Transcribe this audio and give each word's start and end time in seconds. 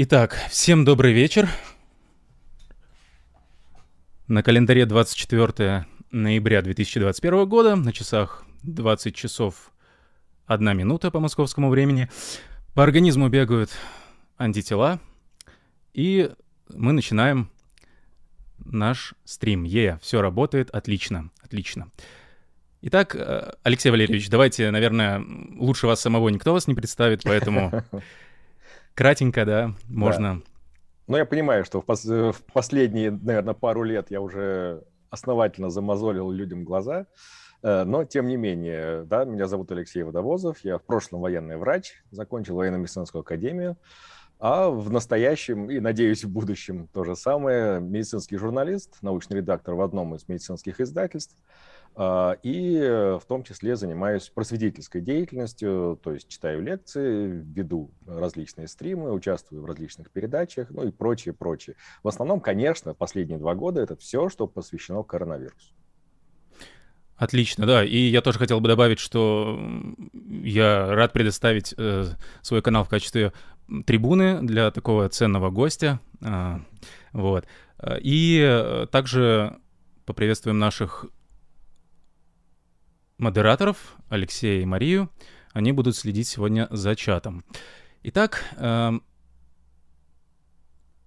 Итак, 0.00 0.38
всем 0.48 0.84
добрый 0.84 1.12
вечер. 1.12 1.48
На 4.28 4.44
календаре 4.44 4.86
24 4.86 5.86
ноября 6.12 6.62
2021 6.62 7.48
года, 7.48 7.74
на 7.74 7.92
часах 7.92 8.44
20 8.62 9.12
часов 9.12 9.72
1 10.46 10.78
минута 10.78 11.10
по 11.10 11.18
московскому 11.18 11.68
времени. 11.68 12.08
По 12.74 12.84
организму 12.84 13.28
бегают 13.28 13.72
антитела, 14.36 15.00
и 15.94 16.30
мы 16.72 16.92
начинаем 16.92 17.50
наш 18.64 19.14
стрим. 19.24 19.64
Е, 19.64 19.98
все 20.00 20.22
работает 20.22 20.70
отлично, 20.70 21.32
отлично. 21.42 21.90
Итак, 22.82 23.16
э, 23.16 23.54
Алексей 23.64 23.90
Валерьевич, 23.90 24.30
давайте, 24.30 24.70
наверное, 24.70 25.24
лучше 25.56 25.88
вас 25.88 26.00
самого 26.00 26.28
никто 26.28 26.52
вас 26.52 26.68
не 26.68 26.76
представит, 26.76 27.24
поэтому 27.24 27.82
Кратенько, 28.98 29.44
да, 29.44 29.74
можно. 29.86 30.38
Да. 30.38 30.42
Ну, 31.06 31.16
я 31.18 31.24
понимаю, 31.24 31.64
что 31.64 31.80
в, 31.80 31.84
пос- 31.84 32.32
в 32.32 32.42
последние, 32.52 33.12
наверное, 33.12 33.54
пару 33.54 33.84
лет 33.84 34.10
я 34.10 34.20
уже 34.20 34.82
основательно 35.08 35.70
замазолил 35.70 36.32
людям 36.32 36.64
глаза, 36.64 37.06
э, 37.62 37.84
но, 37.84 38.04
тем 38.04 38.26
не 38.26 38.36
менее, 38.36 39.04
да, 39.04 39.24
меня 39.24 39.46
зовут 39.46 39.70
Алексей 39.70 40.02
Водовозов, 40.02 40.64
я 40.64 40.78
в 40.78 40.82
прошлом 40.82 41.20
военный 41.20 41.58
врач, 41.58 41.92
закончил 42.10 42.56
военно-медицинскую 42.56 43.20
академию, 43.20 43.76
а 44.40 44.68
в 44.68 44.90
настоящем 44.90 45.70
и, 45.70 45.78
надеюсь, 45.78 46.24
в 46.24 46.30
будущем 46.32 46.88
то 46.88 47.04
же 47.04 47.14
самое, 47.14 47.80
медицинский 47.80 48.36
журналист, 48.36 48.96
научный 49.00 49.36
редактор 49.36 49.74
в 49.74 49.80
одном 49.80 50.16
из 50.16 50.26
медицинских 50.26 50.80
издательств– 50.80 51.36
и 52.00 52.78
э, 52.80 53.18
в 53.18 53.24
том 53.26 53.42
числе 53.42 53.74
занимаюсь 53.74 54.28
просветительской 54.28 55.00
деятельностью, 55.00 55.98
то 56.00 56.12
есть 56.12 56.28
читаю 56.28 56.62
лекции, 56.62 57.26
веду 57.26 57.90
различные 58.06 58.68
стримы, 58.68 59.12
участвую 59.12 59.62
в 59.62 59.64
различных 59.64 60.10
передачах, 60.12 60.70
ну 60.70 60.86
и 60.86 60.92
прочее, 60.92 61.34
прочее. 61.34 61.74
В 62.04 62.08
основном, 62.08 62.40
конечно, 62.40 62.94
последние 62.94 63.38
два 63.38 63.56
года 63.56 63.80
это 63.80 63.96
все, 63.96 64.28
что 64.28 64.46
посвящено 64.46 65.02
коронавирусу. 65.02 65.74
Отлично, 67.16 67.66
да. 67.66 67.84
И 67.84 67.98
я 67.98 68.20
тоже 68.20 68.38
хотел 68.38 68.60
бы 68.60 68.68
добавить, 68.68 69.00
что 69.00 69.60
я 70.12 70.94
рад 70.94 71.12
предоставить 71.12 71.74
э, 71.76 72.04
свой 72.42 72.62
канал 72.62 72.84
в 72.84 72.88
качестве 72.88 73.32
трибуны 73.86 74.40
для 74.42 74.70
такого 74.70 75.08
ценного 75.08 75.50
гостя. 75.50 75.98
Э, 76.20 76.60
вот. 77.12 77.44
И 78.00 78.40
э, 78.40 78.86
также 78.92 79.56
поприветствуем 80.06 80.60
наших 80.60 81.06
модераторов, 83.18 83.96
Алексея 84.08 84.62
и 84.62 84.64
Марию. 84.64 85.10
Они 85.52 85.72
будут 85.72 85.96
следить 85.96 86.28
сегодня 86.28 86.68
за 86.70 86.94
чатом. 86.94 87.44
Итак, 88.04 88.44
э, 88.56 88.92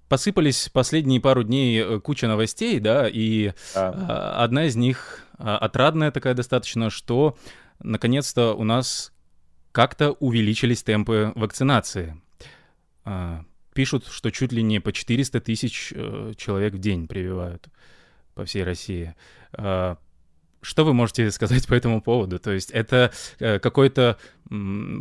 посыпались 0.09 0.69
последние 0.69 1.21
пару 1.21 1.43
дней 1.43 1.81
э, 1.81 1.99
куча 1.99 2.27
новостей, 2.27 2.79
да, 2.79 3.07
и 3.07 3.53
а. 3.75 4.43
одна 4.43 4.65
из 4.65 4.75
них 4.75 5.25
э, 5.39 5.43
отрадная 5.43 6.11
такая 6.11 6.33
достаточно, 6.33 6.89
что 6.89 7.37
наконец-то 7.79 8.53
у 8.53 8.63
нас 8.63 9.13
как-то 9.71 10.11
увеличились 10.11 10.83
темпы 10.83 11.31
вакцинации. 11.35 12.21
Пишут, 13.73 14.07
что 14.07 14.31
чуть 14.31 14.51
ли 14.51 14.61
не 14.61 14.81
по 14.81 14.91
400 14.91 15.39
тысяч 15.39 15.93
человек 16.35 16.73
в 16.73 16.79
день 16.79 17.07
прививают 17.07 17.69
по 18.35 18.43
всей 18.43 18.65
России. 18.65 19.15
Э, 20.61 20.65
что 20.65 20.85
вы 20.85 20.93
можете 20.93 21.31
сказать 21.31 21.67
по 21.67 21.73
этому 21.73 22.01
поводу? 22.01 22.39
То 22.39 22.51
есть 22.51 22.71
это 22.71 23.11
э, 23.39 23.59
какой-то 23.59 24.17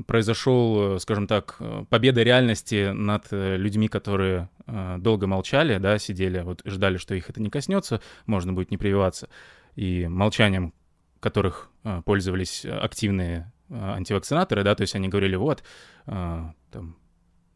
произошел, 0.06 1.00
скажем 1.00 1.27
так, 1.27 1.58
победа 1.89 2.22
реальности 2.22 2.92
над 2.92 3.27
э, 3.33 3.56
людьми, 3.56 3.88
которые 3.88 4.48
э, 4.66 4.97
долго 4.98 5.27
молчали, 5.27 5.78
да, 5.78 5.98
сидели, 5.98 6.41
вот 6.41 6.62
ждали, 6.64 6.98
что 6.98 7.14
их 7.14 7.31
это 7.31 7.42
не 7.42 7.50
коснется, 7.50 8.00
можно 8.27 8.53
будет 8.53 8.70
не 8.70 8.77
прививаться, 8.77 9.28
и 9.75 10.06
молчанием 10.06 10.72
которых 11.19 11.69
пользовались 12.06 12.65
активные 12.65 13.53
антивакцинаторы, 13.71 14.62
да, 14.65 14.75
то 14.75 14.82
есть 14.82 14.94
они 14.94 15.09
говорили, 15.09 15.37
вот, 15.37 15.62
там, 16.06 16.97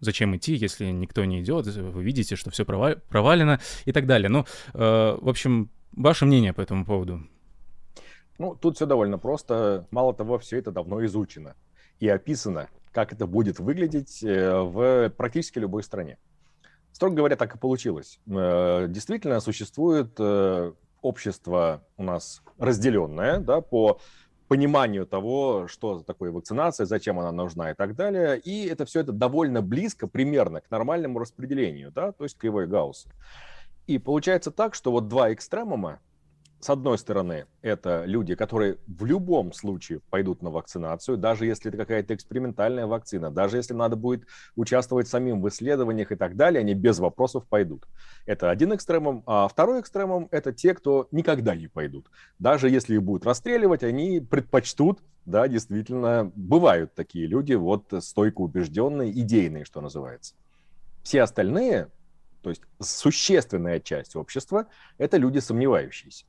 зачем 0.01 0.37
идти, 0.37 0.55
если 0.55 0.87
никто 0.87 1.25
не 1.25 1.41
идет, 1.41 1.67
вы 1.67 2.03
видите, 2.03 2.37
что 2.37 2.51
все 2.51 2.67
провалено 2.67 3.61
и 3.87 3.93
так 3.93 4.07
далее. 4.07 4.29
Ну, 4.29 4.45
в 4.75 5.29
общем, 5.29 5.71
ваше 5.93 6.27
мнение 6.27 6.53
по 6.53 6.61
этому 6.61 6.85
поводу? 6.85 7.27
Ну, 8.39 8.55
тут 8.55 8.77
все 8.77 8.87
довольно 8.87 9.19
просто. 9.19 9.87
Мало 9.91 10.15
того, 10.15 10.39
все 10.39 10.59
это 10.59 10.73
давно 10.73 11.05
изучено 11.05 11.55
и 12.01 12.09
описано, 12.09 12.69
как 12.93 13.13
это 13.13 13.27
будет 13.27 13.59
выглядеть 13.59 14.23
э, 14.23 14.61
в 14.61 15.11
практически 15.11 15.59
любой 15.59 15.83
стране. 15.83 16.19
Строго 16.93 17.17
говоря, 17.17 17.37
так 17.37 17.55
и 17.55 17.59
получилось. 17.59 18.21
Э, 18.27 18.87
действительно, 18.89 19.41
существует 19.41 20.15
э, 20.19 20.73
общество 21.03 21.83
у 21.97 22.03
нас 22.03 22.43
разделенное 22.59 23.39
да, 23.39 23.61
по 23.61 24.01
пониманию 24.49 25.07
того, 25.07 25.67
что 25.69 26.01
такое 26.01 26.31
вакцинация, 26.31 26.87
зачем 26.87 27.19
она 27.19 27.33
нужна 27.33 27.71
и 27.71 27.75
так 27.75 27.97
далее. 27.97 28.39
И 28.39 28.67
это 28.67 28.85
все 28.85 29.01
это 29.01 29.13
довольно 29.13 29.63
близко, 29.63 30.07
примерно 30.07 30.61
к 30.61 30.71
нормальному 30.71 31.19
распределению, 31.19 31.91
да, 31.91 32.13
то 32.13 32.25
есть 32.25 32.37
кривой 32.37 32.67
Гаусса. 32.67 33.09
И 33.87 33.99
получается 33.99 34.51
так, 34.51 34.75
что 34.75 34.93
вот 34.93 35.09
два 35.09 35.33
экстремума, 35.33 36.01
с 36.65 36.71
одной 36.71 36.97
стороны, 36.97 37.45
это 37.61 38.05
люди, 38.07 38.35
которые 38.35 38.79
в 38.87 39.05
любом 39.05 39.53
случае 39.53 40.01
пойдут 40.09 40.41
на 40.41 40.49
вакцинацию, 40.49 41.19
даже 41.19 41.45
если 41.45 41.69
это 41.69 41.77
какая-то 41.77 42.15
экспериментальная 42.15 42.87
вакцина, 42.87 43.31
даже 43.31 43.59
если 43.59 43.75
надо 43.75 43.97
будет 43.97 44.27
участвовать 44.57 45.07
самим 45.07 45.43
в 45.43 45.49
исследованиях 45.51 46.11
и 46.11 46.17
так 46.17 46.37
далее, 46.37 46.61
они 46.61 46.73
без 46.73 47.01
вопросов 47.01 47.47
пойдут. 47.47 47.87
Это 48.25 48.49
один 48.49 48.75
экстремум. 48.75 49.23
А 49.27 49.47
второй 49.47 49.83
экстремум– 49.83 50.29
это 50.31 50.55
те, 50.55 50.73
кто 50.73 51.07
никогда 51.11 51.55
не 51.55 51.69
пойдут. 51.69 52.11
Даже 52.39 52.71
если 52.71 52.95
их 52.95 53.03
будут 53.03 53.27
расстреливать, 53.27 53.83
они 53.83 54.21
предпочтут, 54.21 55.01
да, 55.27 55.47
действительно, 55.49 56.33
бывают 56.35 56.95
такие 56.95 57.27
люди, 57.27 57.53
вот 57.53 57.93
стойко 58.01 58.41
убежденные, 58.41 59.11
идейные, 59.11 59.67
что 59.67 59.83
называется. 59.83 60.35
Все 61.03 61.21
остальные, 61.21 61.91
то 62.41 62.49
есть 62.49 62.63
существенная 62.81 63.81
часть 63.81 64.17
общества, 64.17 64.67
это 64.97 65.19
люди 65.19 65.41
сомневающиеся. 65.41 66.25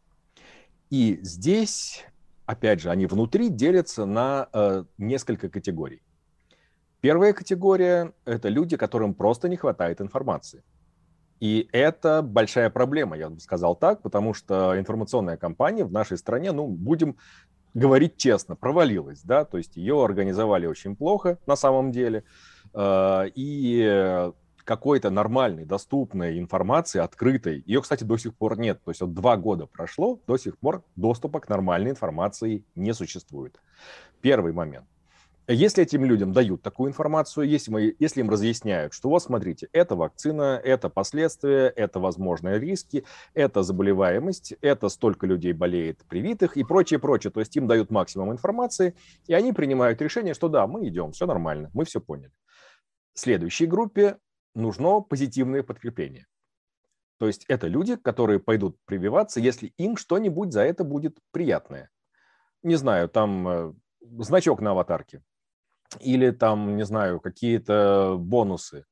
И 0.89 1.19
здесь, 1.21 2.05
опять 2.45 2.81
же, 2.81 2.89
они 2.89 3.05
внутри 3.05 3.49
делятся 3.49 4.05
на 4.05 4.47
э, 4.53 4.83
несколько 4.97 5.49
категорий. 5.49 6.01
Первая 7.01 7.33
категория– 7.33 8.13
это 8.25 8.49
люди, 8.49 8.77
которым 8.77 9.13
просто 9.13 9.47
не 9.49 9.57
хватает 9.57 10.01
информации. 10.01 10.63
И 11.39 11.67
это 11.71 12.21
большая 12.21 12.69
проблема, 12.69 13.17
я 13.17 13.29
бы 13.29 13.39
сказал 13.39 13.75
так, 13.75 14.01
потому 14.01 14.33
что 14.33 14.79
информационная 14.79 15.37
кампания 15.37 15.83
в 15.83 15.91
нашей 15.91 16.17
стране, 16.17 16.51
ну, 16.51 16.67
будем 16.67 17.17
говорить 17.73 18.15
честно, 18.17 18.55
провалилась, 18.55 19.21
да, 19.21 19.43
то 19.43 19.57
есть 19.57 19.75
ее 19.75 20.03
организовали 20.03 20.65
очень 20.65 20.95
плохо 20.95 21.37
на 21.45 21.55
самом 21.55 21.91
деле, 21.91 22.23
э, 22.73 23.25
и 23.35 24.31
какой-то 24.65 25.11
нормальной, 25.11 25.63
доступной 25.63 26.39
информации, 26.39 26.99
открытой. 26.99 27.63
Ее, 27.65 27.81
кстати, 27.81 28.03
до 28.03 28.17
сих 28.17 28.35
пор 28.35 28.57
нет. 28.57 28.81
То 28.83 28.91
есть 28.91 29.01
вот 29.01 29.13
два 29.13 29.37
года 29.37 29.67
прошло, 29.67 30.19
до 30.27 30.37
сих 30.37 30.57
пор 30.57 30.83
доступа 30.95 31.39
к 31.39 31.47
нормальной 31.47 31.91
информации 31.91 32.65
не 32.75 32.93
существует. 32.93 33.61
Первый 34.21 34.51
момент. 34.51 34.87
Если 35.47 35.83
этим 35.83 36.03
людям 36.03 36.33
дают 36.33 36.63
такую 36.63 36.89
информацию, 36.89 37.47
если, 37.47 37.69
мы, 37.69 37.95
если 37.99 38.21
им 38.21 38.31
разъясняют, 38.31 38.93
что 38.93 39.09
вот 39.09 39.21
смотрите, 39.21 39.69
это 39.73 39.95
вакцина, 39.95 40.59
это 40.63 40.89
последствия, 40.89 41.67
это 41.67 41.99
возможные 41.99 42.59
риски, 42.59 43.05
это 43.35 43.61
заболеваемость, 43.61 44.55
это 44.61 44.89
столько 44.89 45.27
людей 45.27 45.53
болеет 45.53 46.03
привитых 46.09 46.57
и 46.57 46.63
прочее, 46.63 46.99
прочее. 46.99 47.29
То 47.29 47.41
есть 47.41 47.55
им 47.55 47.67
дают 47.67 47.91
максимум 47.91 48.31
информации, 48.31 48.95
и 49.27 49.35
они 49.35 49.53
принимают 49.53 50.01
решение, 50.01 50.33
что 50.33 50.49
да, 50.49 50.65
мы 50.65 50.87
идем, 50.87 51.11
все 51.11 51.27
нормально, 51.27 51.69
мы 51.75 51.85
все 51.85 52.01
поняли. 52.01 52.31
Следующей 53.13 53.67
группе 53.67 54.17
нужно 54.55 55.01
позитивное 55.01 55.63
подкрепление. 55.63 56.25
То 57.17 57.27
есть 57.27 57.45
это 57.47 57.67
люди, 57.67 57.95
которые 57.95 58.39
пойдут 58.39 58.77
прививаться, 58.85 59.39
если 59.39 59.67
им 59.77 59.95
что-нибудь 59.95 60.51
за 60.51 60.61
это 60.61 60.83
будет 60.83 61.17
приятное. 61.31 61.89
Не 62.63 62.75
знаю, 62.75 63.07
там 63.07 63.47
э, 63.47 63.73
значок 64.01 64.59
на 64.59 64.71
аватарке, 64.71 65.21
или 65.99 66.31
там, 66.31 66.75
не 66.75 66.83
знаю, 66.83 67.19
какие-то 67.19 68.17
бонусы, 68.19 68.85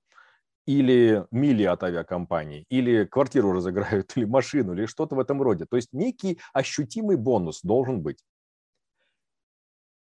или 0.66 1.26
мили 1.32 1.64
от 1.64 1.84
авиакомпании, 1.84 2.66
или 2.70 3.06
квартиру 3.06 3.52
разыграют, 3.52 4.14
или 4.16 4.26
машину, 4.26 4.74
или 4.74 4.86
что-то 4.86 5.16
в 5.16 5.20
этом 5.20 5.42
роде. 5.42 5.66
То 5.66 5.76
есть 5.76 5.90
некий 5.92 6.40
ощутимый 6.54 7.18
бонус 7.18 7.62
должен 7.62 8.02
быть. 8.02 8.24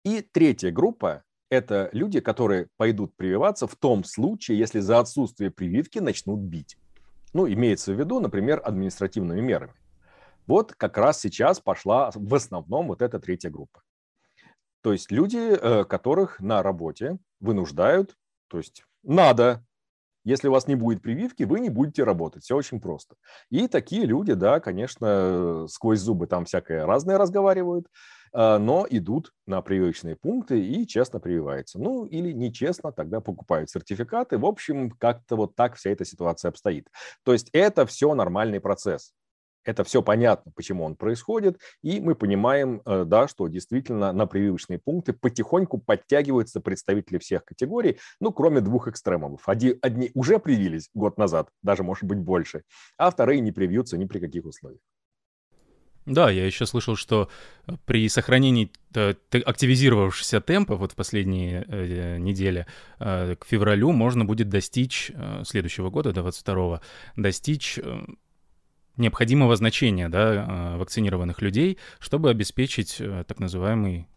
И 0.04 0.22
третья 0.22 0.72
группа 0.72 1.24
это 1.50 1.90
люди, 1.94 2.20
которые 2.20 2.68
пойдут 2.78 3.16
прививаться 3.16 3.68
в 3.68 3.76
том 3.76 4.04
случае, 4.04 4.60
если 4.60 4.80
за 4.80 5.00
отсутствие 5.00 5.52
прививки 5.52 6.00
начнут 6.00 6.40
бить. 6.40 6.78
Ну, 7.34 7.48
имеется 7.48 7.94
в 7.94 8.00
виду, 8.00 8.20
например, 8.20 8.62
административными 8.64 9.42
мерами. 9.42 9.74
Вот 10.46 10.74
как 10.74 10.98
раз 10.98 11.20
сейчас 11.20 11.60
пошла 11.60 12.12
в 12.14 12.34
основном 12.34 12.88
вот 12.88 13.02
эта 13.02 13.20
третья 13.20 13.50
группа. 13.50 13.82
То 14.82 14.94
есть 14.94 15.12
люди, 15.12 15.38
э, 15.38 15.84
которых 15.84 16.40
на 16.40 16.64
работе 16.64 17.18
вынуждают, 17.40 18.16
то 18.48 18.58
есть 18.58 18.86
надо, 19.04 19.66
Если 20.28 20.50
у 20.50 20.52
вас 20.52 20.68
не 20.68 20.76
будет 20.76 21.02
прививки, 21.02 21.44
вы 21.44 21.62
не 21.62 21.70
будете 21.70 22.04
работать. 22.04 22.44
Все 22.44 22.58
очень 22.58 22.82
просто. 22.82 23.16
И 23.50 23.70
такие 23.70 24.06
люди, 24.06 24.34
да, 24.34 24.60
конечно, 24.60 25.68
сквозь 25.70 26.00
зубы 26.00 26.28
там 26.28 26.44
всякое 26.44 26.86
разное 26.86 27.18
разговаривают, 27.18 27.88
но 28.34 28.86
идут 28.90 29.34
на 29.46 29.62
прививочные 29.62 30.16
пункты 30.16 30.60
и 30.64 30.86
честно 30.88 31.20
прививаются. 31.20 31.80
Ну, 31.80 32.06
или 32.06 32.32
нечестно, 32.32 32.92
тогда 32.92 33.22
покупают 33.22 33.70
сертификаты. 33.70 34.38
В 34.38 34.46
общем, 34.46 34.92
как-то 34.92 35.36
вот 35.36 35.56
так 35.56 35.76
вся 35.76 35.90
эта 35.92 36.06
ситуация 36.06 36.50
обстоит. 36.50 36.88
То 37.24 37.34
есть 37.34 37.50
это 37.54 37.86
все 37.86 38.14
нормальный 38.14 38.60
процесс 38.60 39.14
это 39.68 39.84
все 39.84 40.02
понятно, 40.02 40.52
почему 40.56 40.86
он 40.86 40.96
происходит, 40.96 41.60
и 41.84 42.00
мы 42.00 42.16
понимаем, 42.16 42.82
э, 42.86 43.04
да, 43.06 43.28
что 43.28 43.48
действительно 43.48 44.14
на 44.14 44.26
прививочные 44.26 44.80
пункты 44.80 45.14
потихоньку 45.14 45.78
подтягиваются 45.78 46.62
представители 46.62 47.18
всех 47.18 47.44
категорий, 47.44 48.00
ну, 48.22 48.32
кроме 48.32 48.62
двух 48.62 48.88
экстремумов. 48.88 49.48
Одни, 49.48 49.76
одни 49.82 50.12
уже 50.14 50.40
привились 50.40 50.90
год 50.94 51.18
назад, 51.18 51.50
даже, 51.62 51.84
может 51.84 52.06
быть, 52.06 52.20
больше, 52.20 52.64
а 52.98 53.12
вторые 53.12 53.42
не 53.42 53.52
привьются 53.52 53.98
ни 53.98 54.06
при 54.06 54.20
каких 54.20 54.46
условиях. 54.46 54.80
Да, 56.08 56.32
я 56.32 56.46
еще 56.46 56.66
слышал, 56.66 56.96
что 56.96 57.30
э, 57.68 57.74
при 57.86 58.08
сохранении 58.08 58.72
активизировавшегося 58.94 60.40
темпа 60.40 60.78
вот 60.78 60.94
в 60.94 60.96
последние 60.96 61.66
э, 61.68 62.18
недели 62.18 62.66
э, 63.00 63.36
к 63.36 63.46
февралю 63.46 63.92
можно 63.92 64.24
будет 64.24 64.48
достичь 64.48 65.12
э, 65.14 65.44
следующего 65.46 65.90
года, 65.90 66.14
до 66.14 66.22
22 66.22 66.82
достичь 67.18 67.78
э, 67.78 68.00
необходимого 68.96 69.58
значения 69.58 70.08
да, 70.08 70.78
вакцинированных 70.78 71.42
людей, 71.42 71.78
чтобы 72.00 72.30
обеспечить 72.30 72.96
э, 73.00 73.26
так 73.28 73.40
называемый 73.40 74.08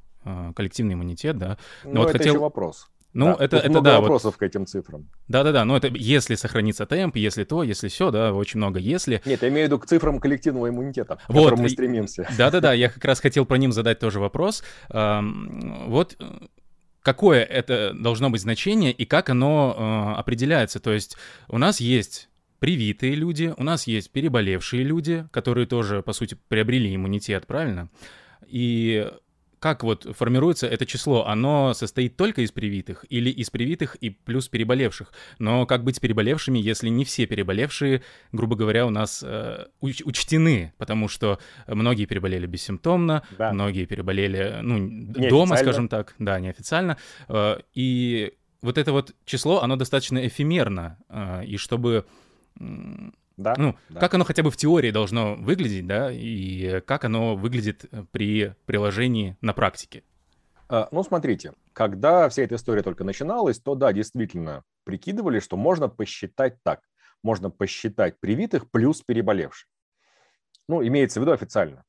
коллективный 0.54 0.94
иммунитет, 0.94 1.38
да. 1.38 1.56
Но, 1.82 1.92
Но 1.92 2.00
вот 2.00 2.10
это 2.10 2.18
хотел... 2.18 2.34
еще 2.34 2.40
вопрос. 2.40 2.90
Ну, 3.12 3.36
да, 3.36 3.44
это, 3.44 3.56
это 3.56 3.70
много 3.70 3.90
да. 3.90 4.00
вопросов 4.00 4.34
вот... 4.34 4.36
к 4.36 4.42
этим 4.42 4.66
цифрам. 4.66 5.08
Да-да-да, 5.28 5.64
но 5.64 5.76
это 5.76 5.88
если 5.88 6.36
сохранится 6.36 6.86
темп, 6.86 7.16
если 7.16 7.44
то, 7.44 7.62
если 7.62 7.88
все, 7.88 8.10
да, 8.10 8.32
очень 8.32 8.58
много 8.58 8.78
если. 8.78 9.20
Нет, 9.24 9.42
я 9.42 9.48
имею 9.48 9.66
в 9.66 9.68
виду 9.68 9.78
к 9.80 9.86
цифрам 9.86 10.20
коллективного 10.20 10.68
иммунитета, 10.68 11.16
к 11.16 11.28
вот, 11.28 11.44
которым 11.44 11.60
мы 11.60 11.68
стремимся. 11.68 12.28
Да-да-да, 12.38 12.72
я 12.72 12.88
как 12.92 13.04
раз 13.04 13.20
хотел 13.20 13.46
про 13.46 13.56
ним 13.56 13.72
задать 13.72 13.98
тоже 13.98 14.20
вопрос. 14.20 14.62
Вот 14.88 16.16
э, 16.18 16.24
какое 17.02 17.42
это 17.42 17.92
должно 17.94 18.30
быть 18.30 18.42
значение 18.42 18.92
и 18.92 19.04
как 19.04 19.30
оно 19.30 20.14
э, 20.16 20.18
определяется? 20.20 20.78
То 20.80 20.92
есть 20.92 21.16
у 21.48 21.58
нас 21.58 21.80
есть 21.80 22.28
привитые 22.60 23.14
люди, 23.14 23.52
у 23.56 23.64
нас 23.64 23.86
есть 23.86 24.12
переболевшие 24.12 24.84
люди, 24.84 25.26
которые 25.32 25.66
тоже, 25.66 26.02
по 26.02 26.12
сути, 26.12 26.38
приобрели 26.48 26.94
иммунитет, 26.94 27.46
правильно? 27.46 27.88
И 28.46 29.10
как 29.60 29.84
вот 29.84 30.06
формируется 30.16 30.66
это 30.66 30.86
число? 30.86 31.26
Оно 31.26 31.74
состоит 31.74 32.16
только 32.16 32.40
из 32.40 32.50
привитых 32.50 33.04
или 33.10 33.28
из 33.30 33.50
привитых 33.50 33.94
и 33.96 34.08
плюс 34.08 34.48
переболевших? 34.48 35.12
Но 35.38 35.66
как 35.66 35.84
быть 35.84 35.96
с 35.96 36.00
переболевшими, 36.00 36.58
если 36.58 36.88
не 36.88 37.04
все 37.04 37.26
переболевшие, 37.26 38.02
грубо 38.32 38.56
говоря, 38.56 38.86
у 38.86 38.90
нас 38.90 39.22
э, 39.22 39.66
уч- 39.82 40.02
учтены? 40.04 40.72
Потому 40.78 41.08
что 41.08 41.38
многие 41.66 42.06
переболели 42.06 42.46
бессимптомно, 42.46 43.22
да. 43.38 43.52
многие 43.52 43.84
переболели, 43.84 44.60
ну, 44.62 44.88
дома, 45.28 45.56
скажем 45.56 45.88
так, 45.88 46.14
да, 46.18 46.40
неофициально. 46.40 46.96
Э, 47.28 47.60
и 47.74 48.32
вот 48.62 48.78
это 48.78 48.92
вот 48.92 49.14
число, 49.26 49.62
оно 49.62 49.76
достаточно 49.76 50.26
эфемерно. 50.26 50.96
Э, 51.10 51.44
и 51.44 51.58
чтобы 51.58 52.06
да, 53.42 53.54
ну, 53.56 53.76
да. 53.88 54.00
как 54.00 54.14
оно 54.14 54.24
хотя 54.24 54.42
бы 54.42 54.50
в 54.50 54.56
теории 54.56 54.90
должно 54.90 55.34
выглядеть, 55.34 55.86
да, 55.86 56.10
и 56.12 56.80
как 56.80 57.04
оно 57.04 57.36
выглядит 57.36 57.84
при 58.12 58.54
приложении 58.66 59.36
на 59.40 59.52
практике? 59.52 60.04
А, 60.68 60.88
ну, 60.92 61.02
смотрите, 61.02 61.54
когда 61.72 62.28
вся 62.28 62.42
эта 62.42 62.54
история 62.54 62.82
только 62.82 63.02
начиналась, 63.02 63.58
то 63.58 63.74
да, 63.74 63.92
действительно 63.92 64.62
прикидывали, 64.84 65.40
что 65.40 65.56
можно 65.56 65.88
посчитать 65.88 66.62
так. 66.62 66.80
Можно 67.22 67.50
посчитать 67.50 68.20
привитых 68.20 68.70
плюс 68.70 69.02
переболевших. 69.02 69.68
Ну, 70.68 70.86
имеется 70.86 71.20
в 71.20 71.22
виду 71.22 71.32
официально 71.32 71.84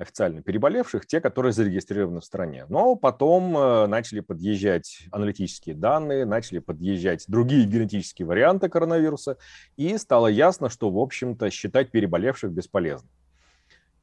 официально 0.00 0.42
переболевших, 0.42 1.06
те, 1.06 1.20
которые 1.20 1.52
зарегистрированы 1.52 2.20
в 2.20 2.24
стране. 2.24 2.66
Но 2.68 2.96
потом 2.96 3.56
э, 3.56 3.86
начали 3.86 4.20
подъезжать 4.20 5.06
аналитические 5.12 5.74
данные, 5.74 6.24
начали 6.24 6.58
подъезжать 6.58 7.24
другие 7.28 7.66
генетические 7.66 8.26
варианты 8.26 8.68
коронавируса, 8.68 9.36
и 9.76 9.96
стало 9.98 10.28
ясно, 10.28 10.70
что, 10.70 10.90
в 10.90 10.98
общем-то, 10.98 11.50
считать 11.50 11.90
переболевших 11.90 12.50
бесполезно. 12.50 13.08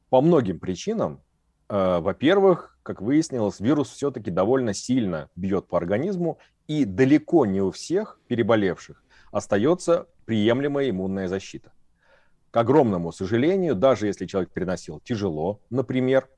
По 0.08 0.20
многим 0.20 0.60
причинам. 0.60 1.20
Э, 1.68 1.98
во-первых, 1.98 2.78
как 2.82 3.02
выяснилось, 3.02 3.60
вирус 3.60 3.90
все-таки 3.90 4.30
довольно 4.30 4.74
сильно 4.74 5.28
бьет 5.36 5.66
по 5.66 5.76
организму, 5.76 6.38
и 6.68 6.84
далеко 6.84 7.46
не 7.46 7.60
у 7.60 7.70
всех 7.70 8.20
переболевших 8.28 9.02
остается 9.32 10.06
приемлемая 10.26 10.90
иммунная 10.90 11.28
защита. 11.28 11.72
Огромному 12.58 13.12
сожалению, 13.12 13.76
даже 13.76 14.08
если 14.08 14.26
человек 14.26 14.50
переносил 14.50 15.00
тяжело, 15.04 15.60
например, 15.70 16.28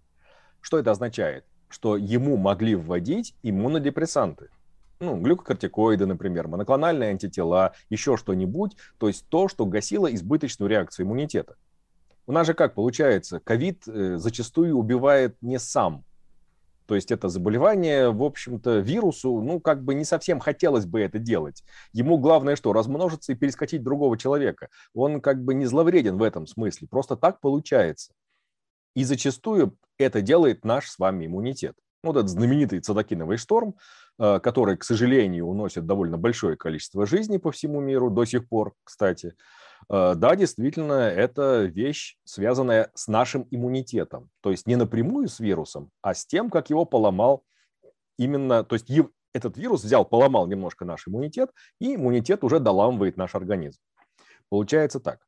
что 0.60 0.78
это 0.78 0.90
означает? 0.90 1.46
Что 1.70 1.96
ему 1.96 2.36
могли 2.36 2.74
вводить 2.74 3.34
иммунодепрессанты. 3.42 4.50
Ну, 4.98 5.18
глюкокортикоиды, 5.18 6.04
например, 6.04 6.46
моноклональные 6.46 7.08
антитела, 7.08 7.72
еще 7.88 8.18
что-нибудь, 8.18 8.76
то 8.98 9.08
есть 9.08 9.24
то, 9.30 9.48
что 9.48 9.64
гасило 9.64 10.14
избыточную 10.14 10.68
реакцию 10.68 11.06
иммунитета. 11.06 11.56
У 12.26 12.32
нас 12.32 12.46
же 12.46 12.52
как 12.52 12.74
получается, 12.74 13.40
ковид 13.40 13.88
э, 13.88 14.18
зачастую 14.18 14.76
убивает 14.76 15.36
не 15.40 15.58
сам, 15.58 16.04
то 16.90 16.96
есть 16.96 17.12
это 17.12 17.28
заболевание, 17.28 18.10
в 18.10 18.20
общем-то, 18.20 18.80
вирусу, 18.80 19.40
ну, 19.40 19.60
как 19.60 19.84
бы 19.84 19.94
не 19.94 20.04
совсем 20.04 20.40
хотелось 20.40 20.86
бы 20.86 21.00
это 21.00 21.20
делать. 21.20 21.62
Ему 21.92 22.18
главное 22.18 22.56
что? 22.56 22.72
Размножиться 22.72 23.30
и 23.30 23.36
перескочить 23.36 23.84
другого 23.84 24.18
человека. 24.18 24.70
Он 24.92 25.20
как 25.20 25.40
бы 25.40 25.54
не 25.54 25.66
зловреден 25.66 26.18
в 26.18 26.22
этом 26.24 26.48
смысле. 26.48 26.88
Просто 26.88 27.14
так 27.14 27.38
получается. 27.38 28.12
И 28.96 29.04
зачастую 29.04 29.78
это 29.98 30.20
делает 30.20 30.64
наш 30.64 30.90
с 30.90 30.98
вами 30.98 31.26
иммунитет. 31.26 31.76
Вот 32.02 32.16
этот 32.16 32.28
знаменитый 32.28 32.80
цитокиновый 32.80 33.36
шторм, 33.36 33.76
э, 34.18 34.40
который, 34.40 34.76
к 34.76 34.82
сожалению, 34.82 35.46
уносит 35.46 35.86
довольно 35.86 36.18
большое 36.18 36.56
количество 36.56 37.06
жизней 37.06 37.38
по 37.38 37.52
всему 37.52 37.78
миру 37.80 38.10
до 38.10 38.24
сих 38.24 38.48
пор, 38.48 38.74
кстати. 38.82 39.34
Э, 39.88 40.14
да, 40.16 40.36
действительно, 40.36 41.08
это 41.08 41.62
вещь, 41.64 42.16
связанная 42.24 42.90
с 42.94 43.08
нашим 43.08 43.46
иммунитетом. 43.50 44.30
То 44.40 44.50
есть 44.50 44.66
не 44.66 44.76
напрямую 44.76 45.28
с 45.28 45.40
вирусом, 45.40 45.90
а 46.02 46.14
с 46.14 46.26
тем, 46.26 46.50
как 46.50 46.70
его 46.70 46.84
поломал 46.84 47.44
именно, 48.18 48.64
то 48.64 48.74
есть 48.74 48.90
этот 49.32 49.56
вирус 49.56 49.84
взял, 49.84 50.04
поломал 50.04 50.46
немножко 50.46 50.84
наш 50.84 51.06
иммунитет, 51.08 51.50
и 51.80 51.94
иммунитет 51.94 52.44
уже 52.44 52.60
доламывает 52.60 53.16
наш 53.16 53.34
организм. 53.34 53.80
Получается 54.48 55.00
так. 55.00 55.20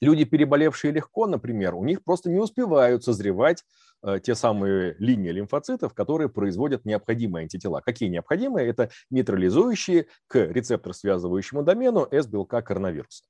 Люди, 0.00 0.24
переболевшие 0.24 0.92
легко, 0.92 1.26
например, 1.26 1.74
у 1.74 1.82
них 1.82 2.04
просто 2.04 2.30
не 2.30 2.38
успевают 2.38 3.02
созревать 3.02 3.64
э, 4.02 4.20
те 4.22 4.34
самые 4.34 4.94
линии 4.98 5.30
лимфоцитов, 5.30 5.94
которые 5.94 6.28
производят 6.28 6.84
необходимые 6.84 7.44
антитела. 7.44 7.80
Какие 7.80 8.10
необходимые? 8.10 8.68
Это 8.68 8.90
нейтрализующие 9.08 10.08
к 10.26 10.36
рецептор-связывающему 10.36 11.62
домену 11.62 12.06
S-белка 12.10 12.60
коронавируса. 12.60 13.24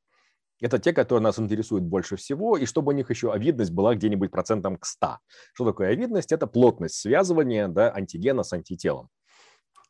Это 0.60 0.78
те, 0.78 0.92
которые 0.92 1.22
нас 1.22 1.38
интересуют 1.38 1.84
больше 1.84 2.16
всего, 2.16 2.56
и 2.56 2.64
чтобы 2.64 2.92
у 2.92 2.96
них 2.96 3.10
еще 3.10 3.32
овидность 3.32 3.72
была 3.72 3.94
где-нибудь 3.94 4.30
процентом 4.30 4.78
к 4.78 4.86
100. 4.86 5.18
Что 5.52 5.64
такое 5.66 5.90
овидность? 5.90 6.32
Это 6.32 6.46
плотность 6.46 6.94
связывания 6.94 7.68
да, 7.68 7.92
антигена 7.94 8.42
с 8.42 8.52
антителом. 8.52 9.10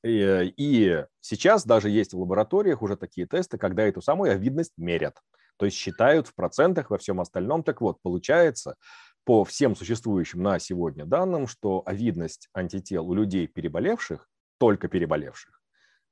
И, 0.04 0.52
и 0.56 1.04
сейчас 1.20 1.64
даже 1.64 1.88
есть 1.88 2.12
в 2.12 2.20
лабораториях 2.20 2.82
уже 2.82 2.96
такие 2.96 3.26
тесты, 3.26 3.58
когда 3.58 3.84
эту 3.84 4.02
самую 4.02 4.32
овидность 4.32 4.72
мерят. 4.76 5.16
То 5.56 5.66
есть 5.66 5.76
считают 5.76 6.28
в 6.28 6.34
процентах 6.34 6.90
во 6.90 6.98
всем 6.98 7.20
остальном. 7.20 7.62
Так 7.62 7.80
вот, 7.80 7.98
получается, 8.02 8.76
по 9.24 9.44
всем 9.44 9.74
существующим 9.74 10.42
на 10.42 10.58
сегодня 10.58 11.04
данным, 11.04 11.46
что 11.46 11.82
овидность 11.86 12.48
антител 12.54 13.08
у 13.08 13.14
людей 13.14 13.46
переболевших, 13.46 14.28
только 14.58 14.88
переболевших, 14.88 15.60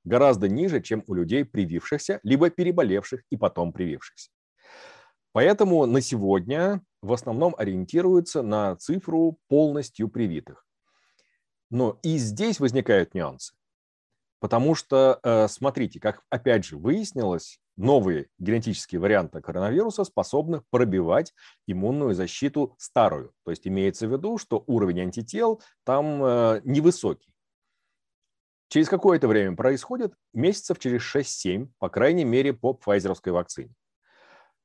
гораздо 0.04 0.48
ниже, 0.48 0.80
чем 0.80 1.04
у 1.06 1.14
людей 1.14 1.44
привившихся, 1.44 2.20
либо 2.22 2.50
переболевших 2.50 3.22
и 3.30 3.36
потом 3.36 3.72
привившихся. 3.72 4.30
Поэтому 5.34 5.84
на 5.86 6.00
сегодня 6.00 6.80
в 7.02 7.12
основном 7.12 7.56
ориентируются 7.58 8.42
на 8.42 8.76
цифру 8.76 9.36
полностью 9.48 10.08
привитых. 10.08 10.64
Но 11.70 11.98
и 12.04 12.18
здесь 12.18 12.60
возникают 12.60 13.14
нюансы. 13.14 13.52
Потому 14.38 14.76
что, 14.76 15.18
э, 15.24 15.48
смотрите, 15.48 15.98
как 15.98 16.22
опять 16.30 16.64
же 16.64 16.76
выяснилось, 16.76 17.58
новые 17.76 18.28
генетические 18.38 19.00
варианты 19.00 19.40
коронавируса 19.40 20.04
способны 20.04 20.62
пробивать 20.70 21.34
иммунную 21.66 22.14
защиту 22.14 22.76
старую. 22.78 23.32
То 23.44 23.50
есть 23.50 23.66
имеется 23.66 24.06
в 24.06 24.12
виду, 24.12 24.38
что 24.38 24.62
уровень 24.68 25.00
антител 25.00 25.60
там 25.82 26.22
э, 26.22 26.60
невысокий. 26.62 27.34
Через 28.68 28.88
какое-то 28.88 29.26
время 29.26 29.56
происходит, 29.56 30.14
месяцев 30.32 30.78
через 30.78 31.02
6-7, 31.02 31.70
по 31.80 31.88
крайней 31.88 32.24
мере, 32.24 32.52
по 32.52 32.72
пфайзеровской 32.72 33.32
вакцине. 33.32 33.74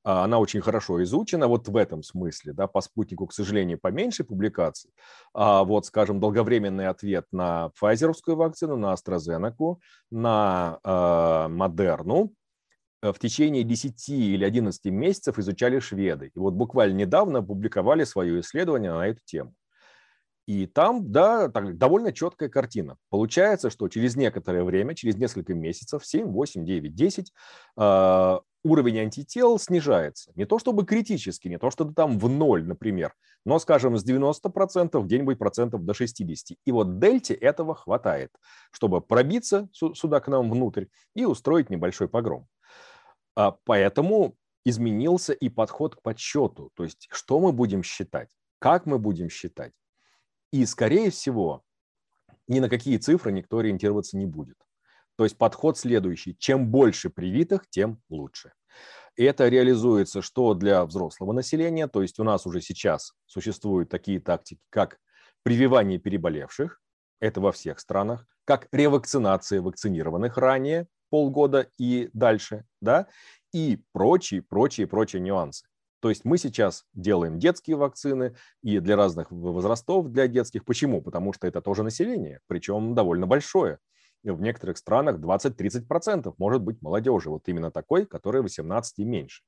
А, 0.03 0.23
она 0.23 0.39
очень 0.39 0.61
хорошо 0.61 1.03
изучена 1.03 1.47
вот 1.47 1.67
в 1.67 1.75
этом 1.75 2.03
смысле. 2.03 2.53
Да, 2.53 2.67
по 2.67 2.81
спутнику, 2.81 3.27
к 3.27 3.33
сожалению, 3.33 3.79
поменьше 3.79 4.23
публикаций. 4.23 4.91
А 5.33 5.63
вот, 5.63 5.85
скажем, 5.85 6.19
долговременный 6.19 6.87
ответ 6.87 7.25
на 7.31 7.69
пфайзеровскую 7.69 8.37
вакцину, 8.37 8.77
на 8.77 8.93
AstraZeneca, 8.93 9.77
на 10.11 10.79
э, 10.83 11.47
Модерну 11.49 12.33
в 13.01 13.13
течение 13.17 13.63
10 13.63 14.09
или 14.09 14.43
11 14.43 14.85
месяцев 14.85 15.39
изучали 15.39 15.79
шведы. 15.79 16.31
И 16.35 16.39
вот 16.39 16.53
буквально 16.53 16.97
недавно 16.97 17.39
опубликовали 17.39 18.03
свое 18.03 18.41
исследование 18.41 18.91
на 18.91 19.07
эту 19.07 19.21
тему. 19.23 19.53
И 20.49 20.65
там, 20.65 21.11
да, 21.11 21.47
так, 21.47 21.77
довольно 21.77 22.11
четкая 22.11 22.49
картина. 22.49 22.97
Получается, 23.11 23.69
что 23.69 23.87
через 23.87 24.15
некоторое 24.15 24.63
время, 24.63 24.95
через 24.95 25.15
несколько 25.15 25.53
месяцев, 25.53 26.03
7, 26.03 26.25
8, 26.25 26.65
9, 26.65 26.95
10, 26.95 27.31
э, 27.77 28.39
уровень 28.63 28.97
антител 28.97 29.59
снижается. 29.59 30.31
Не 30.33 30.45
то 30.45 30.57
чтобы 30.57 30.87
критически, 30.87 31.49
не 31.49 31.59
то 31.59 31.69
чтобы 31.69 31.93
там 31.93 32.17
в 32.17 32.27
ноль, 32.29 32.65
например, 32.65 33.13
но, 33.45 33.59
скажем, 33.59 33.95
с 33.95 34.03
90% 34.03 34.99
где-нибудь 35.03 35.37
процентов 35.37 35.85
до 35.85 35.93
60%. 35.93 36.57
И 36.65 36.71
вот 36.71 36.97
дельте 36.97 37.35
этого 37.35 37.75
хватает, 37.75 38.31
чтобы 38.71 39.01
пробиться 39.01 39.69
сюда 39.71 40.19
к 40.19 40.27
нам 40.29 40.49
внутрь 40.49 40.85
и 41.13 41.25
устроить 41.25 41.69
небольшой 41.69 42.07
погром. 42.07 42.47
А 43.35 43.55
поэтому 43.65 44.35
изменился 44.65 45.33
и 45.33 45.47
подход 45.47 45.95
к 45.95 46.01
подсчету. 46.01 46.71
То 46.73 46.85
есть, 46.85 47.07
что 47.11 47.39
мы 47.39 47.51
будем 47.51 47.83
считать, 47.83 48.31
как 48.57 48.87
мы 48.87 48.97
будем 48.97 49.29
считать. 49.29 49.73
И, 50.51 50.65
скорее 50.65 51.11
всего, 51.11 51.63
ни 52.47 52.59
на 52.59 52.69
какие 52.69 52.97
цифры 52.97 53.31
никто 53.31 53.59
ориентироваться 53.59 54.17
не 54.17 54.25
будет. 54.25 54.57
То 55.15 55.23
есть 55.25 55.37
подход 55.37 55.77
следующий. 55.77 56.35
Чем 56.39 56.69
больше 56.71 57.09
привитых, 57.09 57.69
тем 57.69 58.01
лучше. 58.09 58.53
И 59.15 59.23
это 59.23 59.49
реализуется 59.49 60.21
что 60.21 60.53
для 60.53 60.85
взрослого 60.85 61.33
населения, 61.33 61.87
то 61.87 62.01
есть 62.01 62.19
у 62.19 62.23
нас 62.23 62.45
уже 62.45 62.61
сейчас 62.61 63.13
существуют 63.25 63.89
такие 63.89 64.19
тактики, 64.19 64.61
как 64.69 64.97
прививание 65.43 65.99
переболевших, 65.99 66.81
это 67.19 67.41
во 67.41 67.51
всех 67.51 67.79
странах, 67.79 68.25
как 68.45 68.67
ревакцинация 68.71 69.61
вакцинированных 69.61 70.37
ранее, 70.37 70.87
полгода 71.09 71.69
и 71.77 72.09
дальше, 72.13 72.65
да, 72.81 73.07
и 73.51 73.83
прочие, 73.91 74.41
прочие, 74.41 74.87
прочие 74.87 75.21
нюансы. 75.21 75.67
То 75.99 76.09
есть 76.09 76.25
мы 76.25 76.37
сейчас 76.37 76.85
делаем 76.93 77.39
детские 77.39 77.75
вакцины 77.75 78.35
и 78.61 78.79
для 78.79 78.95
разных 78.95 79.31
возрастов 79.31 80.09
для 80.09 80.27
детских. 80.27 80.65
Почему? 80.65 81.01
Потому 81.01 81.33
что 81.33 81.47
это 81.47 81.61
тоже 81.61 81.83
население, 81.83 82.39
причем 82.47 82.95
довольно 82.95 83.27
большое. 83.27 83.79
В 84.23 84.41
некоторых 84.41 84.77
странах 84.77 85.17
20-30% 85.19 86.33
может 86.37 86.61
быть 86.61 86.81
молодежи, 86.81 87.29
вот 87.29 87.47
именно 87.47 87.71
такой, 87.71 88.05
которая 88.05 88.41
18 88.41 88.99
и 88.99 89.05
меньше. 89.05 89.43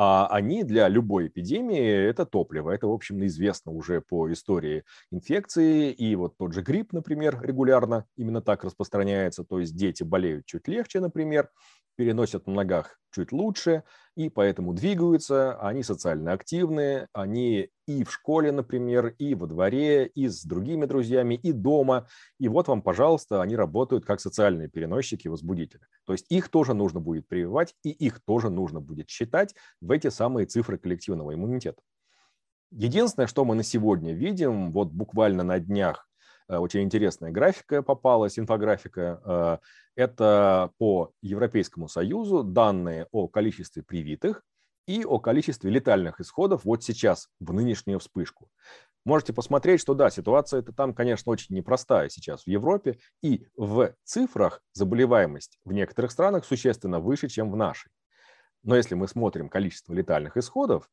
А 0.00 0.28
они 0.28 0.62
для 0.62 0.88
любой 0.88 1.26
эпидемии– 1.26 1.80
это 2.08 2.24
топливо. 2.24 2.70
Это, 2.70 2.86
в 2.86 2.92
общем, 2.92 3.24
известно 3.26 3.72
уже 3.72 4.00
по 4.00 4.32
истории 4.32 4.84
инфекции. 5.10 5.90
И 5.90 6.14
вот 6.14 6.36
тот 6.38 6.52
же 6.52 6.62
грипп, 6.62 6.92
например, 6.92 7.40
регулярно 7.42 8.06
именно 8.16 8.40
так 8.40 8.62
распространяется. 8.62 9.42
То 9.42 9.58
есть 9.58 9.74
дети 9.76 10.04
болеют 10.04 10.46
чуть 10.46 10.68
легче, 10.68 11.00
например, 11.00 11.50
переносят 11.96 12.46
на 12.46 12.54
ногах 12.54 13.00
чуть 13.10 13.32
лучше, 13.32 13.82
и 14.14 14.28
поэтому 14.28 14.72
двигаются, 14.72 15.58
они 15.60 15.82
социально 15.82 16.32
активные, 16.32 17.08
они 17.12 17.70
и 17.86 18.04
в 18.04 18.12
школе, 18.12 18.52
например, 18.52 19.14
и 19.18 19.34
во 19.34 19.46
дворе, 19.46 20.06
и 20.06 20.28
с 20.28 20.44
другими 20.44 20.84
друзьями, 20.84 21.34
и 21.34 21.52
дома. 21.52 22.06
И 22.38 22.48
вот 22.48 22.68
вам, 22.68 22.82
пожалуйста, 22.82 23.42
они 23.42 23.56
работают 23.56 24.04
как 24.04 24.20
социальные 24.20 24.68
переносчики 24.68 25.26
возбудителя. 25.26 25.86
То 26.04 26.12
есть 26.12 26.26
их 26.28 26.48
тоже 26.50 26.74
нужно 26.74 27.00
будет 27.00 27.26
прививать, 27.26 27.74
и 27.82 27.90
их 27.90 28.20
тоже 28.24 28.50
нужно 28.50 28.80
будет 28.80 29.08
считать 29.08 29.54
в 29.88 29.90
эти 29.90 30.08
самые 30.08 30.46
цифры 30.46 30.78
коллективного 30.78 31.34
иммунитета. 31.34 31.82
Единственное, 32.70 33.26
что 33.26 33.44
мы 33.44 33.54
на 33.54 33.62
сегодня 33.62 34.12
видим, 34.12 34.70
вот 34.72 34.88
буквально 34.88 35.42
на 35.42 35.58
днях 35.58 36.08
Э, 36.48 36.56
очень 36.58 36.82
интересная 36.82 37.30
графика 37.30 37.82
попалась, 37.82 38.38
инфографика. 38.38 39.20
Э, 39.24 39.58
это 39.96 40.72
по 40.78 41.12
Европейскому 41.22 41.88
Союзу 41.88 42.42
данные 42.42 43.06
о 43.12 43.28
количестве 43.28 43.82
привитых 43.82 44.42
и 44.86 45.04
о 45.04 45.18
количестве 45.18 45.70
летальных 45.70 46.20
исходов 46.20 46.64
вот 46.64 46.82
сейчас, 46.82 47.28
в 47.40 47.52
нынешнюю 47.52 47.98
вспышку. 47.98 48.48
Можете 49.04 49.32
посмотреть, 49.32 49.80
что 49.80 49.94
да, 49.94 50.10
ситуация 50.10 50.60
это 50.60 50.72
там, 50.72 50.94
конечно, 50.94 51.30
очень 51.30 51.54
непростая 51.54 52.08
сейчас 52.08 52.44
в 52.44 52.46
Европе, 52.48 52.98
и 53.22 53.46
в 53.56 53.94
цифрах 54.04 54.62
заболеваемость 54.72 55.58
в 55.64 55.72
некоторых 55.72 56.10
странах 56.10 56.44
существенно 56.44 57.00
выше, 57.00 57.28
чем 57.28 57.50
в 57.50 57.56
нашей. 57.56 57.90
Но 58.62 58.76
если 58.76 58.94
мы 58.94 59.08
смотрим 59.08 59.48
количество 59.48 59.92
летальных 59.92 60.36
исходов, 60.36 60.90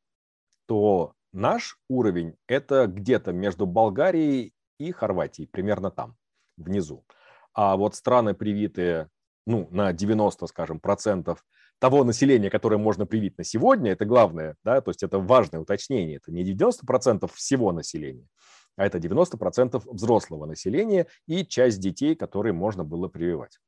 то 0.68 1.14
наш 1.34 1.78
уровень– 1.90 2.36
это 2.48 2.88
где-то 2.88 3.32
между 3.34 3.66
Болгарией 3.66 4.54
и 4.80 4.92
Хорватии, 4.92 5.48
примерно 5.52 5.92
там, 5.92 6.16
внизу. 6.58 7.06
А 7.54 7.76
вот 7.78 7.96
страны, 7.96 8.34
привитые 8.34 9.10
ну, 9.46 9.68
на 9.72 9.94
90, 9.94 10.48
скажем, 10.48 10.80
процентов 10.80 11.46
того 11.80 12.04
населения, 12.04 12.50
которое 12.50 12.78
можно 12.78 13.06
привить 13.06 13.38
на 13.38 13.44
сегодня, 13.44 13.92
это 13.92 14.06
главное, 14.06 14.56
да, 14.64 14.82
то 14.82 14.92
есть 14.92 15.04
это 15.04 15.20
важное 15.20 15.60
уточнение, 15.60 16.18
это 16.18 16.32
не 16.32 16.44
90 16.44 16.86
процентов 16.86 17.34
всего 17.34 17.72
населения, 17.72 18.28
а 18.76 18.86
это 18.86 19.00
90 19.00 19.38
процентов 19.38 19.86
взрослого 19.86 20.46
населения 20.46 21.08
и 21.28 21.46
часть 21.46 21.80
детей, 21.80 22.16
которые 22.16 22.54
можно 22.54 22.84
было 22.84 23.08
прививать. 23.08 23.60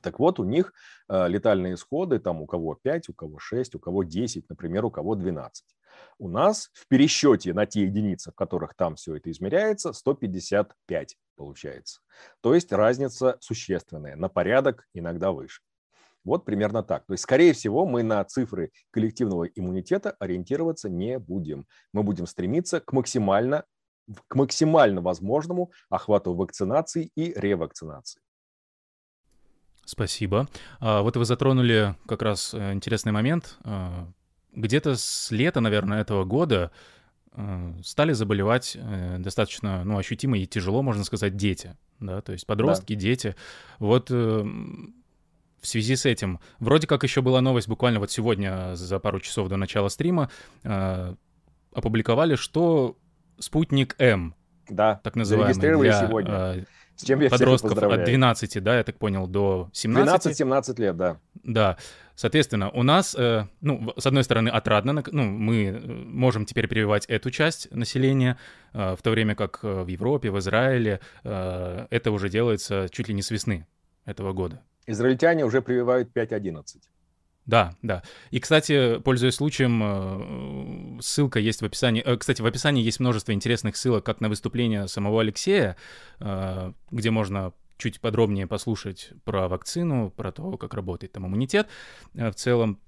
Так 0.00 0.18
вот, 0.18 0.40
у 0.40 0.44
них 0.44 0.72
э, 1.08 1.28
летальные 1.28 1.74
исходы, 1.74 2.18
там 2.18 2.42
у 2.42 2.46
кого 2.46 2.74
5, 2.74 3.08
у 3.10 3.14
кого 3.14 3.38
6, 3.38 3.74
у 3.74 3.78
кого 3.78 4.02
10, 4.02 4.48
например, 4.48 4.84
у 4.84 4.90
кого 4.90 5.14
12 5.14 5.64
у 6.18 6.28
нас 6.28 6.70
в 6.72 6.86
пересчете 6.88 7.52
на 7.52 7.66
те 7.66 7.84
единицы, 7.84 8.30
в 8.30 8.34
которых 8.34 8.74
там 8.74 8.96
все 8.96 9.16
это 9.16 9.30
измеряется, 9.30 9.92
155 9.92 11.16
получается. 11.36 12.00
То 12.40 12.54
есть 12.54 12.72
разница 12.72 13.36
существенная, 13.40 14.16
на 14.16 14.28
порядок 14.28 14.86
иногда 14.94 15.32
выше. 15.32 15.62
Вот 16.24 16.46
примерно 16.46 16.82
так. 16.82 17.04
То 17.04 17.12
есть, 17.12 17.22
скорее 17.22 17.52
всего, 17.52 17.84
мы 17.84 18.02
на 18.02 18.24
цифры 18.24 18.70
коллективного 18.90 19.44
иммунитета 19.44 20.12
ориентироваться 20.12 20.88
не 20.88 21.18
будем. 21.18 21.66
Мы 21.92 22.02
будем 22.02 22.26
стремиться 22.26 22.80
к 22.80 22.92
максимально, 22.92 23.64
к 24.28 24.34
максимально 24.34 25.02
возможному 25.02 25.70
охвату 25.90 26.34
вакцинации 26.34 27.10
и 27.14 27.38
ревакцинации. 27.38 28.22
Спасибо. 29.94 30.48
А, 30.80 31.02
вот 31.02 31.16
вы 31.16 31.24
затронули 31.24 31.94
как 32.08 32.22
раз 32.22 32.52
э, 32.52 32.72
интересный 32.72 33.12
момент 33.12 33.58
а, 33.62 34.08
где-то 34.52 34.96
с 34.96 35.30
лета, 35.30 35.60
наверное, 35.60 36.00
этого 36.00 36.24
года 36.24 36.72
э, 37.30 37.72
стали 37.84 38.12
заболевать 38.12 38.76
э, 38.76 39.18
достаточно, 39.20 39.84
ну, 39.84 39.96
ощутимо 39.96 40.36
и 40.36 40.46
тяжело, 40.46 40.82
можно 40.82 41.04
сказать, 41.04 41.36
дети, 41.36 41.76
да, 42.00 42.22
то 42.22 42.32
есть 42.32 42.44
подростки, 42.44 42.94
да. 42.94 43.00
дети. 43.00 43.36
Вот 43.78 44.10
в 44.10 44.46
связи 45.62 45.94
с 45.94 46.06
этим, 46.06 46.40
вроде 46.58 46.88
как 46.88 47.04
еще 47.04 47.22
была 47.22 47.40
новость 47.40 47.68
буквально 47.68 48.00
вот 48.00 48.10
сегодня 48.10 48.74
за 48.74 48.98
пару 48.98 49.20
часов 49.20 49.48
до 49.48 49.56
начала 49.56 49.88
стрима, 49.88 50.28
опубликовали, 51.72 52.34
что 52.34 52.98
спутник 53.38 53.94
М, 53.98 54.34
да, 54.68 55.00
так 55.04 55.14
называемый, 55.14 55.54
для, 55.54 56.06
сегодня. 56.06 56.66
С 56.96 57.04
чем 57.04 57.20
я 57.20 57.30
подростков 57.30 57.76
от 57.76 58.04
12, 58.04 58.62
да, 58.62 58.76
я 58.76 58.84
так 58.84 58.98
понял, 58.98 59.26
до 59.26 59.68
17. 59.72 60.40
12-17 60.40 60.80
лет, 60.80 60.96
да. 60.96 61.20
Да, 61.42 61.76
соответственно, 62.14 62.70
у 62.70 62.82
нас, 62.82 63.14
э, 63.18 63.46
ну, 63.60 63.92
с 63.96 64.06
одной 64.06 64.22
стороны, 64.22 64.48
отрадно, 64.48 65.02
ну, 65.10 65.24
мы 65.24 65.64
э, 65.64 65.80
можем 65.86 66.46
теперь 66.46 66.68
прививать 66.68 67.06
эту 67.06 67.30
часть 67.30 67.70
населения, 67.72 68.38
э, 68.72 68.94
в 68.96 69.02
то 69.02 69.10
время 69.10 69.34
как 69.34 69.62
в 69.62 69.86
Европе, 69.88 70.30
в 70.30 70.38
Израиле 70.38 71.00
это 71.24 72.10
уже 72.10 72.28
делается 72.28 72.88
чуть 72.90 73.08
ли 73.08 73.14
не 73.14 73.22
с 73.22 73.30
весны 73.30 73.66
этого 74.04 74.32
года. 74.32 74.62
Израильтяне 74.86 75.44
уже 75.44 75.62
прививают 75.62 76.10
5-11. 76.14 76.64
Да, 77.46 77.76
да. 77.82 78.02
И, 78.30 78.40
кстати, 78.40 78.98
пользуясь 79.00 79.34
случаем, 79.34 80.98
э, 80.98 81.00
ссылка 81.02 81.38
есть 81.38 81.60
в 81.60 81.64
описании. 81.64 82.02
Э, 82.02 82.16
кстати, 82.16 82.40
в 82.40 82.46
описании 82.46 82.82
есть 82.82 83.00
множество 83.00 83.32
интересных 83.32 83.76
ссылок 83.76 84.04
как 84.04 84.20
на 84.20 84.28
выступление 84.28 84.88
самого 84.88 85.20
Алексея, 85.20 85.76
э, 86.20 86.72
где 86.90 87.10
можно 87.10 87.52
чуть 87.76 88.00
подробнее 88.00 88.46
послушать 88.46 89.10
про 89.24 89.48
вакцину, 89.48 90.10
про 90.10 90.32
то, 90.32 90.56
как 90.56 90.72
работает 90.74 91.12
там 91.12 91.26
иммунитет 91.26 91.68
в 92.14 92.32
целом 92.32 92.78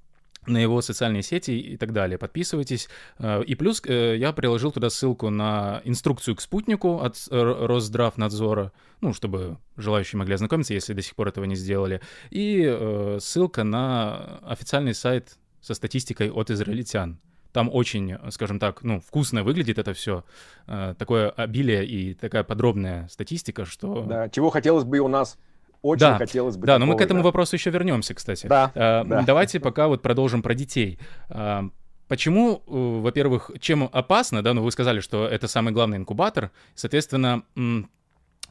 на 0.46 0.58
его 0.58 0.80
социальные 0.80 1.22
сети 1.22 1.58
и 1.58 1.76
так 1.76 1.92
далее. 1.92 2.18
Подписывайтесь. 2.18 2.88
Э, 3.18 3.42
и 3.42 3.54
плюс 3.54 3.82
э, 3.84 4.16
я 4.16 4.32
приложил 4.32 4.72
туда 4.72 4.90
ссылку 4.90 5.30
на 5.30 5.80
инструкцию 5.84 6.36
к 6.36 6.40
спутнику 6.40 7.00
от 7.00 7.16
Росздравнадзора, 7.30 8.72
ну, 9.00 9.12
чтобы 9.12 9.58
желающие 9.76 10.18
могли 10.18 10.34
ознакомиться, 10.34 10.74
если 10.74 10.92
до 10.92 11.02
сих 11.02 11.14
пор 11.14 11.28
этого 11.28 11.44
не 11.44 11.56
сделали. 11.56 12.00
И 12.30 12.64
э, 12.66 13.18
ссылка 13.20 13.64
на 13.64 14.38
официальный 14.42 14.94
сайт 14.94 15.38
со 15.60 15.74
статистикой 15.74 16.30
от 16.30 16.50
израильтян. 16.50 17.18
Там 17.52 17.70
очень, 17.72 18.16
скажем 18.30 18.58
так, 18.58 18.82
ну, 18.82 19.00
вкусно 19.00 19.42
выглядит 19.42 19.78
это 19.78 19.94
все. 19.94 20.24
Такое 20.66 21.30
обилие 21.30 21.86
и 21.86 22.12
такая 22.12 22.44
подробная 22.44 23.08
статистика, 23.08 23.64
что... 23.64 24.02
Да, 24.02 24.28
чего 24.28 24.50
хотелось 24.50 24.84
бы 24.84 24.98
и 24.98 25.00
у 25.00 25.08
нас 25.08 25.38
очень 25.86 26.00
да, 26.00 26.18
хотелось 26.18 26.56
бы. 26.56 26.66
Да, 26.66 26.74
такого, 26.74 26.86
но 26.86 26.92
мы 26.92 26.98
к 26.98 27.02
этому 27.02 27.20
да. 27.20 27.24
вопросу 27.24 27.56
еще 27.56 27.70
вернемся, 27.70 28.14
кстати. 28.14 28.46
Да, 28.46 28.72
а, 28.74 29.04
да. 29.04 29.22
Давайте 29.22 29.60
пока 29.60 29.88
вот 29.88 30.02
продолжим 30.02 30.42
про 30.42 30.54
детей. 30.54 30.98
А, 31.28 31.68
почему, 32.08 32.62
э, 32.66 33.00
во-первых, 33.00 33.50
чем 33.60 33.88
опасно, 33.92 34.42
да, 34.42 34.54
ну 34.54 34.62
вы 34.62 34.70
сказали, 34.72 35.00
что 35.00 35.26
это 35.26 35.48
самый 35.48 35.72
главный 35.72 35.98
инкубатор, 35.98 36.50
соответственно, 36.74 37.42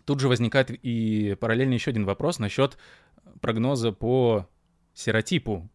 тут 0.05 0.19
же 0.19 0.27
возникает 0.27 0.69
и 0.71 1.35
параллельно 1.39 1.73
еще 1.73 1.91
один 1.91 2.05
вопрос 2.05 2.39
насчет 2.39 2.77
прогноза 3.41 3.91
по 3.91 4.47
серотипу 4.93 5.69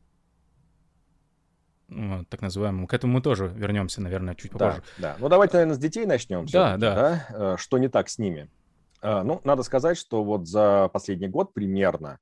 так 2.28 2.40
называемому. 2.40 2.86
К 2.86 2.94
этому 2.94 3.14
мы 3.14 3.20
тоже 3.20 3.48
вернемся, 3.48 4.00
наверное, 4.00 4.34
чуть 4.34 4.52
попозже. 4.52 4.82
Да, 4.98 5.14
да. 5.14 5.16
Ну, 5.18 5.28
давайте, 5.28 5.54
наверное, 5.54 5.74
с 5.74 5.78
детей 5.78 6.06
начнем. 6.06 6.46
Да, 6.46 6.76
да. 6.76 6.94
да. 6.94 7.26
Э, 7.30 7.56
что 7.58 7.78
не 7.78 7.88
так 7.88 8.08
с 8.08 8.18
ними? 8.18 8.48
Э, 9.02 9.22
ну, 9.22 9.40
надо 9.44 9.62
сказать, 9.62 9.96
что 9.96 10.24
вот 10.24 10.46
за 10.46 10.88
последний 10.92 11.28
год 11.28 11.54
примерно 11.54 12.18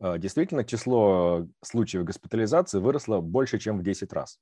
э, 0.00 0.18
действительно 0.18 0.64
число 0.64 1.46
случаев 1.62 2.04
госпитализации 2.04 2.78
выросло 2.78 3.20
больше, 3.20 3.58
чем 3.58 3.78
в 3.78 3.82
10 3.82 4.12
раз. 4.12 4.38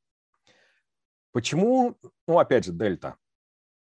Почему? 1.33 1.97
Ну, 2.27 2.39
опять 2.39 2.65
же, 2.65 2.73
дельта. 2.73 3.17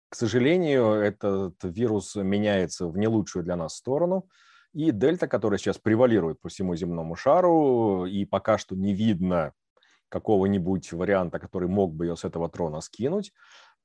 К 0.09 0.15
сожалению, 0.15 0.91
этот 0.91 1.55
вирус 1.63 2.15
меняется 2.15 2.87
в 2.87 2.97
не 2.97 3.07
лучшую 3.07 3.43
для 3.43 3.55
нас 3.55 3.75
сторону. 3.75 4.27
И 4.73 4.91
дельта, 4.91 5.27
которая 5.27 5.57
сейчас 5.57 5.77
превалирует 5.77 6.41
по 6.41 6.49
всему 6.49 6.75
земному 6.75 7.15
шару, 7.15 8.05
и 8.05 8.25
пока 8.25 8.57
что 8.57 8.75
не 8.75 8.93
видно 8.93 9.53
какого-нибудь 10.09 10.91
варианта, 10.93 11.39
который 11.39 11.69
мог 11.69 11.93
бы 11.93 12.05
ее 12.05 12.15
с 12.15 12.25
этого 12.25 12.49
трона 12.49 12.81
скинуть. 12.81 13.33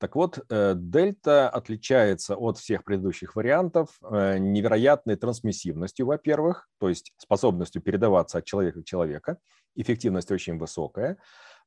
Так 0.01 0.15
вот, 0.15 0.39
э, 0.49 0.73
дельта 0.75 1.47
отличается 1.47 2.35
от 2.35 2.57
всех 2.57 2.83
предыдущих 2.83 3.35
вариантов 3.35 3.99
э, 4.01 4.39
невероятной 4.39 5.15
трансмиссивностью, 5.15 6.07
во-первых, 6.07 6.67
то 6.79 6.89
есть 6.89 7.13
способностью 7.17 7.83
передаваться 7.83 8.39
от 8.39 8.45
человека 8.45 8.81
к 8.81 8.85
человеку. 8.85 9.37
Эффективность 9.75 10.31
очень 10.31 10.57
высокая. 10.57 11.17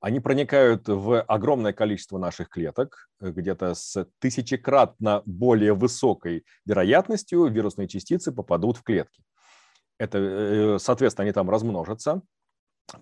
Они 0.01 0.19
проникают 0.19 0.89
в 0.89 1.23
огромное 1.23 1.73
количество 1.73 2.19
наших 2.19 2.49
клеток, 2.49 3.09
э, 3.21 3.31
где-то 3.31 3.73
с 3.73 4.05
тысячекратно 4.19 5.23
более 5.27 5.73
высокой 5.73 6.45
вероятностью 6.67 7.47
вирусные 7.47 7.87
частицы 7.87 8.33
попадут 8.33 8.79
в 8.79 8.83
клетки. 8.83 9.23
Это, 9.97 10.79
соответственно, 10.81 11.23
они 11.23 11.33
там 11.33 11.49
размножатся, 11.49 12.21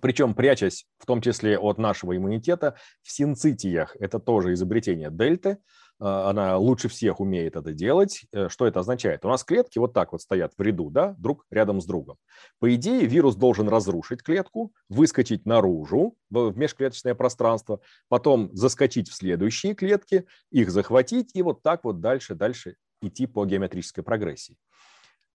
причем 0.01 0.35
прячась 0.35 0.87
в 0.99 1.07
том 1.07 1.21
числе 1.21 1.59
от 1.59 1.79
нашего 1.79 2.17
иммунитета 2.17 2.77
в 3.03 3.11
синцитиях. 3.11 3.97
Это 3.99 4.19
тоже 4.19 4.53
изобретение 4.53 5.11
дельты. 5.11 5.59
А, 5.99 6.31
она 6.31 6.57
лучше 6.59 6.89
всех 6.89 7.21
умеет 7.21 7.57
это 7.57 7.73
делать. 7.73 8.25
Э, 8.33 8.49
что 8.49 8.67
это 8.67 8.81
означает? 8.81 9.25
У 9.25 9.29
нас 9.29 9.45
клетки 9.45 9.79
вот 9.79 9.93
так 9.93 10.13
вот 10.13 10.21
стоят 10.21 10.53
в 10.57 10.63
ряду, 10.63 10.91
да, 10.91 11.15
друг 11.19 11.47
рядом 11.51 11.81
с 11.81 11.87
другом. 11.87 12.17
По 12.59 12.75
идее, 12.75 13.07
вирус 13.07 13.37
должен 13.37 13.69
разрушить 13.69 14.23
клетку, 14.23 14.73
выскочить 14.89 15.47
наружу 15.47 16.17
в 16.31 16.57
межклеточное 16.57 17.15
пространство, 17.15 17.81
потом 18.09 18.51
заскочить 18.53 19.09
в 19.09 19.15
следующие 19.15 19.75
клетки, 19.75 20.27
их 20.51 20.71
захватить 20.71 21.31
и 21.35 21.43
вот 21.43 21.63
так 21.63 21.85
вот 21.85 22.01
дальше, 22.01 22.35
дальше 22.35 22.77
идти 23.01 23.27
по 23.27 23.45
геометрической 23.45 24.03
прогрессии. 24.03 24.57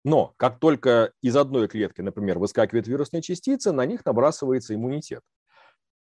Но 0.05 0.35
как 0.38 0.59
только 0.59 1.13
из 1.24 1.35
одной 1.35 1.67
клетки, 1.67 2.01
например, 2.01 2.38
выскакивает 2.38 2.88
вирусная 2.88 3.24
частица, 3.24 3.74
на 3.74 3.88
них 3.88 4.05
набрасывается 4.05 4.75
иммунитет. 4.75 5.21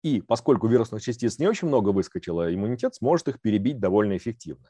И 0.03 0.21
поскольку 0.21 0.67
вирусных 0.67 1.01
частиц 1.03 1.37
не 1.37 1.47
очень 1.47 1.67
много 1.67 1.89
выскочило, 1.89 2.51
иммунитет 2.51 2.95
сможет 2.95 3.27
их 3.27 3.41
перебить 3.41 3.81
довольно 3.81 4.15
эффективно. 4.15 4.69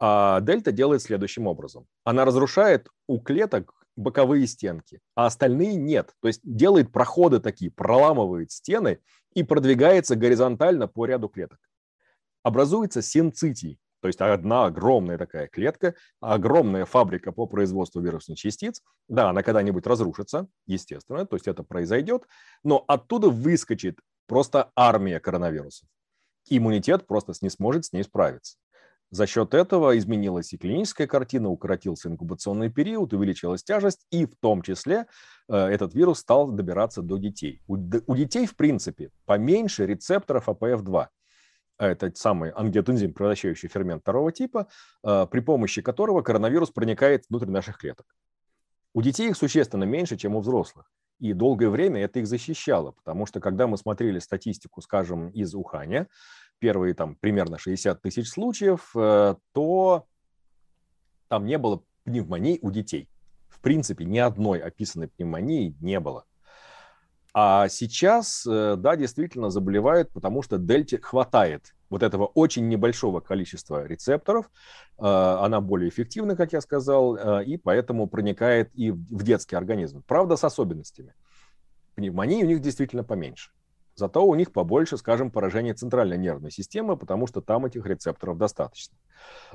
А 0.00 0.40
дельта 0.40 0.72
делает 0.72 1.02
следующим 1.02 1.46
образом. 1.46 1.86
Она 2.02 2.24
разрушает 2.24 2.88
у 3.06 3.20
клеток 3.20 3.74
боковые 3.94 4.46
стенки, 4.46 5.00
а 5.14 5.26
остальные 5.26 5.76
нет. 5.76 6.14
То 6.22 6.28
есть 6.28 6.40
делает 6.42 6.90
проходы 6.90 7.40
такие, 7.40 7.70
проламывает 7.70 8.50
стены 8.52 9.00
и 9.34 9.42
продвигается 9.42 10.16
горизонтально 10.16 10.88
по 10.88 11.04
ряду 11.04 11.28
клеток. 11.28 11.58
Образуется 12.42 13.02
синцитий, 13.02 13.78
то 14.06 14.08
есть 14.08 14.20
одна 14.20 14.66
огромная 14.66 15.18
такая 15.18 15.48
клетка, 15.48 15.96
огромная 16.20 16.84
фабрика 16.84 17.32
по 17.32 17.46
производству 17.46 18.00
вирусных 18.00 18.38
частиц. 18.38 18.80
Да, 19.08 19.30
она 19.30 19.42
когда-нибудь 19.42 19.84
разрушится, 19.84 20.46
естественно, 20.64 21.26
то 21.26 21.34
есть 21.34 21.48
это 21.48 21.64
произойдет, 21.64 22.22
но 22.62 22.84
оттуда 22.86 23.30
выскочит 23.30 23.98
просто 24.28 24.70
армия 24.76 25.18
коронавирусов. 25.18 25.88
Иммунитет 26.48 27.08
просто 27.08 27.32
не 27.40 27.50
сможет 27.50 27.86
с 27.86 27.92
ней 27.92 28.04
справиться. 28.04 28.58
За 29.10 29.26
счет 29.26 29.54
этого 29.54 29.98
изменилась 29.98 30.52
и 30.52 30.56
клиническая 30.56 31.08
картина, 31.08 31.48
укоротился 31.48 32.08
инкубационный 32.08 32.70
период, 32.70 33.12
увеличилась 33.12 33.64
тяжесть, 33.64 34.06
и 34.12 34.24
в 34.24 34.36
том 34.38 34.62
числе 34.62 35.06
э, 35.48 35.56
этот 35.56 35.94
вирус 35.94 36.20
стал 36.20 36.52
добираться 36.52 37.02
до 37.02 37.16
детей. 37.16 37.60
У, 37.66 37.74
у 37.74 38.14
детей, 38.14 38.46
в 38.46 38.54
принципе, 38.54 39.10
поменьше 39.24 39.84
рецепторов 39.84 40.48
АПФ-2 40.48 41.08
этот 41.78 42.16
самый 42.16 42.50
ангиотензин, 42.50 43.12
превращающий 43.12 43.68
фермент 43.68 44.02
второго 44.02 44.32
типа, 44.32 44.68
а, 45.02 45.26
при 45.26 45.40
помощи 45.40 45.82
которого 45.82 46.22
коронавирус 46.22 46.70
проникает 46.70 47.24
внутрь 47.28 47.50
наших 47.50 47.78
клеток. 47.78 48.06
У 48.94 49.02
детей 49.02 49.28
их 49.28 49.36
существенно 49.36 49.84
меньше, 49.84 50.16
чем 50.16 50.36
у 50.36 50.40
взрослых. 50.40 50.90
И 51.18 51.32
долгое 51.32 51.68
время 51.68 52.02
это 52.02 52.20
их 52.20 52.26
защищало, 52.26 52.92
потому 52.92 53.26
что 53.26 53.40
когда 53.40 53.66
мы 53.66 53.78
смотрели 53.78 54.18
статистику, 54.18 54.82
скажем, 54.82 55.28
из 55.30 55.54
Уханя, 55.54 56.08
первые 56.58 56.94
там 56.94 57.16
примерно 57.16 57.58
60 57.58 58.00
тысяч 58.02 58.28
случаев, 58.28 58.90
э, 58.94 59.34
то 59.52 60.06
там 61.28 61.46
не 61.46 61.58
было 61.58 61.82
пневмонии 62.04 62.58
у 62.62 62.70
детей. 62.70 63.08
В 63.48 63.60
принципе, 63.60 64.04
ни 64.04 64.18
одной 64.18 64.60
описанной 64.60 65.08
пневмонии 65.08 65.74
не 65.80 66.00
было. 66.00 66.24
А 67.38 67.68
сейчас, 67.68 68.46
э, 68.46 68.76
да, 68.78 68.96
действительно 68.96 69.50
заболевают, 69.50 70.10
потому 70.10 70.40
что 70.40 70.56
дельте 70.56 70.98
хватает 70.98 71.74
вот 71.90 72.02
этого 72.02 72.24
очень 72.24 72.66
небольшого 72.66 73.20
количества 73.20 73.86
рецепторов. 73.86 74.50
Э, 74.98 75.02
она 75.42 75.60
более 75.60 75.90
эффективна, 75.90 76.34
как 76.34 76.54
я 76.54 76.62
сказал, 76.62 77.14
э, 77.14 77.44
и 77.44 77.58
поэтому 77.58 78.06
проникает 78.06 78.70
и 78.72 78.90
в 78.90 79.22
детский 79.22 79.54
организм. 79.54 80.02
Правда, 80.06 80.36
с 80.36 80.44
особенностями. 80.44 81.12
Пневмонии 81.94 82.42
у 82.42 82.46
них 82.46 82.62
действительно 82.62 83.04
поменьше. 83.04 83.50
Зато 83.96 84.24
у 84.26 84.34
них 84.34 84.52
побольше, 84.52 84.98
скажем, 84.98 85.30
поражение 85.30 85.72
центральной 85.72 86.18
нервной 86.18 86.50
системы, 86.50 86.98
потому 86.98 87.26
что 87.26 87.40
там 87.40 87.64
этих 87.64 87.86
рецепторов 87.86 88.36
достаточно. 88.36 88.94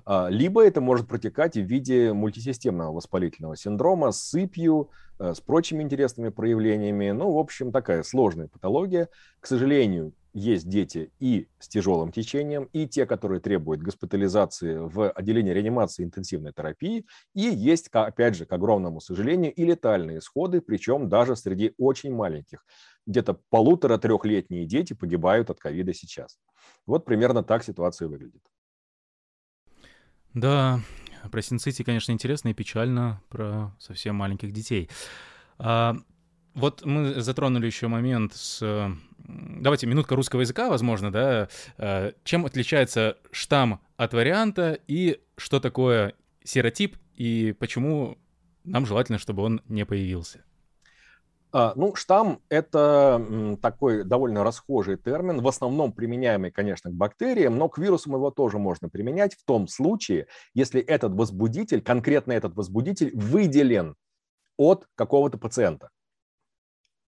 А, 0.03 0.29
либо 0.29 0.65
это 0.65 0.81
может 0.81 1.07
протекать 1.07 1.55
в 1.55 1.61
виде 1.61 2.11
мультисистемного 2.11 2.91
воспалительного 2.91 3.55
синдрома 3.55 4.11
с 4.11 4.29
сыпью, 4.29 4.89
э, 5.19 5.35
с 5.35 5.39
прочими 5.39 5.83
интересными 5.83 6.29
проявлениями. 6.29 7.11
Ну, 7.11 7.31
в 7.31 7.37
общем, 7.37 7.71
такая 7.71 8.01
сложная 8.01 8.47
патология. 8.47 9.09
К 9.39 9.45
сожалению, 9.45 10.13
есть 10.33 10.67
дети 10.69 11.11
и 11.19 11.47
с 11.59 11.67
тяжелым 11.67 12.11
течением, 12.11 12.65
и 12.73 12.87
те, 12.87 13.05
которые 13.05 13.41
требуют 13.41 13.81
госпитализации 13.81 14.77
в 14.77 15.11
отделении 15.11 15.51
реанимации 15.51 16.03
интенсивной 16.03 16.53
терапии, 16.53 17.05
и 17.33 17.41
есть, 17.41 17.89
опять 17.91 18.35
же, 18.35 18.45
к 18.45 18.53
огромному 18.53 19.01
сожалению, 19.01 19.53
и 19.53 19.65
летальные 19.65 20.19
исходы, 20.19 20.61
причем 20.61 21.09
даже 21.09 21.35
среди 21.35 21.73
очень 21.77 22.13
маленьких. 22.13 22.65
Где-то 23.05 23.39
полутора-трехлетние 23.49 24.65
дети 24.65 24.93
погибают 24.93 25.49
от 25.49 25.59
ковида 25.59 25.93
сейчас. 25.93 26.39
Вот 26.85 27.05
примерно 27.05 27.43
так 27.43 27.63
ситуация 27.63 28.07
выглядит. 28.07 28.41
Да, 30.33 30.79
про 31.31 31.41
синцити, 31.41 31.83
конечно, 31.83 32.11
интересно 32.11 32.49
и 32.49 32.53
печально 32.53 33.21
про 33.29 33.75
совсем 33.79 34.15
маленьких 34.15 34.53
детей. 34.53 34.89
А, 35.57 35.95
вот 36.53 36.85
мы 36.85 37.21
затронули 37.21 37.65
еще 37.65 37.87
момент 37.87 38.33
с... 38.33 38.91
Давайте, 39.17 39.87
минутка 39.87 40.15
русского 40.15 40.41
языка, 40.41 40.69
возможно, 40.69 41.11
да? 41.11 41.47
А, 41.77 42.13
чем 42.23 42.45
отличается 42.45 43.17
штамм 43.31 43.79
от 43.97 44.13
варианта 44.13 44.77
и 44.87 45.21
что 45.37 45.59
такое 45.59 46.13
серотип 46.43 46.97
и 47.15 47.55
почему 47.57 48.17
нам 48.63 48.85
желательно, 48.85 49.17
чтобы 49.17 49.43
он 49.43 49.61
не 49.67 49.85
появился? 49.85 50.43
А, 51.53 51.73
ну, 51.75 51.95
штамм– 51.95 52.41
это 52.49 53.57
такой 53.61 54.03
довольно 54.05 54.43
расхожий 54.43 54.97
термин, 54.97 55.41
в 55.41 55.47
основном 55.47 55.91
применяемый, 55.91 56.49
конечно, 56.49 56.89
к 56.89 56.93
бактериям, 56.93 57.57
но 57.57 57.67
к 57.67 57.77
вирусам 57.77 58.13
его 58.13 58.31
тоже 58.31 58.57
можно 58.57 58.87
применять 58.87 59.35
в 59.35 59.43
том 59.43 59.67
случае, 59.67 60.27
если 60.53 60.81
этот 60.81 61.13
возбудитель, 61.13 61.81
конкретно 61.81 62.31
этот 62.31 62.55
возбудитель, 62.55 63.11
выделен 63.13 63.95
от 64.57 64.87
какого-то 64.95 65.37
пациента. 65.37 65.89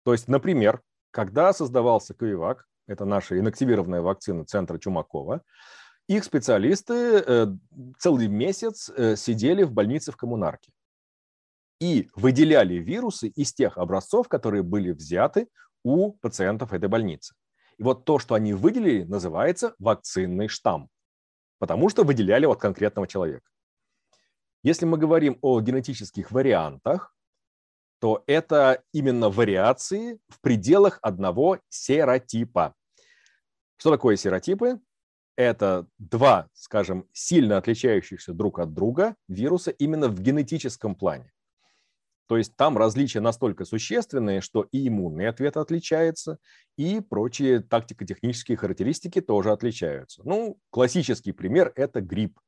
То 0.04 0.12
есть, 0.12 0.28
например, 0.28 0.82
когда 1.10 1.52
создавался 1.52 2.14
Ковивак, 2.14 2.66
это 2.86 3.04
наша 3.04 3.38
инактивированная 3.38 4.02
вакцина 4.02 4.44
Центра 4.44 4.78
Чумакова, 4.78 5.42
их 6.06 6.24
специалисты 6.24 6.94
э, 6.94 7.46
целый 7.98 8.28
месяц 8.28 8.90
э, 8.90 9.16
сидели 9.16 9.62
в 9.62 9.72
больнице 9.72 10.12
в 10.12 10.16
коммунарке 10.16 10.70
и 11.80 12.10
выделяли 12.14 12.74
вирусы 12.74 13.28
из 13.28 13.54
тех 13.54 13.78
образцов, 13.78 14.28
которые 14.28 14.62
были 14.62 14.90
взяты 14.90 15.48
у 15.82 16.12
пациентов 16.12 16.72
этой 16.74 16.88
больницы. 16.88 17.34
И 17.78 17.82
вот 17.82 18.04
то, 18.04 18.18
что 18.18 18.34
они 18.34 18.52
выделили, 18.52 19.04
называется 19.04 19.74
вакцинный 19.78 20.48
штамм, 20.48 20.88
потому 21.58 21.88
что 21.88 22.04
выделяли 22.04 22.44
от 22.44 22.60
конкретного 22.60 23.08
человека. 23.08 23.48
Если 24.62 24.84
мы 24.84 24.98
говорим 24.98 25.38
о 25.40 25.60
генетических 25.60 26.30
вариантах, 26.30 27.13
то 28.04 28.22
это 28.26 28.84
именно 28.92 29.30
вариации 29.30 30.18
в 30.28 30.38
пределах 30.42 30.98
одного 31.00 31.60
серотипа. 31.70 32.74
Что 33.78 33.92
такое 33.92 34.16
серотипы? 34.16 34.78
Это 35.36 35.86
два, 35.96 36.50
скажем, 36.52 37.08
сильно 37.14 37.56
отличающихся 37.56 38.34
друг 38.34 38.58
от 38.58 38.74
друга 38.74 39.16
вируса 39.26 39.70
именно 39.70 40.08
в 40.08 40.20
генетическом 40.20 40.96
плане. 40.96 41.32
То 42.26 42.36
есть 42.36 42.54
там 42.56 42.76
различия 42.76 43.20
настолько 43.20 43.64
существенные, 43.64 44.42
что 44.42 44.68
и 44.70 44.86
иммунный 44.86 45.26
ответ 45.26 45.56
отличается, 45.56 46.36
и 46.76 47.00
прочие 47.00 47.60
тактико-технические 47.60 48.58
характеристики 48.58 49.22
тоже 49.22 49.50
отличаются. 49.50 50.20
Ну, 50.26 50.58
классический 50.68 51.32
пример– 51.32 51.72
это 51.74 52.02
грипп. 52.02 52.38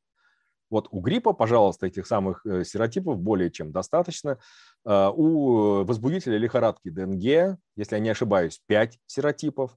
Вот 0.70 0.88
у 0.90 1.00
гриппа, 1.00 1.32
пожалуйста, 1.32 1.86
этих 1.86 2.06
самых 2.06 2.44
э, 2.44 2.64
серотипов 2.64 3.18
более 3.18 3.50
чем 3.50 3.72
достаточно. 3.72 4.38
А, 4.84 5.10
у 5.10 5.84
возбудителя 5.84 6.38
лихорадки 6.38 6.88
ДНГ, 6.88 7.58
если 7.76 7.94
я 7.94 7.98
не 7.98 8.10
ошибаюсь, 8.10 8.60
5 8.66 8.98
серотипов. 9.06 9.76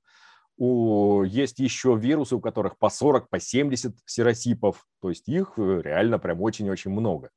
У, 0.58 1.24
есть 1.24 1.60
еще 1.60 1.96
вирусы, 1.96 2.36
у 2.36 2.42
которых 2.42 2.78
по 2.78 2.90
40, 2.90 3.30
по 3.30 3.40
70 3.40 3.96
серотипов. 4.06 4.86
То 5.02 5.10
есть 5.10 5.30
их 5.30 5.54
э, 5.58 5.82
реально 5.84 6.20
прям 6.20 6.42
очень-очень 6.42 6.92
много. 6.92 7.30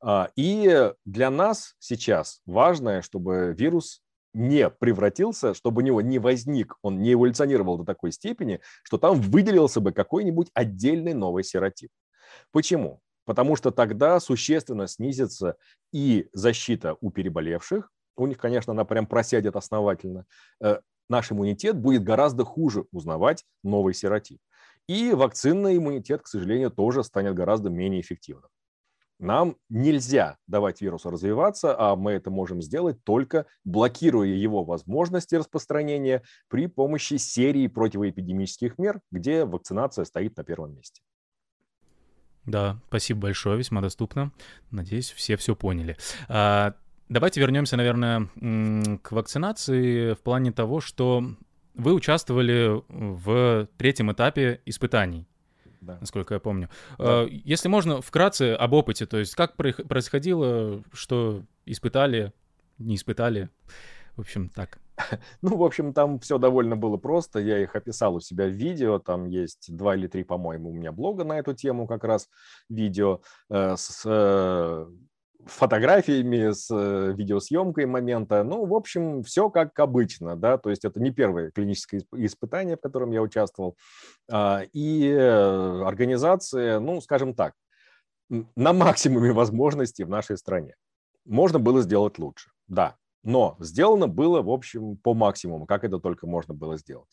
А, 0.00 0.30
и 0.34 0.92
для 1.04 1.30
нас 1.30 1.74
сейчас 1.78 2.40
важно, 2.46 3.02
чтобы 3.02 3.54
вирус 3.56 4.02
не 4.34 4.70
превратился, 4.70 5.54
чтобы 5.54 5.82
у 5.82 5.84
него 5.84 6.00
не 6.00 6.18
возник, 6.18 6.76
он 6.82 7.00
не 7.00 7.12
эволюционировал 7.12 7.78
до 7.78 7.84
такой 7.84 8.12
степени, 8.12 8.60
что 8.82 8.98
там 8.98 9.20
выделился 9.20 9.80
бы 9.80 9.92
какой-нибудь 9.92 10.48
отдельный 10.54 11.12
новый 11.14 11.44
серотип. 11.44 11.90
Почему? 12.50 13.00
Потому 13.24 13.56
что 13.56 13.70
тогда 13.70 14.18
существенно 14.20 14.86
снизится 14.86 15.56
и 15.92 16.28
защита 16.32 16.96
у 17.00 17.10
переболевших, 17.10 17.90
у 18.16 18.26
них, 18.26 18.38
конечно, 18.38 18.72
она 18.72 18.84
прям 18.84 19.06
просядет 19.06 19.56
основательно, 19.56 20.26
э, 20.60 20.80
наш 21.08 21.32
иммунитет 21.32 21.76
будет 21.76 22.02
гораздо 22.02 22.44
хуже 22.44 22.86
узнавать 22.92 23.44
новый 23.62 23.94
серотип. 23.94 24.40
И 24.88 25.12
вакцинный 25.12 25.76
иммунитет, 25.76 26.22
к 26.22 26.26
сожалению, 26.26 26.70
тоже 26.70 27.04
станет 27.04 27.34
гораздо 27.34 27.70
менее 27.70 28.00
эффективным. 28.00 28.50
Нам 29.18 29.56
нельзя 29.68 30.36
давать 30.48 30.80
вирусу 30.80 31.08
развиваться, 31.10 31.76
а 31.78 31.94
мы 31.94 32.10
это 32.12 32.30
можем 32.30 32.60
сделать 32.60 33.04
только 33.04 33.46
блокируя 33.62 34.26
его 34.26 34.64
возможности 34.64 35.36
распространения 35.36 36.24
при 36.48 36.66
помощи 36.66 37.14
серии 37.14 37.68
противоэпидемических 37.68 38.78
мер, 38.78 39.00
где 39.12 39.44
вакцинация 39.44 40.04
стоит 40.04 40.36
на 40.36 40.42
первом 40.42 40.74
месте. 40.74 41.02
Да, 42.46 42.78
спасибо 42.88 43.20
большое, 43.20 43.56
весьма 43.56 43.80
доступно. 43.80 44.32
Надеюсь, 44.70 45.10
все 45.12 45.36
все 45.36 45.54
поняли. 45.54 45.96
А, 46.28 46.74
давайте 47.08 47.40
вернемся, 47.40 47.76
наверное, 47.76 48.28
к 49.02 49.12
вакцинации 49.12 50.14
в 50.14 50.20
плане 50.20 50.52
того, 50.52 50.80
что 50.80 51.24
вы 51.74 51.94
участвовали 51.94 52.82
в 52.88 53.68
третьем 53.78 54.12
этапе 54.12 54.60
испытаний 54.66 55.26
да. 55.82 55.98
насколько 56.00 56.34
я 56.34 56.40
помню. 56.40 56.70
Да. 56.98 57.26
Если 57.28 57.68
можно, 57.68 58.00
вкратце 58.00 58.54
об 58.54 58.72
опыте, 58.72 59.04
то 59.06 59.18
есть 59.18 59.34
как 59.34 59.56
происходило, 59.56 60.82
что 60.92 61.42
испытали, 61.66 62.32
не 62.78 62.94
испытали, 62.94 63.50
в 64.16 64.20
общем, 64.20 64.48
так. 64.48 64.78
Ну, 65.42 65.56
в 65.56 65.64
общем, 65.64 65.92
там 65.92 66.18
все 66.20 66.38
довольно 66.38 66.76
было 66.76 66.96
просто. 66.96 67.38
Я 67.38 67.58
их 67.58 67.76
описал 67.76 68.16
у 68.16 68.20
себя 68.20 68.46
в 68.46 68.52
видео. 68.52 68.98
Там 68.98 69.26
есть 69.26 69.74
два 69.74 69.96
или 69.96 70.06
три, 70.06 70.24
по-моему, 70.24 70.70
у 70.70 70.72
меня 70.72 70.92
блога 70.92 71.24
на 71.24 71.38
эту 71.38 71.54
тему 71.54 71.86
как 71.86 72.04
раз 72.04 72.28
видео 72.68 73.20
э, 73.50 73.76
с 73.76 74.02
э, 74.04 74.86
фотографиями, 75.46 76.52
с 76.52 76.68
э, 76.70 77.12
видеосъемкой 77.12 77.86
момента. 77.86 78.42
Ну, 78.44 78.64
в 78.64 78.74
общем, 78.74 79.22
все 79.22 79.50
как 79.50 79.78
обычно, 79.78 80.36
да, 80.36 80.58
то 80.58 80.70
есть 80.70 80.84
это 80.84 81.00
не 81.00 81.10
первое 81.10 81.50
клиническое 81.50 82.02
испытание, 82.16 82.76
в 82.76 82.80
котором 82.80 83.10
я 83.10 83.22
участвовал. 83.22 83.76
А, 84.30 84.62
и 84.72 85.08
э, 85.08 85.82
организация, 85.84 86.80
ну, 86.80 87.00
скажем 87.00 87.34
так, 87.34 87.54
на 88.28 88.72
максимуме 88.72 89.32
возможностей 89.32 90.04
в 90.04 90.08
нашей 90.08 90.36
стране. 90.36 90.74
Можно 91.24 91.58
было 91.58 91.82
сделать 91.82 92.18
лучше, 92.18 92.50
да, 92.66 92.96
но 93.22 93.56
сделано 93.60 94.08
было, 94.08 94.42
в 94.42 94.50
общем, 94.50 94.96
по 94.96 95.14
максимуму, 95.14 95.66
как 95.66 95.84
это 95.84 95.98
только 95.98 96.26
можно 96.26 96.54
было 96.54 96.76
сделать. 96.76 97.10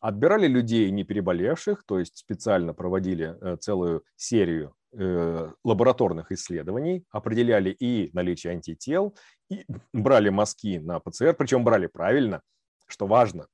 Отбирали 0.00 0.46
людей, 0.46 0.90
не 0.90 1.04
переболевших, 1.04 1.84
то 1.84 1.98
есть 1.98 2.18
специально 2.18 2.74
проводили 2.74 3.36
э, 3.40 3.56
целую 3.56 4.04
серию 4.16 4.74
Э, 4.96 5.50
лабораторных 5.64 6.30
исследований, 6.30 7.04
определяли 7.10 7.70
и 7.70 8.10
наличие 8.12 8.52
антител, 8.52 9.16
и 9.50 9.64
брали 9.92 10.28
мазки 10.28 10.78
на 10.78 11.00
ПЦР, 11.00 11.34
причем 11.34 11.64
брали 11.64 11.88
правильно, 11.88 12.42
что 12.86 13.08
важно, 13.08 13.48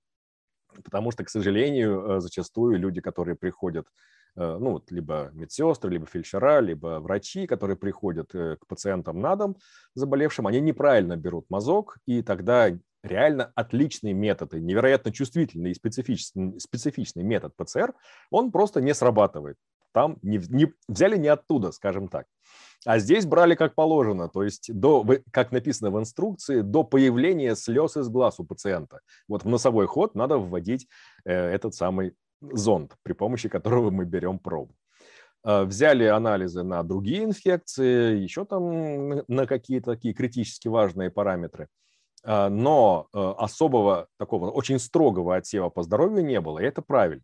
потому 0.85 1.13
что, 1.13 1.25
к 1.25 1.31
сожалению, 1.31 2.17
э, 2.17 2.21
зачастую 2.21 2.79
люди, 2.79 3.01
которые 3.01 3.37
приходят, 3.37 3.87
ну, 4.37 4.73
вот, 4.73 4.91
либо 4.91 5.31
медсестры, 5.33 5.91
либо 5.91 6.07
фельдшера, 6.07 6.61
либо 6.61 7.01
врачи, 7.01 7.47
которые 7.47 7.77
приходят 7.77 8.33
к 8.33 8.67
пациентам 8.69 9.21
на 9.21 9.37
дом 9.37 9.57
заболевшим, 9.95 10.47
они 10.47 10.61
неправильно 10.61 11.17
берут 11.17 11.47
мазок, 11.51 11.99
и 12.07 12.23
тогда 12.23 12.71
реально 13.03 13.53
отличный 13.55 14.13
метод, 14.13 14.55
и 14.55 14.61
невероятно 14.61 15.13
чувствительный 15.13 15.71
и 15.71 15.75
специфичный, 15.75 16.61
специфичный 16.61 17.23
метод 17.23 17.55
ПЦР, 17.57 17.95
он 18.31 18.53
просто 18.53 18.81
не 18.81 18.95
срабатывает 18.95 19.57
там 19.93 20.19
не, 20.23 20.39
не, 20.49 20.73
взяли 20.89 21.17
не 21.17 21.29
оттуда, 21.29 21.73
скажем 21.73 22.09
так. 22.09 22.27
А 22.87 22.99
здесь 22.99 23.27
брали 23.27 23.55
как 23.55 23.75
положено, 23.75 24.29
то 24.29 24.43
есть, 24.43 24.73
до, 24.73 25.07
как 25.33 25.53
написано 25.53 25.91
в 25.91 25.99
инструкции, 25.99 26.63
до 26.63 26.83
появления 26.83 27.55
слез 27.55 27.97
из 27.97 28.09
глаз 28.09 28.41
у 28.41 28.45
пациента. 28.45 29.01
Вот 29.29 29.45
в 29.45 29.49
носовой 29.49 29.87
ход 29.87 30.15
надо 30.15 30.39
вводить 30.39 30.89
э, 31.25 31.33
этот 31.33 31.75
самый 31.75 32.15
зонд, 32.41 32.97
при 33.03 33.13
помощи 33.13 33.49
которого 33.49 33.91
мы 33.91 34.05
берем 34.05 34.39
пробу. 34.39 34.75
Э, 35.45 35.65
взяли 35.65 36.05
анализы 36.05 36.63
на 36.63 36.83
другие 36.83 37.25
инфекции, 37.25 38.17
еще 38.17 38.45
там 38.45 39.23
на 39.29 39.47
какие-то 39.47 39.93
такие 39.93 40.15
критически 40.15 40.69
важные 40.69 41.11
параметры. 41.11 41.69
Э, 42.25 42.49
но 42.49 43.09
э, 43.13 43.35
особого 43.39 44.09
такого 44.19 44.51
очень 44.51 44.79
строгого 44.79 45.37
отсева 45.37 45.71
по 45.71 45.83
здоровью 45.83 46.25
не 46.25 46.41
было, 46.41 46.59
и 46.59 46.65
это 46.65 46.83
правильно. 46.83 47.23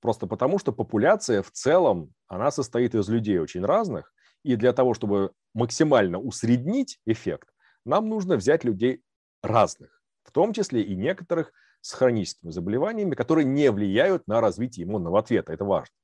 Просто 0.00 0.26
потому, 0.26 0.58
что 0.58 0.72
популяция 0.72 1.42
в 1.42 1.50
целом, 1.50 2.12
она 2.26 2.50
состоит 2.50 2.94
из 2.94 3.08
людей 3.08 3.38
очень 3.38 3.64
разных, 3.64 4.12
и 4.42 4.56
для 4.56 4.72
того, 4.72 4.94
чтобы 4.94 5.32
максимально 5.54 6.18
усреднить 6.18 6.98
эффект, 7.06 7.48
нам 7.84 8.08
нужно 8.08 8.36
взять 8.36 8.64
людей 8.64 9.02
разных, 9.42 10.02
в 10.24 10.32
том 10.32 10.52
числе 10.52 10.82
и 10.82 10.96
некоторых 10.96 11.52
с 11.82 11.92
хроническими 11.92 12.50
заболеваниями, 12.50 13.14
которые 13.14 13.44
не 13.44 13.70
влияют 13.70 14.26
на 14.26 14.40
развитие 14.40 14.86
иммунного 14.86 15.18
ответа. 15.18 15.52
Это 15.52 15.66
важно. 15.66 15.94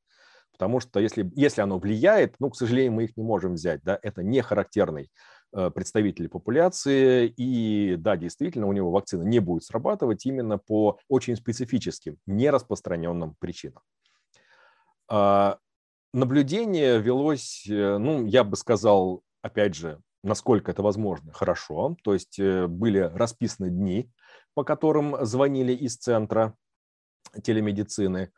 Потому 0.53 0.81
что 0.81 1.01
если, 1.01 1.31
если 1.35 1.62
оно 1.62 1.79
влияет, 1.79 2.35
ну, 2.38 2.51
к 2.51 2.57
сожалению, 2.57 2.93
мы 2.93 3.05
их 3.05 3.17
не 3.17 3.23
можем 3.23 3.55
взять. 3.55 3.83
Да? 3.85 3.99
Это 4.03 4.23
не 4.23 4.43
характерный 4.43 5.09
Э, 5.51 5.71
представители 5.71 6.27
популяции. 6.27 7.33
И 7.37 7.97
да, 7.97 8.17
действительно, 8.17 8.67
у 8.67 8.73
него 8.73 8.91
вакцина 8.91 9.23
не 9.23 9.38
будет 9.38 9.64
срабатывать 9.64 10.27
именно 10.27 10.59
по 10.59 10.99
очень 11.09 11.37
специфическим, 11.37 12.19
нераспространенным 12.27 13.35
причинам. 13.38 13.83
А, 15.09 15.57
наблюдение 16.12 17.01
велось, 17.01 17.67
э, 17.67 17.97
ну, 17.97 18.27
я 18.27 18.45
бы 18.45 18.57
сказал, 18.57 19.23
опять 19.41 19.75
же, 19.75 20.01
насколько 20.23 20.71
это 20.71 20.83
возможно, 20.83 21.33
хорошо. 21.33 21.97
То 22.05 22.12
есть 22.12 22.38
э, 22.38 22.67
были 22.67 22.99
расписаны 22.99 23.71
дни, 23.71 24.11
по 24.55 24.65
которым 24.65 25.25
звонили 25.25 25.73
из 25.73 25.97
центра 25.97 26.57
телемедицины. 27.43 28.33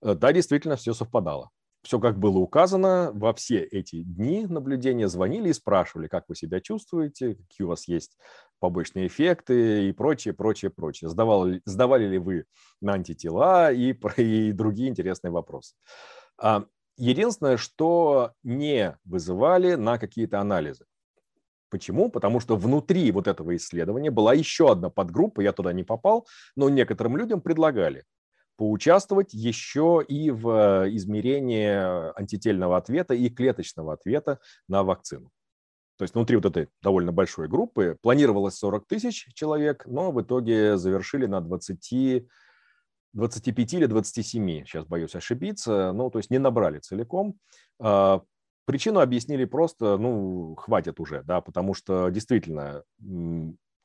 Да, 0.00 0.32
действительно, 0.32 0.76
все 0.76 0.94
совпадало 0.94 1.50
все 1.86 2.00
как 2.00 2.18
было 2.18 2.38
указано, 2.38 3.12
во 3.14 3.32
все 3.32 3.62
эти 3.62 4.02
дни 4.02 4.44
наблюдения 4.46 5.06
звонили 5.06 5.50
и 5.50 5.52
спрашивали, 5.52 6.08
как 6.08 6.24
вы 6.26 6.34
себя 6.34 6.60
чувствуете, 6.60 7.36
какие 7.36 7.64
у 7.64 7.68
вас 7.68 7.86
есть 7.86 8.18
побочные 8.58 9.06
эффекты 9.06 9.88
и 9.88 9.92
прочее, 9.92 10.34
прочее, 10.34 10.72
прочее. 10.72 11.08
Сдавали, 11.08 11.62
сдавали 11.64 12.08
ли 12.08 12.18
вы 12.18 12.44
на 12.80 12.94
антитела 12.94 13.72
и, 13.72 13.92
и 14.16 14.50
другие 14.50 14.88
интересные 14.88 15.30
вопросы. 15.30 15.76
А, 16.38 16.64
единственное, 16.96 17.56
что 17.56 18.32
не 18.42 18.98
вызывали 19.04 19.76
на 19.76 19.98
какие-то 19.98 20.40
анализы. 20.40 20.86
Почему? 21.70 22.10
Потому 22.10 22.40
что 22.40 22.56
внутри 22.56 23.10
вот 23.10 23.26
этого 23.26 23.56
исследования 23.56 24.10
была 24.10 24.34
еще 24.34 24.70
одна 24.70 24.88
подгруппа, 24.88 25.40
я 25.40 25.52
туда 25.52 25.72
не 25.72 25.82
попал, 25.82 26.26
но 26.54 26.68
некоторым 26.68 27.16
людям 27.16 27.40
предлагали 27.40 28.04
поучаствовать 28.56 29.34
еще 29.34 30.04
и 30.06 30.30
в 30.30 30.48
э, 30.84 30.96
измерении 30.96 32.16
антительного 32.18 32.76
ответа 32.76 33.14
и 33.14 33.28
клеточного 33.28 33.92
ответа 33.92 34.38
на 34.68 34.82
вакцину. 34.82 35.30
То 35.98 36.02
есть 36.04 36.14
внутри 36.14 36.36
вот 36.36 36.46
этой 36.46 36.68
довольно 36.82 37.12
большой 37.12 37.48
группы 37.48 37.96
планировалось 38.02 38.56
40 38.56 38.86
тысяч 38.86 39.26
человек, 39.34 39.84
но 39.86 40.12
в 40.12 40.20
итоге 40.20 40.76
завершили 40.76 41.26
на 41.26 41.40
20, 41.40 42.26
25 43.14 43.74
или 43.74 43.86
27, 43.86 44.64
сейчас 44.64 44.84
боюсь 44.84 45.14
ошибиться, 45.14 45.92
ну, 45.92 46.10
то 46.10 46.18
есть 46.18 46.30
не 46.30 46.38
набрали 46.38 46.80
целиком. 46.80 47.38
Причину 48.66 49.00
объяснили 49.00 49.44
просто, 49.44 49.96
ну, 49.96 50.56
хватит 50.56 50.98
уже, 51.00 51.22
да, 51.22 51.40
потому 51.40 51.72
что 51.72 52.08
действительно 52.08 52.82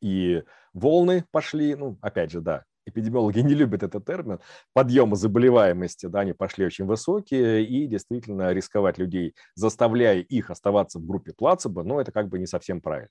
и 0.01 0.43
волны 0.73 1.23
пошли, 1.31 1.75
ну, 1.75 1.99
опять 2.01 2.31
же, 2.31 2.41
да, 2.41 2.65
эпидемиологи 2.87 3.39
не 3.39 3.53
любят 3.53 3.83
этот 3.83 4.05
термин, 4.05 4.39
подъемы 4.73 5.15
заболеваемости, 5.15 6.07
да, 6.07 6.21
они 6.21 6.33
пошли 6.33 6.65
очень 6.65 6.85
высокие, 6.85 7.63
и 7.63 7.85
действительно 7.85 8.51
рисковать 8.53 8.97
людей, 8.97 9.35
заставляя 9.53 10.19
их 10.19 10.49
оставаться 10.49 10.97
в 10.97 11.05
группе 11.05 11.31
плацебо, 11.33 11.83
ну, 11.83 11.99
это 11.99 12.11
как 12.11 12.27
бы 12.29 12.39
не 12.39 12.47
совсем 12.47 12.81
правильно. 12.81 13.09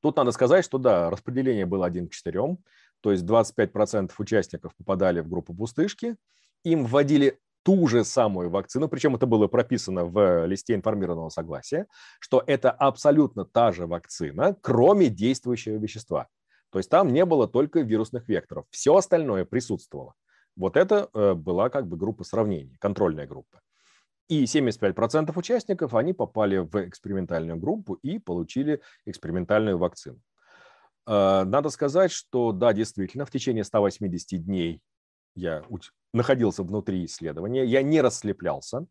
Тут 0.00 0.16
надо 0.16 0.32
сказать, 0.32 0.64
что 0.64 0.78
да, 0.78 1.08
распределение 1.08 1.66
было 1.66 1.86
1 1.86 2.08
к 2.08 2.12
4, 2.12 2.56
то 3.00 3.12
есть 3.12 3.24
25% 3.24 4.10
участников 4.18 4.74
попадали 4.74 5.20
в 5.20 5.28
группу 5.28 5.54
пустышки, 5.54 6.16
им 6.64 6.84
вводили 6.84 7.38
ту 7.62 7.86
же 7.86 8.04
самую 8.04 8.50
вакцину, 8.50 8.88
причем 8.88 9.14
это 9.14 9.26
было 9.26 9.46
прописано 9.46 10.04
в 10.04 10.46
листе 10.46 10.74
информированного 10.74 11.28
согласия, 11.28 11.86
что 12.20 12.42
это 12.46 12.70
абсолютно 12.70 13.44
та 13.44 13.72
же 13.72 13.86
вакцина, 13.86 14.56
кроме 14.60 15.08
действующего 15.08 15.76
вещества. 15.76 16.28
То 16.70 16.78
есть 16.78 16.90
там 16.90 17.12
не 17.12 17.24
было 17.24 17.46
только 17.46 17.80
вирусных 17.80 18.28
векторов, 18.28 18.66
все 18.70 18.96
остальное 18.96 19.44
присутствовало. 19.44 20.14
Вот 20.56 20.76
это 20.76 21.08
э, 21.14 21.34
была 21.34 21.70
как 21.70 21.86
бы 21.86 21.96
группа 21.96 22.24
сравнений, 22.24 22.76
контрольная 22.78 23.26
группа. 23.26 23.60
И 24.28 24.44
75% 24.44 25.32
участников, 25.36 25.94
они 25.94 26.12
попали 26.12 26.58
в 26.58 26.88
экспериментальную 26.88 27.58
группу 27.58 27.94
и 27.94 28.18
получили 28.18 28.80
экспериментальную 29.04 29.78
вакцину. 29.78 30.20
Э, 31.06 31.44
надо 31.44 31.70
сказать, 31.70 32.12
что 32.12 32.52
да, 32.52 32.72
действительно, 32.72 33.26
в 33.26 33.30
течение 33.30 33.64
180 33.64 34.44
дней 34.44 34.80
я 35.34 35.62
находился 36.12 36.62
внутри 36.62 37.04
исследования, 37.04 37.64
я 37.64 37.82
не 37.82 38.00
расслеплялся, 38.00 38.86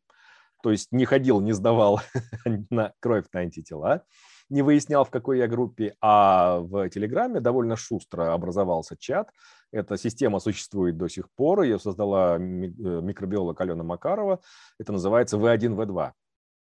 то 0.63 0.71
есть 0.71 0.91
не 0.91 1.05
ходил, 1.05 1.41
не 1.41 1.53
сдавал 1.53 2.01
на 2.69 2.93
кровь 2.99 3.25
на 3.33 3.41
антитела, 3.41 4.03
не 4.49 4.61
выяснял, 4.61 5.05
в 5.05 5.09
какой 5.09 5.39
я 5.39 5.47
группе, 5.47 5.95
а 6.01 6.59
в 6.59 6.89
Телеграме 6.89 7.39
довольно 7.39 7.75
шустро 7.75 8.33
образовался 8.33 8.97
чат. 8.97 9.31
Эта 9.71 9.97
система 9.97 10.39
существует 10.39 10.97
до 10.97 11.07
сих 11.07 11.31
пор, 11.31 11.61
ее 11.61 11.79
создала 11.79 12.35
э, 12.35 12.39
микробиолог 12.39 13.59
Алена 13.61 13.83
Макарова. 13.83 14.41
Это 14.77 14.91
называется 14.91 15.37
V1, 15.37 15.75
V2. 15.75 16.11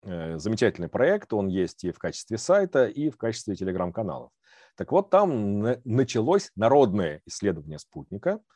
Э, 0.04 0.38
замечательный 0.40 0.88
проект, 0.88 1.34
он 1.34 1.50
есть 1.50 1.84
и 1.84 1.92
в 1.92 2.00
качестве 2.00 2.38
сайта, 2.38 2.88
и 2.88 3.10
в 3.10 3.18
качестве 3.18 3.56
телеграм-каналов. 3.56 4.32
Так 4.78 4.92
вот, 4.94 5.10
там 5.10 5.60
началось 5.84 6.52
народное 6.56 7.22
исследование 7.26 7.80
спутника– 7.80 8.40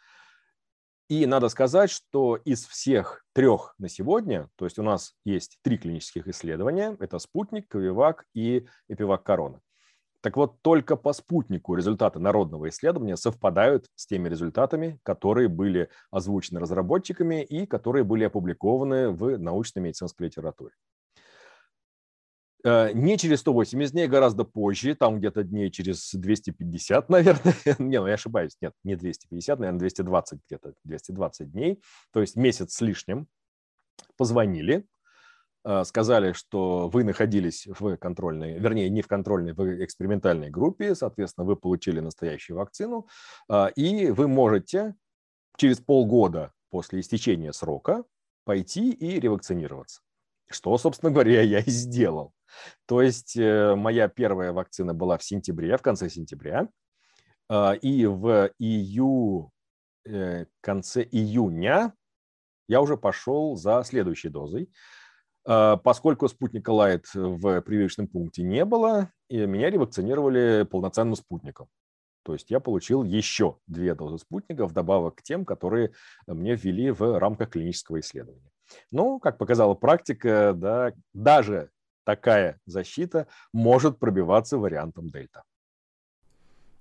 и 1.09 1.25
надо 1.25 1.49
сказать, 1.49 1.89
что 1.89 2.35
из 2.35 2.65
всех 2.65 3.23
трех 3.33 3.75
на 3.77 3.87
сегодня, 3.87 4.49
то 4.55 4.65
есть 4.65 4.77
у 4.77 4.83
нас 4.83 5.13
есть 5.23 5.57
три 5.61 5.77
клинических 5.77 6.27
исследования, 6.27 6.97
это 6.99 7.19
спутник, 7.19 7.67
Ковивак 7.69 8.25
и 8.33 8.67
Эпивак 8.89 9.23
Корона. 9.23 9.61
Так 10.21 10.35
вот, 10.35 10.61
только 10.61 10.95
по 10.95 11.13
спутнику 11.13 11.75
результаты 11.75 12.19
народного 12.19 12.67
исследования 12.69 13.15
совпадают 13.15 13.85
с 13.95 14.07
теми 14.07 14.27
результатами, 14.27 14.99
которые 15.03 15.47
были 15.47 15.89
озвучены 16.11 16.59
разработчиками 16.59 17.43
и 17.43 17.65
которые 17.65 18.03
были 18.03 18.25
опубликованы 18.25 19.11
в 19.11 19.37
научной 19.37 19.79
медицинской 19.81 20.27
литературе. 20.27 20.73
Э, 22.63 22.91
не 22.93 23.17
через 23.17 23.41
180 23.41 23.93
дней, 23.93 24.07
гораздо 24.07 24.43
позже, 24.43 24.95
там 24.95 25.19
где-то 25.19 25.43
дней 25.43 25.69
через 25.69 26.13
250, 26.13 27.09
наверное. 27.09 27.55
не, 27.79 27.99
ну 27.99 28.07
я 28.07 28.15
ошибаюсь, 28.15 28.57
нет, 28.61 28.73
не 28.83 28.95
250, 28.95 29.59
наверное, 29.59 29.79
220 29.79 30.39
где-то, 30.47 30.73
220 30.83 31.51
дней, 31.51 31.81
то 32.11 32.21
есть 32.21 32.35
месяц 32.35 32.73
с 32.73 32.81
лишним. 32.81 33.27
Позвонили, 34.15 34.85
э, 35.65 35.83
сказали, 35.83 36.33
что 36.33 36.89
вы 36.89 37.03
находились 37.03 37.67
в 37.67 37.97
контрольной, 37.97 38.59
вернее, 38.59 38.89
не 38.89 39.01
в 39.01 39.07
контрольной, 39.07 39.53
в 39.53 39.83
экспериментальной 39.83 40.49
группе, 40.49 40.95
соответственно, 40.95 41.45
вы 41.45 41.55
получили 41.55 41.99
настоящую 41.99 42.57
вакцину, 42.57 43.07
э, 43.49 43.71
и 43.75 44.09
вы 44.09 44.27
можете 44.27 44.95
через 45.57 45.79
полгода 45.79 46.53
после 46.69 47.01
истечения 47.01 47.53
срока 47.53 48.03
пойти 48.45 48.91
и 48.91 49.19
ревакцинироваться. 49.19 50.01
Что, 50.49 50.77
собственно 50.77 51.11
говоря, 51.11 51.41
я 51.43 51.59
и 51.59 51.69
сделал. 51.69 52.33
То 52.85 53.01
есть 53.01 53.35
э, 53.37 53.75
моя 53.75 54.07
первая 54.07 54.51
вакцина 54.53 54.93
была 54.93 55.17
в 55.17 55.23
сентябре, 55.23 55.77
в 55.77 55.81
конце 55.81 56.09
сентября, 56.09 56.67
а, 57.49 57.73
и 57.73 58.05
в 58.05 58.51
ию, 58.59 59.51
э, 60.05 60.45
конце 60.61 61.03
июня 61.03 61.93
я 62.67 62.81
уже 62.81 62.97
пошел 62.97 63.55
за 63.55 63.83
следующей 63.85 64.29
дозой. 64.29 64.69
А, 65.45 65.77
поскольку 65.77 66.27
спутника 66.27 66.71
Лайт 66.71 67.05
в 67.13 67.61
прививочном 67.61 68.07
пункте 68.07 68.43
не 68.43 68.65
было, 68.65 69.11
меня 69.29 69.69
ревакцинировали 69.69 70.63
полноценным 70.69 71.15
спутником. 71.15 71.67
То 72.23 72.33
есть 72.33 72.51
я 72.51 72.59
получил 72.59 73.03
еще 73.03 73.57
две 73.67 73.95
дозы 73.95 74.17
спутника 74.17 74.65
вдобавок 74.65 75.15
к 75.15 75.23
тем, 75.23 75.45
которые 75.45 75.93
мне 76.27 76.55
ввели 76.55 76.91
в 76.91 77.17
рамках 77.19 77.51
клинического 77.51 78.01
исследования. 78.01 78.51
Ну, 78.91 79.17
как 79.19 79.37
показала 79.37 79.75
практика, 79.75 80.53
да, 80.53 80.91
даже 81.13 81.69
такая 82.07 82.57
защита 82.65 83.27
может 83.51 83.99
пробиваться 83.99 84.57
вариантом 84.57 85.09
дельта. 85.09 85.43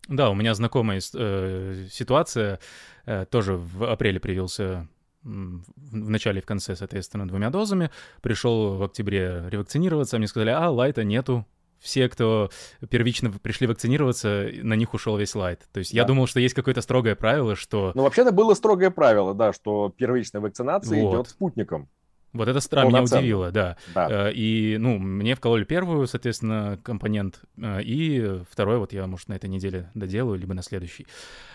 Да, 0.07 0.31
у 0.31 0.35
меня 0.35 0.55
знакомая 0.55 1.01
э, 1.15 1.87
ситуация. 1.91 2.61
Э, 3.07 3.27
тоже 3.29 3.57
в 3.57 3.91
апреле 3.91 4.21
привился 4.21 4.87
в 5.25 6.09
начале 6.09 6.39
и 6.39 6.43
в 6.43 6.47
конце, 6.47 6.77
соответственно, 6.77 7.27
двумя 7.27 7.51
дозами. 7.51 7.91
Пришел 8.23 8.77
в 8.77 8.85
октябре 8.85 9.49
ревакцинироваться, 9.51 10.19
мне 10.19 10.29
сказали, 10.29 10.51
а, 10.51 10.71
лайта 10.71 11.03
нету. 11.03 11.45
Все, 11.81 12.09
кто 12.09 12.51
первично 12.89 13.33
пришли 13.33 13.67
вакцинироваться, 13.67 14.49
на 14.63 14.75
них 14.75 14.95
ушел 14.95 15.17
весь 15.17 15.35
лайт. 15.35 15.67
То 15.73 15.81
есть 15.81 15.93
да. 15.93 15.97
я 16.03 16.05
думал, 16.05 16.29
что 16.29 16.39
есть 16.39 16.55
какое-то 16.55 16.83
строгое 16.83 17.17
правило, 17.17 17.57
что... 17.57 17.91
Ну, 17.97 18.03
вообще-то 18.03 18.31
было 18.31 18.55
строгое 18.55 18.91
правило, 18.91 19.35
да, 19.35 19.53
что 19.53 19.93
первичная 19.97 20.41
вакцинация 20.41 21.03
вот. 21.03 21.15
идет 21.15 21.29
спутником. 21.29 21.89
Вот 22.37 22.49
это 22.49 22.61
странно, 22.61 22.89
меня 22.89 23.03
удивило, 23.03 23.51
да. 23.51 23.77
да. 23.95 24.29
Э, 24.29 24.33
и, 24.33 24.77
ну, 24.79 24.99
мне 24.99 25.35
вкололи 25.35 25.65
первую, 25.65 26.07
соответственно, 26.07 26.79
компонент, 26.83 27.41
э, 27.61 27.83
и 27.83 28.43
второй 28.51 28.79
вот 28.79 28.93
я, 28.93 29.07
может, 29.07 29.29
на 29.29 29.35
этой 29.35 29.49
неделе 29.49 29.91
доделаю, 29.95 30.39
либо 30.39 30.55
на 30.55 30.63
следующий. 30.63 31.07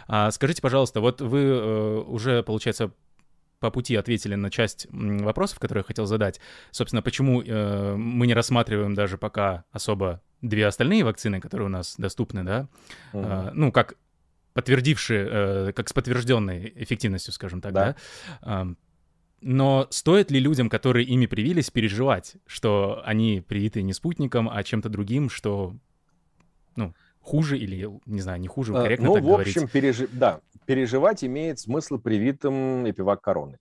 А 0.08 0.32
скажите, 0.32 0.62
пожалуйста, 0.62 1.02
вот 1.02 1.22
вы 1.22 1.39
э, 1.39 2.04
уже, 2.08 2.44
получается, 2.44 2.91
по 3.60 3.70
пути 3.70 3.96
ответили 3.96 4.36
на 4.36 4.50
часть 4.50 4.88
вопросов, 4.91 5.60
которые 5.60 5.82
я 5.82 5.86
хотел 5.86 6.08
задать. 6.08 6.39
Собственно, 6.72 7.04
почему 7.04 7.44
мы 7.44 8.26
не 8.26 8.34
рассматриваем 8.34 8.96
даже 8.96 9.20
пока 9.20 9.65
особо 9.72 10.20
две 10.41 10.65
остальные 10.65 11.04
вакцины, 11.04 11.39
которые 11.39 11.67
у 11.67 11.70
нас 11.70 11.94
доступны, 11.96 12.44
да? 12.44 12.67
Угу. 13.13 13.28
ну, 13.54 13.72
как 13.72 13.98
подтвердившие, 14.54 15.74
как 15.74 15.89
с 15.89 15.94
подтвержденной 15.94 16.74
эффективностью, 16.76 17.34
скажем 17.34 17.62
так, 17.62 17.72
да? 17.72 17.96
да? 18.41 18.67
Но 19.41 19.88
стоит 19.89 20.30
ли 20.30 20.39
людям, 20.39 20.69
которые 20.69 21.06
ими 21.06 21.25
привились, 21.25 21.71
переживать, 21.71 22.36
что 22.45 23.01
они 23.06 23.41
привиты 23.41 23.82
не 23.82 23.91
спутником, 23.91 24.47
а 24.47 24.63
чем-то 24.63 24.88
другим, 24.88 25.30
что, 25.30 25.75
ну, 26.75 26.93
хуже 27.19 27.58
или, 27.58 27.89
не 28.06 28.21
знаю, 28.21 28.39
не 28.39 28.47
хуже, 28.47 28.75
а, 28.75 28.84
корректно 28.84 29.08
ну, 29.08 29.13
так 29.15 29.23
в 29.23 29.34
общем, 29.34 29.67
пережи... 29.67 30.08
да, 30.12 30.41
переживать 30.65 31.23
имеет 31.23 31.60
смысл 31.60 31.97
привитым 31.97 32.89
эпивак 32.89 33.21
короны. 33.21 33.58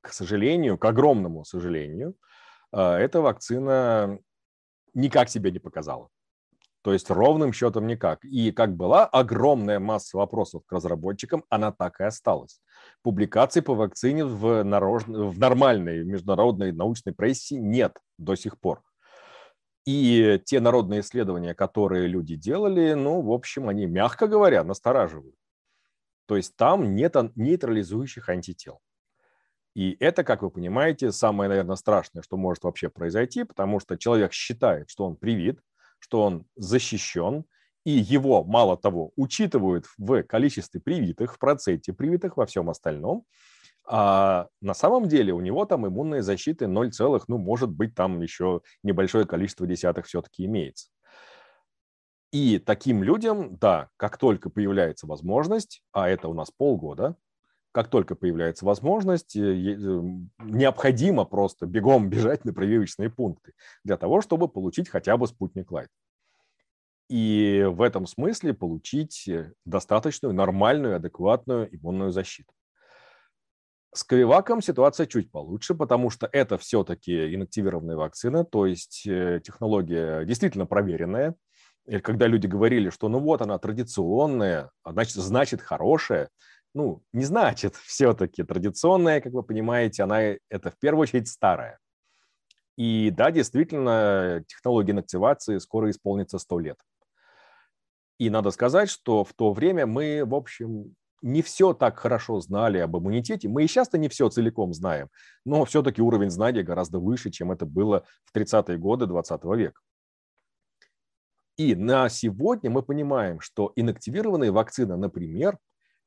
К 0.00 0.12
сожалению, 0.12 0.76
к 0.76 0.84
огромному 0.84 1.44
сожалению, 1.44 2.16
а, 2.72 2.98
эта 2.98 3.20
вакцина 3.20 4.18
никак 4.92 5.28
себя 5.28 5.52
не 5.52 5.60
показала. 5.60 6.08
То 6.82 6.92
есть 6.92 7.10
ровным 7.10 7.52
счетом 7.52 7.86
никак. 7.86 8.24
И 8.24 8.52
как 8.52 8.76
была 8.76 9.06
огромная 9.06 9.80
масса 9.80 10.16
вопросов 10.16 10.64
к 10.66 10.72
разработчикам, 10.72 11.44
она 11.48 11.72
так 11.72 12.00
и 12.00 12.04
осталась. 12.04 12.60
Публикаций 13.06 13.62
по 13.62 13.76
вакцине 13.76 14.24
в, 14.24 14.64
нарож... 14.64 15.04
в 15.06 15.38
нормальной 15.38 16.02
международной 16.02 16.72
научной 16.72 17.12
прессе 17.12 17.56
нет 17.56 17.96
до 18.18 18.34
сих 18.34 18.58
пор. 18.58 18.82
И 19.84 20.42
те 20.44 20.58
народные 20.58 21.02
исследования, 21.02 21.54
которые 21.54 22.08
люди 22.08 22.34
делали, 22.34 22.94
ну, 22.94 23.20
в 23.22 23.30
общем, 23.30 23.68
они, 23.68 23.86
мягко 23.86 24.26
говоря, 24.26 24.64
настораживают. 24.64 25.36
То 26.26 26.36
есть 26.36 26.56
там 26.56 26.96
нет 26.96 27.14
нейтрализующих 27.36 28.28
антител. 28.28 28.80
И 29.76 29.96
это, 30.00 30.24
как 30.24 30.42
вы 30.42 30.50
понимаете, 30.50 31.12
самое, 31.12 31.48
наверное, 31.48 31.76
страшное, 31.76 32.22
что 32.22 32.36
может 32.36 32.64
вообще 32.64 32.88
произойти, 32.88 33.44
потому 33.44 33.78
что 33.78 33.96
человек 33.96 34.32
считает, 34.32 34.90
что 34.90 35.04
он 35.04 35.14
привит, 35.14 35.60
что 36.00 36.22
он 36.22 36.44
защищен, 36.56 37.44
и 37.86 37.92
его, 37.92 38.42
мало 38.42 38.76
того, 38.76 39.12
учитывают 39.14 39.86
в 39.96 40.24
количестве 40.24 40.80
привитых, 40.80 41.34
в 41.34 41.38
проценте 41.38 41.92
привитых, 41.92 42.36
во 42.36 42.44
всем 42.44 42.68
остальном, 42.68 43.24
а 43.88 44.48
на 44.60 44.74
самом 44.74 45.06
деле 45.06 45.32
у 45.32 45.40
него 45.40 45.64
там 45.66 45.86
иммунной 45.86 46.22
защиты 46.22 46.66
0, 46.66 46.90
ну, 47.28 47.38
может 47.38 47.70
быть, 47.70 47.94
там 47.94 48.20
еще 48.20 48.62
небольшое 48.82 49.24
количество 49.24 49.68
десятых 49.68 50.06
все-таки 50.06 50.46
имеется. 50.46 50.88
И 52.32 52.58
таким 52.58 53.04
людям, 53.04 53.56
да, 53.56 53.88
как 53.96 54.18
только 54.18 54.50
появляется 54.50 55.06
возможность, 55.06 55.80
а 55.92 56.08
это 56.08 56.26
у 56.26 56.34
нас 56.34 56.50
полгода, 56.50 57.14
как 57.70 57.88
только 57.88 58.16
появляется 58.16 58.64
возможность, 58.64 59.36
э, 59.36 59.40
э, 59.40 60.02
необходимо 60.40 61.24
просто 61.24 61.66
бегом 61.66 62.10
бежать 62.10 62.44
на 62.44 62.52
прививочные 62.52 63.10
пункты 63.10 63.52
для 63.84 63.96
того, 63.96 64.22
чтобы 64.22 64.48
получить 64.48 64.88
хотя 64.88 65.16
бы 65.16 65.28
спутник 65.28 65.70
Лайт. 65.70 65.88
И 67.08 67.64
в 67.68 67.82
этом 67.82 68.06
смысле 68.06 68.52
получить 68.52 69.28
э, 69.28 69.52
достаточную, 69.64 70.34
нормальную, 70.34 70.96
адекватную 70.96 71.74
иммунную 71.74 72.10
защиту. 72.10 72.52
С 73.94 74.02
Ковиваком 74.04 74.60
ситуация 74.60 75.06
чуть 75.06 75.30
получше, 75.30 75.74
потому 75.74 76.10
что 76.10 76.28
это 76.30 76.58
все-таки 76.58 77.34
инактивированная 77.34 77.96
вакцина, 77.96 78.44
то 78.44 78.66
есть 78.66 79.04
технология 79.04 80.24
действительно 80.26 80.66
проверенная, 80.66 81.34
или 81.86 82.00
когда 82.00 82.26
люди 82.26 82.46
говорили, 82.46 82.90
что 82.90 83.08
ну 83.08 83.20
вот 83.20 83.42
она 83.42 83.58
традиционная, 83.58 84.70
а 84.82 84.92
значит, 84.92 85.14
значит 85.14 85.62
хорошая, 85.62 86.30
ну, 86.74 87.02
не 87.12 87.24
значит 87.24 87.74
все-таки 87.86 88.42
традиционная, 88.42 89.20
как 89.20 89.32
вы 89.32 89.42
понимаете, 89.42 90.02
она 90.02 90.20
это 90.22 90.70
в 90.70 90.78
первую 90.78 91.02
очередь 91.02 91.28
старая. 91.28 91.78
И 92.76 93.10
да, 93.10 93.30
действительно, 93.30 94.44
технология 94.46 94.92
инактивации 94.92 95.56
скоро 95.58 95.88
исполнится 95.88 96.38
100 96.38 96.58
лет. 96.58 96.78
И 98.18 98.30
надо 98.30 98.50
сказать, 98.50 98.88
что 98.88 99.24
в 99.24 99.32
то 99.34 99.52
время 99.52 99.86
мы, 99.86 100.24
в 100.24 100.34
общем, 100.34 100.94
не 101.22 101.42
все 101.42 101.72
так 101.72 101.98
хорошо 101.98 102.40
знали 102.40 102.78
об 102.78 102.96
иммунитете. 102.96 103.48
Мы 103.48 103.64
и 103.64 103.66
сейчас-то 103.66 103.98
не 103.98 104.08
все 104.08 104.28
целиком 104.28 104.72
знаем, 104.72 105.08
но 105.44 105.64
все-таки 105.64 106.02
уровень 106.02 106.30
знания 106.30 106.62
гораздо 106.62 106.98
выше, 106.98 107.30
чем 107.30 107.52
это 107.52 107.66
было 107.66 108.04
в 108.24 108.36
30-е 108.36 108.78
годы 108.78 109.06
20 109.06 109.44
века. 109.56 109.80
И 111.56 111.74
на 111.74 112.08
сегодня 112.10 112.70
мы 112.70 112.82
понимаем, 112.82 113.40
что 113.40 113.72
инактивированные 113.76 114.50
вакцины, 114.50 114.96
например, 114.96 115.58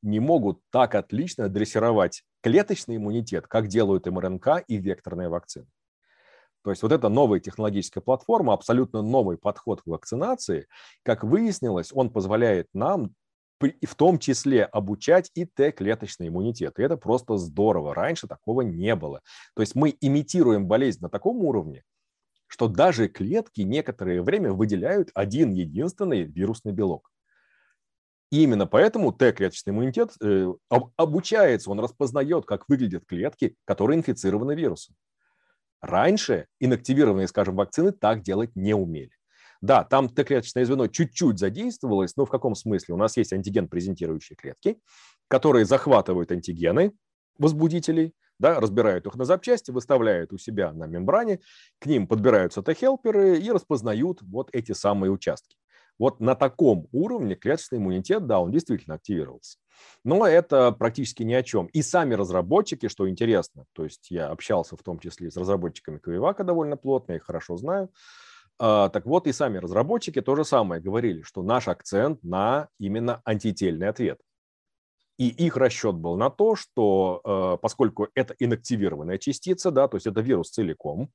не 0.02 0.20
могут 0.20 0.62
так 0.70 0.96
отлично 0.96 1.50
дрессировать 1.50 2.24
клеточный 2.42 2.98
иммунитет, 2.98 3.48
как 3.48 3.68
делают 3.68 4.06
МРНК 4.06 4.64
и 4.68 4.78
векторные 4.78 5.28
вакцины. 5.28 5.66
То 6.64 6.72
есть 6.72 6.84
вот 6.84 6.92
эта 6.92 7.10
новая 7.10 7.40
технологическая 7.40 8.02
платформа, 8.02 8.54
абсолютно 8.54 9.02
новый 9.02 9.38
подход 9.38 9.82
к 9.82 9.88
вакцинации, 9.88 10.68
как 11.04 11.24
выяснилось, 11.24 11.92
он 11.94 12.10
позволяет 12.10 12.68
нам 12.74 13.14
в 13.60 13.96
том 13.96 14.20
числе 14.20 14.64
обучать 14.64 15.32
и 15.36 15.46
Т-клеточный 15.46 16.30
иммунитет. 16.30 16.80
И 16.80 16.82
это 16.82 16.98
просто 16.98 17.38
здорово. 17.38 17.94
Раньше 17.94 18.28
такого 18.28 18.62
не 18.62 18.96
было. 18.96 19.22
То 19.56 19.62
есть 19.62 19.76
мы 19.76 19.96
имитируем 20.00 20.68
болезнь 20.68 21.02
на 21.02 21.10
таком 21.10 21.44
уровне, 21.44 21.84
что 22.48 22.68
даже 22.68 23.10
клетки 23.10 23.62
некоторое 23.62 24.22
время 24.22 24.54
выделяют 24.54 25.10
один 25.14 25.52
единственный 25.52 26.24
вирусный 26.24 26.72
белок. 26.72 27.12
И 28.32 28.44
именно 28.44 28.68
поэтому 28.68 29.12
Т-клеточный 29.12 29.72
иммунитет 29.72 30.12
э, 30.22 30.54
обучается, 30.96 31.72
он 31.72 31.80
распознает, 31.80 32.46
как 32.46 32.70
выглядят 32.70 33.06
клетки, 33.06 33.56
которые 33.66 33.98
инфицированы 33.98 34.56
вирусом. 34.56 34.96
Раньше 35.82 36.48
инактивированные, 36.60 37.28
скажем, 37.28 37.56
вакцины 37.56 37.92
так 37.92 38.22
делать 38.22 38.56
не 38.56 38.74
умели. 38.74 39.12
Да, 39.62 39.84
там 39.84 40.10
Т-клеточное 40.10 40.66
звено 40.66 40.88
чуть-чуть 40.88 41.40
задействовалось, 41.40 42.16
но 42.16 42.26
в 42.26 42.30
каком 42.30 42.56
смысле? 42.56 42.96
У 42.96 42.98
нас 42.98 43.18
есть 43.18 43.34
антиген-презентирующие 43.34 44.36
клетки, 44.38 44.80
которые 45.28 45.66
захватывают 45.66 46.32
антигены 46.32 46.94
возбудителей, 47.38 48.14
да, 48.40 48.60
разбирают 48.60 49.06
их 49.06 49.16
на 49.16 49.26
запчасти, 49.26 49.72
выставляют 49.72 50.32
у 50.34 50.38
себя 50.38 50.72
на 50.74 50.86
мембране, 50.86 51.40
к 51.80 51.86
ним 51.86 52.08
подбираются 52.08 52.62
Т-хелперы 52.62 53.38
и 53.40 53.52
распознают 53.52 54.22
вот 54.22 54.50
эти 54.54 54.72
самые 54.72 55.12
участки. 55.12 55.59
Вот 56.00 56.22
на 56.22 56.34
таком 56.34 56.88
уровне 56.92 57.36
клеточный 57.36 57.78
иммунитет, 57.78 58.26
да, 58.26 58.40
он 58.40 58.52
действительно 58.52 58.96
активировался. 58.96 59.60
Но 60.04 60.26
это 60.26 60.72
практически 60.72 61.24
ни 61.24 61.34
о 61.34 61.44
чем. 61.44 61.68
И 61.68 61.82
сами 61.82 62.16
разработчики, 62.16 62.88
что 62.88 63.10
интересно, 63.10 63.66
то 63.74 63.84
есть 63.84 64.10
я 64.10 64.30
общался 64.30 64.76
в 64.78 64.84
том 64.84 65.00
числе 65.00 65.30
с 65.30 65.38
разработчиками 65.38 65.98
Ковивака 65.98 66.44
довольно 66.44 66.78
плотно, 66.78 67.14
я 67.14 67.18
их 67.18 67.24
хорошо 67.24 67.58
знаю, 67.58 67.90
а, 68.58 68.90
так 68.90 69.06
вот, 69.06 69.28
и 69.28 69.32
сами 69.32 69.58
разработчики 69.58 70.22
то 70.22 70.36
же 70.36 70.44
самое 70.44 70.82
говорили, 70.82 71.22
что 71.22 71.44
наш 71.44 71.68
акцент 71.68 72.24
на 72.24 72.70
именно 72.78 73.22
антительный 73.24 73.88
ответ. 73.88 74.20
И 75.18 75.28
их 75.28 75.58
расчет 75.58 75.96
был 75.96 76.16
на 76.16 76.30
то, 76.30 76.56
что 76.56 77.22
а, 77.24 77.58
поскольку 77.58 78.08
это 78.16 78.36
инактивированная 78.40 79.18
частица, 79.18 79.72
да, 79.72 79.88
то 79.88 79.98
есть 79.98 80.08
это 80.08 80.22
вирус 80.22 80.50
целиком, 80.50 81.10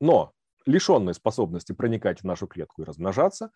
но 0.00 0.32
лишенный 0.66 1.14
способности 1.14 1.72
проникать 1.72 2.20
в 2.20 2.24
нашу 2.24 2.46
клетку 2.46 2.82
и 2.82 2.84
размножаться, 2.84 3.50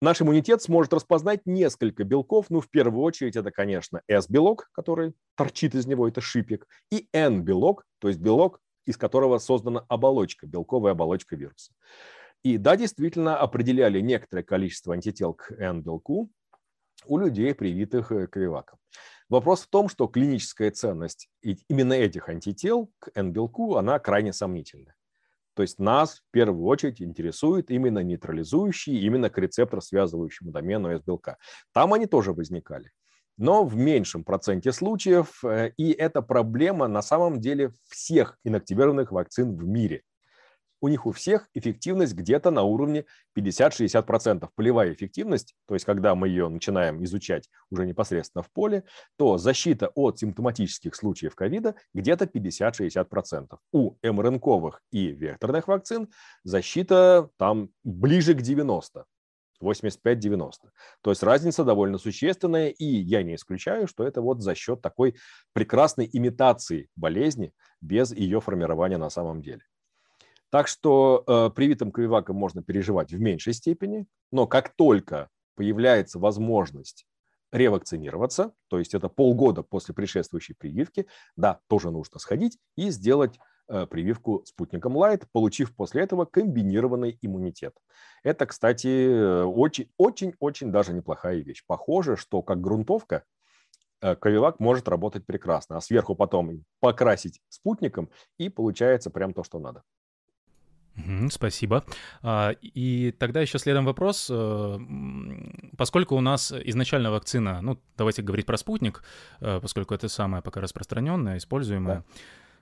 наш 0.00 0.20
иммунитет 0.22 0.62
сможет 0.62 0.92
распознать 0.92 1.40
несколько 1.46 2.04
белков. 2.04 2.46
Ну, 2.50 2.60
в 2.60 2.68
первую 2.68 3.02
очередь, 3.02 3.36
это, 3.36 3.50
конечно, 3.50 4.02
S-белок, 4.08 4.68
который 4.72 5.14
торчит 5.36 5.74
из 5.74 5.86
него, 5.86 6.08
это 6.08 6.20
шипик, 6.20 6.66
и 6.90 7.08
N-белок, 7.12 7.84
то 7.98 8.08
есть 8.08 8.20
белок, 8.20 8.60
из 8.86 8.96
которого 8.96 9.38
создана 9.38 9.84
оболочка, 9.88 10.46
белковая 10.46 10.92
оболочка 10.92 11.36
вируса. 11.36 11.72
И 12.42 12.58
да, 12.58 12.76
действительно 12.76 13.38
определяли 13.38 14.00
некоторое 14.00 14.42
количество 14.42 14.92
антител 14.94 15.32
к 15.32 15.50
N-белку 15.50 16.30
у 17.06 17.18
людей, 17.18 17.54
привитых 17.54 18.12
э, 18.12 18.26
ковиваком. 18.26 18.78
Вопрос 19.28 19.62
в 19.62 19.68
том, 19.68 19.88
что 19.88 20.06
клиническая 20.06 20.70
ценность 20.70 21.28
именно 21.42 21.94
этих 21.94 22.28
антител 22.28 22.90
к 22.98 23.10
N-белку, 23.14 23.76
она 23.76 23.98
крайне 23.98 24.32
сомнительная. 24.32 24.94
То 25.54 25.62
есть 25.62 25.78
нас 25.78 26.18
в 26.18 26.30
первую 26.32 26.64
очередь 26.64 27.00
интересует 27.00 27.70
именно 27.70 28.00
нейтрализующий, 28.00 28.98
именно 29.00 29.30
к 29.30 29.38
рецептор 29.38 29.80
связывающему 29.80 30.50
домену 30.50 30.90
S-белка. 30.90 31.38
Там 31.72 31.92
они 31.92 32.06
тоже 32.06 32.32
возникали 32.32 32.90
но 33.36 33.64
в 33.64 33.76
меньшем 33.76 34.24
проценте 34.24 34.72
случаев. 34.72 35.44
Э, 35.44 35.70
и 35.76 35.92
это 35.92 36.22
проблема 36.22 36.88
на 36.88 37.02
самом 37.02 37.40
деле 37.40 37.72
всех 37.88 38.38
инактивированных 38.44 39.12
вакцин 39.12 39.56
в 39.56 39.66
мире. 39.66 40.02
У 40.84 40.88
них 40.88 41.06
у 41.06 41.12
всех 41.12 41.48
эффективность 41.54 42.12
где-то 42.12 42.50
на 42.50 42.62
уровне 42.62 43.06
50-60%. 43.38 44.50
Полевая 44.54 44.92
эффективность, 44.92 45.54
то 45.66 45.72
есть 45.72 45.86
когда 45.86 46.14
мы 46.14 46.28
ее 46.28 46.46
начинаем 46.50 47.02
изучать 47.04 47.48
уже 47.70 47.86
непосредственно 47.86 48.42
в 48.42 48.50
поле, 48.52 48.84
то 49.16 49.38
защита 49.38 49.88
от 49.94 50.18
симптоматических 50.18 50.94
случаев 50.94 51.34
ковида 51.36 51.74
где-то 51.94 52.26
50-60%. 52.26 53.56
У 53.72 53.96
МРНКовых 54.02 54.82
и 54.90 55.06
векторных 55.06 55.68
вакцин 55.68 56.10
защита 56.42 57.30
там 57.38 57.70
ближе 57.82 58.34
к 58.34 58.42
90%. 58.42 59.04
85-90. 59.62 60.52
То 61.00 61.10
есть 61.10 61.22
разница 61.22 61.64
довольно 61.64 61.96
существенная, 61.96 62.68
и 62.68 62.84
я 62.84 63.22
не 63.22 63.36
исключаю, 63.36 63.88
что 63.88 64.06
это 64.06 64.20
вот 64.20 64.42
за 64.42 64.54
счет 64.54 64.82
такой 64.82 65.16
прекрасной 65.54 66.10
имитации 66.12 66.90
болезни 66.94 67.54
без 67.80 68.12
ее 68.12 68.42
формирования 68.42 68.98
на 68.98 69.08
самом 69.08 69.40
деле. 69.40 69.62
Так 70.54 70.68
что 70.68 71.24
э, 71.26 71.50
привитым 71.50 71.90
ковиваком 71.90 72.36
можно 72.36 72.62
переживать 72.62 73.12
в 73.12 73.18
меньшей 73.18 73.54
степени, 73.54 74.06
но 74.30 74.46
как 74.46 74.68
только 74.76 75.28
появляется 75.56 76.20
возможность 76.20 77.06
ревакцинироваться, 77.50 78.52
то 78.68 78.78
есть 78.78 78.94
это 78.94 79.08
полгода 79.08 79.64
после 79.64 79.94
предшествующей 79.94 80.54
прививки, 80.54 81.08
да, 81.34 81.58
тоже 81.66 81.90
нужно 81.90 82.20
сходить 82.20 82.58
и 82.76 82.90
сделать 82.90 83.40
Э, 83.66 83.86
прививку 83.86 84.42
спутником 84.44 84.94
Лайт, 84.94 85.26
получив 85.32 85.74
после 85.74 86.02
этого 86.02 86.26
комбинированный 86.26 87.18
иммунитет. 87.22 87.74
Это, 88.22 88.44
кстати, 88.44 89.42
очень-очень-очень 89.42 90.70
даже 90.70 90.92
неплохая 90.92 91.38
вещь. 91.38 91.64
Похоже, 91.66 92.16
что 92.16 92.42
как 92.42 92.60
грунтовка 92.60 93.24
э, 94.02 94.16
Ковивак 94.16 94.60
может 94.60 94.86
работать 94.86 95.24
прекрасно, 95.24 95.78
а 95.78 95.80
сверху 95.80 96.14
потом 96.14 96.64
покрасить 96.80 97.40
спутником, 97.48 98.10
и 98.36 98.50
получается 98.50 99.10
прям 99.10 99.32
то, 99.32 99.42
что 99.44 99.58
надо. 99.58 99.82
Спасибо. 101.30 101.84
А, 102.22 102.50
и 102.62 103.12
тогда 103.18 103.40
еще 103.40 103.58
следом 103.58 103.84
вопрос. 103.84 104.28
Э, 104.30 104.78
поскольку 105.76 106.14
у 106.16 106.20
нас 106.20 106.52
изначально 106.52 107.10
вакцина, 107.10 107.60
ну, 107.62 107.78
давайте 107.96 108.22
говорить 108.22 108.46
про 108.46 108.56
спутник, 108.56 109.02
поскольку 109.40 109.94
это 109.94 110.08
самая 110.08 110.40
пока 110.42 110.60
распространенная, 110.60 111.38
используемая, 111.38 112.04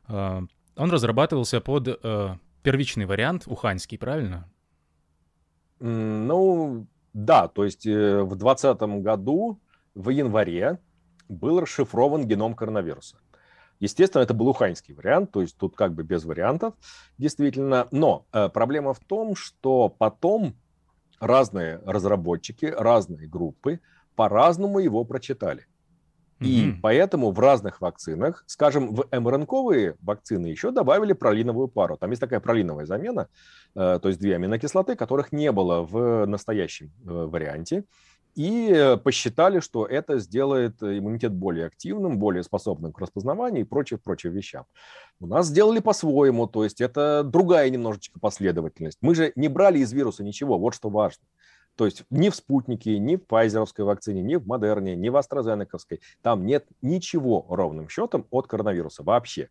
да. 0.08 0.14
А, 0.14 0.42
он 0.76 0.90
разрабатывался 0.90 1.60
под 1.60 1.88
э, 1.88 2.36
первичный 2.62 3.06
вариант, 3.06 3.44
уханьский, 3.46 3.98
правильно? 3.98 4.48
Ну, 5.80 6.86
да, 7.12 7.48
то 7.48 7.64
есть 7.64 7.86
э, 7.86 8.22
в 8.22 8.36
2020 8.36 8.80
году 9.02 9.60
в 9.94 10.08
январе 10.10 10.78
был 11.28 11.60
расшифрован 11.60 12.26
геном 12.26 12.54
коронавируса. 12.54 13.16
Естественно, 13.82 14.22
это 14.22 14.32
был 14.32 14.46
уханьский 14.46 14.94
вариант, 14.94 15.32
то 15.32 15.40
есть 15.40 15.56
тут 15.56 15.74
как 15.74 15.92
бы 15.92 16.04
без 16.04 16.24
вариантов, 16.24 16.74
действительно. 17.18 17.88
Но 17.90 18.26
э, 18.32 18.48
проблема 18.48 18.94
в 18.94 19.00
том, 19.00 19.34
что 19.34 19.88
потом 19.88 20.54
разные 21.18 21.80
разработчики, 21.84 22.66
разные 22.66 23.26
группы 23.26 23.80
по-разному 24.14 24.78
его 24.78 25.04
прочитали. 25.04 25.66
И 26.38 26.68
mm-hmm. 26.68 26.78
поэтому 26.80 27.32
в 27.32 27.40
разных 27.40 27.80
вакцинах, 27.80 28.44
скажем, 28.46 28.94
в 28.94 29.04
МРНКовые 29.10 29.96
вакцины 30.00 30.46
еще 30.46 30.70
добавили 30.70 31.12
пролиновую 31.12 31.66
пару. 31.66 31.96
Там 31.96 32.10
есть 32.10 32.20
такая 32.20 32.38
пролиновая 32.38 32.86
замена, 32.86 33.26
э, 33.74 33.98
то 34.00 34.08
есть 34.08 34.20
две 34.20 34.36
аминокислоты, 34.36 34.94
которых 34.94 35.32
не 35.32 35.50
было 35.50 35.82
в 35.82 36.24
настоящем 36.26 36.92
э, 37.04 37.10
варианте. 37.10 37.82
И 38.34 38.96
посчитали, 39.04 39.60
что 39.60 39.84
это 39.84 40.18
сделает 40.18 40.82
иммунитет 40.82 41.32
более 41.32 41.66
активным, 41.66 42.18
более 42.18 42.42
способным 42.42 42.92
к 42.92 42.98
распознаванию 42.98 43.62
и 43.62 43.68
прочее, 43.68 44.00
прочим 44.02 44.32
вещам. 44.32 44.64
У 45.20 45.26
нас 45.26 45.48
сделали 45.48 45.80
по-своему, 45.80 46.46
то 46.46 46.64
есть 46.64 46.80
это 46.80 47.24
другая 47.24 47.68
немножечко 47.68 48.18
последовательность. 48.18 48.98
Мы 49.02 49.14
же 49.14 49.32
не 49.36 49.48
брали 49.48 49.80
из 49.80 49.92
вируса 49.92 50.24
ничего, 50.24 50.58
вот 50.58 50.74
что 50.74 50.88
важно. 50.88 51.26
То 51.76 51.84
есть 51.84 52.04
ни 52.10 52.28
в 52.28 52.34
спутнике, 52.34 52.98
ни 52.98 53.16
в 53.16 53.20
Pfizerовской 53.20 53.84
вакцине, 53.84 54.22
ни 54.22 54.36
в 54.36 54.46
Модерне, 54.46 54.94
ни 54.94 55.08
в 55.08 55.16
AstraZeneca, 55.16 55.78
там 56.22 56.46
нет 56.46 56.66
ничего 56.80 57.46
ровным 57.48 57.88
счетом 57.88 58.26
от 58.30 58.46
коронавируса 58.46 59.02
вообще. 59.02 59.48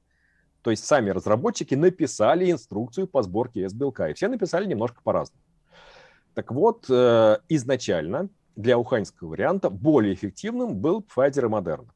То 0.62 0.72
есть 0.72 0.86
сами 0.86 1.10
разработчики 1.10 1.74
написали 1.74 2.52
инструкцию 2.52 3.08
по 3.08 3.24
сборке 3.24 3.66
S-белка, 3.66 4.10
и 4.10 4.14
все 4.14 4.28
написали 4.28 4.66
немножко 4.66 5.02
по-разному. 5.04 5.42
Так 6.36 6.52
вот, 6.52 6.86
э, 6.90 7.38
изначально 7.50 8.30
для 8.62 8.78
уханьского 8.78 9.30
варианта 9.30 9.70
более 9.70 10.14
эффективным 10.14 10.76
был 10.78 11.02
Pfizer 11.02 11.46
и 11.46 11.50
Moderna. 11.50 11.90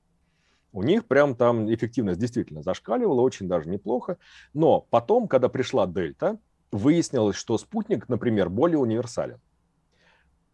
У 0.72 0.84
них 0.84 1.06
прям 1.06 1.36
там 1.36 1.74
эффективность 1.74 2.20
действительно 2.20 2.62
зашкаливала, 2.62 3.22
очень 3.22 3.48
даже 3.48 3.70
неплохо. 3.70 4.18
Но 4.54 4.82
потом, 4.82 5.28
когда 5.28 5.48
пришла 5.48 5.88
Дельта, 5.88 6.38
выяснилось, 6.72 7.38
что 7.38 7.58
спутник, 7.58 8.10
например, 8.10 8.50
более 8.50 8.78
универсален. 8.80 9.40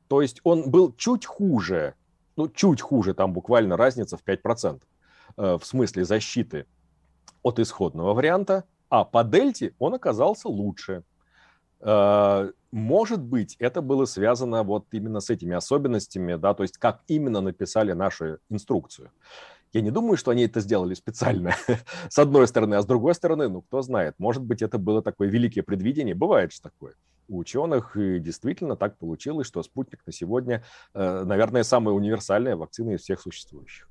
То 0.08 0.22
есть 0.22 0.42
он 0.44 0.70
был 0.70 0.94
чуть 0.94 1.26
хуже, 1.26 1.96
ну, 2.36 2.50
чуть 2.50 2.82
хуже, 2.82 3.14
там 3.14 3.34
буквально 3.34 3.78
разница 3.78 4.18
в 4.18 4.24
5% 4.24 4.82
э, 5.38 5.58
в 5.58 5.66
смысле 5.66 6.06
защиты 6.06 6.66
от 7.42 7.60
исходного 7.60 8.14
варианта, 8.14 8.66
а 8.90 9.06
по 9.06 9.24
дельте 9.24 9.74
он 9.80 9.96
оказался 9.96 10.50
лучше. 10.50 11.04
Может 12.72 13.22
быть, 13.22 13.56
это 13.60 13.82
было 13.82 14.06
связано 14.06 14.64
вот 14.64 14.86
именно 14.92 15.20
с 15.20 15.30
этими 15.30 15.56
особенностями, 15.56 16.36
да, 16.36 16.54
то 16.54 16.64
есть 16.64 16.78
как 16.78 17.02
именно 17.08 17.42
написали 17.42 17.92
нашу 17.92 18.38
инструкцию. 18.50 19.12
Я 19.74 19.82
не 19.82 19.92
думаю, 19.92 20.18
что 20.18 20.32
они 20.32 20.44
это 20.44 20.60
сделали 20.60 20.94
специально, 20.94 21.54
с 22.10 22.20
одной 22.20 22.48
стороны, 22.48 22.76
а 22.76 22.82
с 22.82 22.86
другой 22.86 23.16
стороны, 23.16 23.50
ну, 23.50 23.62
кто 23.62 23.82
знает, 23.82 24.16
может 24.20 24.44
быть, 24.44 24.62
это 24.62 24.78
было 24.78 25.02
такое 25.02 25.30
великое 25.30 25.64
предвидение, 25.64 26.16
бывает 26.16 26.52
же 26.54 26.62
такое. 26.62 26.94
У 27.28 27.38
ученых 27.38 27.96
и 27.96 28.20
действительно 28.20 28.76
так 28.76 28.98
получилось, 28.98 29.48
что 29.48 29.64
спутник 29.64 30.02
на 30.06 30.12
сегодня, 30.12 30.64
э, 30.94 31.24
наверное, 31.24 31.64
самая 31.64 31.94
универсальная 31.96 32.58
вакцина 32.58 32.92
из 32.92 33.02
всех 33.02 33.22
существующих. 33.22 33.88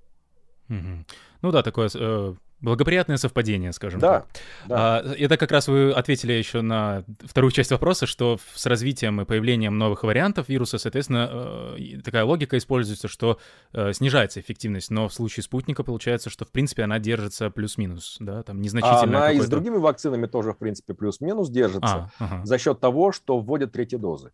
Ну 0.68 1.50
да, 1.50 1.62
такое 1.62 1.90
э, 1.92 2.34
Благоприятное 2.60 3.16
совпадение, 3.16 3.72
скажем 3.72 4.00
да, 4.00 4.20
так. 4.20 4.28
Да. 4.68 4.98
А, 4.98 5.14
это 5.14 5.38
как 5.38 5.50
раз 5.50 5.68
вы 5.68 5.92
ответили 5.92 6.32
еще 6.32 6.60
на 6.60 7.04
вторую 7.20 7.52
часть 7.52 7.70
вопроса, 7.70 8.06
что 8.06 8.38
с 8.54 8.66
развитием 8.66 9.20
и 9.20 9.24
появлением 9.24 9.78
новых 9.78 10.02
вариантов 10.04 10.48
вируса, 10.50 10.78
соответственно, 10.78 11.74
э, 11.78 12.00
такая 12.04 12.24
логика 12.24 12.58
используется, 12.58 13.08
что 13.08 13.38
э, 13.72 13.94
снижается 13.94 14.40
эффективность, 14.40 14.90
но 14.90 15.08
в 15.08 15.14
случае 15.14 15.42
спутника 15.42 15.84
получается, 15.84 16.28
что 16.28 16.44
в 16.44 16.50
принципе 16.50 16.82
она 16.82 16.98
держится 16.98 17.48
плюс-минус, 17.50 18.18
да, 18.20 18.42
там 18.42 18.60
незначительно. 18.60 19.02
Она 19.02 19.32
и 19.32 19.40
с 19.40 19.48
другими 19.48 19.76
вакцинами 19.76 20.26
тоже 20.26 20.52
в 20.52 20.58
принципе 20.58 20.92
плюс-минус 20.92 21.48
держится 21.48 22.10
а, 22.18 22.24
ага. 22.24 22.44
за 22.44 22.58
счет 22.58 22.78
того, 22.78 23.12
что 23.12 23.38
вводят 23.38 23.72
третьи 23.72 23.96
дозы. 23.96 24.32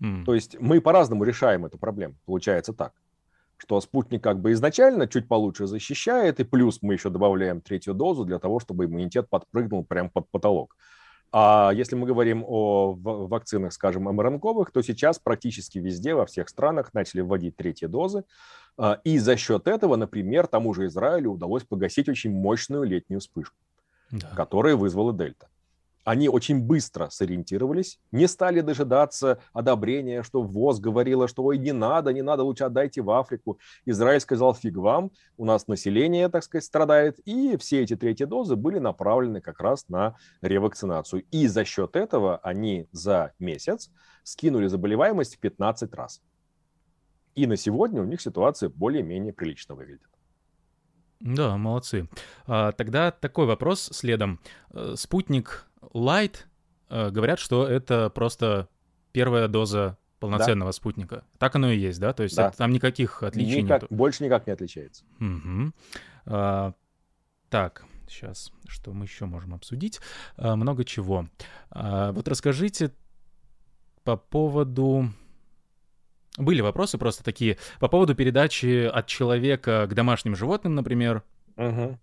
Mm. 0.00 0.24
То 0.24 0.34
есть 0.34 0.56
мы 0.60 0.80
по-разному 0.80 1.24
решаем 1.24 1.64
эту 1.64 1.78
проблему, 1.78 2.14
получается 2.24 2.72
так 2.72 2.92
что 3.62 3.80
спутник 3.80 4.24
как 4.24 4.40
бы 4.40 4.52
изначально 4.52 5.06
чуть 5.06 5.28
получше 5.28 5.68
защищает, 5.68 6.40
и 6.40 6.44
плюс 6.44 6.82
мы 6.82 6.94
еще 6.94 7.10
добавляем 7.10 7.60
третью 7.60 7.94
дозу 7.94 8.24
для 8.24 8.40
того, 8.40 8.58
чтобы 8.58 8.86
иммунитет 8.86 9.28
подпрыгнул 9.30 9.84
прямо 9.84 10.08
под 10.08 10.28
потолок. 10.30 10.76
А 11.30 11.70
если 11.72 11.94
мы 11.94 12.04
говорим 12.06 12.44
о 12.44 12.92
вакцинах, 12.94 13.72
скажем, 13.72 14.02
МРНКовых, 14.02 14.72
то 14.72 14.82
сейчас 14.82 15.20
практически 15.20 15.78
везде, 15.78 16.14
во 16.14 16.26
всех 16.26 16.48
странах 16.48 16.92
начали 16.92 17.20
вводить 17.20 17.56
третьи 17.56 17.86
дозы. 17.86 18.24
А, 18.76 19.00
и 19.04 19.16
за 19.18 19.36
счет 19.36 19.68
этого, 19.68 19.94
например, 19.94 20.48
тому 20.48 20.74
же 20.74 20.86
Израилю 20.86 21.30
удалось 21.30 21.62
погасить 21.62 22.08
очень 22.08 22.32
мощную 22.32 22.82
летнюю 22.82 23.20
вспышку, 23.20 23.56
да. 24.10 24.28
которая 24.34 24.74
вызвала 24.74 25.12
дельта 25.12 25.48
они 26.04 26.28
очень 26.28 26.60
быстро 26.60 27.08
сориентировались, 27.10 27.98
не 28.10 28.26
стали 28.26 28.60
дожидаться 28.60 29.38
одобрения, 29.52 30.22
что 30.22 30.42
ВОЗ 30.42 30.80
говорила, 30.80 31.28
что 31.28 31.44
ой, 31.44 31.58
не 31.58 31.72
надо, 31.72 32.12
не 32.12 32.22
надо, 32.22 32.42
лучше 32.42 32.64
отдайте 32.64 33.02
в 33.02 33.10
Африку. 33.10 33.58
Израиль 33.84 34.20
сказал, 34.20 34.54
фиг 34.54 34.76
вам, 34.76 35.12
у 35.36 35.44
нас 35.44 35.68
население, 35.68 36.28
так 36.28 36.42
сказать, 36.42 36.64
страдает. 36.64 37.18
И 37.20 37.56
все 37.56 37.82
эти 37.82 37.96
третьи 37.96 38.24
дозы 38.24 38.56
были 38.56 38.78
направлены 38.78 39.40
как 39.40 39.60
раз 39.60 39.88
на 39.88 40.16
ревакцинацию. 40.40 41.24
И 41.30 41.46
за 41.46 41.64
счет 41.64 41.96
этого 41.96 42.38
они 42.38 42.88
за 42.92 43.32
месяц 43.38 43.90
скинули 44.24 44.66
заболеваемость 44.66 45.36
в 45.36 45.38
15 45.38 45.94
раз. 45.94 46.20
И 47.34 47.46
на 47.46 47.56
сегодня 47.56 48.02
у 48.02 48.04
них 48.04 48.20
ситуация 48.20 48.68
более-менее 48.68 49.32
прилично 49.32 49.74
выглядит. 49.74 50.08
Да, 51.20 51.56
молодцы. 51.56 52.08
А, 52.46 52.72
тогда 52.72 53.12
такой 53.12 53.46
вопрос 53.46 53.88
следом. 53.92 54.40
Э, 54.72 54.94
спутник 54.96 55.70
Light 55.92 56.36
э, 56.88 57.10
говорят, 57.10 57.38
что 57.38 57.66
это 57.66 58.10
просто 58.10 58.68
первая 59.12 59.48
доза 59.48 59.98
полноценного 60.22 60.68
да. 60.68 60.72
спутника. 60.72 61.24
Так 61.38 61.56
оно 61.56 61.70
и 61.70 61.78
есть, 61.78 61.98
да? 61.98 62.12
То 62.12 62.22
есть 62.22 62.36
да. 62.36 62.52
там 62.52 62.70
никаких 62.70 63.22
отличий 63.22 63.62
никак, 63.62 63.82
нету. 63.82 63.94
Больше 63.94 64.24
никак 64.24 64.46
не 64.46 64.52
отличается. 64.52 65.04
Угу. 65.18 65.72
А, 66.26 66.74
так, 67.50 67.84
сейчас, 68.08 68.52
что 68.68 68.92
мы 68.92 69.04
еще 69.04 69.24
можем 69.24 69.52
обсудить? 69.54 70.00
А, 70.36 70.54
много 70.54 70.84
чего. 70.84 71.26
А, 71.70 72.12
вот 72.12 72.28
расскажите 72.28 72.92
по 74.04 74.16
поводу... 74.16 75.10
Были 76.38 76.60
вопросы 76.60 76.96
просто 76.98 77.24
такие 77.24 77.58
по 77.78 77.88
поводу 77.88 78.14
передачи 78.14 78.86
от 78.86 79.06
человека 79.06 79.86
к 79.90 79.94
домашним 79.94 80.34
животным, 80.34 80.74
например, 80.74 81.24
Угу. 81.56 81.98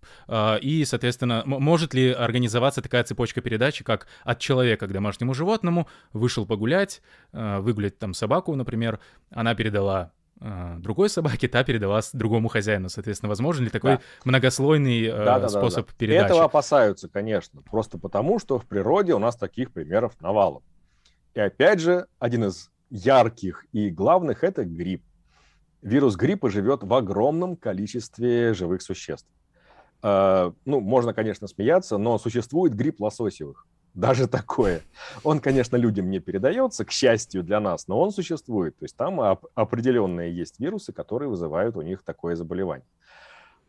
И, 0.61 0.85
соответственно, 0.85 1.43
может 1.45 1.93
ли 1.93 2.11
организоваться 2.11 2.81
такая 2.81 3.03
цепочка 3.03 3.41
передачи, 3.41 3.83
как 3.83 4.07
от 4.23 4.39
человека 4.39 4.87
к 4.87 4.91
домашнему 4.91 5.33
животному, 5.33 5.87
вышел 6.13 6.45
погулять, 6.45 7.01
а, 7.31 7.59
выгулять 7.59 7.97
там 7.97 8.13
собаку, 8.13 8.55
например, 8.55 8.99
она 9.31 9.55
передала 9.55 10.11
а, 10.41 10.77
другой 10.79 11.09
собаке, 11.09 11.47
та 11.47 11.63
передала 11.63 12.01
другому 12.13 12.47
хозяину. 12.47 12.89
Соответственно, 12.89 13.29
возможен 13.29 13.65
ли 13.65 13.69
такой 13.69 13.97
да. 13.97 14.01
многослойный 14.23 15.07
да, 15.07 15.39
да, 15.39 15.49
способ 15.49 15.87
да, 15.87 15.91
да. 15.91 15.97
передачи? 15.97 16.25
Этого 16.25 16.43
опасаются, 16.45 17.09
конечно, 17.09 17.61
просто 17.61 17.97
потому, 17.97 18.39
что 18.39 18.57
в 18.59 18.65
природе 18.65 19.13
у 19.13 19.19
нас 19.19 19.35
таких 19.35 19.71
примеров 19.71 20.19
навалом. 20.21 20.63
И 21.33 21.39
опять 21.39 21.79
же, 21.79 22.07
один 22.19 22.45
из 22.45 22.69
ярких 22.89 23.65
и 23.71 23.89
главных– 23.89 24.43
это 24.45 24.63
грипп. 24.63 25.03
Вирус 25.81 26.15
гриппа 26.15 26.49
живет 26.49 26.83
в 26.83 26.93
огромном 26.93 27.55
количестве 27.55 28.53
живых 28.53 28.81
существ. 28.81 29.27
А, 30.01 30.53
ну, 30.65 30.79
можно, 30.79 31.13
конечно, 31.13 31.47
смеяться, 31.47 31.97
но 31.97 32.17
существует 32.17 32.73
грипп 32.73 33.01
лососевых. 33.01 33.65
Даже 33.93 34.27
такое. 34.27 34.81
Он, 35.23 35.39
конечно, 35.39 35.75
людям 35.75 36.09
не 36.09 36.19
передается, 36.19 36.85
к 36.85 36.91
счастью 36.91 37.43
для 37.43 37.59
нас, 37.59 37.87
но 37.87 37.99
он 37.99 38.11
существует. 38.11 38.77
То 38.77 38.85
есть 38.85 38.95
там 38.95 39.19
определенные 39.55 40.33
есть 40.33 40.59
вирусы, 40.59 40.93
которые 40.93 41.29
вызывают 41.29 41.75
у 41.75 41.81
них 41.81 42.03
такое 42.03 42.35
заболевание. 42.35 42.85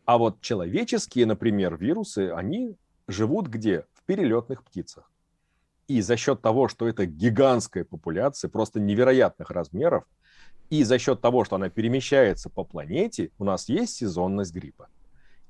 А 0.05 0.17
вот 0.17 0.41
человеческие, 0.41 1.25
например, 1.25 1.75
вирусы, 1.77 2.31
они 2.31 2.77
живут 3.07 3.47
где? 3.47 3.85
В 3.93 4.03
перелетных 4.05 4.63
птицах. 4.63 5.11
И 5.87 6.01
за 6.01 6.15
счет 6.15 6.41
того, 6.41 6.67
что 6.67 6.87
это 6.87 7.05
гигантская 7.05 7.83
популяция, 7.83 8.47
просто 8.47 8.79
невероятных 8.79 9.51
размеров, 9.51 10.05
и 10.69 10.83
за 10.83 10.97
счет 10.99 11.19
того, 11.19 11.43
что 11.43 11.57
она 11.57 11.69
перемещается 11.69 12.49
по 12.49 12.63
планете, 12.63 13.31
у 13.37 13.43
нас 13.43 13.67
есть 13.67 13.95
сезонность 13.95 14.53
гриппа 14.53 14.87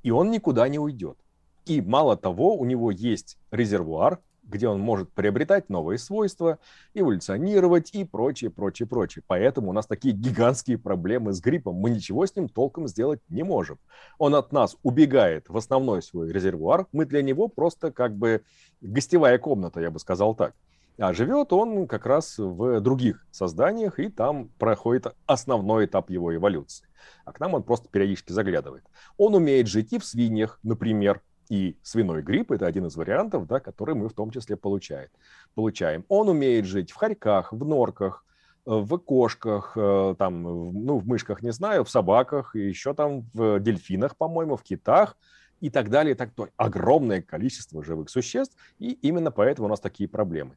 и 0.04 0.12
он 0.12 0.32
никуда 0.32 0.68
не 0.68 0.80
уйдет. 0.80 1.18
И 1.66 1.82
мало 1.82 2.18
того, 2.18 2.56
у 2.56 2.66
него 2.66 2.92
есть 2.92 3.38
резервуар, 3.52 4.20
где 4.44 4.68
он 4.68 4.80
может 4.80 5.12
приобретать 5.14 5.70
новые 5.70 5.98
свойства, 5.98 6.60
эволюционировать 6.94 7.94
и 7.94 8.04
прочее, 8.04 8.50
прочее, 8.50 8.88
прочее. 8.88 9.24
Поэтому 9.28 9.70
у 9.70 9.74
нас 9.74 9.86
такие 9.86 10.14
гигантские 10.14 10.78
проблемы 10.78 11.34
с 11.34 11.40
гриппом. 11.40 11.76
Мы 11.76 11.92
ничего 11.92 12.26
с 12.26 12.36
ним 12.36 12.50
толком 12.50 12.88
сделать 12.88 13.22
не 13.30 13.44
можем. 13.44 13.80
Он 14.18 14.36
от 14.36 14.52
нас 14.52 14.76
убегает 14.84 15.48
в 15.48 15.56
основной 15.56 16.02
свой 16.02 16.32
резервуар. 16.32 16.88
Мы 16.92 17.06
для 17.06 17.22
него 17.22 17.48
просто 17.48 17.92
как 17.92 18.16
бы 18.16 18.44
гостевая 18.82 19.38
комната, 19.38 19.80
я 19.80 19.92
бы 19.92 20.00
сказал 20.00 20.36
так. 20.36 20.56
А 20.98 21.14
живет 21.14 21.54
он 21.54 21.88
как 21.88 22.06
раз 22.06 22.38
в 22.38 22.80
других 22.82 23.26
созданиях, 23.32 24.00
и 24.00 24.10
там 24.10 24.50
проходит 24.60 25.08
основной 25.26 25.86
этап 25.86 26.10
его 26.10 26.36
эволюции. 26.36 26.88
А 27.26 27.32
к 27.32 27.40
нам 27.40 27.54
он 27.54 27.64
просто 27.64 27.90
периодически 27.90 28.32
заглядывает. 28.32 28.84
Он 29.18 29.36
умеет 29.36 29.68
жить 29.68 29.94
и 29.94 30.00
в 30.00 30.06
свиньях, 30.06 30.60
например, 30.64 31.22
и 31.50 31.78
свиной 31.82 32.22
грипп– 32.22 32.52
это 32.54 32.66
один 32.66 32.86
из 32.86 32.96
вариантов, 32.96 33.46
да, 33.46 33.60
который 33.60 33.94
мы 33.94 34.08
в 34.08 34.14
том 34.14 34.32
числе 34.32 34.56
получаем. 34.56 35.10
получаем. 35.54 36.06
Он 36.08 36.30
умеет 36.30 36.66
жить 36.66 36.92
в 36.92 36.96
хорьках, 36.96 37.52
в 37.52 37.66
норках, 37.66 38.26
в 38.66 38.98
кошках, 39.00 39.74
э, 39.76 40.16
там, 40.18 40.44
ну, 40.44 40.98
в 40.98 41.08
мышках 41.08 41.42
не 41.42 41.52
знаю, 41.52 41.84
в 41.84 41.90
собаках, 41.90 42.56
еще 42.56 42.94
там 42.94 43.26
в 43.34 43.60
дельфинах, 43.60 44.16
по-моему, 44.16 44.56
в 44.56 44.64
китах 44.64 45.18
и 45.60 45.70
так 45.70 45.90
далее. 45.90 46.14
И 46.14 46.18
так 46.18 46.34
далее. 46.36 46.54
Огромное 46.58 47.22
количество 47.22 47.84
живых 47.84 48.10
существ, 48.10 48.56
и 48.80 48.92
именно 48.92 49.32
поэтому 49.32 49.68
у 49.68 49.70
нас 49.70 49.80
такие 49.80 50.08
проблемы. 50.08 50.56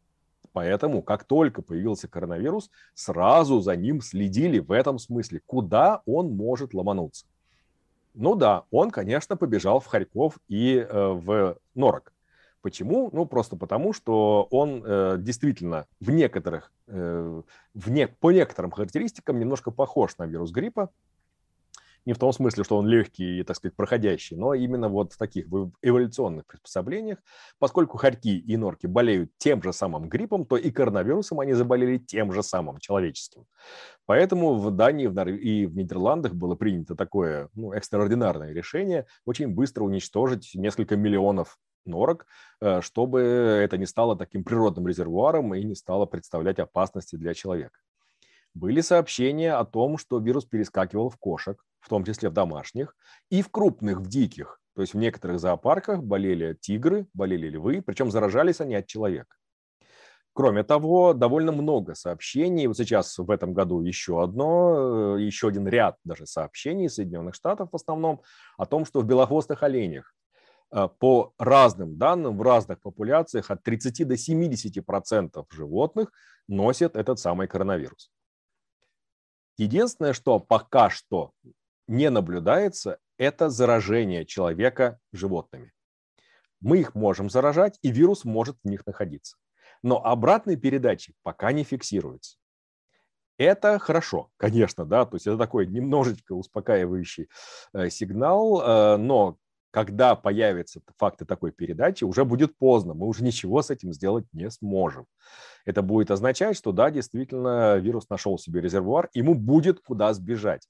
Поэтому, 0.54 1.02
как 1.02 1.24
только 1.24 1.62
появился 1.62 2.06
коронавирус, 2.06 2.70
сразу 2.94 3.60
за 3.60 3.74
ним 3.74 4.00
следили 4.00 4.60
в 4.60 4.70
этом 4.70 5.00
смысле, 5.00 5.40
куда 5.44 6.00
он 6.06 6.30
может 6.30 6.74
ломануться. 6.74 7.26
Ну 8.14 8.36
да, 8.36 8.62
он, 8.70 8.92
конечно, 8.92 9.36
побежал 9.36 9.80
в 9.80 9.86
Харьков 9.86 10.38
и 10.46 10.76
э, 10.76 11.08
в 11.08 11.58
Норок. 11.74 12.12
Почему? 12.62 13.10
Ну, 13.12 13.26
просто 13.26 13.56
потому, 13.56 13.92
что 13.92 14.46
он 14.52 14.80
э, 14.86 15.16
действительно 15.18 15.86
в 15.98 16.12
некоторых, 16.12 16.70
э, 16.86 17.42
в 17.74 17.90
не, 17.90 18.06
по 18.06 18.30
некоторым 18.30 18.70
характеристикам 18.70 19.40
немножко 19.40 19.72
похож 19.72 20.16
на 20.18 20.26
вирус 20.26 20.52
гриппа. 20.52 20.88
Не 22.06 22.12
в 22.12 22.18
том 22.18 22.32
смысле, 22.32 22.64
что 22.64 22.76
он 22.76 22.86
легкий 22.86 23.40
и, 23.40 23.42
так 23.42 23.56
сказать, 23.56 23.76
проходящий, 23.76 24.36
но 24.36 24.54
именно 24.54 24.88
вот 24.88 25.12
в 25.12 25.18
таких 25.18 25.46
в 25.48 25.72
эволюционных 25.82 26.46
приспособлениях, 26.46 27.18
поскольку 27.58 27.96
хорьки 27.96 28.38
и 28.38 28.56
норки 28.56 28.86
болеют 28.86 29.30
тем 29.38 29.62
же 29.62 29.72
самым 29.72 30.08
гриппом, 30.08 30.44
то 30.46 30.56
и 30.56 30.70
коронавирусом 30.70 31.40
они 31.40 31.52
заболели 31.52 31.98
тем 31.98 32.32
же 32.32 32.42
самым 32.42 32.78
человеческим. 32.78 33.46
Поэтому 34.06 34.54
в 34.54 34.70
Дании 34.70 35.06
и 35.38 35.66
в 35.66 35.76
Нидерландах 35.76 36.34
было 36.34 36.54
принято 36.54 36.94
такое 36.94 37.48
ну, 37.54 37.72
экстраординарное 37.72 38.52
решение 38.52 39.06
очень 39.24 39.48
быстро 39.48 39.84
уничтожить 39.84 40.50
несколько 40.54 40.96
миллионов 40.96 41.58
норок, 41.86 42.26
э, 42.60 42.80
чтобы 42.80 43.20
это 43.20 43.78
не 43.78 43.86
стало 43.86 44.16
таким 44.16 44.44
природным 44.44 44.88
резервуаром 44.88 45.54
и 45.54 45.64
не 45.64 45.74
стало 45.74 46.06
представлять 46.06 46.58
опасности 46.58 47.16
для 47.16 47.34
человека. 47.34 47.78
Были 48.54 48.82
сообщения 48.82 49.54
о 49.54 49.64
том, 49.64 49.98
что 49.98 50.18
вирус 50.18 50.44
перескакивал 50.44 51.10
в 51.10 51.16
кошек, 51.16 51.60
в 51.84 51.88
том 51.90 52.02
числе 52.02 52.30
в 52.30 52.32
домашних, 52.32 52.96
и 53.28 53.42
в 53.42 53.50
крупных, 53.50 53.98
в 53.98 54.06
диких. 54.08 54.58
То 54.74 54.80
есть 54.80 54.94
в 54.94 54.96
некоторых 54.96 55.38
зоопарках 55.38 56.02
болели 56.02 56.56
тигры, 56.58 57.06
болели 57.12 57.48
львы, 57.48 57.82
причем 57.82 58.10
заражались 58.10 58.62
они 58.62 58.74
от 58.74 58.86
человека. 58.86 59.36
Кроме 60.32 60.64
того, 60.64 61.12
довольно 61.12 61.52
много 61.52 61.94
сообщений. 61.94 62.66
Вот 62.66 62.78
сейчас 62.78 63.18
в 63.18 63.30
этом 63.30 63.52
году 63.52 63.82
еще 63.82 64.22
одно, 64.22 65.16
э, 65.18 65.22
еще 65.22 65.48
один 65.48 65.68
ряд 65.68 65.96
даже 66.04 66.26
сообщений 66.26 66.88
Соединенных 66.88 67.34
Штатов 67.34 67.68
в 67.70 67.76
основном 67.76 68.22
о 68.56 68.64
том, 68.64 68.86
что 68.86 69.00
в 69.00 69.04
белохвостых 69.04 69.62
оленях 69.62 70.14
э, 70.72 70.88
по 70.98 71.34
разным 71.38 71.98
данным 71.98 72.38
в 72.38 72.42
разных 72.42 72.80
популяциях 72.80 73.50
от 73.50 73.62
30 73.62 74.08
до 74.08 74.16
70 74.16 74.84
процентов 74.84 75.46
животных 75.50 76.10
носят 76.48 76.96
этот 76.96 77.18
самый 77.18 77.46
коронавирус. 77.46 78.10
Единственное, 79.58 80.14
что 80.14 80.40
пока 80.40 80.90
что 80.90 81.30
не 81.86 82.10
наблюдается, 82.10 82.98
это 83.18 83.50
заражение 83.50 84.24
человека 84.24 84.98
животными. 85.12 85.72
Мы 86.60 86.78
их 86.78 86.94
можем 86.94 87.28
заражать, 87.28 87.78
и 87.82 87.90
вирус 87.90 88.24
может 88.24 88.56
в 88.62 88.68
них 88.68 88.86
находиться. 88.86 89.36
Но 89.82 90.04
обратной 90.04 90.56
передачи 90.56 91.14
пока 91.22 91.52
не 91.52 91.62
фиксируется. 91.62 92.38
Это 93.36 93.78
хорошо, 93.78 94.30
конечно, 94.36 94.84
да, 94.84 95.04
то 95.04 95.16
есть 95.16 95.26
это 95.26 95.36
такой 95.36 95.66
немножечко 95.66 96.32
успокаивающий 96.32 97.28
э, 97.72 97.90
сигнал, 97.90 98.62
э, 98.62 98.96
но 98.96 99.36
когда 99.72 100.14
появятся 100.14 100.80
факты 100.96 101.24
такой 101.24 101.50
передачи, 101.50 102.04
уже 102.04 102.24
будет 102.24 102.56
поздно, 102.56 102.94
мы 102.94 103.08
уже 103.08 103.24
ничего 103.24 103.60
с 103.60 103.70
этим 103.70 103.92
сделать 103.92 104.24
не 104.32 104.48
сможем. 104.48 105.06
Это 105.64 105.82
будет 105.82 106.12
означать, 106.12 106.56
что 106.56 106.70
да, 106.70 106.92
действительно, 106.92 107.76
вирус 107.78 108.08
нашел 108.08 108.38
себе 108.38 108.60
резервуар, 108.60 109.10
ему 109.14 109.34
будет 109.34 109.80
куда 109.80 110.14
сбежать. 110.14 110.68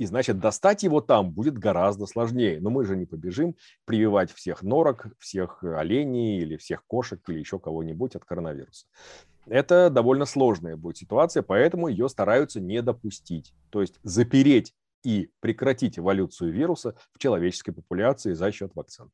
И 0.00 0.06
значит, 0.06 0.38
достать 0.38 0.82
его 0.82 1.02
там 1.02 1.30
будет 1.30 1.58
гораздо 1.58 2.06
сложнее. 2.06 2.58
Но 2.58 2.70
мы 2.70 2.86
же 2.86 2.96
не 2.96 3.04
побежим 3.04 3.54
прививать 3.84 4.32
всех 4.32 4.62
норок, 4.62 5.08
всех 5.18 5.62
оленей 5.62 6.38
или 6.38 6.56
всех 6.56 6.86
кошек 6.86 7.20
или 7.28 7.38
еще 7.38 7.58
кого-нибудь 7.58 8.16
от 8.16 8.24
коронавируса. 8.24 8.86
Это 9.44 9.90
довольно 9.90 10.24
сложная 10.24 10.78
будет 10.78 10.96
ситуация, 10.96 11.42
поэтому 11.42 11.88
ее 11.88 12.08
стараются 12.08 12.62
не 12.62 12.80
допустить. 12.80 13.52
То 13.68 13.82
есть 13.82 14.00
запереть 14.02 14.72
и 15.04 15.28
прекратить 15.40 15.98
эволюцию 15.98 16.50
вируса 16.50 16.94
в 17.12 17.18
человеческой 17.18 17.72
популяции 17.72 18.32
за 18.32 18.50
счет 18.52 18.72
вакцин. 18.74 19.10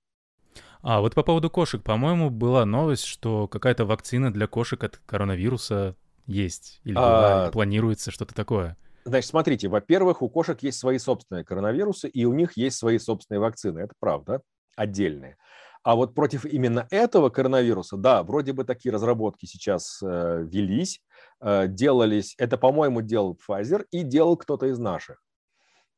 А 0.82 1.00
вот 1.00 1.16
по 1.16 1.24
поводу 1.24 1.50
кошек, 1.50 1.82
по-моему, 1.82 2.30
была 2.30 2.64
новость, 2.64 3.06
что 3.06 3.48
какая-то 3.48 3.86
вакцина 3.86 4.32
для 4.32 4.46
кошек 4.46 4.84
от 4.84 4.98
коронавируса 5.04 5.96
есть 6.26 6.80
или 6.84 6.94
а... 6.96 7.50
планируется 7.50 8.12
что-то 8.12 8.36
такое. 8.36 8.76
Значит, 9.06 9.30
смотрите, 9.30 9.68
во-первых, 9.68 10.20
у 10.20 10.28
кошек 10.28 10.60
есть 10.64 10.80
свои 10.80 10.98
собственные 10.98 11.44
коронавирусы, 11.44 12.08
и 12.08 12.24
у 12.24 12.32
них 12.32 12.56
есть 12.56 12.76
свои 12.76 12.98
собственные 12.98 13.38
вакцины. 13.38 13.78
Это 13.78 13.94
правда, 14.00 14.42
отдельные. 14.74 15.36
А 15.84 15.94
вот 15.94 16.12
против 16.12 16.44
именно 16.44 16.88
этого 16.90 17.30
коронавируса, 17.30 17.96
да, 17.96 18.24
вроде 18.24 18.52
бы 18.52 18.64
такие 18.64 18.92
разработки 18.92 19.46
сейчас 19.46 20.02
э, 20.02 20.44
велись, 20.50 21.00
э, 21.40 21.68
делались, 21.68 22.34
это, 22.36 22.58
по-моему, 22.58 23.00
делал 23.00 23.38
Pfizer 23.48 23.86
и 23.92 24.02
делал 24.02 24.36
кто-то 24.36 24.66
из 24.66 24.80
наших. 24.80 25.22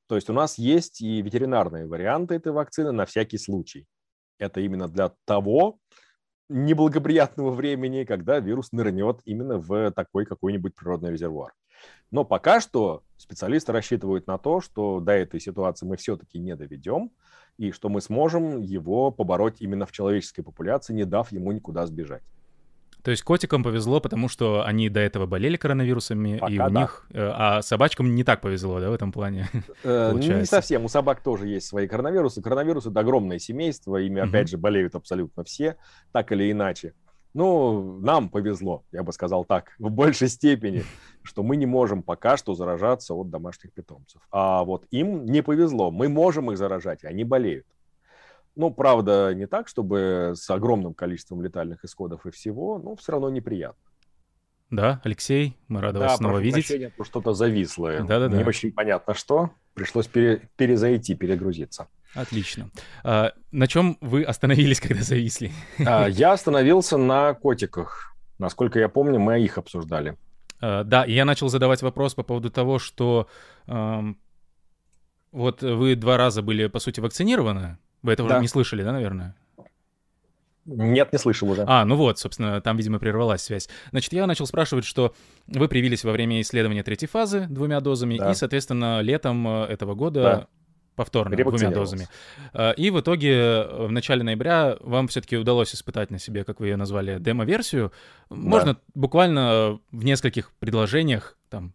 То 0.07 0.17
есть 0.17 0.29
у 0.29 0.35
нас 0.35 0.59
есть 0.59 1.01
и 1.01 1.23
ветеринарные 1.23 1.87
варианты 1.87 2.35
этой 2.35 2.53
вакцины 2.53 2.93
на 2.93 3.07
всякий 3.07 3.39
случай. 3.39 3.87
Это 4.39 4.61
именно 4.61 4.87
для 4.87 5.13
того 5.25 5.79
неблагоприятного 6.51 7.53
времени, 7.53 8.05
когда 8.05 8.39
вирус 8.39 8.73
нырнет 8.73 9.23
именно 9.25 9.57
в 9.57 9.93
такой 9.93 10.27
какой-нибудь 10.27 10.75
природный 10.75 11.13
резервуар. 11.13 11.55
Но 12.11 12.25
пока 12.25 12.61
что 12.61 13.03
специалисты 13.17 13.73
рассчитывают 13.73 14.27
на 14.27 14.39
то, 14.39 14.61
что 14.61 15.01
до 15.01 15.13
этой 15.13 15.41
ситуации 15.41 15.87
мы 15.87 15.97
все-таки 15.97 16.39
не 16.39 16.57
доведем, 16.57 17.11
и 17.59 17.73
что 17.73 17.89
мы 17.89 18.01
сможем 18.01 18.61
его 18.63 19.11
побороть 19.11 19.61
именно 19.61 19.85
в 19.85 19.93
человеческой 19.93 20.43
популяции, 20.43 20.95
не 20.95 21.05
дав 21.05 21.31
ему 21.33 21.53
никуда 21.53 21.87
сбежать. 21.87 22.23
То 23.03 23.13
есть 23.13 23.23
котикам 23.23 23.63
повезло, 23.63 24.01
потому 24.01 24.29
что 24.29 24.65
они 24.65 24.89
до 24.89 25.01
этого 25.01 25.27
болели 25.27 25.57
коронавирусами, 25.57 26.39
Пока 26.39 26.53
и 26.53 26.59
у 26.59 26.71
да. 26.71 26.81
них... 26.81 27.07
Э, 27.11 27.31
а 27.33 27.63
собачкам 27.63 28.15
не 28.15 28.25
так 28.25 28.41
повезло, 28.41 28.81
да, 28.81 28.91
в 28.91 28.93
этом 28.93 29.13
плане? 29.13 29.49
Э, 29.85 30.13
не 30.17 30.45
совсем. 30.45 30.85
У 30.85 30.89
собак 30.89 31.23
тоже 31.23 31.47
есть 31.47 31.69
свои 31.69 31.87
коронавирусы. 31.87 32.43
Коронавирусы— 32.43 32.91
это 32.91 33.01
огромное 33.01 33.39
семейство, 33.39 33.97
ими, 33.97 34.21
опять 34.21 34.49
же, 34.49 34.59
болеют 34.59 34.95
абсолютно 34.95 35.45
все, 35.45 35.77
так 36.13 36.33
или 36.33 36.51
иначе. 36.51 36.93
Ну, 37.39 38.01
нам 38.01 38.31
повезло, 38.31 38.83
я 38.91 39.05
бы 39.05 39.13
сказал 39.13 39.45
так, 39.45 39.71
в 39.79 39.91
большей 39.91 40.27
степени, 40.27 40.83
что 41.23 41.45
мы 41.45 41.55
не 41.55 41.67
можем 41.67 42.03
пока 42.03 42.37
что 42.37 42.55
заражаться 42.55 43.15
от 43.15 43.31
домашних 43.31 43.73
питомцев. 43.73 44.21
А 44.33 44.65
вот 44.65 44.87
им 44.91 45.25
не 45.25 45.41
повезло. 45.41 45.93
Мы 45.93 46.09
можем 46.09 46.51
их 46.51 46.59
заражать, 46.59 47.05
и 47.05 47.07
они 47.07 47.23
болеют. 47.23 47.65
Ну, 48.57 48.73
правда, 48.73 49.33
не 49.37 49.47
так, 49.47 49.69
чтобы 49.69 50.33
с 50.35 50.51
огромным 50.51 50.95
количеством 50.95 51.41
летальных 51.41 51.85
исходов 51.85 52.27
и 52.27 52.33
всего, 52.33 52.81
но 52.81 52.97
все 52.97 53.13
равно 53.13 53.31
неприятно. 53.31 53.85
Да, 54.71 55.01
Алексей, 55.05 55.57
мы 55.69 55.81
рады 55.81 56.01
да, 56.01 56.09
вас 56.09 56.17
снова 56.17 56.39
видеть. 56.39 56.67
Прощения, 56.67 56.93
что-то 57.03 57.35
зависло. 57.35 58.01
Да-да-да. 58.01 58.37
Не 58.37 58.43
очень 58.43 58.73
понятно 58.73 59.15
что. 59.15 59.51
Пришлось 59.75 60.09
пере, 60.09 60.51
перезайти, 60.57 61.15
перегрузиться. 61.15 61.87
Отлично. 62.15 62.71
А, 63.05 63.33
на 63.51 63.67
чем 63.67 63.99
вы 64.01 64.23
остановились, 64.23 64.81
когда 64.83 65.03
зависли? 65.03 65.53
А, 65.85 66.07
я 66.07 66.33
остановился 66.33 66.97
на 66.97 67.35
котиках. 67.35 68.15
Насколько 68.39 68.79
я 68.79 68.89
помню, 68.89 69.19
мы 69.19 69.41
их 69.41 69.59
обсуждали. 69.59 70.17
А, 70.61 70.85
да, 70.85 71.05
и 71.05 71.13
я 71.13 71.25
начал 71.25 71.49
задавать 71.49 71.83
вопрос 71.83 72.15
по 72.15 72.23
поводу 72.23 72.51
того, 72.51 72.79
что 72.79 73.29
а, 73.67 74.05
вот 75.33 75.63
вы 75.63 75.95
два 75.97 76.17
раза 76.17 76.43
были, 76.43 76.67
по 76.67 76.79
сути, 76.79 77.01
вакцинированы, 77.01 77.79
вы 78.03 78.13
этого 78.13 78.29
да. 78.29 78.39
не 78.39 78.49
слышали, 78.49 78.83
да, 78.83 78.93
наверное? 78.93 79.35
Нет, 80.65 81.13
не 81.13 81.19
слышал 81.19 81.51
уже. 81.51 81.65
А, 81.67 81.85
ну 81.87 81.97
вот, 81.97 82.19
собственно, 82.19 82.61
там, 82.61 82.77
видимо, 82.77 82.99
прервалась 82.99 83.43
связь. 83.43 83.71
Значит, 83.91 84.13
я 84.13 84.27
начал 84.27 84.47
спрашивать, 84.47 84.85
что 84.85 85.15
вы 85.47 85.67
привились 85.67 86.05
во 86.05 86.13
время 86.13 86.43
исследования 86.43 86.83
третьей 86.83 87.09
фазы 87.09 87.47
двумя 87.49 87.81
дозами, 87.81 88.19
да. 88.19 88.31
и, 88.31 88.35
соответственно, 88.35 89.01
летом 89.01 89.49
э, 89.49 89.65
этого 89.65 89.95
года 89.95 90.23
да. 90.23 90.47
Повторно 90.99 91.37
двумя 91.37 91.71
дозами. 91.71 92.09
Э, 92.53 92.75
и 92.75 92.91
в 92.91 92.99
итоге 93.01 93.33
э, 93.33 93.87
в 93.87 93.93
начале 93.93 94.25
ноября 94.25 94.77
вам 94.81 95.07
все-таки 95.07 95.37
удалось 95.37 95.73
испытать 95.75 96.11
на 96.11 96.19
себе, 96.19 96.43
как 96.43 96.59
вы 96.59 96.67
ее 96.67 96.77
назвали, 96.77 97.19
демо-версию. 97.21 97.93
Да. 98.29 98.37
Можно 98.37 98.77
буквально 98.95 99.79
в 99.93 100.05
нескольких 100.05 100.51
предложениях, 100.59 101.39
там, 101.51 101.73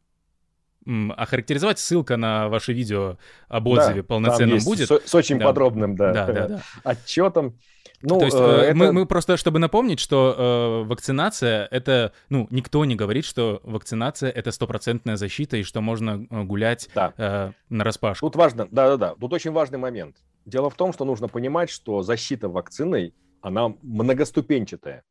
охарактеризовать 1.15 1.79
ссылка 1.79 2.17
на 2.17 2.49
ваше 2.49 2.73
видео 2.73 3.17
об 3.47 3.67
отзыве 3.67 4.01
да, 4.01 4.07
полноценном 4.07 4.59
будет. 4.59 4.89
С, 4.89 5.07
с 5.09 5.15
очень 5.15 5.39
да. 5.39 5.45
подробным, 5.45 5.95
да, 5.95 6.11
да, 6.11 6.25
да, 6.25 6.47
да. 6.47 6.61
отчетом. 6.83 7.57
Ну, 8.05 8.19
То 8.19 8.25
есть 8.25 8.37
э, 8.37 8.43
э, 8.43 8.61
это... 8.65 8.75
мы, 8.75 8.91
мы 8.91 9.05
просто, 9.05 9.37
чтобы 9.37 9.59
напомнить, 9.59 9.99
что 9.99 10.83
э, 10.83 10.87
вакцинация 10.87 11.67
это, 11.71 12.11
ну, 12.29 12.47
никто 12.51 12.83
не 12.83 12.95
говорит, 12.95 13.23
что 13.23 13.61
вакцинация 13.63 14.29
это 14.29 14.51
стопроцентная 14.51 15.15
защита 15.15 15.55
и 15.55 15.63
что 15.63 15.79
можно 15.79 16.27
э, 16.29 16.43
гулять 16.43 16.89
да. 16.93 17.13
э, 17.17 17.51
на 17.69 17.83
распашку. 17.85 18.27
Тут 18.27 18.35
важно, 18.35 18.67
да-да-да, 18.69 19.15
тут 19.15 19.31
очень 19.31 19.51
важный 19.51 19.77
момент. 19.77 20.17
Дело 20.45 20.69
в 20.69 20.75
том, 20.75 20.91
что 20.91 21.05
нужно 21.05 21.29
понимать, 21.29 21.69
что 21.69 22.01
защита 22.01 22.49
вакциной, 22.49 23.15
она 23.41 23.73
многоступенчатая. 23.81 25.03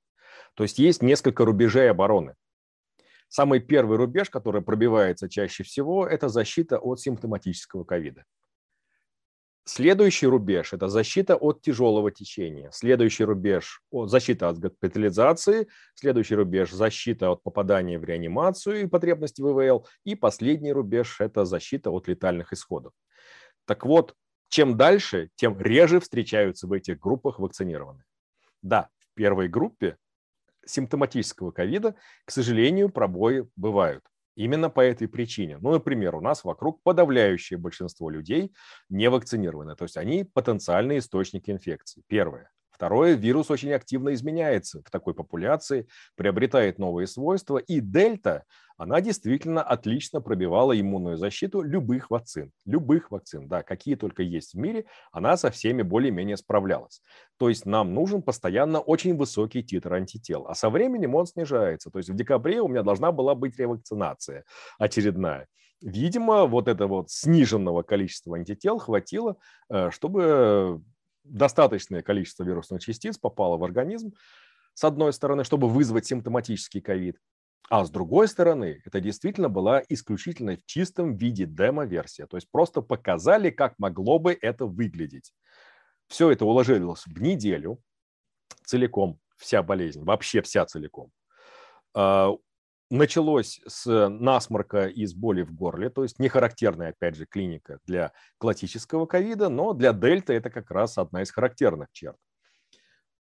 То 0.54 0.62
есть 0.62 0.78
есть 0.78 1.02
несколько 1.02 1.46
рубежей 1.46 1.90
обороны. 1.90 2.34
Самый 3.28 3.60
первый 3.60 3.96
рубеж, 3.96 4.28
который 4.28 4.60
пробивается 4.60 5.30
чаще 5.30 5.64
всего, 5.64 6.06
это 6.06 6.28
защита 6.28 6.78
от 6.78 7.00
симптоматического 7.00 7.84
ковида. 7.84 8.24
Следующий 9.64 10.26
рубеж– 10.26 10.72
это 10.72 10.88
защита 10.88 11.36
от 11.36 11.62
тяжелого 11.62 12.10
течения. 12.10 12.70
Следующий 12.72 13.22
рубеж– 13.24 13.80
защита 13.92 14.48
от 14.48 14.58
госпитализации. 14.58 15.68
Следующий 15.94 16.34
рубеж– 16.34 16.70
защита 16.72 17.30
от 17.30 17.44
попадания 17.44 17.96
в 17.98 18.04
реанимацию 18.04 18.82
и 18.82 18.86
потребности 18.86 19.40
в 19.40 19.50
ИВЛ. 19.50 19.86
И 20.04 20.16
последний 20.16 20.72
рубеж– 20.72 21.16
это 21.20 21.44
защита 21.44 21.92
от 21.92 22.08
летальных 22.08 22.52
исходов. 22.52 22.92
Так 23.64 23.86
вот, 23.86 24.16
чем 24.48 24.76
дальше, 24.76 25.30
тем 25.36 25.60
реже 25.60 26.00
встречаются 26.00 26.66
в 26.66 26.72
этих 26.72 26.98
группах 26.98 27.38
вакцинированные. 27.38 28.04
Да, 28.62 28.88
в 28.98 29.14
первой 29.14 29.46
группе 29.48 29.96
симптоматического 30.66 31.52
ковида, 31.52 31.94
к 32.24 32.32
сожалению, 32.32 32.88
пробои 32.88 33.48
бывают. 33.54 34.04
Именно 34.34 34.70
по 34.70 34.80
этой 34.80 35.08
причине. 35.08 35.58
Ну, 35.58 35.72
например, 35.72 36.14
у 36.14 36.20
нас 36.20 36.44
вокруг 36.44 36.82
подавляющее 36.82 37.58
большинство 37.58 38.10
людей 38.10 38.52
не 38.88 39.10
вакцинированы, 39.10 39.76
то 39.76 39.84
есть 39.84 39.96
они 39.96 40.24
потенциальные 40.24 40.98
источники 41.00 41.50
инфекции. 41.50 42.02
Первое. 42.08 42.50
Второе, 42.72 43.14
вирус 43.14 43.50
очень 43.50 43.72
активно 43.72 44.14
изменяется 44.14 44.80
в 44.84 44.90
такой 44.90 45.14
популяции, 45.14 45.86
приобретает 46.16 46.78
новые 46.78 47.06
свойства, 47.06 47.58
и 47.58 47.80
дельта, 47.80 48.44
она 48.76 49.00
действительно 49.00 49.62
отлично 49.62 50.20
пробивала 50.20 50.78
иммунную 50.78 51.16
защиту 51.16 51.60
любых 51.60 52.10
вакцин. 52.10 52.50
Любых 52.64 53.10
вакцин, 53.10 53.46
да, 53.46 53.62
какие 53.62 53.94
только 53.94 54.22
есть 54.22 54.54
в 54.54 54.58
мире, 54.58 54.86
она 55.12 55.36
со 55.36 55.50
всеми 55.50 55.82
более-менее 55.82 56.36
справлялась. 56.36 57.02
То 57.38 57.48
есть 57.48 57.66
нам 57.66 57.94
нужен 57.94 58.22
постоянно 58.22 58.80
очень 58.80 59.16
высокий 59.16 59.62
титр 59.62 59.92
антител, 59.94 60.46
а 60.48 60.54
со 60.54 60.70
временем 60.70 61.14
он 61.14 61.26
снижается. 61.26 61.90
То 61.90 61.98
есть 61.98 62.10
в 62.10 62.16
декабре 62.16 62.60
у 62.60 62.68
меня 62.68 62.82
должна 62.82 63.12
была 63.12 63.34
быть 63.34 63.58
ревакцинация 63.58 64.44
очередная. 64.78 65.46
Видимо, 65.82 66.46
вот 66.46 66.68
этого 66.68 66.88
вот 66.88 67.10
сниженного 67.10 67.82
количества 67.82 68.36
антител 68.36 68.78
хватило, 68.78 69.36
э, 69.68 69.90
чтобы 69.90 70.80
достаточное 71.24 72.02
количество 72.02 72.44
вирусных 72.44 72.82
частиц 72.82 73.18
попало 73.18 73.56
в 73.56 73.64
организм, 73.64 74.12
с 74.74 74.84
одной 74.84 75.12
стороны, 75.12 75.44
чтобы 75.44 75.68
вызвать 75.68 76.06
симптоматический 76.06 76.80
ковид, 76.80 77.18
а 77.68 77.84
с 77.84 77.90
другой 77.90 78.28
стороны, 78.28 78.82
это 78.84 79.00
действительно 79.00 79.48
была 79.48 79.82
исключительно 79.88 80.56
в 80.56 80.66
чистом 80.66 81.16
виде 81.16 81.46
демо-версия. 81.46 82.26
То 82.26 82.36
есть 82.36 82.50
просто 82.50 82.82
показали, 82.82 83.50
как 83.50 83.78
могло 83.78 84.18
бы 84.18 84.36
это 84.40 84.66
выглядеть. 84.66 85.32
Все 86.08 86.30
это 86.30 86.44
уложилось 86.44 87.06
в 87.06 87.22
неделю 87.22 87.80
целиком, 88.64 89.18
вся 89.36 89.62
болезнь, 89.62 90.04
вообще 90.04 90.42
вся 90.42 90.66
целиком. 90.66 91.10
Началось 92.94 93.58
с 93.66 94.10
насморка 94.10 94.86
и 94.86 95.06
с 95.06 95.14
боли 95.14 95.40
в 95.40 95.54
горле, 95.54 95.88
то 95.88 96.02
есть 96.02 96.18
не 96.18 96.28
характерная, 96.28 96.90
опять 96.90 97.16
же, 97.16 97.24
клиника 97.24 97.78
для 97.86 98.12
классического 98.36 99.06
ковида, 99.06 99.48
но 99.48 99.72
для 99.72 99.94
дельта 99.94 100.34
это 100.34 100.50
как 100.50 100.70
раз 100.70 100.98
одна 100.98 101.22
из 101.22 101.30
характерных 101.30 101.88
черт. 101.92 102.18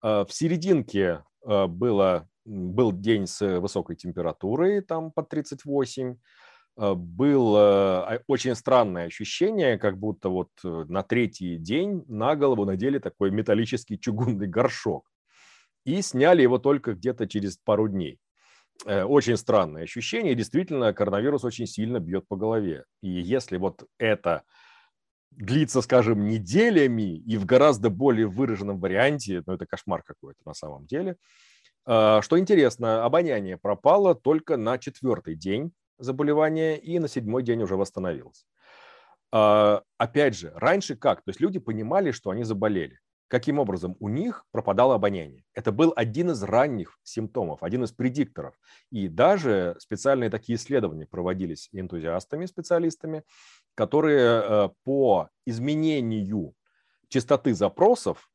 А, 0.01 0.23
в 0.23 0.31
серединке 0.31 1.25
а, 1.45 1.67
было, 1.67 2.29
был 2.45 2.93
день 2.93 3.27
с 3.27 3.41
высокой 3.59 3.97
температурой, 3.97 4.79
там 4.79 5.11
под 5.11 5.27
38, 5.27 6.15
а, 6.77 6.95
было 6.95 8.23
очень 8.27 8.55
странное 8.55 9.07
ощущение, 9.07 9.77
как 9.77 9.99
будто 9.99 10.29
вот 10.29 10.51
э, 10.63 10.85
на 10.87 11.03
третий 11.03 11.57
день 11.57 12.05
на 12.07 12.37
голову 12.37 12.63
надели 12.63 12.99
такой 12.99 13.31
металлический 13.31 13.99
чугунный 13.99 14.47
горшок. 14.47 15.11
И 15.83 16.01
сняли 16.01 16.41
его 16.41 16.57
только 16.57 16.93
где-то 16.93 17.27
через 17.27 17.57
пару 17.57 17.89
дней. 17.89 18.21
Э, 18.85 19.03
очень 19.03 19.37
странное 19.37 19.83
ощущение. 19.83 20.35
Действительно, 20.35 20.93
коронавирус 20.93 21.43
очень 21.43 21.67
сильно 21.67 21.99
бьет 21.99 22.27
по 22.27 22.35
голове. 22.35 22.85
И 23.01 23.09
если 23.09 23.57
вот 23.57 23.83
это 23.97 24.43
длится, 25.31 25.81
скажем, 25.81 26.27
неделями 26.27 27.17
и 27.17 27.37
в 27.37 27.45
гораздо 27.45 27.89
более 27.89 28.27
выраженном 28.27 28.79
варианте, 28.79 29.43
ну 29.45 29.53
это 29.53 29.65
кошмар 29.65 30.03
какой-то 30.03 30.39
на 30.45 30.53
самом 30.53 30.85
деле. 30.85 31.17
А, 31.85 32.21
что 32.21 32.39
интересно, 32.39 33.05
обоняние 33.05 33.57
пропало 33.57 34.15
только 34.15 34.57
на 34.57 34.77
четвертый 34.77 35.35
день 35.35 35.71
заболевания 35.99 36.77
и 36.77 36.99
на 36.99 37.07
седьмой 37.07 37.43
день 37.43 37.61
уже 37.61 37.75
восстановилось. 37.75 38.45
А, 39.31 39.83
опять 39.97 40.35
же, 40.35 40.51
раньше 40.55 40.95
как? 40.95 41.23
То 41.23 41.29
есть 41.29 41.39
люди 41.39 41.59
понимали, 41.59 42.11
что 42.11 42.29
они 42.29 42.43
заболели 42.43 42.99
каким 43.27 43.59
образом 43.59 43.95
у 43.99 44.09
них 44.09 44.45
пропадало 44.51 44.95
обоняние. 44.95 45.43
Это 45.53 45.71
был 45.71 45.93
один 45.95 46.31
из 46.31 46.43
ранних 46.43 46.97
симптомов, 47.03 47.61
один 47.63 47.83
из 47.83 47.91
предикторов. 47.91 48.57
И 48.89 49.07
даже 49.07 49.75
специальные 49.79 50.29
такие 50.29 50.57
исследования 50.57 51.05
проводились 51.05 51.69
энтузиастами, 51.71 52.45
специалистами, 52.45 53.23
которые 53.75 54.41
э, 54.41 54.69
по 54.83 55.29
изменению 55.45 56.53
частоты 57.09 57.53
запросов 57.53 58.29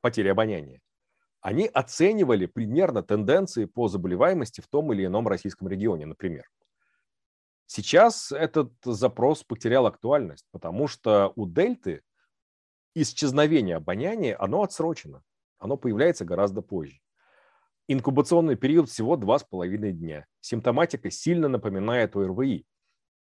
потери 0.00 0.28
обоняния, 0.28 0.80
они 1.40 1.66
оценивали 1.66 2.46
примерно 2.46 3.02
тенденции 3.02 3.66
по 3.66 3.88
заболеваемости 3.88 4.60
в 4.60 4.66
том 4.66 4.92
или 4.92 5.06
ином 5.06 5.28
российском 5.28 5.68
регионе, 5.68 6.06
например. 6.06 6.44
Сейчас 7.66 8.32
этот 8.32 8.72
запрос 8.84 9.42
потерял 9.42 9.86
актуальность, 9.86 10.46
потому 10.52 10.86
что 10.86 11.32
у 11.36 11.46
дельты 11.46 12.02
исчезновение 12.96 13.76
обоняния, 13.76 14.36
оно 14.38 14.62
отсрочено. 14.62 15.22
Оно 15.58 15.76
появляется 15.76 16.24
гораздо 16.24 16.62
позже. 16.62 16.98
Инкубационный 17.88 18.56
период 18.56 18.88
всего 18.88 19.16
2,5 19.16 19.90
дня. 19.92 20.26
Симптоматика 20.40 21.10
сильно 21.10 21.48
напоминает 21.48 22.16
ОРВИ. 22.16 22.66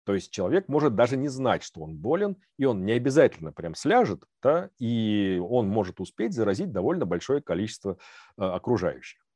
То 0.05 0.15
есть 0.15 0.31
человек 0.31 0.69
может 0.69 0.95
даже 0.95 1.19
не 1.19 1.29
знать, 1.29 1.63
что 1.63 1.83
он 1.83 1.97
болен, 1.97 2.37
и 2.57 2.65
он 2.65 2.87
не 2.87 2.93
обязательно 2.93 3.53
прям 3.53 3.75
сляжет, 3.75 4.23
да, 4.43 4.71
и 4.79 5.39
он 5.39 5.69
может 5.69 6.01
успеть 6.01 6.33
заразить 6.33 6.73
довольно 6.73 7.05
большое 7.05 7.43
количество 7.43 7.99
э, 8.39 8.43
окружающих. 8.43 9.27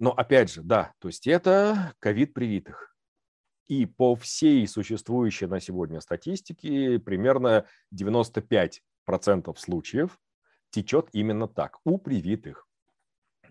Но 0.00 0.10
опять 0.10 0.52
же, 0.52 0.62
да, 0.62 0.92
то 0.98 1.06
есть 1.06 1.28
это 1.28 1.94
ковид 2.00 2.34
привитых. 2.34 2.95
И 3.68 3.86
по 3.86 4.14
всей 4.14 4.66
существующей 4.68 5.46
на 5.46 5.60
сегодня 5.60 6.00
статистике 6.00 6.98
примерно 6.98 7.66
95% 7.94 8.80
случаев 9.56 10.18
течет 10.70 11.08
именно 11.12 11.48
так, 11.48 11.78
у 11.84 11.98
привитых. 11.98 12.66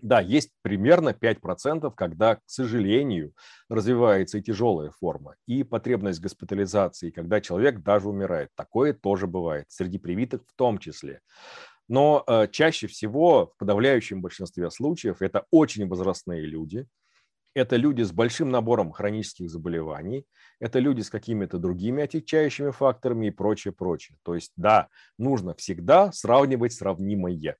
Да, 0.01 0.19
есть 0.19 0.51
примерно 0.61 1.09
5%, 1.09 1.91
когда, 1.95 2.35
к 2.35 2.41
сожалению, 2.45 3.33
развивается 3.69 4.37
и 4.37 4.41
тяжелая 4.41 4.91
форма, 4.91 5.35
и 5.47 5.63
потребность 5.63 6.21
госпитализации, 6.21 7.11
когда 7.11 7.41
человек 7.41 7.81
даже 7.81 8.09
умирает. 8.09 8.49
Такое 8.55 8.93
тоже 8.93 9.25
бывает, 9.25 9.65
среди 9.69 9.97
привитых 9.97 10.43
в 10.47 10.53
том 10.55 10.77
числе. 10.77 11.21
Но 11.87 12.23
э, 12.27 12.47
чаще 12.51 12.87
всего, 12.87 13.47
в 13.47 13.57
подавляющем 13.57 14.21
большинстве 14.21 14.69
случаев, 14.69 15.21
это 15.21 15.45
очень 15.49 15.87
возрастные 15.87 16.45
люди– 16.45 16.87
это 17.55 17.77
люди 17.77 18.03
с 18.03 18.11
большим 18.11 18.51
набором 18.51 18.91
хронических 18.91 19.49
заболеваний, 19.49 20.27
это 20.59 20.79
люди 20.79 21.01
с 21.01 21.09
какими-то 21.09 21.57
другими 21.57 22.03
отягчающими 22.03 22.71
факторами 22.71 23.27
и 23.27 23.31
прочее, 23.31 23.71
прочее. 23.71 24.17
То 24.23 24.35
есть, 24.35 24.51
да, 24.57 24.89
нужно 25.17 25.55
всегда 25.55 26.11
сравнивать 26.11 26.73
сравнимое. 26.73 27.57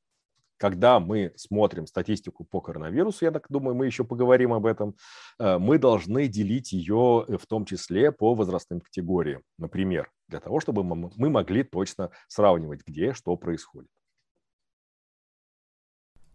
Когда 0.57 0.99
мы 0.99 1.33
смотрим 1.35 1.87
статистику 1.87 2.45
по 2.45 2.61
коронавирусу, 2.61 3.25
я 3.25 3.31
так 3.31 3.45
думаю, 3.49 3.75
мы 3.75 3.87
еще 3.87 4.03
поговорим 4.03 4.53
об 4.53 4.65
этом, 4.65 4.95
э, 5.37 5.57
мы 5.57 5.77
должны 5.77 6.27
делить 6.27 6.71
ее 6.71 7.25
э, 7.27 7.37
в 7.37 7.45
том 7.45 7.65
числе 7.65 8.11
по 8.11 8.33
возрастным 8.35 8.79
категориям, 8.79 9.41
например, 9.57 10.09
для 10.29 10.39
того, 10.39 10.61
чтобы 10.61 10.83
мы 10.83 11.29
могли 11.29 11.63
точно 11.63 12.11
сравнивать, 12.27 12.81
где 12.85 13.13
что 13.13 13.35
происходит. 13.35 13.89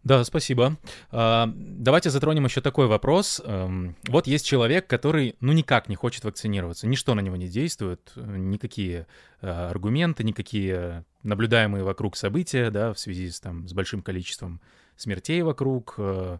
Да, 0.03 0.23
спасибо. 0.23 0.77
А, 1.11 1.51
давайте 1.55 2.09
затронем 2.09 2.45
еще 2.45 2.59
такой 2.61 2.87
вопрос. 2.87 3.39
Эм, 3.45 3.95
вот 4.07 4.25
есть 4.25 4.47
человек, 4.47 4.87
который 4.87 5.35
ну 5.41 5.53
никак 5.53 5.89
не 5.89 5.95
хочет 5.95 6.23
вакцинироваться, 6.23 6.87
ничто 6.87 7.13
на 7.13 7.19
него 7.19 7.35
не 7.35 7.47
действует, 7.47 8.11
никакие 8.15 9.05
э, 9.41 9.47
аргументы, 9.47 10.23
никакие 10.23 11.05
наблюдаемые 11.21 11.83
вокруг 11.83 12.15
события, 12.15 12.71
да, 12.71 12.93
в 12.93 12.99
связи 12.99 13.29
с, 13.29 13.39
там, 13.39 13.67
с 13.67 13.73
большим 13.73 14.01
количеством 14.01 14.59
смертей 14.95 15.43
вокруг, 15.43 15.93
э, 15.99 16.39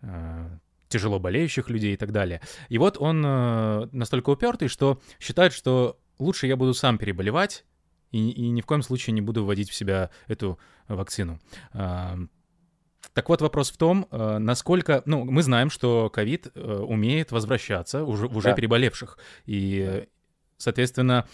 э, 0.00 0.48
тяжело 0.88 1.18
болеющих 1.18 1.68
людей 1.68 1.92
и 1.92 1.96
так 1.98 2.12
далее. 2.12 2.40
И 2.70 2.78
вот 2.78 2.96
он 2.98 3.22
настолько 3.92 4.30
упертый, 4.30 4.68
что 4.68 5.00
считает, 5.18 5.54
что 5.54 5.98
лучше 6.18 6.46
я 6.46 6.56
буду 6.56 6.74
сам 6.74 6.98
переболевать, 6.98 7.64
и, 8.10 8.30
и 8.30 8.50
ни 8.50 8.60
в 8.60 8.66
коем 8.66 8.82
случае 8.82 9.14
не 9.14 9.22
буду 9.22 9.42
вводить 9.42 9.70
в 9.70 9.74
себя 9.74 10.10
эту 10.28 10.58
вакцину. 10.88 11.40
Так 13.14 13.28
вот, 13.28 13.42
вопрос 13.42 13.70
в 13.70 13.76
том, 13.76 14.06
э, 14.10 14.38
насколько... 14.38 15.02
Ну, 15.04 15.24
мы 15.24 15.42
знаем, 15.42 15.70
что 15.70 16.08
ковид 16.08 16.48
э, 16.54 16.60
умеет 16.60 17.30
возвращаться 17.30 18.04
уже, 18.04 18.26
в 18.26 18.36
уже 18.36 18.50
да. 18.50 18.54
переболевших. 18.54 19.18
И, 19.44 20.06
соответственно, 20.56 21.28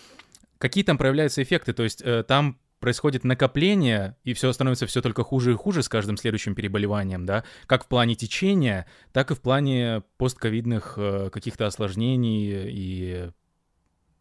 какие 0.59 0.83
там 0.83 0.99
проявляются 0.99 1.43
эффекты? 1.43 1.73
То 1.73 1.85
есть 1.85 2.03
э, 2.03 2.25
там 2.25 2.59
происходит 2.81 3.25
накопление, 3.25 4.17
и 4.25 4.35
все 4.35 4.53
становится 4.53 4.87
все 4.87 5.03
только 5.03 5.23
хуже 5.25 5.53
и 5.53 5.57
хуже 5.57 5.83
с 5.83 5.89
каждым 5.89 6.17
следующим 6.17 6.55
переболеванием, 6.55 7.27
да, 7.27 7.45
как 7.67 7.85
в 7.85 7.89
плане 7.89 8.15
течения, 8.15 8.87
так 9.13 9.33
и 9.33 9.35
в 9.35 9.41
плане 9.41 10.05
постковидных 10.17 10.97
каких-то 11.33 11.67
осложнений 11.67 12.69
и 12.69 13.31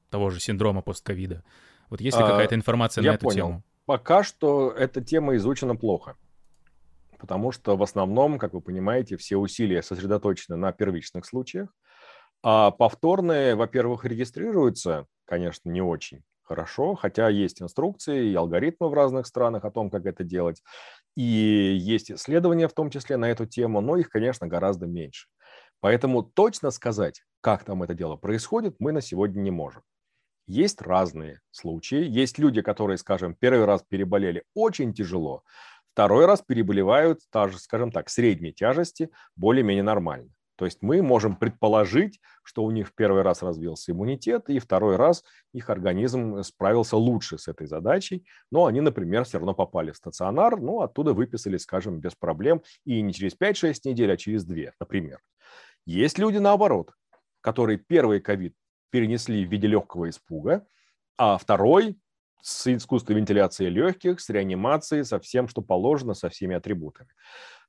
того 0.09 0.31
же 0.31 0.39
синдрома 0.39 0.81
постковида. 0.81 1.43
Вот 1.91 2.01
есть 2.01 2.17
ли 2.17 2.23
а, 2.23 2.27
какая-то 2.27 2.55
информация 2.55 3.03
на 3.03 3.13
эту 3.13 3.25
понял. 3.25 3.47
тему? 3.47 3.63
Пока 3.85 4.23
что 4.23 4.71
эта 4.71 5.01
тема 5.01 5.35
изучена 5.35 5.75
плохо 5.75 6.15
потому 7.17 7.51
что 7.51 7.75
в 7.75 7.83
основном, 7.83 8.39
как 8.39 8.53
вы 8.53 8.61
понимаете, 8.61 9.17
все 9.17 9.37
усилия 9.37 9.81
сосредоточены 9.81 10.55
на 10.57 10.71
первичных 10.71 11.25
случаях, 11.25 11.69
а 12.43 12.71
повторные, 12.71 13.55
во-первых, 13.55 14.05
регистрируются, 14.05 15.07
конечно, 15.25 15.69
не 15.69 15.81
очень 15.81 16.23
хорошо, 16.43 16.95
хотя 16.95 17.27
есть 17.29 17.61
инструкции 17.61 18.29
и 18.29 18.35
алгоритмы 18.35 18.89
в 18.89 18.93
разных 18.93 19.27
странах 19.27 19.65
о 19.65 19.71
том, 19.71 19.89
как 19.89 20.05
это 20.05 20.23
делать, 20.23 20.63
и 21.15 21.21
есть 21.23 22.11
исследования 22.11 22.67
в 22.67 22.73
том 22.73 22.89
числе 22.89 23.17
на 23.17 23.29
эту 23.29 23.45
тему, 23.45 23.81
но 23.81 23.97
их, 23.97 24.09
конечно, 24.09 24.47
гораздо 24.47 24.85
меньше. 24.85 25.27
Поэтому 25.79 26.23
точно 26.23 26.71
сказать, 26.71 27.23
как 27.41 27.63
там 27.63 27.83
это 27.83 27.93
дело 27.93 28.15
происходит, 28.15 28.75
мы 28.79 28.91
на 28.91 29.01
сегодня 29.01 29.41
не 29.41 29.51
можем. 29.51 29.83
Есть 30.47 30.81
разные 30.81 31.41
случаи. 31.51 32.07
Есть 32.07 32.39
люди, 32.39 32.61
которые, 32.61 32.97
скажем, 32.97 33.35
первый 33.35 33.65
раз 33.65 33.83
переболели 33.87 34.43
очень 34.53 34.93
тяжело, 34.93 35.43
второй 35.97 36.27
раз 36.27 36.43
переболевают, 36.43 37.21
скажем 37.57 37.91
так, 37.91 38.09
средней 38.09 38.53
тяжести, 38.53 39.09
более-менее 39.35 39.81
нормально. 39.81 40.29
То 40.55 40.65
есть 40.65 40.83
мы 40.83 41.01
можем 41.01 41.35
предположить, 41.35 42.19
что 42.43 42.63
у 42.63 42.69
них 42.69 42.89
в 42.89 42.93
первый 42.93 43.23
раз 43.23 43.41
развился 43.41 43.93
иммунитет, 43.93 44.47
и 44.47 44.59
второй 44.59 44.95
раз 44.95 45.23
их 45.53 45.71
организм 45.71 46.43
справился 46.43 46.97
лучше 46.97 47.39
с 47.39 47.47
этой 47.47 47.65
задачей, 47.65 48.27
но 48.51 48.67
они, 48.67 48.79
например, 48.79 49.23
все 49.23 49.39
равно 49.39 49.55
попали 49.55 49.89
в 49.89 49.97
стационар, 49.97 50.61
ну, 50.61 50.81
оттуда 50.81 51.13
выписали, 51.13 51.57
скажем, 51.57 51.99
без 51.99 52.13
проблем, 52.13 52.61
и 52.85 53.01
не 53.01 53.11
через 53.11 53.35
5-6 53.35 53.79
недель, 53.85 54.11
а 54.11 54.17
через 54.17 54.45
2, 54.45 54.73
например. 54.79 55.19
Есть 55.87 56.19
люди 56.19 56.37
наоборот, 56.37 56.91
которые 57.41 57.79
первый 57.79 58.21
ковид 58.21 58.53
перенесли 58.91 59.43
в 59.43 59.49
виде 59.49 59.65
легкого 59.65 60.09
испуга, 60.09 60.67
а 61.17 61.39
второй 61.39 61.97
с 62.41 62.67
искусственной 62.67 63.19
вентиляцией 63.19 63.69
легких, 63.69 64.19
с 64.19 64.29
реанимацией, 64.29 65.03
со 65.03 65.19
всем, 65.19 65.47
что 65.47 65.61
положено, 65.61 66.13
со 66.13 66.29
всеми 66.29 66.55
атрибутами. 66.55 67.09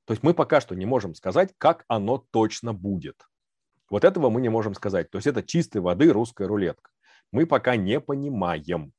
То 0.04 0.12
есть 0.12 0.22
мы 0.22 0.34
пока 0.34 0.60
что 0.60 0.74
не 0.74 0.86
можем 0.86 1.14
сказать, 1.14 1.52
как 1.58 1.84
оно 1.88 2.24
точно 2.30 2.72
будет. 2.72 3.26
Вот 3.90 4.04
этого 4.04 4.30
мы 4.30 4.40
не 4.40 4.48
можем 4.48 4.74
сказать. 4.74 5.10
То 5.10 5.18
есть 5.18 5.26
это 5.26 5.42
чистой 5.42 5.80
воды 5.80 6.12
русская 6.12 6.46
рулетка. 6.46 6.90
Мы 7.32 7.46
пока 7.46 7.76
не 7.76 8.00
понимаем, 8.00 8.92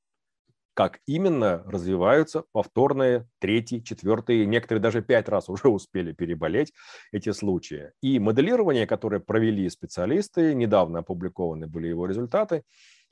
как 0.79 0.99
именно 1.05 1.61
развиваются 1.65 2.45
повторные 2.53 3.27
третий, 3.39 3.83
четвертый, 3.83 4.45
некоторые 4.45 4.81
даже 4.81 5.01
пять 5.01 5.27
раз 5.27 5.49
уже 5.49 5.67
успели 5.69 6.13
переболеть 6.13 6.73
эти 7.11 7.31
случаи. 7.31 7.91
И 8.01 8.17
моделирование, 8.17 8.87
которое 8.87 9.19
провели 9.19 9.69
специалисты, 9.69 10.53
недавно 10.53 10.99
опубликованы 10.99 11.67
были 11.67 11.87
его 11.87 12.05
результаты, 12.05 12.63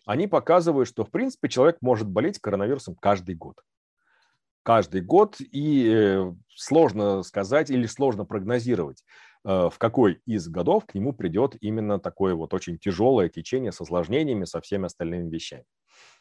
они 0.07 0.27
показывают, 0.27 0.87
что 0.87 1.03
в 1.03 1.11
принципе 1.11 1.49
человек 1.49 1.77
может 1.81 2.07
болеть 2.07 2.39
коронавирусом 2.39 2.95
каждый 2.95 3.35
год. 3.35 3.61
Каждый 4.63 5.01
год, 5.01 5.35
и 5.39 5.91
э, 5.93 6.33
сложно 6.55 7.23
сказать 7.23 7.69
или 7.69 7.85
сложно 7.85 8.23
прогнозировать, 8.25 9.03
э, 9.43 9.69
в 9.69 9.77
какой 9.77 10.21
из 10.25 10.47
годов 10.47 10.85
к 10.85 10.95
нему 10.95 11.11
придет 11.11 11.57
именно 11.59 11.99
такое 11.99 12.35
вот 12.35 12.53
очень 12.53 12.79
тяжелое 12.79 13.27
течение 13.27 13.73
с 13.73 13.81
осложнениями, 13.81 14.45
со 14.45 14.61
всеми 14.61 14.85
остальными 14.85 15.29
вещами. 15.29 15.65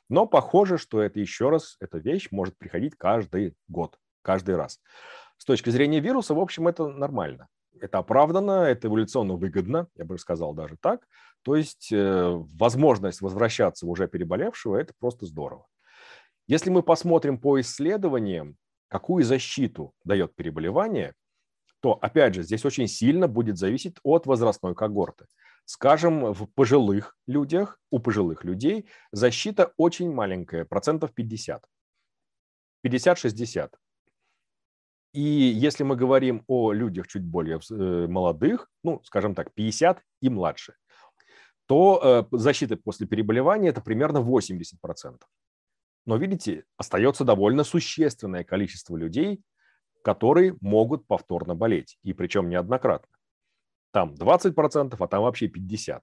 Но 0.08 0.26
похоже, 0.26 0.78
что 0.78 1.00
это 1.00 1.20
еще 1.20 1.48
раз, 1.50 1.76
эта 1.80 1.98
вещь 1.98 2.28
может 2.32 2.58
приходить 2.58 2.96
каждый 2.96 3.54
год, 3.68 3.98
каждый 4.22 4.56
раз. 4.56 4.80
С 5.38 5.44
точки 5.44 5.70
зрения 5.70 6.00
вируса, 6.00 6.34
в 6.34 6.40
общем, 6.40 6.66
это 6.66 6.88
нормально. 6.88 7.46
Это 7.80 7.98
оправдано, 7.98 8.64
это 8.64 8.88
эволюционно 8.88 9.34
выгодно, 9.34 9.88
я 9.96 10.04
бы 10.04 10.18
сказал 10.18 10.54
даже 10.54 10.76
так. 10.80 11.06
То 11.42 11.56
есть 11.56 11.92
э, 11.92 12.30
возможность 12.58 13.20
возвращаться 13.20 13.86
уже 13.86 14.08
переболевшего– 14.08 14.76
это 14.78 14.92
просто 14.98 15.26
здорово. 15.26 15.66
Если 16.48 16.70
мы 16.70 16.82
посмотрим 16.82 17.38
по 17.38 17.60
исследованиям, 17.60 18.56
какую 18.88 19.24
защиту 19.24 19.92
дает 20.04 20.34
переболевание, 20.34 21.14
то, 21.80 21.98
опять 22.00 22.34
же, 22.34 22.42
здесь 22.42 22.64
очень 22.64 22.88
сильно 22.88 23.28
будет 23.28 23.58
зависеть 23.58 23.96
от 24.02 24.26
возрастной 24.26 24.74
когорты. 24.74 25.26
Скажем, 25.64 26.32
в 26.32 26.46
пожилых 26.46 27.16
людях, 27.26 27.80
у 27.90 27.98
пожилых 27.98 28.44
людей 28.44 28.88
защита 29.12 29.72
очень 29.76 30.12
маленькая, 30.12 30.64
процентов 30.64 31.12
50. 31.12 31.64
50-60. 32.84 33.72
И 35.16 35.22
если 35.22 35.82
мы 35.82 35.96
говорим 35.96 36.44
о 36.46 36.72
людях 36.72 37.06
чуть 37.08 37.24
более 37.24 37.58
э, 37.70 38.06
молодых, 38.06 38.68
ну, 38.84 39.00
скажем 39.02 39.34
так, 39.34 39.54
50 39.54 40.02
и 40.20 40.28
младше, 40.28 40.74
то 41.64 42.28
э, 42.32 42.36
защита 42.36 42.76
после 42.76 43.06
переболевания– 43.06 43.70
это 43.70 43.80
примерно 43.80 44.18
80%. 44.18 45.22
Но, 46.04 46.16
видите, 46.18 46.64
остается 46.76 47.24
довольно 47.24 47.64
существенное 47.64 48.44
количество 48.44 48.94
людей, 48.94 49.40
которые 50.04 50.54
могут 50.60 51.06
повторно 51.06 51.54
болеть, 51.54 51.96
и 52.02 52.12
причем 52.12 52.50
неоднократно. 52.50 53.16
Там 53.92 54.12
20%, 54.12 54.96
а 54.98 55.06
там 55.08 55.22
вообще 55.22 55.46
50%. 55.46 56.02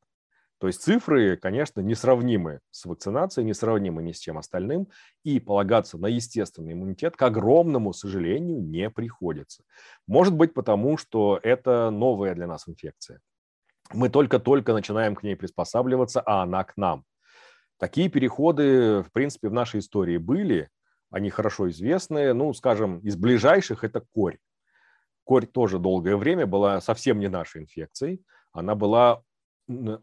То 0.63 0.67
есть 0.67 0.81
цифры, 0.81 1.35
конечно, 1.35 1.81
несравнимы 1.81 2.61
с 2.71 2.85
вакцинацией, 2.85 3.45
несравнимы 3.45 4.01
ни 4.01 4.13
с 4.13 4.19
чем 4.19 4.37
остальным, 4.37 4.87
и 5.25 5.41
полагаться 5.41 5.97
на 5.97 6.07
естественный 6.07 6.71
иммунитет, 6.71 7.17
к 7.17 7.21
огромному 7.21 7.91
сожалению, 7.91 8.61
не 8.61 8.89
приходится. 8.89 9.65
Может 10.07 10.33
быть 10.33 10.53
потому, 10.53 10.95
что 10.95 11.37
это 11.43 11.89
новая 11.89 12.33
для 12.33 12.47
нас 12.47 12.69
инфекция. 12.69 13.19
Мы 13.91 14.07
только-только 14.07 14.71
начинаем 14.71 15.15
к 15.15 15.23
ней 15.23 15.35
приспосабливаться, 15.35 16.21
а 16.21 16.43
она 16.43 16.63
к 16.63 16.77
нам. 16.77 17.03
Такие 17.77 18.07
переходы, 18.07 19.01
в 19.01 19.11
принципе, 19.11 19.49
в 19.49 19.53
нашей 19.53 19.81
истории 19.81 20.15
были, 20.15 20.69
они 21.11 21.29
хорошо 21.29 21.69
известны. 21.71 22.31
Ну, 22.31 22.53
скажем, 22.53 22.99
из 22.99 23.17
ближайших 23.17 23.83
это 23.83 24.01
корь. 24.13 24.37
Корь 25.25 25.45
тоже 25.45 25.77
долгое 25.77 26.15
время 26.15 26.47
была 26.47 26.79
совсем 26.79 27.19
не 27.19 27.27
нашей 27.27 27.63
инфекцией. 27.63 28.23
Она 28.53 28.75
была 28.75 29.23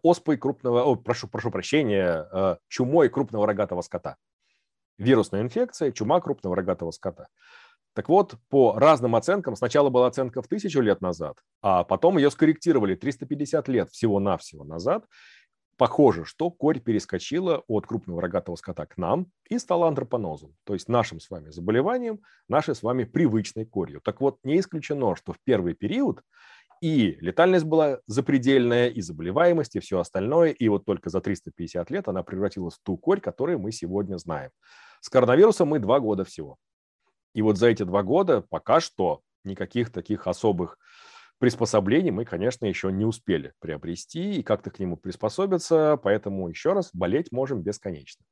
оспой 0.03 0.37
крупного, 0.37 0.85
о, 0.85 0.97
прошу, 0.97 1.29
прошу 1.29 1.51
прощения, 1.51 2.27
э, 2.33 2.57
чумой 2.69 3.09
крупного 3.09 3.47
рогатого 3.47 3.83
скота. 3.83 4.17
Вирусная 4.99 5.43
инфекция, 5.43 5.93
чума 5.93 6.21
крупного 6.21 6.57
рогатого 6.57 6.91
скота. 6.91 7.29
Так 7.95 8.09
вот, 8.09 8.37
по 8.49 8.79
разным 8.79 9.17
оценкам, 9.17 9.57
сначала 9.57 9.91
была 9.91 10.07
оценка 10.07 10.43
в 10.43 10.49
тысячу 10.49 10.81
лет 10.81 11.01
назад, 11.01 11.39
а 11.61 11.83
потом 11.85 12.19
ее 12.19 12.31
скорректировали 12.31 12.95
350 12.95 13.69
лет 13.69 13.91
всего-навсего 13.91 14.65
назад, 14.65 15.07
Похоже, 15.81 16.27
что 16.27 16.51
корь 16.51 16.79
перескочила 16.79 17.65
от 17.67 17.87
крупного 17.87 18.21
рогатого 18.21 18.55
скота 18.57 18.85
к 18.85 18.99
нам 18.99 19.33
и 19.49 19.59
стала 19.59 19.89
антропонозом, 19.89 20.55
то 20.65 20.75
есть 20.75 20.91
нашим 20.91 21.21
с 21.21 21.31
вами 21.31 21.49
заболеванием, 21.49 22.21
нашей 22.49 22.75
с 22.75 22.83
вами 22.83 23.05
привычной 23.05 23.65
корью. 23.65 24.03
Так 24.03 24.21
вот, 24.21 24.41
не 24.45 24.61
исключено, 24.61 25.17
что 25.17 25.33
в 25.33 25.39
первый 25.43 25.73
период 25.73 26.21
и 26.81 27.19
летальность 27.21 27.67
была 27.67 28.01
запредельная, 28.07 28.89
и 28.89 29.01
заболеваемость, 29.01 29.77
и 29.77 29.81
все 29.81 30.01
остальное, 30.01 30.51
и 30.51 30.69
вот 30.69 30.85
только 30.85 31.11
за 31.11 31.21
350 31.21 31.91
лет 31.91 32.09
она 32.09 32.23
превратилась 32.23 32.75
в 32.75 32.83
ту 32.83 32.97
корь, 32.97 33.21
которую 33.21 33.59
мы 33.59 33.73
сегодня 33.73 34.17
знаем. 34.17 34.51
С 35.01 35.09
коронавирусом 35.09 35.69
мы 35.69 35.79
два 35.79 36.01
года 36.01 36.25
всего. 36.25 36.57
И 37.35 37.43
вот 37.43 37.59
за 37.59 37.69
эти 37.69 37.83
два 37.83 38.03
года 38.03 38.43
пока 38.49 38.81
что 38.81 39.21
никаких 39.45 39.91
таких 39.91 40.27
особых 40.27 40.79
приспособлений 41.39 42.11
мы, 42.11 42.25
конечно, 42.25 42.67
еще 42.67 42.93
не 42.93 43.05
успели 43.05 43.53
приобрести 43.61 44.37
и 44.37 44.43
как-то 44.43 44.71
к 44.71 44.79
нему 44.79 44.97
приспособиться, 44.97 45.99
поэтому 46.03 46.49
еще 46.49 46.73
раз 46.73 46.91
болеть 46.93 47.33
можем 47.33 47.63
бесконечно. 47.63 48.25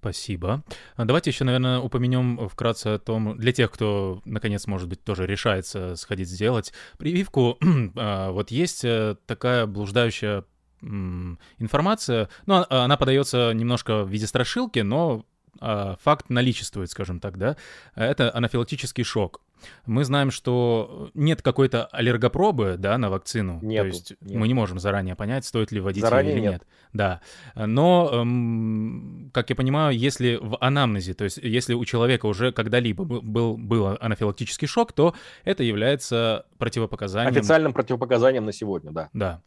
Спасибо. 0.00 0.62
А 0.96 1.04
давайте 1.04 1.30
еще, 1.30 1.44
наверное, 1.44 1.80
упомянем 1.80 2.48
вкратце 2.48 2.86
о 2.86 2.98
том, 2.98 3.36
для 3.36 3.52
тех, 3.52 3.70
кто, 3.70 4.22
наконец, 4.24 4.66
может 4.68 4.88
быть, 4.88 5.02
тоже 5.02 5.26
решается 5.26 5.96
сходить 5.96 6.28
сделать 6.28 6.72
прививку. 6.98 7.58
А, 7.96 8.30
вот 8.30 8.50
есть 8.50 8.84
э, 8.84 9.16
такая 9.26 9.66
блуждающая 9.66 10.44
информация, 10.80 12.28
ну, 12.46 12.64
а, 12.68 12.84
она 12.84 12.96
подается 12.96 13.52
немножко 13.52 14.04
в 14.04 14.10
виде 14.10 14.26
страшилки, 14.26 14.80
но 14.80 15.24
факт 15.60 16.30
наличествует, 16.30 16.90
скажем 16.90 17.18
так, 17.18 17.36
да, 17.36 17.56
это 17.96 18.32
анафилактический 18.32 19.02
шок. 19.02 19.40
Мы 19.86 20.04
знаем, 20.04 20.30
что 20.30 21.10
нет 21.14 21.42
какой-то 21.42 21.86
аллергопробы, 21.86 22.76
да, 22.78 22.98
на 22.98 23.10
вакцину. 23.10 23.58
Нету, 23.62 23.82
То 23.82 23.86
есть 23.94 24.14
нет. 24.20 24.38
мы 24.38 24.48
не 24.48 24.54
можем 24.54 24.78
заранее 24.78 25.16
понять, 25.16 25.44
стоит 25.44 25.72
ли 25.72 25.80
вводить 25.80 26.02
заранее 26.02 26.34
или 26.34 26.40
нет. 26.40 26.52
нет. 26.52 26.66
Да. 26.92 27.20
Но, 27.54 28.10
эм, 28.12 29.30
как 29.32 29.50
я 29.50 29.56
понимаю, 29.56 29.96
если 29.96 30.38
в 30.40 30.56
анамнезе, 30.60 31.14
то 31.14 31.24
есть 31.24 31.38
если 31.38 31.74
у 31.74 31.84
человека 31.84 32.26
уже 32.26 32.52
когда-либо 32.52 33.04
был, 33.04 33.56
был 33.56 33.96
анафилактический 34.00 34.66
шок, 34.66 34.92
то 34.92 35.14
это 35.44 35.62
является 35.62 36.46
противопоказанием. 36.58 37.36
Официальным 37.36 37.72
противопоказанием 37.72 38.44
на 38.44 38.52
сегодня, 38.52 38.90
да. 38.90 39.10
Да. 39.12 39.42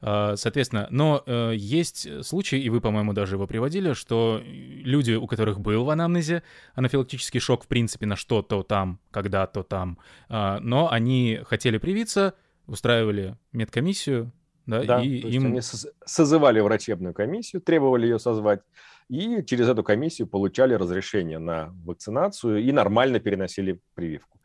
А, 0.00 0.34
соответственно, 0.36 0.88
но 0.90 1.22
э, 1.26 1.52
есть 1.54 2.24
случаи, 2.24 2.58
и 2.58 2.68
вы, 2.68 2.80
по-моему, 2.80 3.12
даже 3.12 3.36
его 3.36 3.46
приводили, 3.46 3.92
что 3.92 4.42
люди, 4.44 5.12
у 5.12 5.26
которых 5.26 5.60
был 5.60 5.84
в 5.84 5.90
анамнезе 5.90 6.42
анафилактический 6.74 7.38
шок, 7.38 7.64
в 7.64 7.68
принципе, 7.68 8.06
на 8.06 8.16
что-то 8.16 8.64
там, 8.64 8.98
когда-то 9.12 9.51
там, 9.62 9.98
а, 10.28 10.58
но 10.60 10.90
они 10.90 11.40
хотели 11.44 11.78
привиться, 11.78 12.34
устраивали 12.66 13.36
медкомиссию, 13.52 14.32
да, 14.66 14.82
да, 14.84 15.02
и 15.02 15.08
им... 15.08 15.46
они 15.46 15.60
созывали 15.60 16.60
врачебную 16.60 17.14
комиссию, 17.14 17.62
требовали 17.62 18.06
ее 18.06 18.18
созвать, 18.18 18.60
и 19.08 19.42
через 19.44 19.68
эту 19.68 19.82
комиссию 19.82 20.28
получали 20.28 20.74
разрешение 20.74 21.38
на 21.38 21.74
вакцинацию 21.84 22.62
и 22.62 22.72
нормально 22.72 23.20
переносили 23.20 23.80
прививку. 23.94 24.40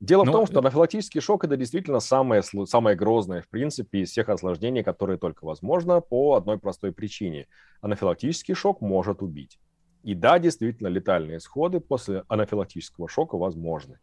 Дело 0.00 0.24
Но... 0.24 0.32
в 0.32 0.34
том, 0.34 0.46
что 0.46 0.58
анафилактический 0.58 1.20
шок– 1.20 1.44
это 1.46 1.56
действительно 1.56 2.00
самое, 2.00 2.42
самое 2.42 2.96
грозное, 2.96 3.40
в 3.40 3.48
принципе, 3.48 4.00
из 4.00 4.10
всех 4.10 4.28
осложнений, 4.28 4.82
которые 4.82 5.18
только 5.18 5.44
возможно, 5.44 6.00
по 6.00 6.34
одной 6.34 6.58
простой 6.58 6.92
причине. 6.92 7.46
Анафилактический 7.80 8.54
шок 8.54 8.80
может 8.80 9.22
убить. 9.22 9.58
И 10.02 10.14
да, 10.14 10.38
действительно, 10.38 10.88
летальные 10.88 11.38
исходы 11.38 11.80
после 11.80 12.24
анафилактического 12.28 13.08
шока 13.08 13.38
возможны. 13.38 13.98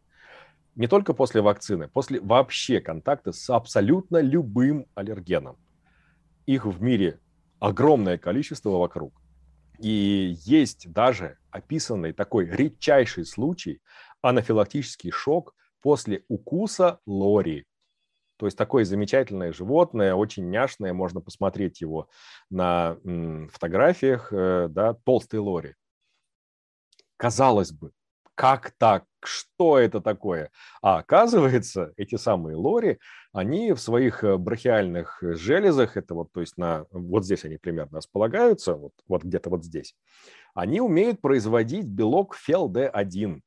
Не 0.74 0.86
только 0.86 1.12
после 1.14 1.40
вакцины, 1.42 1.88
после 1.88 2.20
вообще 2.20 2.80
контакта 2.80 3.32
с 3.32 3.50
абсолютно 3.50 4.20
любым 4.20 4.86
аллергеном. 4.94 5.56
Их 6.46 6.64
в 6.66 6.82
мире 6.82 7.20
огромное 7.60 8.18
количество 8.18 8.70
вокруг. 8.70 9.20
И 9.78 10.36
есть 10.44 10.90
даже 10.92 11.38
описанный 11.50 12.12
такой 12.12 12.46
редчайший 12.46 13.26
случай 13.26 13.80
анафилактический 14.22 15.10
шок 15.10 15.54
после 15.80 16.24
укуса 16.28 17.00
лори. 17.06 17.66
То 18.36 18.46
есть 18.46 18.58
такое 18.58 18.84
замечательное 18.84 19.52
животное, 19.52 20.14
очень 20.14 20.48
няшное, 20.50 20.92
можно 20.92 21.20
посмотреть 21.20 21.80
его 21.80 22.08
на 22.50 22.96
фотографиях, 23.52 24.32
э, 24.32 24.68
да, 24.68 24.94
толстый 24.94 25.38
лори. 25.38 25.74
Казалось 27.16 27.70
бы, 27.70 27.92
как 28.42 28.72
так? 28.76 29.04
Что 29.22 29.78
это 29.78 30.00
такое? 30.00 30.50
А 30.82 30.98
оказывается, 30.98 31.92
эти 31.96 32.16
самые 32.16 32.56
лори, 32.56 32.98
они 33.32 33.72
в 33.72 33.78
своих 33.78 34.24
э, 34.24 34.36
брахиальных 34.36 35.22
железах, 35.22 35.96
это 35.96 36.14
вот, 36.14 36.32
то 36.32 36.40
есть 36.40 36.56
на, 36.56 36.86
вот 36.90 37.24
здесь 37.24 37.44
они 37.44 37.56
примерно 37.56 37.98
располагаются, 37.98 38.74
вот, 38.74 38.94
вот 39.06 39.22
где-то 39.22 39.48
вот 39.48 39.64
здесь, 39.64 39.94
они 40.54 40.80
умеют 40.80 41.20
производить 41.20 41.86
белок 41.86 42.36
ФелД1, 42.36 43.42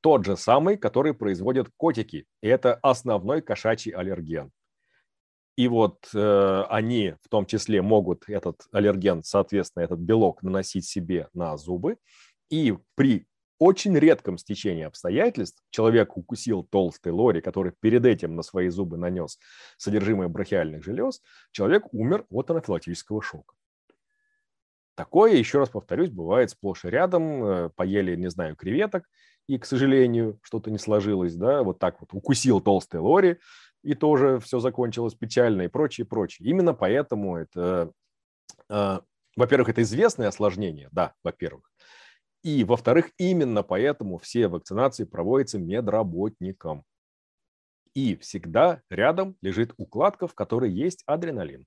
тот 0.00 0.24
же 0.24 0.36
самый, 0.36 0.76
который 0.76 1.14
производят 1.14 1.68
котики. 1.76 2.26
И 2.42 2.48
это 2.48 2.74
основной 2.74 3.40
кошачий 3.40 3.92
аллерген. 3.92 4.50
И 5.54 5.68
вот 5.68 6.08
э, 6.12 6.64
они 6.68 7.14
в 7.22 7.28
том 7.28 7.46
числе 7.46 7.82
могут 7.82 8.28
этот 8.28 8.62
аллерген, 8.72 9.22
соответственно, 9.22 9.84
этот 9.84 10.00
белок 10.00 10.42
наносить 10.42 10.86
себе 10.86 11.28
на 11.34 11.56
зубы. 11.56 11.98
И 12.50 12.76
при 12.96 13.28
очень 13.58 13.96
редком 13.96 14.38
стечении 14.38 14.84
обстоятельств 14.84 15.62
человек 15.70 16.16
укусил 16.16 16.62
толстый 16.62 17.12
лори, 17.12 17.40
который 17.40 17.72
перед 17.80 18.04
этим 18.06 18.36
на 18.36 18.42
свои 18.42 18.68
зубы 18.68 18.96
нанес 18.96 19.38
содержимое 19.76 20.28
брахиальных 20.28 20.84
желез, 20.84 21.20
человек 21.50 21.92
умер 21.92 22.24
от 22.30 22.50
анафилактического 22.50 23.22
шока. 23.22 23.54
Такое, 24.94 25.34
еще 25.34 25.58
раз 25.58 25.68
повторюсь, 25.68 26.10
бывает 26.10 26.50
сплошь 26.50 26.84
и 26.84 26.88
рядом. 26.88 27.44
Э, 27.44 27.70
поели, 27.70 28.16
не 28.16 28.30
знаю, 28.30 28.56
креветок, 28.56 29.04
и, 29.46 29.56
к 29.56 29.64
сожалению, 29.64 30.40
что-то 30.42 30.72
не 30.72 30.78
сложилось, 30.78 31.36
да, 31.36 31.62
вот 31.62 31.78
так 31.78 32.00
вот 32.00 32.12
укусил 32.12 32.60
толстый 32.60 33.00
лори, 33.00 33.38
и 33.84 33.94
тоже 33.94 34.40
все 34.40 34.58
закончилось 34.58 35.14
печально 35.14 35.62
и 35.62 35.68
прочее, 35.68 36.04
прочее. 36.04 36.48
Именно 36.48 36.74
поэтому 36.74 37.36
это, 37.36 37.92
э, 38.68 38.98
во-первых, 39.36 39.68
это 39.68 39.82
известное 39.82 40.26
осложнение, 40.28 40.88
да, 40.90 41.14
во-первых, 41.22 41.70
и, 42.42 42.64
во-вторых, 42.64 43.10
именно 43.18 43.62
поэтому 43.62 44.18
все 44.18 44.48
вакцинации 44.48 45.04
проводятся 45.04 45.58
медработникам. 45.58 46.84
И 47.94 48.16
всегда 48.16 48.82
рядом 48.90 49.36
лежит 49.40 49.74
укладка, 49.76 50.26
в 50.28 50.34
которой 50.34 50.70
есть 50.70 51.02
адреналин 51.06 51.66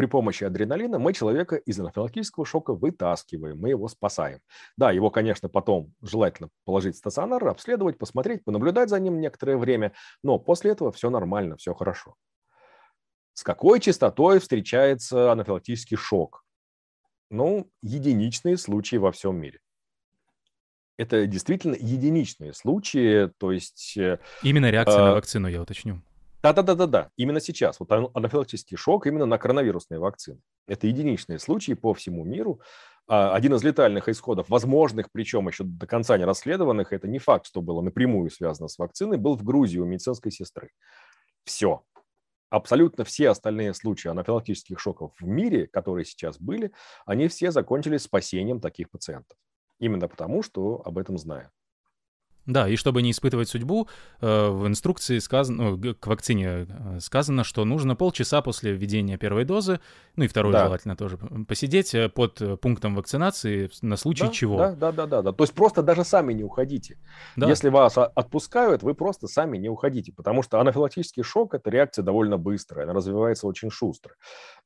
при 0.00 0.06
помощи 0.06 0.44
адреналина 0.44 0.98
мы 0.98 1.12
человека 1.12 1.56
из 1.56 1.78
анафилактического 1.78 2.46
шока 2.46 2.72
вытаскиваем, 2.72 3.58
мы 3.58 3.68
его 3.68 3.86
спасаем. 3.86 4.40
Да, 4.78 4.92
его, 4.92 5.10
конечно, 5.10 5.50
потом 5.50 5.92
желательно 6.00 6.48
положить 6.64 6.94
в 6.94 6.98
стационар, 6.98 7.46
обследовать, 7.46 7.98
посмотреть, 7.98 8.42
понаблюдать 8.42 8.88
за 8.88 8.98
ним 8.98 9.20
некоторое 9.20 9.58
время, 9.58 9.92
но 10.22 10.38
после 10.38 10.70
этого 10.70 10.90
все 10.90 11.10
нормально, 11.10 11.58
все 11.58 11.74
хорошо. 11.74 12.14
С 13.34 13.42
какой 13.42 13.78
частотой 13.78 14.40
встречается 14.40 15.32
анафилактический 15.32 15.98
шок? 15.98 16.44
Ну, 17.30 17.70
единичные 17.80 18.56
случаи 18.56 18.96
во 18.96 19.12
всем 19.12 19.36
мире. 19.36 19.60
Это 20.98 21.26
действительно 21.26 21.74
единичные 21.74 22.52
случаи, 22.52 23.30
то 23.38 23.52
есть... 23.52 23.96
Э, 23.96 24.18
Именно 24.42 24.70
реакция 24.70 25.00
э, 25.00 25.04
на 25.04 25.12
вакцину, 25.14 25.48
я 25.48 25.62
уточню. 25.62 26.02
Да-да-да-да-да, 26.42 27.10
именно 27.16 27.40
сейчас. 27.40 27.80
Вот 27.80 27.90
анафилактический 27.92 28.76
шок 28.76 29.06
именно 29.06 29.26
на 29.26 29.38
коронавирусные 29.38 29.98
вакцины. 29.98 30.40
Это 30.66 30.86
единичные 30.86 31.38
случаи 31.38 31.72
по 31.72 31.94
всему 31.94 32.24
миру. 32.24 32.60
А, 33.06 33.34
один 33.34 33.54
из 33.54 33.62
летальных 33.62 34.08
исходов, 34.08 34.48
возможных, 34.48 35.10
причем 35.12 35.48
еще 35.48 35.64
до 35.64 35.86
конца 35.86 36.16
не 36.18 36.24
расследованных, 36.24 36.92
это 36.92 37.08
не 37.08 37.18
факт, 37.18 37.46
что 37.46 37.60
было 37.60 37.80
напрямую 37.80 38.30
связано 38.30 38.68
с 38.68 38.78
вакциной, 38.78 39.18
был 39.18 39.36
в 39.36 39.42
Грузии 39.42 39.78
у 39.78 39.84
медицинской 39.84 40.32
сестры. 40.32 40.70
Все. 41.44 41.82
Абсолютно 42.50 43.04
все 43.04 43.30
остальные 43.30 43.74
случаи 43.74 44.08
анафилактических 44.08 44.78
шоков 44.80 45.12
в 45.20 45.26
мире, 45.26 45.66
которые 45.68 46.04
сейчас 46.04 46.38
были, 46.40 46.72
они 47.06 47.28
все 47.28 47.52
закончились 47.52 48.02
спасением 48.02 48.60
таких 48.60 48.90
пациентов. 48.90 49.38
Именно 49.78 50.08
потому, 50.08 50.42
что 50.42 50.82
об 50.84 50.98
этом 50.98 51.16
знают. 51.16 51.52
Да, 52.46 52.68
и 52.68 52.76
чтобы 52.76 53.02
не 53.02 53.10
испытывать 53.10 53.48
судьбу, 53.48 53.88
э, 54.20 54.48
в 54.48 54.66
инструкции 54.66 55.18
сказано, 55.18 55.76
ну, 55.76 55.94
к 55.94 56.06
вакцине 56.06 56.66
э, 56.68 56.98
сказано, 57.00 57.44
что 57.44 57.64
нужно 57.64 57.96
полчаса 57.96 58.40
после 58.40 58.72
введения 58.72 59.18
первой 59.18 59.44
дозы, 59.44 59.78
ну 60.16 60.24
и 60.24 60.28
второй 60.28 60.52
да. 60.52 60.64
желательно 60.64 60.96
тоже, 60.96 61.18
посидеть 61.46 61.94
э, 61.94 62.08
под 62.08 62.60
пунктом 62.60 62.94
вакцинации 62.94 63.70
на 63.82 63.96
случай 63.96 64.24
да, 64.24 64.32
чего. 64.32 64.56
Да, 64.56 64.72
да, 64.72 64.92
да, 64.92 65.06
да, 65.06 65.22
да. 65.22 65.32
То 65.32 65.44
есть 65.44 65.54
просто 65.54 65.82
даже 65.82 66.02
сами 66.04 66.32
не 66.32 66.42
уходите. 66.42 66.98
Да. 67.36 67.46
Если 67.46 67.68
вас 67.68 67.96
отпускают, 67.98 68.82
вы 68.82 68.94
просто 68.94 69.28
сами 69.28 69.58
не 69.58 69.68
уходите, 69.68 70.12
потому 70.12 70.42
что 70.42 70.60
анафилактический 70.60 71.22
шок– 71.22 71.54
это 71.54 71.68
реакция 71.70 72.02
довольно 72.02 72.38
быстрая, 72.38 72.84
она 72.84 72.94
развивается 72.94 73.46
очень 73.46 73.70
шустро. 73.70 74.14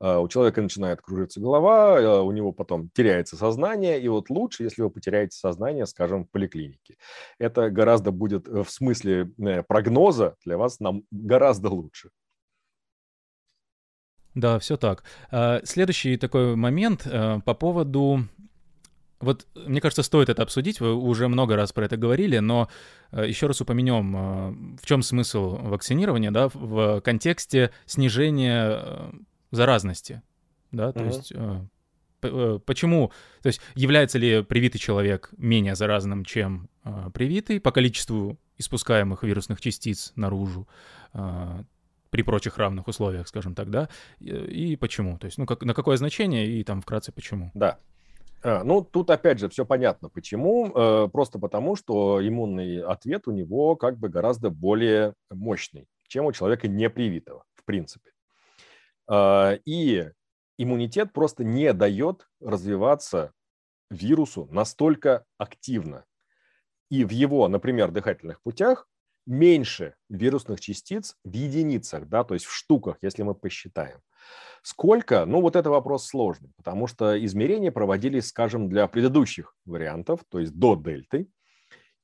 У 0.00 0.28
человека 0.28 0.62
начинает 0.62 1.00
кружиться 1.02 1.40
голова, 1.40 2.22
у 2.22 2.30
него 2.32 2.52
потом 2.52 2.90
теряется 2.90 3.36
сознание, 3.36 4.00
и 4.00 4.08
вот 4.08 4.30
лучше, 4.30 4.62
если 4.62 4.82
вы 4.82 4.90
потеряете 4.90 5.36
сознание, 5.36 5.86
скажем, 5.86 6.24
в 6.24 6.30
поликлинике. 6.30 6.96
Это 7.38 7.70
гораздо 7.74 8.10
будет 8.10 8.48
э, 8.48 8.62
в 8.62 8.70
смысле 8.70 9.30
э, 9.38 9.62
прогноза 9.62 10.36
для 10.44 10.56
вас 10.56 10.80
нам 10.80 11.02
гораздо 11.10 11.68
лучше. 11.68 12.10
Да, 14.34 14.58
все 14.58 14.76
так. 14.76 15.04
А, 15.30 15.60
следующий 15.64 16.16
такой 16.16 16.56
момент 16.56 17.06
э, 17.06 17.40
по 17.44 17.54
поводу 17.54 18.26
вот, 19.20 19.46
мне 19.54 19.80
кажется, 19.80 20.02
стоит 20.02 20.28
это 20.28 20.42
обсудить, 20.42 20.80
вы 20.80 20.94
уже 20.94 21.28
много 21.28 21.56
раз 21.56 21.72
про 21.72 21.86
это 21.86 21.96
говорили, 21.96 22.38
но 22.38 22.68
еще 23.10 23.46
раз 23.46 23.60
упомянем, 23.60 24.76
в 24.76 24.84
чем 24.84 25.02
смысл 25.02 25.56
вакцинирования, 25.56 26.30
да, 26.30 26.50
в 26.52 27.00
контексте 27.00 27.70
снижения 27.86 29.12
заразности, 29.50 30.20
да, 30.72 30.92
то 30.92 31.00
uh-huh. 31.00 31.06
есть 31.06 31.32
почему, 32.66 33.12
то 33.42 33.48
есть 33.48 33.60
является 33.74 34.18
ли 34.18 34.42
привитый 34.42 34.80
человек 34.80 35.30
менее 35.36 35.74
заразным, 35.74 36.24
чем 36.24 36.68
э, 36.84 37.10
привитый 37.12 37.60
по 37.60 37.72
количеству 37.72 38.38
испускаемых 38.58 39.22
вирусных 39.22 39.60
частиц 39.60 40.12
наружу 40.16 40.68
э, 41.12 41.62
при 42.10 42.22
прочих 42.22 42.58
равных 42.58 42.86
условиях, 42.86 43.26
скажем 43.28 43.54
так, 43.54 43.70
да, 43.70 43.88
и, 44.20 44.76
почему, 44.76 45.18
то 45.18 45.26
есть, 45.26 45.38
ну, 45.38 45.46
как, 45.46 45.62
на 45.62 45.74
какое 45.74 45.96
значение 45.96 46.46
и 46.46 46.62
там 46.62 46.80
вкратце 46.80 47.10
почему. 47.10 47.50
Да, 47.54 47.78
а, 48.44 48.62
ну, 48.62 48.82
тут 48.82 49.10
опять 49.10 49.38
же 49.38 49.48
все 49.48 49.64
понятно, 49.64 50.10
почему. 50.10 50.70
Э, 50.74 51.08
просто 51.10 51.38
потому, 51.38 51.76
что 51.76 52.20
иммунный 52.26 52.82
ответ 52.82 53.26
у 53.26 53.32
него 53.32 53.74
как 53.74 53.98
бы 53.98 54.10
гораздо 54.10 54.50
более 54.50 55.14
мощный, 55.30 55.88
чем 56.06 56.26
у 56.26 56.32
человека 56.32 56.68
непривитого, 56.68 57.44
в 57.54 57.64
принципе. 57.64 58.10
А, 59.08 59.54
и 59.64 60.10
иммунитет 60.58 61.12
просто 61.12 61.44
не 61.44 61.72
дает 61.72 62.28
развиваться 62.40 63.32
вирусу 63.90 64.48
настолько 64.50 65.24
активно. 65.38 66.04
И 66.90 67.04
в 67.04 67.10
его, 67.10 67.48
например, 67.48 67.90
дыхательных 67.90 68.42
путях 68.42 68.88
меньше 69.26 69.94
вирусных 70.08 70.60
частиц 70.60 71.16
в 71.24 71.32
единицах, 71.32 72.08
да, 72.08 72.24
то 72.24 72.34
есть 72.34 72.46
в 72.46 72.52
штуках, 72.52 72.98
если 73.00 73.22
мы 73.22 73.34
посчитаем. 73.34 74.00
Сколько? 74.62 75.26
Ну, 75.26 75.40
вот 75.40 75.56
это 75.56 75.70
вопрос 75.70 76.06
сложный, 76.06 76.52
потому 76.56 76.86
что 76.86 77.22
измерения 77.24 77.70
проводились, 77.70 78.28
скажем, 78.28 78.68
для 78.68 78.86
предыдущих 78.86 79.54
вариантов, 79.64 80.20
то 80.28 80.38
есть 80.38 80.54
до 80.54 80.76
дельты, 80.76 81.28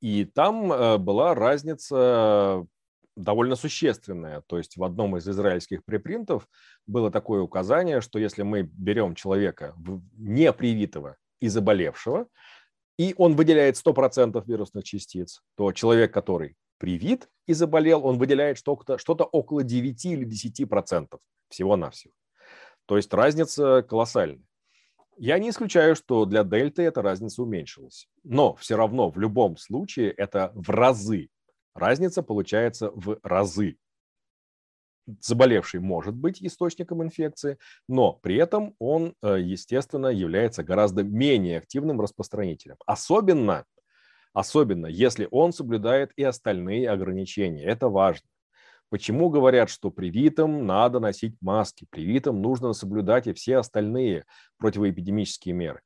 и 0.00 0.24
там 0.24 0.72
э, 0.72 0.98
была 0.98 1.34
разница 1.34 2.66
довольно 3.16 3.56
существенная. 3.56 4.42
То 4.46 4.58
есть 4.58 4.76
в 4.76 4.84
одном 4.84 5.16
из 5.16 5.28
израильских 5.28 5.84
препринтов 5.84 6.48
было 6.86 7.10
такое 7.10 7.42
указание, 7.42 8.00
что 8.00 8.18
если 8.18 8.42
мы 8.42 8.62
берем 8.62 9.14
человека 9.14 9.74
не 10.16 10.52
привитого 10.52 11.16
и 11.40 11.48
заболевшего, 11.48 12.26
и 12.98 13.14
он 13.16 13.34
выделяет 13.34 13.76
100% 13.76 14.42
вирусных 14.46 14.84
частиц, 14.84 15.40
то 15.56 15.72
человек, 15.72 16.12
который 16.12 16.56
привит 16.78 17.28
и 17.46 17.52
заболел, 17.52 18.04
он 18.04 18.18
выделяет 18.18 18.58
что-то, 18.58 18.98
что-то 18.98 19.24
около 19.24 19.62
9 19.62 20.04
или 20.06 20.26
10% 20.26 21.18
всего-навсего. 21.48 22.12
То 22.86 22.96
есть 22.96 23.12
разница 23.14 23.82
колоссальная. 23.88 24.44
Я 25.16 25.38
не 25.38 25.50
исключаю, 25.50 25.96
что 25.96 26.24
для 26.24 26.44
дельты 26.44 26.82
эта 26.82 27.02
разница 27.02 27.42
уменьшилась. 27.42 28.08
Но 28.24 28.54
все 28.54 28.76
равно 28.76 29.10
в 29.10 29.18
любом 29.18 29.58
случае 29.58 30.10
это 30.12 30.50
в 30.54 30.70
разы 30.70 31.28
Разница 31.74 32.22
получается 32.22 32.90
в 32.94 33.18
разы. 33.22 33.78
Заболевший 35.20 35.80
может 35.80 36.14
быть 36.14 36.40
источником 36.42 37.02
инфекции, 37.02 37.58
но 37.88 38.12
при 38.12 38.36
этом 38.36 38.76
он, 38.78 39.14
э, 39.22 39.38
естественно, 39.40 40.06
является 40.06 40.62
гораздо 40.62 41.02
менее 41.02 41.58
активным 41.58 42.00
распространителем. 42.00 42.76
Особенно 42.86 43.64
Особенно, 44.34 44.86
если 44.86 45.28
он 45.30 45.52
соблюдает 45.52 46.12
и 46.16 46.24
остальные 46.24 46.90
ограничения. 46.90 47.64
Это 47.64 47.88
важно. 47.88 48.28
Почему 48.90 49.30
говорят, 49.30 49.70
что 49.70 49.90
привитым 49.90 50.66
надо 50.66 51.00
носить 51.00 51.36
маски, 51.40 51.86
привитым 51.90 52.42
нужно 52.42 52.72
соблюдать 52.74 53.26
и 53.28 53.34
все 53.34 53.58
остальные 53.58 54.26
противоэпидемические 54.58 55.54
меры? 55.54 55.80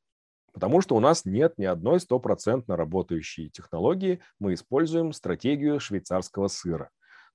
Потому 0.54 0.80
что 0.80 0.94
у 0.94 1.00
нас 1.00 1.24
нет 1.24 1.54
ни 1.58 1.64
одной 1.64 1.98
стопроцентно 1.98 2.76
работающей 2.76 3.50
технологии, 3.50 4.20
мы 4.38 4.54
используем 4.54 5.12
стратегию 5.12 5.80
швейцарского 5.80 6.46
сыра. 6.46 6.90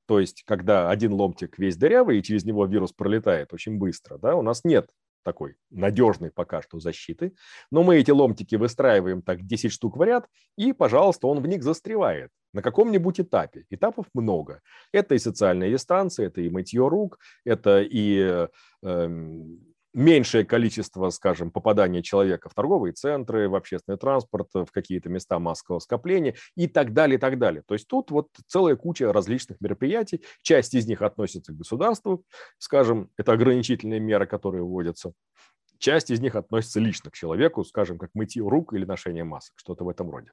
То 0.07 0.19
есть, 0.19 0.43
когда 0.43 0.89
один 0.89 1.13
ломтик 1.13 1.59
весь 1.59 1.75
дырявый, 1.75 2.17
и 2.17 2.23
через 2.23 2.45
него 2.45 2.65
вирус 2.65 2.93
пролетает 2.93 3.53
очень 3.53 3.77
быстро, 3.77 4.17
да, 4.17 4.35
у 4.35 4.41
нас 4.41 4.63
нет 4.63 4.89
такой 5.23 5.57
надежной 5.69 6.31
пока 6.31 6.61
что 6.61 6.79
защиты, 6.79 7.35
но 7.71 7.83
мы 7.83 7.97
эти 7.97 8.09
ломтики 8.09 8.55
выстраиваем 8.55 9.21
так 9.21 9.45
10 9.45 9.71
штук 9.71 9.97
в 9.97 10.01
ряд, 10.01 10.27
и, 10.57 10.71
пожалуйста, 10.71 11.27
он 11.27 11.41
в 11.41 11.47
них 11.47 11.61
застревает 11.61 12.31
на 12.53 12.61
каком-нибудь 12.61 13.19
этапе. 13.19 13.65
Этапов 13.69 14.05
много. 14.13 14.61
Это 14.93 15.13
и 15.13 15.19
социальная 15.19 15.69
дистанция, 15.69 16.27
это 16.27 16.41
и 16.41 16.49
мытье 16.49 16.87
рук, 16.87 17.19
это 17.45 17.81
и 17.81 18.47
э, 18.81 19.37
меньшее 19.93 20.45
количество, 20.45 21.09
скажем, 21.09 21.51
попадания 21.51 22.03
человека 22.03 22.49
в 22.49 22.53
торговые 22.53 22.93
центры, 22.93 23.49
в 23.49 23.55
общественный 23.55 23.97
транспорт, 23.97 24.49
в 24.53 24.67
какие-то 24.71 25.09
места 25.09 25.39
массового 25.39 25.79
скопления 25.79 26.35
и 26.55 26.67
так 26.67 26.93
далее, 26.93 27.17
и 27.17 27.19
так 27.19 27.39
далее. 27.39 27.63
То 27.65 27.73
есть 27.73 27.87
тут 27.87 28.11
вот 28.11 28.29
целая 28.47 28.75
куча 28.75 29.11
различных 29.11 29.59
мероприятий. 29.61 30.23
Часть 30.41 30.73
из 30.73 30.87
них 30.87 31.01
относится 31.01 31.53
к 31.53 31.57
государству, 31.57 32.23
скажем, 32.57 33.09
это 33.17 33.33
ограничительные 33.33 33.99
меры, 33.99 34.27
которые 34.27 34.63
вводятся. 34.63 35.13
Часть 35.79 36.11
из 36.11 36.19
них 36.19 36.35
относится 36.35 36.79
лично 36.79 37.09
к 37.09 37.15
человеку, 37.15 37.63
скажем, 37.63 37.97
как 37.97 38.09
мытье 38.13 38.47
рук 38.47 38.73
или 38.73 38.85
ношение 38.85 39.23
масок, 39.23 39.53
что-то 39.57 39.85
в 39.85 39.89
этом 39.89 40.11
роде. 40.11 40.31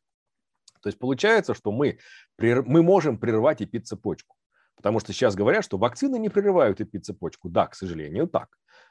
То 0.83 0.89
есть 0.89 0.99
получается, 0.99 1.55
что 1.55 1.73
мы, 1.73 1.99
мы 2.39 2.83
можем 2.83 3.19
прервать 3.19 3.63
эпицепочку. 3.63 4.37
Потому 4.77 5.01
что 5.01 5.13
сейчас 5.13 5.35
говорят, 5.35 5.65
что 5.65 5.79
вакцины 5.79 6.19
не 6.19 6.29
прерывают 6.29 6.81
эпицепочку. 6.81 7.49
Да, 7.49 7.67
к 7.67 7.75
сожалению, 7.75 8.29
так. 8.29 8.49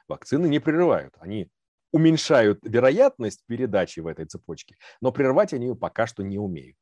Вакцины 0.08 0.46
не 0.46 0.58
прерывают. 0.58 1.14
Они 1.18 1.48
уменьшают 1.92 2.60
вероятность 2.62 3.42
передачи 3.46 4.00
в 4.00 4.06
этой 4.06 4.26
цепочке, 4.26 4.76
но 5.00 5.12
прервать 5.12 5.52
они 5.52 5.68
ее 5.68 5.76
пока 5.76 6.06
что 6.06 6.22
не 6.22 6.38
умеют. 6.38 6.76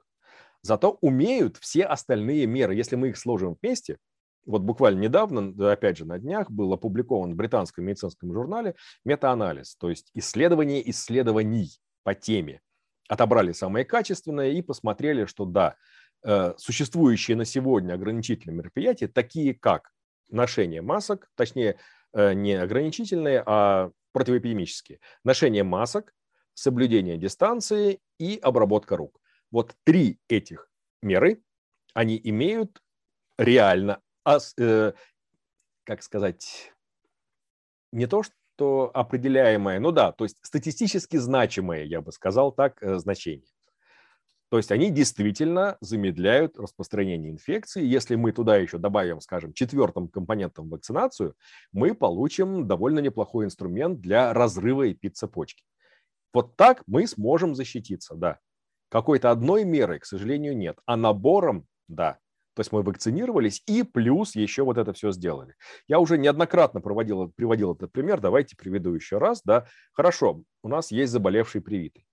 Зато 0.63 0.99
умеют 1.03 1.59
все 1.59 1.85
остальные 1.85 2.47
меры. 2.47 2.75
Если 2.75 2.97
мы 2.97 3.11
их 3.11 3.19
сложим 3.19 3.57
вместе, 3.61 3.99
вот 4.47 4.63
буквально 4.63 5.01
недавно, 5.01 5.73
опять 5.73 5.99
же, 5.99 6.05
на 6.05 6.19
днях 6.19 6.51
был 6.51 6.73
опубликован 6.73 7.33
в 7.33 7.37
британском 7.37 7.85
медицинском 7.85 8.33
журнале 8.33 8.75
метаанализ, 9.05 9.77
то 9.77 9.91
есть 9.91 10.11
исследование 10.15 10.89
исследований 10.91 11.71
по 12.03 12.15
теме. 12.15 12.61
Отобрали 13.09 13.53
самое 13.53 13.85
качественное 13.85 14.51
и 14.51 14.63
посмотрели, 14.63 15.27
что 15.27 15.45
да, 15.45 15.77
э, 16.25 16.55
существующие 16.57 17.37
на 17.37 17.45
сегодня 17.45 17.95
ограничительные 17.95 18.57
мероприятия, 18.57 19.09
такие 19.09 19.55
как 19.55 19.93
ношение 20.31 20.81
масок, 20.83 21.31
точнее, 21.35 21.77
не 22.15 22.55
ограничительные, 22.55 23.43
а 23.45 23.91
противоэпидемические. 24.13 25.01
Ношение 25.25 25.65
масок, 25.65 26.15
соблюдение 26.55 27.19
дистанции 27.19 28.01
и 28.19 28.39
обработка 28.41 28.97
рук. 28.97 29.21
Вот 29.51 29.75
три 29.85 30.19
этих 30.29 30.71
меры, 31.03 31.43
они 31.95 32.21
имеют 32.23 32.83
реально, 33.39 34.01
э, 34.59 34.93
как 35.85 36.03
сказать, 36.03 36.73
не 37.93 38.07
то, 38.07 38.23
что 38.23 38.91
определяемое, 38.95 39.81
ну 39.81 39.91
да, 39.93 40.13
то 40.13 40.25
есть 40.25 40.39
статистически 40.43 41.17
значимое, 41.17 41.85
я 41.85 42.01
бы 42.01 42.13
сказал 42.13 42.53
так, 42.53 42.83
э, 42.83 42.99
значение. 42.99 43.49
То 44.51 44.59
есть 44.59 44.71
они 44.71 44.91
действительно 44.91 45.77
замедляют 45.81 46.59
распространение 46.59 47.33
инфекции. 47.33 47.85
Если 47.85 48.15
мы 48.15 48.33
туда 48.33 48.57
еще 48.57 48.79
добавим, 48.79 49.21
скажем, 49.21 49.53
четвертым 49.53 50.09
компонентом 50.09 50.69
вакцинацию, 50.69 51.35
мы 51.73 51.95
получим 51.95 52.69
довольно 52.69 53.01
неплохой 53.01 53.47
инструмент 53.47 54.01
для 54.01 54.33
разрыва 54.33 54.93
эпицепочки. 54.93 55.65
Вот 56.33 56.57
так 56.57 56.83
мы 56.87 57.07
сможем 57.07 57.55
защититься, 57.55 58.15
да. 58.15 58.39
Какой-то 58.91 59.31
одной 59.31 59.65
мерой, 59.65 59.99
к 59.99 60.05
сожалению, 60.05 60.57
нет. 60.57 60.79
А 60.87 60.97
набором, 60.97 61.67
да. 61.89 62.19
То 62.55 62.61
есть 62.61 62.71
мы 62.71 62.83
вакцинировались 62.83 63.63
и 63.67 63.83
плюс 63.83 64.37
еще 64.37 64.63
вот 64.63 64.79
это 64.79 64.93
все 64.93 65.11
сделали. 65.11 65.55
Я 65.89 65.99
уже 65.99 66.19
неоднократно 66.19 66.81
проводил, 66.81 67.33
приводил 67.35 67.75
этот 67.75 67.91
пример, 67.91 68.21
давайте 68.21 68.57
приведу 68.57 68.95
еще 68.95 69.19
раз. 69.19 69.43
Да. 69.45 69.67
Хорошо, 69.93 70.45
у 70.63 70.69
нас 70.69 70.93
есть 70.93 71.13
заболевший 71.13 71.61
привитый 71.61 72.07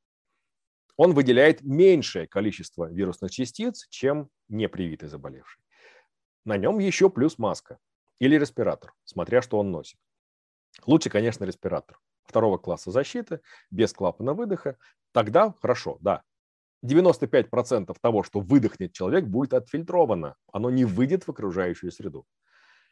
он 1.01 1.15
выделяет 1.15 1.63
меньшее 1.63 2.27
количество 2.27 2.87
вирусных 2.87 3.31
частиц, 3.31 3.87
чем 3.89 4.29
непривитый 4.49 5.09
заболевший. 5.09 5.63
На 6.45 6.57
нем 6.57 6.77
еще 6.77 7.09
плюс 7.09 7.39
маска 7.39 7.79
или 8.19 8.37
респиратор, 8.37 8.93
смотря 9.03 9.41
что 9.41 9.57
он 9.57 9.71
носит. 9.71 9.97
Лучше, 10.85 11.09
конечно, 11.09 11.43
респиратор 11.43 11.97
второго 12.23 12.59
класса 12.59 12.91
защиты, 12.91 13.41
без 13.71 13.93
клапана 13.93 14.35
выдоха. 14.35 14.77
Тогда 15.11 15.55
хорошо, 15.59 15.97
да. 16.01 16.21
95% 16.85 17.95
того, 17.99 18.21
что 18.21 18.39
выдохнет 18.39 18.93
человек, 18.93 19.25
будет 19.25 19.55
отфильтровано. 19.55 20.35
Оно 20.53 20.69
не 20.69 20.85
выйдет 20.85 21.23
в 21.23 21.29
окружающую 21.29 21.91
среду. 21.91 22.27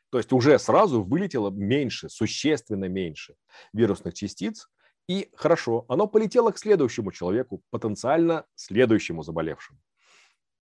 То 0.10 0.18
есть 0.18 0.34
уже 0.34 0.58
сразу 0.58 1.04
вылетело 1.04 1.52
меньше, 1.52 2.10
существенно 2.10 2.86
меньше 2.86 3.36
вирусных 3.72 4.16
частиц, 4.16 4.68
и 5.10 5.32
хорошо, 5.36 5.86
оно 5.88 6.06
полетело 6.08 6.52
к 6.52 6.60
следующему 6.60 7.12
человеку, 7.12 7.64
потенциально 7.72 8.46
следующему 8.54 9.24
заболевшему. 9.24 9.80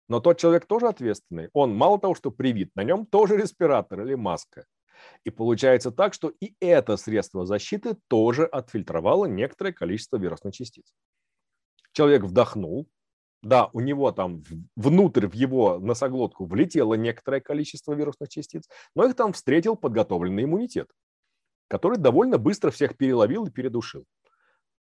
Но 0.07 0.21
тот 0.21 0.39
человек 0.39 0.65
тоже 0.65 0.87
ответственный. 0.87 1.49
Он 1.51 1.75
мало 1.75 1.99
того, 1.99 2.15
что 2.15 2.31
привит, 2.31 2.73
на 2.75 2.83
нем 2.83 3.05
тоже 3.05 3.35
респиратор 3.35 4.01
или 4.01 4.15
маска. 4.15 4.65
И 5.25 5.31
получается 5.31 5.91
так, 5.91 6.13
что 6.13 6.31
и 6.39 6.55
это 6.61 6.95
средство 6.95 7.45
защиты 7.45 7.97
тоже 8.07 8.45
отфильтровало 8.45 9.25
некоторое 9.25 9.73
количество 9.73 10.15
вирусных 10.15 10.53
частиц. 10.53 10.93
Человек 11.91 12.23
вдохнул, 12.23 12.87
да, 13.41 13.69
у 13.73 13.81
него 13.81 14.13
там 14.13 14.43
внутрь 14.77 15.27
в 15.27 15.33
его 15.33 15.77
носоглотку 15.77 16.45
влетело 16.45 16.93
некоторое 16.93 17.41
количество 17.41 17.91
вирусных 17.91 18.29
частиц, 18.29 18.69
но 18.95 19.05
их 19.05 19.15
там 19.15 19.33
встретил 19.33 19.75
подготовленный 19.75 20.45
иммунитет, 20.45 20.87
который 21.67 21.97
довольно 21.97 22.37
быстро 22.37 22.71
всех 22.71 22.95
переловил 22.95 23.45
и 23.45 23.51
передушил 23.51 24.05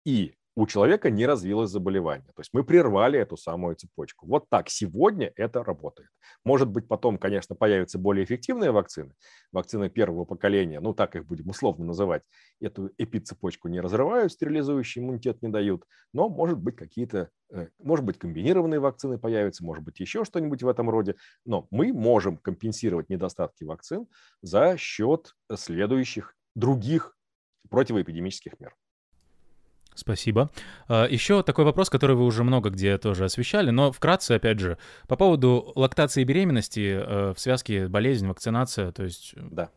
и 0.05 0.35
у 0.55 0.67
человека 0.67 1.09
не 1.09 1.25
развилось 1.25 1.71
заболевание. 1.71 2.27
То 2.35 2.41
есть 2.41 2.51
мы 2.53 2.63
прервали 2.63 3.19
эту 3.19 3.37
самую 3.37 3.75
цепочку. 3.75 4.27
Вот 4.27 4.49
так 4.49 4.69
сегодня 4.69 5.31
это 5.35 5.63
работает. 5.63 6.09
Может 6.45 6.69
быть, 6.69 6.87
потом, 6.87 7.17
конечно, 7.17 7.55
появятся 7.55 7.97
более 7.97 8.23
эффективные 8.23 8.71
вакцины, 8.71 9.15
вакцины 9.51 9.89
первого 9.89 10.25
поколения, 10.25 10.79
ну 10.79 10.93
так 10.93 11.15
их 11.15 11.25
будем 11.25 11.49
условно 11.49 11.85
называть, 11.85 12.21
эту 12.61 12.91
эпицепочку 12.97 13.67
не 13.67 13.81
разрывают, 13.81 14.31
стерилизующий 14.31 15.01
иммунитет 15.01 15.41
не 15.41 15.49
дают, 15.49 15.85
но 16.13 16.29
может 16.29 16.59
быть 16.59 16.75
какие-то, 16.75 17.29
э, 17.51 17.69
может 17.79 18.05
быть 18.05 18.19
комбинированные 18.19 18.79
вакцины 18.79 19.17
появятся, 19.17 19.65
может 19.65 19.83
быть 19.83 19.99
еще 19.99 20.23
что-нибудь 20.23 20.61
в 20.61 20.67
этом 20.67 20.89
роде, 20.89 21.15
но 21.45 21.67
мы 21.71 21.93
можем 21.93 22.37
компенсировать 22.37 23.09
недостатки 23.09 23.63
вакцин 23.63 24.07
за 24.41 24.77
счет 24.77 25.33
следующих 25.55 26.35
других 26.53 27.17
противоэпидемических 27.69 28.59
мер. 28.59 28.75
Спасибо. 29.95 30.49
А, 30.87 31.05
Еще 31.07 31.43
такой 31.43 31.65
вопрос, 31.65 31.89
который 31.89 32.15
вы 32.15 32.25
уже 32.25 32.43
много 32.43 32.69
где 32.69 32.97
тоже 32.97 33.25
освещали, 33.25 33.69
но 33.69 33.91
вкратце, 33.91 34.33
опять 34.33 34.59
же, 34.59 34.77
по 35.07 35.15
поводу 35.15 35.71
лактации 35.75 36.21
и 36.21 36.25
беременности 36.25 36.95
э, 36.95 37.33
в 37.33 37.39
связке 37.39 37.87
болезнь, 37.87 38.27
вакцинация, 38.27 38.91
то 38.91 39.03
есть... 39.03 39.33
Э, 39.35 39.41
да. 39.51 39.69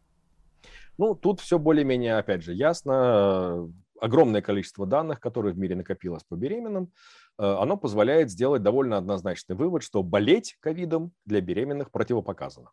Ну, 0.98 1.14
тут 1.14 1.40
все 1.40 1.58
более-менее, 1.58 2.16
опять 2.16 2.42
же, 2.42 2.54
ясно. 2.54 3.70
Огромное 4.00 4.42
количество 4.42 4.86
данных, 4.86 5.20
которые 5.20 5.54
в 5.54 5.58
мире 5.58 5.74
накопилось 5.74 6.22
по 6.24 6.36
беременным, 6.36 6.92
э, 7.38 7.44
оно 7.44 7.76
позволяет 7.76 8.30
сделать 8.30 8.62
довольно 8.62 8.98
однозначный 8.98 9.56
вывод, 9.56 9.82
что 9.82 10.02
болеть 10.02 10.56
ковидом 10.60 11.12
для 11.24 11.40
беременных 11.40 11.90
противопоказано. 11.90 12.70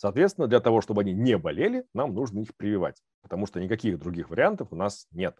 Соответственно, 0.00 0.46
для 0.46 0.60
того, 0.60 0.80
чтобы 0.80 1.02
они 1.02 1.12
не 1.12 1.36
болели, 1.36 1.84
нам 1.92 2.14
нужно 2.14 2.38
их 2.38 2.56
прививать, 2.56 3.02
потому 3.20 3.44
что 3.44 3.60
никаких 3.60 3.98
других 3.98 4.30
вариантов 4.30 4.68
у 4.70 4.74
нас 4.74 5.06
нет. 5.10 5.36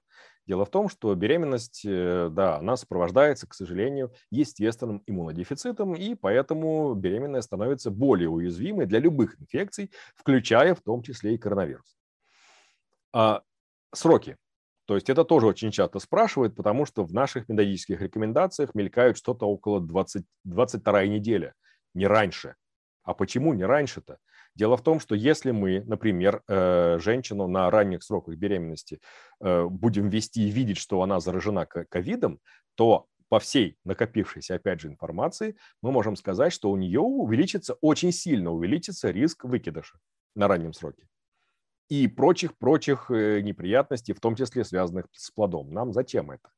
Дело 0.47 0.67
в 0.67 0.71
том, 0.71 0.91
что 0.91 1.15
беременность, 1.15 1.81
э, 1.87 2.29
да, 2.31 2.59
она 2.59 2.77
сопровождается, 2.77 3.47
к 3.47 3.55
сожалению, 3.55 4.13
естественным 4.31 5.03
иммунодефицитом, 5.07 5.95
и 5.95 6.15
поэтому 6.15 6.93
беременная 6.93 7.41
становится 7.41 7.91
более 7.91 8.29
уязвимой 8.29 8.85
для 8.85 8.99
любых 8.99 9.41
инфекций, 9.41 9.91
включая 10.15 10.75
в 10.75 10.83
том 10.83 11.03
числе 11.03 11.37
и 11.37 11.39
коронавирус. 11.39 11.97
А 13.15 13.41
сроки. 13.95 14.37
То 14.85 14.95
есть 14.95 15.09
это 15.09 15.25
тоже 15.25 15.47
очень 15.47 15.71
часто 15.71 16.01
спрашивают, 16.01 16.55
потому 16.55 16.85
что 16.85 17.03
в 17.03 17.15
наших 17.15 17.49
методических 17.49 18.03
рекомендациях 18.03 18.75
мелькают 18.75 19.17
что-то 19.17 19.47
около 19.47 19.81
20, 19.81 20.27
22 20.45 21.07
неделя, 21.07 21.55
не 21.95 22.07
раньше. 22.07 22.57
А 23.03 23.15
почему 23.15 23.55
не 23.55 23.65
раньше-то? 23.65 24.19
Дело 24.61 24.77
в 24.77 24.83
том, 24.83 25.01
что 25.01 25.15
если 25.15 25.53
мы, 25.53 25.83
например, 25.87 26.43
э, 26.47 26.99
женщину 26.99 27.47
на 27.47 27.71
ранних 27.71 28.03
сроках 28.03 28.37
беременности 28.37 29.01
э, 29.41 29.65
будем 29.65 30.11
вести 30.11 30.47
и 30.47 30.51
видеть, 30.51 30.77
что 30.77 31.01
она 31.01 31.19
заражена 31.19 31.65
ковидом, 31.65 32.41
то 32.75 33.07
по 33.31 33.39
всей 33.39 33.79
накопившейся, 33.85 34.57
опять 34.57 34.81
же, 34.81 34.89
информации, 34.89 35.57
мы 35.81 35.93
можем 35.93 36.15
сказать, 36.15 36.53
что 36.53 36.71
у 36.71 36.77
нее 36.77 37.01
увеличится, 37.01 37.73
очень 37.81 38.13
сильно 38.13 38.51
увеличится 38.51 39.11
риск 39.11 39.45
выкидыша 39.45 39.99
на 40.35 40.47
раннем 40.47 40.75
сроке. 40.75 41.09
И 41.89 42.07
прочих-прочих 42.07 43.11
э, 43.11 43.41
неприятностей, 43.41 44.13
в 44.13 44.21
том 44.21 44.37
числе 44.37 44.65
связанных 44.65 45.07
с 45.13 45.31
плодом. 45.31 45.73
Нам 45.73 45.95
зачем 45.95 46.33
это? 46.33 46.51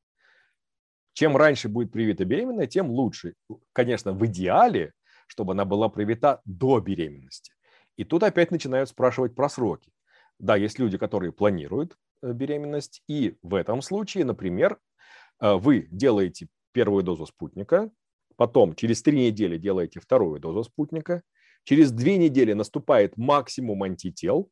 Чем 1.13 1.37
раньше 1.37 1.69
будет 1.69 1.93
привита 1.93 2.25
беременная, 2.25 2.67
тем 2.67 2.91
лучше. 2.91 3.35
Конечно, 3.71 4.11
в 4.11 4.25
идеале, 4.25 4.91
чтобы 5.27 5.53
она 5.53 5.63
была 5.63 5.87
привита 5.87 6.41
до 6.43 6.81
беременности. 6.81 7.53
И 7.97 8.03
тут 8.03 8.23
опять 8.23 8.51
начинают 8.51 8.89
спрашивать 8.89 9.35
про 9.35 9.49
сроки. 9.49 9.91
Да, 10.39 10.55
есть 10.55 10.79
люди, 10.79 10.97
которые 10.97 11.31
планируют 11.31 11.97
э, 12.21 12.33
беременность, 12.33 13.03
и 13.07 13.37
в 13.41 13.55
этом 13.55 13.81
случае, 13.81 14.25
например, 14.25 14.79
э, 15.39 15.53
вы 15.53 15.87
делаете 15.91 16.47
первую 16.71 17.03
дозу 17.03 17.25
спутника, 17.25 17.91
потом 18.35 18.75
через 18.75 19.03
три 19.03 19.27
недели 19.27 19.57
делаете 19.57 19.99
вторую 19.99 20.39
дозу 20.39 20.63
спутника, 20.63 21.21
через 21.63 21.91
две 21.91 22.17
недели 22.17 22.53
наступает 22.53 23.15
максимум 23.15 23.83
антител, 23.83 24.49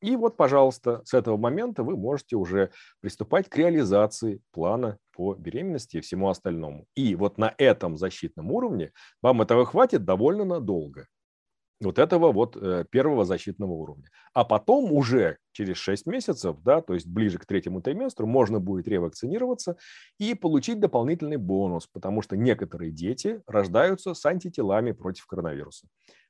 и 0.00 0.14
вот, 0.14 0.36
пожалуйста, 0.36 1.02
с 1.04 1.12
этого 1.14 1.36
момента 1.36 1.82
вы 1.82 1.96
можете 1.96 2.36
уже 2.36 2.70
приступать 3.00 3.48
к 3.48 3.56
реализации 3.56 4.40
плана 4.52 4.98
по 5.12 5.34
беременности 5.34 5.96
и 5.96 6.00
всему 6.00 6.28
остальному. 6.28 6.86
И 6.94 7.16
вот 7.16 7.36
на 7.36 7.52
этом 7.58 7.96
защитном 7.96 8.52
уровне 8.52 8.92
вам 9.22 9.42
этого 9.42 9.66
хватит 9.66 10.04
довольно 10.04 10.44
надолго 10.44 11.08
вот 11.80 11.98
этого 11.98 12.32
вот 12.32 12.56
э, 12.56 12.84
первого 12.90 13.24
защитного 13.24 13.72
уровня. 13.72 14.08
А 14.32 14.44
потом 14.44 14.92
уже 14.92 15.38
через 15.52 15.76
6 15.76 16.06
месяцев, 16.06 16.56
да, 16.62 16.80
то 16.80 16.94
есть 16.94 17.06
ближе 17.06 17.38
к 17.38 17.46
третьему 17.46 17.80
триместру, 17.80 18.26
можно 18.26 18.58
будет 18.58 18.88
ревакцинироваться 18.88 19.76
и 20.18 20.34
получить 20.34 20.80
дополнительный 20.80 21.36
бонус, 21.36 21.86
потому 21.86 22.22
что 22.22 22.36
некоторые 22.36 22.90
дети 22.90 23.42
рождаются 23.46 24.14
с 24.14 24.24
антителами 24.26 24.92
против 24.92 25.26
коронавируса 25.26 25.86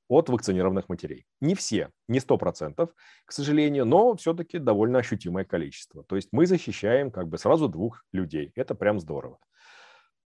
от 0.09 0.29
вакцинированных 0.31 0.89
матерей. 0.89 1.27
Не 1.41 1.55
все, 1.55 1.91
не 2.09 2.19
100%, 2.19 2.91
к 3.27 3.33
сожалению, 3.33 3.85
но 3.85 4.17
все-таки 4.17 4.59
довольно 4.59 4.99
ощутимое 4.99 5.45
количество. 5.45 6.03
То 6.05 6.17
есть 6.17 6.29
мы 6.33 6.47
защищаем 6.47 7.11
как 7.11 7.29
бы 7.29 7.39
сразу 7.39 7.69
двух 7.69 8.05
людей. 8.13 8.53
Это 8.55 8.75
прям 8.75 9.01
здорово. 9.01 9.39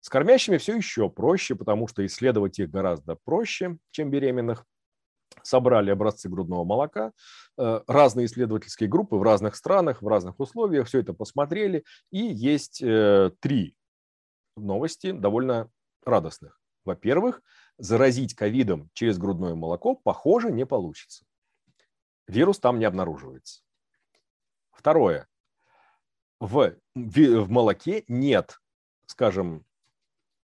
С 0.00 0.08
кормящими 0.08 0.56
все 0.56 0.76
еще 0.76 1.08
проще, 1.08 1.54
потому 1.54 1.86
что 1.86 2.04
исследовать 2.04 2.58
их 2.58 2.70
гораздо 2.70 3.16
проще, 3.24 3.78
чем 3.92 4.10
беременных 4.10 4.64
собрали 5.42 5.90
образцы 5.90 6.28
грудного 6.28 6.64
молока, 6.64 7.12
э, 7.58 7.80
разные 7.86 8.26
исследовательские 8.26 8.88
группы 8.88 9.16
в 9.16 9.22
разных 9.22 9.56
странах, 9.56 10.02
в 10.02 10.08
разных 10.08 10.38
условиях, 10.40 10.86
все 10.86 11.00
это 11.00 11.12
посмотрели, 11.12 11.84
и 12.10 12.18
есть 12.18 12.82
э, 12.82 13.30
три 13.40 13.74
новости 14.56 15.12
довольно 15.12 15.70
радостных. 16.04 16.60
Во-первых, 16.84 17.42
заразить 17.78 18.34
ковидом 18.34 18.90
через 18.92 19.18
грудное 19.18 19.54
молоко, 19.54 19.94
похоже, 19.94 20.50
не 20.50 20.66
получится. 20.66 21.24
Вирус 22.26 22.58
там 22.58 22.78
не 22.78 22.84
обнаруживается. 22.84 23.62
Второе. 24.72 25.28
В, 26.40 26.74
в 26.94 27.50
молоке 27.50 28.04
нет, 28.08 28.58
скажем, 29.06 29.64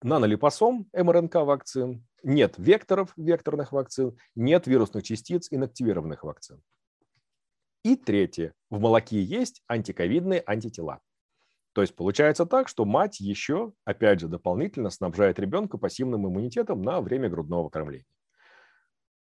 нанолипосом 0.03 0.87
МРНК 0.93 1.35
вакцин, 1.35 2.05
нет 2.23 2.55
векторов 2.57 3.13
векторных 3.17 3.71
вакцин, 3.71 4.17
нет 4.35 4.67
вирусных 4.67 5.03
частиц 5.03 5.47
инактивированных 5.51 6.23
вакцин. 6.23 6.61
И 7.83 7.95
третье. 7.95 8.53
В 8.69 8.79
молоке 8.79 9.21
есть 9.21 9.61
антиковидные 9.67 10.43
антитела. 10.45 11.01
То 11.73 11.81
есть 11.81 11.95
получается 11.95 12.45
так, 12.45 12.67
что 12.67 12.85
мать 12.85 13.19
еще, 13.19 13.73
опять 13.83 14.21
же, 14.21 14.27
дополнительно 14.27 14.89
снабжает 14.89 15.39
ребенка 15.39 15.77
пассивным 15.77 16.25
иммунитетом 16.25 16.81
на 16.81 17.01
время 17.01 17.29
грудного 17.29 17.69
кормления. 17.69 18.05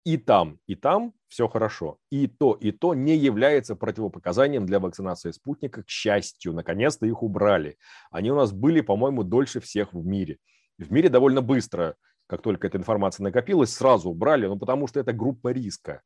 И 0.05 0.17
там, 0.17 0.59
и 0.67 0.76
там 0.76 1.13
все 1.30 1.47
хорошо. 1.47 1.97
И 2.09 2.28
то, 2.28 2.53
и 2.53 2.71
то 2.71 2.93
не 2.93 3.15
является 3.15 3.76
противопоказанием 3.76 4.65
для 4.65 4.80
вакцинации 4.80 5.32
спутника. 5.32 5.84
К 5.84 5.89
счастью, 5.89 6.53
наконец-то 6.53 7.05
их 7.05 7.24
убрали. 7.24 7.78
Они 8.11 8.30
у 8.30 8.36
нас 8.36 8.51
были, 8.51 8.82
по-моему, 8.82 9.24
дольше 9.24 9.61
всех 9.61 9.93
в 9.93 10.05
мире. 10.05 10.38
В 10.78 10.91
мире 10.91 11.09
довольно 11.09 11.41
быстро 11.41 11.95
как 12.28 12.41
только 12.41 12.67
эта 12.67 12.78
информация 12.78 13.24
накопилась, 13.24 13.74
сразу 13.74 14.09
убрали, 14.09 14.47
ну, 14.47 14.57
потому 14.57 14.88
что 14.88 14.99
это 14.99 15.13
группа 15.13 15.49
риска. 15.49 16.01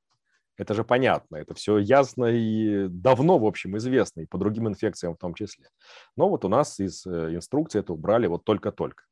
Это 0.57 0.73
же 0.73 0.83
понятно, 0.83 1.35
это 1.35 1.53
все 1.53 1.77
ясно 1.77 2.25
и 2.25 2.87
давно, 2.89 3.37
в 3.37 3.45
общем, 3.45 3.77
известно, 3.77 4.21
и 4.21 4.25
по 4.25 4.39
другим 4.39 4.67
инфекциям 4.67 5.13
в 5.13 5.19
том 5.19 5.35
числе. 5.35 5.69
Но 6.15 6.29
вот 6.29 6.43
у 6.45 6.49
нас 6.49 6.79
из 6.79 7.05
э, 7.05 7.35
инструкции 7.35 7.79
это 7.79 7.93
убрали 7.93 8.25
вот 8.25 8.43
только-только. 8.43 9.03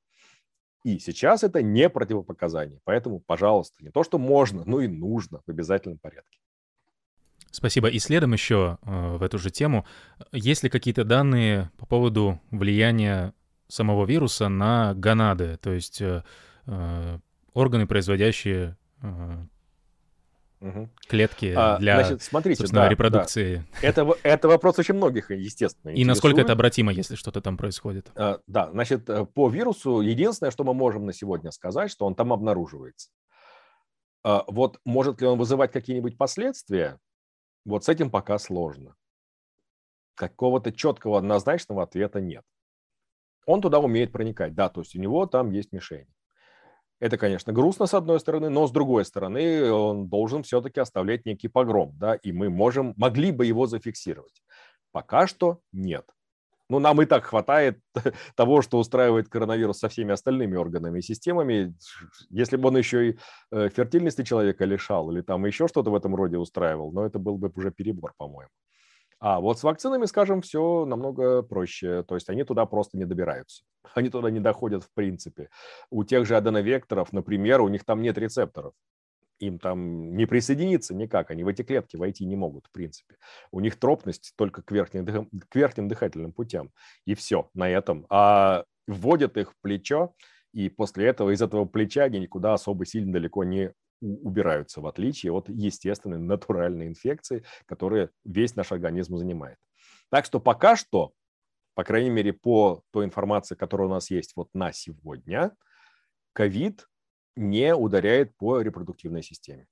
И 0.84 0.98
сейчас 0.98 1.44
это 1.44 1.62
не 1.62 1.88
противопоказание. 1.88 2.80
Поэтому, 2.84 3.20
пожалуйста, 3.20 3.76
не 3.84 3.92
то, 3.92 4.04
что 4.04 4.18
можно, 4.18 4.64
но 4.66 4.82
и 4.82 4.88
нужно 4.88 5.42
в 5.46 5.52
обязательном 5.52 6.00
порядке. 6.00 6.40
Спасибо. 7.52 7.90
И 7.90 8.00
следом 8.00 8.34
еще 8.34 8.80
э, 8.82 9.18
в 9.18 9.22
эту 9.22 9.38
же 9.38 9.52
тему. 9.52 9.86
Есть 10.32 10.64
ли 10.64 10.70
какие-то 10.70 11.04
данные 11.04 11.70
по 11.78 11.86
поводу 11.86 12.42
влияния 12.50 13.34
самого 13.68 14.06
вируса 14.06 14.50
на 14.50 14.94
гонады? 14.94 15.58
То 15.58 15.72
есть 15.72 16.02
э, 16.02 16.24
Э, 16.68 17.20
органы, 17.54 17.86
производящие 17.88 18.76
угу. 20.60 20.90
клетки 21.08 21.54
а, 21.56 21.78
для 21.78 22.04
значит, 22.04 22.24
смотрите, 22.24 22.60
собственно, 22.60 22.84
да, 22.84 22.90
репродукции. 22.90 23.64
Да. 23.82 23.88
Это, 23.88 24.14
это 24.24 24.48
вопрос 24.48 24.80
очень 24.80 24.96
многих, 24.96 25.30
естественно. 25.32 25.92
И 25.92 26.04
насколько 26.04 26.42
это 26.42 26.54
обратимо, 26.54 26.92
если 26.92 27.16
что-то 27.16 27.42
там 27.42 27.56
происходит? 27.56 28.12
А, 28.16 28.40
да, 28.48 28.72
значит, 28.72 29.10
э, 29.10 29.26
по 29.26 29.48
вирусу 29.48 30.02
единственное, 30.02 30.52
что 30.52 30.64
мы 30.64 30.74
можем 30.74 31.06
на 31.06 31.14
сегодня 31.14 31.52
сказать, 31.52 31.92
что 31.92 32.06
он 32.06 32.16
там 32.16 32.34
обнаруживается. 32.34 33.10
А, 34.24 34.44
вот 34.48 34.80
может 34.86 35.22
ли 35.22 35.28
он 35.28 35.38
вызывать 35.38 35.72
какие-нибудь 35.72 36.18
последствия? 36.18 37.00
Вот 37.64 37.86
с 37.86 37.90
этим 37.90 38.10
пока 38.10 38.40
сложно. 38.40 38.96
Какого-то 40.16 40.72
четкого 40.72 41.20
однозначного 41.20 41.84
ответа 41.84 42.22
нет. 42.22 42.44
Он 43.46 43.62
туда 43.62 43.80
умеет 43.80 44.12
проникать, 44.12 44.56
да, 44.56 44.70
то 44.70 44.82
есть 44.82 44.96
у 44.96 45.00
него 45.00 45.26
там 45.26 45.52
есть 45.52 45.72
мишень. 45.72 46.08
Это, 47.00 47.18
конечно, 47.18 47.52
грустно 47.54 47.88
с 47.88 47.94
одной 47.94 48.20
стороны, 48.20 48.50
но 48.50 48.68
с 48.68 48.72
другой 48.72 49.06
стороны 49.06 49.72
он 49.72 50.08
должен 50.08 50.44
все-таки 50.44 50.80
оставлять 50.80 51.26
некий 51.26 51.50
погром, 51.50 51.94
да, 51.98 52.16
и 52.16 52.32
мы 52.32 52.50
можем, 52.50 52.94
могли 52.98 53.32
бы 53.32 53.46
его 53.46 53.68
зафиксировать. 53.68 54.42
Пока 54.92 55.28
что 55.28 55.60
нет. 55.74 56.06
Ну, 56.70 56.80
нам 56.80 57.02
и 57.02 57.06
так 57.06 57.26
хватает 57.26 57.80
того, 58.36 58.62
что 58.62 58.80
устраивает 58.80 59.30
коронавирус 59.30 59.78
со 59.78 59.90
всеми 59.90 60.14
остальными 60.14 60.56
органами 60.56 61.00
и 61.00 61.04
системами. 61.04 61.76
Если 62.30 62.58
бы 62.58 62.70
он 62.70 62.78
еще 62.78 63.10
и 63.10 63.20
э, 63.52 63.70
фертильности 63.70 64.24
человека 64.24 64.66
лишал 64.66 65.12
или 65.12 65.22
там 65.22 65.46
еще 65.46 65.68
что-то 65.68 65.92
в 65.92 65.96
этом 65.96 66.16
роде 66.16 66.38
устраивал, 66.38 66.92
но 66.92 67.06
это 67.06 67.20
был 67.20 67.38
бы 67.38 67.52
уже 67.56 67.72
перебор, 67.72 68.14
по-моему. 68.18 68.50
А 69.26 69.40
вот 69.40 69.58
с 69.58 69.64
вакцинами, 69.64 70.06
скажем, 70.06 70.44
все 70.44 70.86
намного 70.86 71.42
проще. 71.42 72.04
То 72.04 72.14
есть 72.14 72.30
они 72.30 72.44
туда 72.44 72.68
просто 72.68 72.96
не 72.96 73.06
добираются. 73.06 73.64
Они 73.96 74.10
туда 74.10 74.30
не 74.30 74.40
доходят 74.40 74.84
в 74.84 74.94
принципе. 74.94 75.50
У 75.90 76.04
тех 76.04 76.28
же 76.28 76.38
аденовекторов, 76.38 77.12
например, 77.12 77.62
у 77.62 77.68
них 77.68 77.84
там 77.86 78.04
нет 78.04 78.20
рецепторов. 78.20 78.76
Им 79.40 79.58
там 79.58 80.16
не 80.16 80.28
присоединиться 80.28 80.94
никак, 80.94 81.32
они 81.32 81.44
в 81.44 81.48
эти 81.48 81.64
клетки 81.64 81.96
войти 81.96 82.24
не 82.24 82.36
могут, 82.36 82.68
в 82.68 82.72
принципе. 82.72 83.16
У 83.52 83.62
них 83.62 83.80
тропность 83.80 84.34
только 84.36 84.62
к 84.62 84.72
верхним, 84.72 85.28
к 85.50 85.56
верхним 85.56 85.88
дыхательным 85.88 86.32
путям. 86.32 86.70
И 87.06 87.16
все 87.16 87.50
на 87.56 87.68
этом. 87.68 88.06
А 88.12 88.66
вводят 88.86 89.38
их 89.38 89.54
в 89.54 89.56
плечо, 89.60 90.14
и 90.54 90.70
после 90.70 91.08
этого 91.08 91.32
из 91.32 91.42
этого 91.42 91.66
плеча 91.66 92.04
они 92.04 92.20
никуда 92.20 92.54
особо 92.54 92.86
сильно 92.86 93.12
далеко 93.12 93.44
не 93.44 93.74
убираются, 94.06 94.82
в 94.82 94.88
отличие 94.88 95.32
от 95.32 95.50
естественной 95.50 96.20
натуральной 96.20 96.88
инфекции, 96.88 97.44
которая 97.66 98.10
весь 98.24 98.56
наш 98.56 98.72
организм 98.72 99.18
занимает. 99.18 99.58
Так 100.10 100.26
что 100.26 100.40
пока 100.40 100.76
что, 100.76 101.14
по 101.74 101.84
крайней 101.84 102.10
мере, 102.10 102.34
по 102.34 102.84
той 102.92 103.06
информации, 103.06 103.56
которая 103.56 103.88
у 103.88 103.92
нас 103.92 104.12
есть 104.12 104.36
вот 104.36 104.50
на 104.54 104.72
сегодня, 104.72 105.56
ковид 106.34 106.88
не 107.36 107.76
ударяет 107.76 108.36
по 108.38 108.62
репродуктивной 108.62 109.24
системе. 109.24 109.68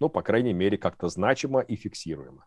Ну, 0.00 0.08
по 0.08 0.22
крайней 0.22 0.52
мере, 0.52 0.78
как-то 0.78 1.08
значимо 1.08 1.60
и 1.60 1.76
фиксируемо. 1.76 2.46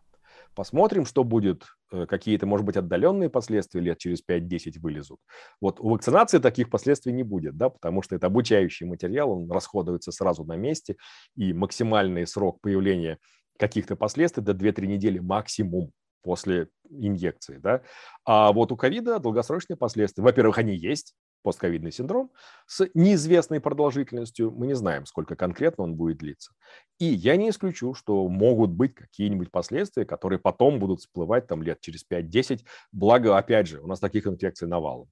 Посмотрим, 0.54 1.06
что 1.06 1.24
будет, 1.24 1.64
э, 1.92 2.06
какие-то, 2.06 2.46
может 2.46 2.66
быть, 2.66 2.76
отдаленные 2.76 3.30
последствия 3.30 3.80
лет 3.80 3.98
через 3.98 4.20
5-10 4.22 4.78
вылезут. 4.78 5.18
Вот 5.60 5.80
у 5.80 5.88
вакцинации 5.90 6.38
таких 6.38 6.68
последствий 6.68 7.12
не 7.12 7.22
будет, 7.22 7.56
да, 7.56 7.70
потому 7.70 8.02
что 8.02 8.16
это 8.16 8.26
обучающий 8.26 8.86
материал, 8.86 9.30
он 9.30 9.50
расходуется 9.50 10.12
сразу 10.12 10.44
на 10.44 10.56
месте, 10.56 10.96
и 11.36 11.54
максимальный 11.54 12.26
срок 12.26 12.60
появления 12.60 13.18
каких-то 13.58 13.96
последствий 13.96 14.42
до 14.42 14.52
2-3 14.52 14.86
недели 14.86 15.18
максимум 15.18 15.92
после 16.22 16.68
инъекции, 16.88 17.58
да. 17.58 17.82
А 18.24 18.52
вот 18.52 18.72
у 18.72 18.76
ковида 18.76 19.18
долгосрочные 19.18 19.76
последствия. 19.76 20.22
Во-первых, 20.22 20.58
они 20.58 20.76
есть, 20.76 21.14
постковидный 21.42 21.92
синдром 21.92 22.30
с 22.66 22.88
неизвестной 22.94 23.60
продолжительностью. 23.60 24.50
Мы 24.50 24.66
не 24.66 24.74
знаем, 24.74 25.06
сколько 25.06 25.36
конкретно 25.36 25.84
он 25.84 25.96
будет 25.96 26.18
длиться. 26.18 26.52
И 26.98 27.06
я 27.06 27.36
не 27.36 27.50
исключу, 27.50 27.94
что 27.94 28.28
могут 28.28 28.70
быть 28.70 28.94
какие-нибудь 28.94 29.50
последствия, 29.50 30.04
которые 30.04 30.38
потом 30.38 30.78
будут 30.78 31.00
всплывать 31.00 31.46
там 31.46 31.62
лет 31.62 31.80
через 31.80 32.04
5-10. 32.08 32.60
Благо, 32.92 33.36
опять 33.36 33.66
же, 33.68 33.80
у 33.80 33.86
нас 33.86 34.00
таких 34.00 34.26
инфекций 34.26 34.68
навалом. 34.68 35.08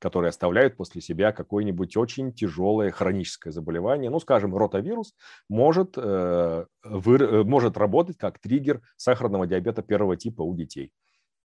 которые 0.00 0.30
оставляют 0.30 0.76
после 0.76 1.02
себя 1.02 1.30
какое-нибудь 1.30 1.96
очень 1.96 2.32
тяжелое 2.32 2.90
хроническое 2.90 3.52
заболевание. 3.52 4.10
Ну, 4.10 4.18
скажем, 4.18 4.56
ротавирус 4.56 5.14
может, 5.48 5.94
э, 5.98 6.64
вы, 6.82 7.44
может 7.44 7.76
работать 7.76 8.16
как 8.16 8.38
триггер 8.38 8.80
сахарного 8.96 9.46
диабета 9.46 9.82
первого 9.82 10.16
типа 10.16 10.42
у 10.42 10.54
детей. 10.56 10.90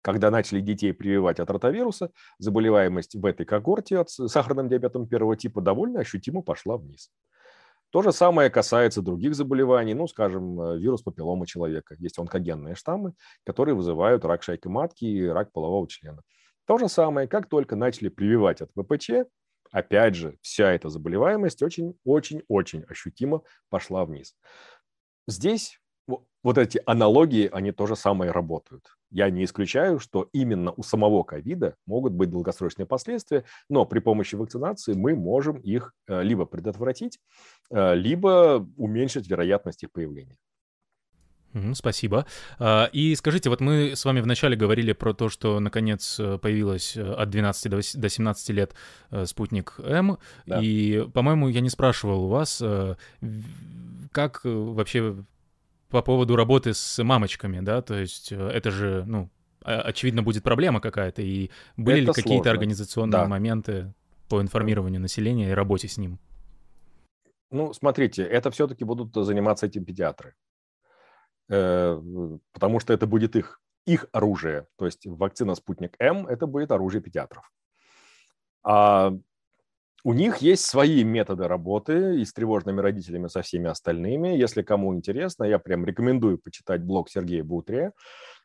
Когда 0.03 0.29
начали 0.29 0.59
детей 0.59 0.93
прививать 0.93 1.39
от 1.39 1.49
ротавируса, 1.49 2.11
заболеваемость 2.37 3.15
в 3.15 3.25
этой 3.25 3.45
когорте 3.45 3.97
от 3.97 4.09
сахарным 4.09 4.67
диабетом 4.67 5.07
первого 5.07 5.37
типа 5.37 5.61
довольно 5.61 6.01
ощутимо 6.01 6.41
пошла 6.41 6.77
вниз. 6.77 7.09
То 7.89 8.01
же 8.01 8.11
самое 8.11 8.49
касается 8.49 9.01
других 9.01 9.33
заболеваний, 9.33 9.93
ну, 9.93 10.07
скажем, 10.07 10.59
э, 10.59 10.77
вирус 10.79 11.03
папиллома 11.03 11.47
человека. 11.47 11.95
Есть 11.99 12.19
онкогенные 12.19 12.75
штаммы, 12.75 13.13
которые 13.45 13.75
вызывают 13.75 14.25
рак 14.25 14.43
шейки 14.43 14.67
матки 14.67 15.05
и 15.05 15.25
рак 15.25 15.53
полового 15.53 15.87
члена. 15.87 16.21
То 16.65 16.77
же 16.77 16.89
самое, 16.89 17.27
как 17.27 17.47
только 17.47 17.75
начали 17.75 18.09
прививать 18.09 18.61
от 18.61 18.71
ВПЧ, 18.71 19.27
опять 19.71 20.15
же, 20.15 20.37
вся 20.41 20.73
эта 20.73 20.89
заболеваемость 20.89 21.61
очень-очень-очень 21.61 22.83
ощутимо 22.89 23.43
пошла 23.69 24.05
вниз. 24.05 24.35
Здесь 25.27 25.79
вот 26.43 26.57
эти 26.57 26.81
аналогии, 26.85 27.49
они 27.51 27.71
тоже 27.71 27.95
самое 27.95 28.31
работают. 28.31 28.83
Я 29.09 29.29
не 29.29 29.45
исключаю, 29.45 29.99
что 29.99 30.29
именно 30.33 30.73
у 30.75 30.83
самого 30.83 31.23
ковида 31.23 31.75
могут 31.85 32.13
быть 32.13 32.29
долгосрочные 32.29 32.85
последствия, 32.85 33.45
но 33.69 33.85
при 33.85 33.99
помощи 33.99 34.35
вакцинации 34.35 34.93
мы 34.93 35.15
можем 35.15 35.57
их 35.57 35.93
э, 36.07 36.21
либо 36.21 36.45
предотвратить, 36.45 37.19
э, 37.71 37.95
либо 37.95 38.67
уменьшить 38.75 39.29
вероятность 39.29 39.83
их 39.83 39.91
появления. 39.91 40.35
Спасибо. 41.75 42.25
А, 42.57 42.89
и 42.91 43.13
скажите, 43.13 43.51
вот 43.51 43.61
мы 43.61 43.95
с 43.95 44.03
вами 44.05 44.21
вначале 44.21 44.57
говорили 44.57 44.91
про 44.91 45.13
то, 45.13 45.29
что 45.29 45.59
наконец 45.59 46.19
э, 46.19 46.39
появилась 46.39 46.97
от 46.97 47.29
12 47.29 47.99
до 47.99 48.09
17 48.09 48.49
лет 48.49 48.73
спутник 49.25 49.75
М. 49.77 50.17
Да. 50.47 50.59
И, 50.59 51.07
по-моему, 51.13 51.49
я 51.49 51.61
не 51.61 51.69
спрашивал 51.69 52.25
у 52.25 52.29
вас, 52.29 52.61
как 54.11 54.41
вообще 54.43 55.23
по 55.93 56.01
поводу 56.01 56.35
работы 56.35 56.73
с 56.73 57.03
мамочками, 57.03 57.59
да, 57.59 57.83
то 57.83 57.93
есть 57.93 58.31
это 58.31 58.71
же, 58.71 59.03
ну, 59.05 59.29
очевидно, 59.61 60.23
будет 60.23 60.41
проблема 60.43 60.81
какая-то, 60.81 61.21
и 61.21 61.51
были 61.77 62.01
это 62.01 62.07
ли 62.07 62.13
какие-то 62.23 62.49
организационные 62.49 63.21
да. 63.21 63.27
моменты 63.27 63.93
по 64.27 64.41
информированию 64.41 64.99
населения 64.99 65.51
и 65.51 65.53
работе 65.53 65.87
с 65.87 65.97
ним? 65.97 66.17
Ну, 67.51 67.73
смотрите, 67.73 68.23
это 68.23 68.49
все-таки 68.49 68.83
будут 68.83 69.13
заниматься 69.13 69.67
этим 69.67 69.85
педиатры. 69.85 70.33
Э, 71.47 72.01
потому 72.51 72.79
что 72.79 72.91
это 72.93 73.05
будет 73.05 73.35
их, 73.35 73.61
их 73.85 74.07
оружие. 74.11 74.65
То 74.77 74.85
есть 74.85 75.05
вакцина 75.05 75.53
«Спутник 75.53 75.95
М»– 75.99 76.25
это 76.27 76.47
будет 76.47 76.71
оружие 76.71 77.01
педиатров. 77.01 77.51
А 78.63 79.13
у 80.03 80.13
них 80.13 80.37
есть 80.37 80.65
свои 80.65 81.03
методы 81.03 81.47
работы 81.47 82.19
и 82.19 82.25
с 82.25 82.33
тревожными 82.33 82.81
родителями, 82.81 83.27
со 83.27 83.41
всеми 83.41 83.69
остальными. 83.69 84.29
Если 84.29 84.61
кому 84.61 84.93
интересно, 84.93 85.45
я 85.45 85.59
прям 85.59 85.85
рекомендую 85.85 86.37
почитать 86.37 86.83
блог 86.83 87.09
Сергея 87.09 87.43
Бутрия. 87.43 87.93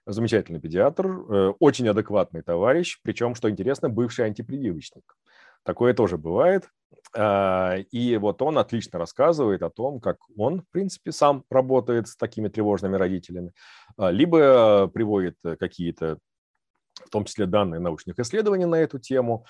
Замечательный 0.07 0.61
педиатр, 0.61 1.07
э, 1.07 1.53
очень 1.59 1.89
адекватный 1.89 2.43
товарищ, 2.43 2.99
причем, 3.03 3.35
что 3.35 3.51
интересно, 3.51 3.89
бывший 3.89 4.27
антипрививочник. 4.27 5.17
Такое 5.65 5.95
тоже 5.95 6.17
бывает. 6.17 6.69
А, 7.15 7.77
и 7.91 8.17
вот 8.17 8.41
он 8.41 8.57
отлично 8.57 8.99
рассказывает 8.99 9.63
о 9.63 9.71
том, 9.71 10.01
как 10.01 10.17
он, 10.37 10.63
в 10.63 10.71
принципе, 10.71 11.13
сам 11.13 11.45
работает 11.51 12.09
с 12.09 12.17
такими 12.17 12.49
тревожными 12.49 12.97
родителями, 12.97 13.53
а, 13.97 14.11
либо 14.11 14.89
приводит 14.89 15.37
какие-то, 15.59 16.19
в 16.95 17.11
том 17.11 17.25
числе 17.25 17.47
данные 17.47 17.81
научных 17.81 18.19
исследований 18.19 18.67
на 18.67 18.77
эту 18.77 18.99
тему. 18.99 19.45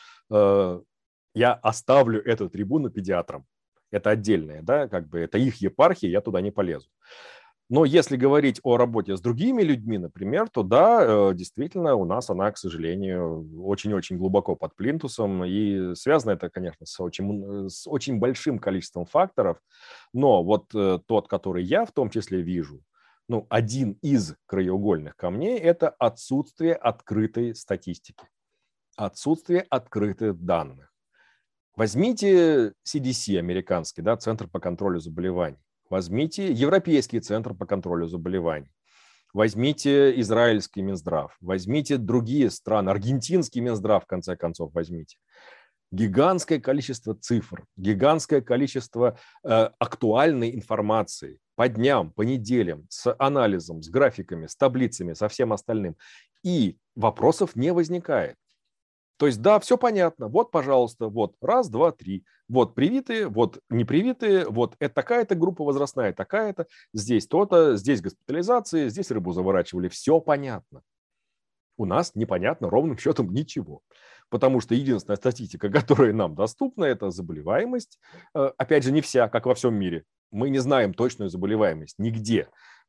Я 1.34 1.54
оставлю 1.54 2.22
эту 2.24 2.48
трибуну 2.48 2.90
педиатрам. 2.90 3.44
Это 3.90 4.10
отдельное, 4.10 4.62
да, 4.62 4.88
как 4.88 5.08
бы 5.08 5.18
это 5.18 5.38
их 5.38 5.56
епархия, 5.56 6.10
я 6.10 6.20
туда 6.20 6.40
не 6.40 6.50
полезу. 6.50 6.88
Но 7.70 7.84
если 7.84 8.16
говорить 8.16 8.60
о 8.62 8.78
работе 8.78 9.14
с 9.14 9.20
другими 9.20 9.62
людьми, 9.62 9.98
например, 9.98 10.48
то 10.48 10.62
да, 10.62 11.30
э, 11.30 11.34
действительно, 11.34 11.96
у 11.96 12.06
нас 12.06 12.30
она, 12.30 12.50
к 12.50 12.56
сожалению, 12.56 13.46
очень-очень 13.62 14.16
глубоко 14.16 14.56
под 14.56 14.74
плинтусом. 14.74 15.44
И 15.44 15.94
связано 15.94 16.30
это, 16.30 16.48
конечно, 16.48 16.86
с 16.86 16.98
очень, 16.98 17.68
с 17.68 17.86
очень 17.86 18.18
большим 18.18 18.58
количеством 18.58 19.04
факторов. 19.04 19.58
Но 20.14 20.42
вот 20.42 20.74
э, 20.74 20.98
тот, 21.06 21.28
который 21.28 21.62
я 21.62 21.84
в 21.84 21.92
том 21.92 22.08
числе 22.08 22.40
вижу, 22.40 22.82
ну, 23.28 23.46
один 23.50 23.98
из 24.00 24.34
краеугольных 24.46 25.14
камней– 25.14 25.58
это 25.58 25.90
отсутствие 25.90 26.74
открытой 26.74 27.54
статистики, 27.54 28.26
отсутствие 28.96 29.66
открытых 29.68 30.42
данных. 30.42 30.87
Возьмите 31.78 32.72
CDC 32.84 33.38
американский, 33.38 34.02
да, 34.02 34.16
Центр 34.16 34.48
по 34.48 34.58
контролю 34.58 34.98
заболеваний. 34.98 35.62
Возьмите 35.88 36.50
Европейский 36.50 37.20
центр 37.20 37.54
по 37.54 37.66
контролю 37.66 38.08
заболеваний. 38.08 38.72
Возьмите 39.32 40.18
израильский 40.20 40.82
Минздрав. 40.82 41.36
Возьмите 41.40 41.96
другие 41.96 42.50
страны. 42.50 42.90
Аргентинский 42.90 43.60
Минздрав, 43.60 44.02
в 44.02 44.06
конце 44.08 44.34
концов, 44.34 44.74
возьмите. 44.74 45.18
Гигантское 45.92 46.58
количество 46.58 47.14
цифр, 47.14 47.64
гигантское 47.76 48.40
количество 48.40 49.16
э, 49.44 49.70
актуальной 49.78 50.56
информации 50.56 51.38
по 51.54 51.68
дням, 51.68 52.10
по 52.10 52.22
неделям, 52.22 52.86
с 52.88 53.14
анализом, 53.20 53.84
с 53.84 53.88
графиками, 53.88 54.48
с 54.48 54.56
таблицами, 54.56 55.12
со 55.12 55.28
всем 55.28 55.52
остальным. 55.52 55.94
И 56.42 56.76
вопросов 56.96 57.54
не 57.54 57.72
возникает. 57.72 58.34
То 59.18 59.26
есть, 59.26 59.42
да, 59.42 59.58
все 59.58 59.76
понятно. 59.76 60.28
Вот, 60.28 60.50
пожалуйста, 60.52 61.08
вот 61.08 61.34
раз, 61.40 61.68
два, 61.68 61.90
три. 61.90 62.24
Вот 62.48 62.74
привитые, 62.74 63.26
вот 63.26 63.60
непривитые, 63.68 64.46
вот 64.48 64.76
это 64.78 64.94
такая-то 64.94 65.34
группа 65.34 65.64
возрастная, 65.64 66.12
такая-то, 66.12 66.66
здесь 66.94 67.26
то-то, 67.26 67.76
здесь 67.76 68.00
госпитализации, 68.00 68.88
здесь 68.88 69.10
рыбу 69.10 69.32
заворачивали. 69.32 69.88
Все 69.88 70.20
понятно. 70.20 70.82
У 71.76 71.84
нас 71.84 72.14
непонятно 72.14 72.70
ровным 72.70 72.96
счетом 72.96 73.32
ничего. 73.32 73.82
Потому 74.30 74.60
что 74.60 74.76
единственная 74.76 75.16
статистика, 75.16 75.68
которая 75.70 76.12
нам 76.12 76.36
доступна, 76.36 76.84
это 76.84 77.10
заболеваемость. 77.10 77.98
Э, 78.34 78.52
опять 78.56 78.84
же, 78.84 78.92
не 78.92 79.00
вся, 79.00 79.28
как 79.28 79.46
во 79.46 79.54
всем 79.54 79.74
мире. 79.74 80.04
Мы 80.30 80.50
не 80.50 80.58
знаем 80.58 80.94
точную 80.94 81.28
заболеваемость 81.28 81.98
нигде 81.98 82.48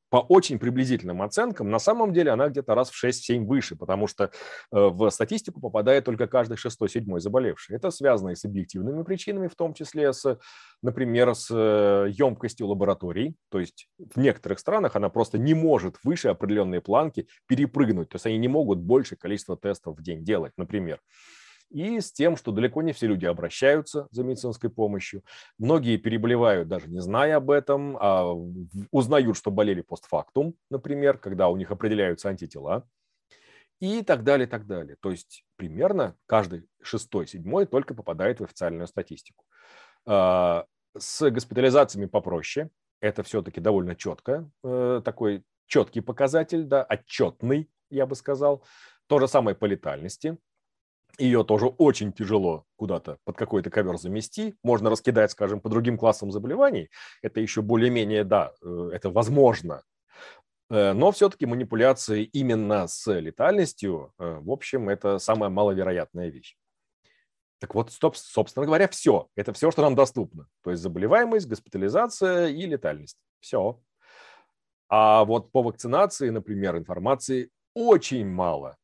по 0.10 0.18
очень 0.18 0.60
приблизительным 0.60 1.22
оценкам, 1.22 1.69
на 1.69 1.80
самом 1.80 2.14
деле 2.14 2.31
она 2.31 2.49
где-то 2.49 2.76
раз 2.76 2.90
в 2.90 3.03
6-7 3.03 3.45
выше, 3.45 3.76
потому 3.76 4.07
что 4.07 4.26
э, 4.26 4.30
в 4.72 5.10
статистику 5.10 5.61
попадает 5.61 6.06
только 6.06 6.27
каждый 6.27 6.57
шестой-седьмой 6.57 7.22
заболевший. 7.22 7.76
Это 7.76 7.91
связано 7.91 8.30
и 8.30 8.36
с 8.36 8.45
объективными 8.45 9.03
причинами, 9.03 9.48
в 9.48 9.56
том 9.56 9.73
числе 9.73 10.11
с, 10.14 10.40
например, 10.81 11.36
с 11.36 11.53
емкостью 11.53 12.65
э, 12.65 12.69
лабораторий. 12.69 13.36
То 13.49 13.60
есть 13.60 13.88
в 13.98 14.19
некоторых 14.19 14.60
странах 14.60 14.95
она 14.95 15.10
просто 15.10 15.38
не 15.38 15.53
может 15.53 15.98
выше 16.03 16.30
определенной 16.30 16.81
планки 16.81 17.27
перепрыгнуть. 17.48 18.10
То 18.10 18.15
есть 18.15 18.26
они 18.26 18.38
не 18.38 18.48
могут 18.48 18.80
больше 18.80 19.15
количества 19.15 19.57
тестов 19.57 19.98
в 19.98 20.02
день 20.02 20.23
делать, 20.23 20.53
например 20.57 20.99
и 21.69 21.99
с 21.99 22.11
тем, 22.11 22.35
что 22.35 22.51
далеко 22.51 22.81
не 22.81 22.93
все 22.93 23.07
люди 23.07 23.25
обращаются 23.25 24.07
за 24.11 24.23
медицинской 24.23 24.69
помощью. 24.69 25.23
Многие 25.57 25.97
переболевают, 25.97 26.67
даже 26.67 26.89
не 26.89 26.99
зная 26.99 27.37
об 27.37 27.51
этом, 27.51 27.97
а 27.99 28.33
узнают, 28.91 29.37
что 29.37 29.51
болели 29.51 29.81
постфактум, 29.81 30.55
например, 30.69 31.17
когда 31.17 31.49
у 31.49 31.57
них 31.57 31.71
определяются 31.71 32.29
антитела 32.29 32.87
и 33.79 34.01
так 34.03 34.23
далее, 34.23 34.47
так 34.47 34.65
далее. 34.65 34.97
То 34.99 35.11
есть 35.11 35.45
примерно 35.55 36.15
каждый 36.25 36.67
шестой, 36.81 37.27
седьмой 37.27 37.65
только 37.65 37.93
попадает 37.93 38.39
в 38.39 38.43
официальную 38.43 38.87
статистику. 38.87 39.45
А, 40.05 40.65
с 40.97 41.29
госпитализациями 41.29 42.07
попроще. 42.07 42.69
Это 43.01 43.23
все-таки 43.23 43.61
довольно 43.61 43.95
четко, 43.95 44.49
э, 44.63 45.01
такой 45.05 45.43
четкий 45.67 46.01
показатель, 46.01 46.63
да, 46.63 46.83
отчетный, 46.83 47.69
я 47.89 48.05
бы 48.05 48.15
сказал. 48.15 48.65
То 49.07 49.19
же 49.19 49.27
самое 49.27 49.55
по 49.55 49.65
летальности 49.65 50.37
ее 51.19 51.43
тоже 51.43 51.67
очень 51.67 52.11
тяжело 52.13 52.65
куда-то 52.75 53.17
под 53.25 53.37
какой-то 53.37 53.69
ковер 53.69 53.97
замести. 53.97 54.55
Можно 54.63 54.89
раскидать, 54.89 55.31
скажем, 55.31 55.59
по 55.59 55.69
другим 55.69 55.97
классам 55.97 56.31
заболеваний. 56.31 56.89
Это 57.21 57.39
еще 57.39 57.61
более-менее, 57.61 58.23
да, 58.23 58.53
э, 58.61 58.89
это 58.93 59.09
возможно. 59.09 59.83
Э, 60.69 60.93
но 60.93 61.11
все-таки 61.11 61.45
манипуляции 61.45 62.23
именно 62.23 62.87
с 62.87 63.11
летальностью, 63.11 64.13
э, 64.19 64.39
в 64.41 64.51
общем, 64.51 64.89
это 64.89 65.19
самая 65.19 65.49
маловероятная 65.49 66.29
вещь. 66.29 66.55
Так 67.59 67.75
вот, 67.75 67.91
стоп, 67.91 68.15
собственно 68.15 68.65
говоря, 68.65 68.87
все. 68.87 69.27
Это 69.35 69.51
все, 69.51 69.71
что 69.71 69.81
нам 69.81 69.95
доступно. 69.95 70.47
То 70.63 70.71
есть 70.71 70.81
заболеваемость, 70.81 71.47
госпитализация 71.47 72.47
и 72.47 72.65
летальность. 72.65 73.17
Все. 73.41 73.81
А 74.87 75.25
вот 75.25 75.51
по 75.51 75.61
вакцинации, 75.61 76.29
например, 76.29 76.77
информации 76.77 77.49
очень 77.73 78.27
мало. 78.27 78.77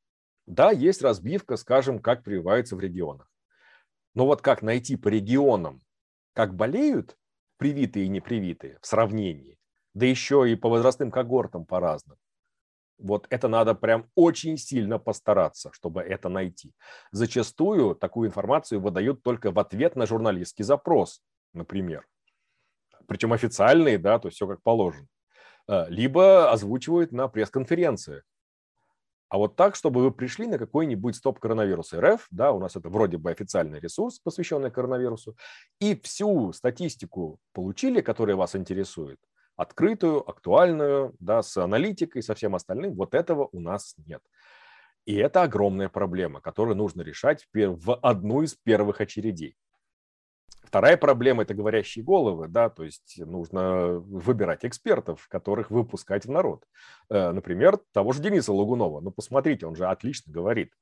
Да, 0.46 0.72
есть 0.72 1.02
разбивка, 1.02 1.56
скажем, 1.58 2.00
как 2.00 2.24
прививаются 2.24 2.76
в 2.76 2.80
регионах. 2.80 3.30
Но 4.14 4.26
вот 4.26 4.42
как 4.42 4.62
найти 4.62 4.96
по 4.96 5.08
регионам, 5.08 5.82
как 6.34 6.56
болеют 6.56 7.18
привитые 7.58 8.06
и 8.06 8.10
непривитые 8.10 8.78
в 8.82 8.86
сравнении, 8.86 9.58
да 9.94 10.06
еще 10.06 10.50
и 10.50 10.56
по 10.56 10.70
возрастным 10.70 11.12
когортам 11.12 11.66
по-разному. 11.66 12.20
Вот 12.98 13.28
это 13.30 13.48
надо 13.48 13.76
прям 13.76 14.10
очень 14.16 14.58
сильно 14.58 15.00
постараться, 15.00 15.70
чтобы 15.74 16.02
это 16.02 16.30
найти. 16.30 16.74
Зачастую 17.12 17.96
такую 17.96 18.30
информацию 18.30 18.80
выдают 18.80 19.22
только 19.22 19.52
в 19.52 19.60
ответ 19.60 19.96
на 19.96 20.06
журналистский 20.06 20.64
запрос, 20.64 21.22
например. 21.54 22.08
Причем 23.08 23.34
официальный, 23.34 23.98
да, 23.98 24.18
то 24.20 24.28
есть 24.28 24.38
все 24.38 24.48
как 24.48 24.64
положено. 24.64 25.08
Э, 25.68 25.86
либо 25.90 26.52
озвучивают 26.52 27.12
на 27.12 27.28
пресс-конференциях. 27.28 28.24
А 29.30 29.38
вот 29.38 29.56
так, 29.56 29.76
чтобы 29.76 30.02
вы 30.04 30.12
пришли 30.12 30.48
на 30.48 30.58
какой-нибудь 30.58 31.16
стоп 31.16 31.40
коронавирус 31.40 31.94
РФ, 31.94 32.28
да, 32.32 32.52
у 32.52 32.60
нас 32.60 32.76
это 32.76 32.90
вроде 32.90 33.18
бы 33.18 33.32
официальный 33.32 33.80
ресурс, 33.80 34.20
посвященный 34.20 34.72
коронавирусу, 34.72 35.36
и 35.80 36.00
всю 36.02 36.54
статистику 36.54 37.40
получили, 37.54 38.02
которая 38.02 38.36
вас 38.36 38.56
интересует, 38.56 39.20
открытую, 39.56 40.28
актуальную, 40.30 41.16
да, 41.20 41.42
с 41.42 41.58
аналитикой, 41.58 42.22
со 42.22 42.36
всем 42.36 42.56
остальным, 42.56 42.94
вот 42.96 43.14
этого 43.16 43.50
у 43.52 43.60
нас 43.60 43.96
нет. 44.06 44.22
И 45.06 45.16
это 45.16 45.44
огромная 45.44 45.90
проблема, 45.90 46.42
которую 46.42 46.76
нужно 46.78 47.02
решать 47.02 47.48
в 47.54 47.96
одну 47.96 48.42
из 48.44 48.56
первых 48.56 49.02
очередей. 49.02 49.56
Вторая 50.66 50.98
проблема– 50.98 51.44
это 51.44 51.54
говорящие 51.54 52.04
головы, 52.04 52.48
да, 52.48 52.70
то 52.70 52.84
есть 52.84 53.20
нужно 53.20 54.00
выбирать 54.00 54.66
экспертов, 54.66 55.28
которых 55.30 55.70
выпускать 55.70 56.26
в 56.26 56.32
народ. 56.32 56.66
Э, 57.10 57.32
например, 57.32 57.80
того 57.94 58.14
же 58.14 58.22
Дениса 58.22 58.52
Лугунова. 58.52 59.00
Ну, 59.00 59.12
посмотрите, 59.12 59.68
он 59.68 59.76
же 59.76 59.86
отлично 59.86 60.34
говорит. 60.34 60.74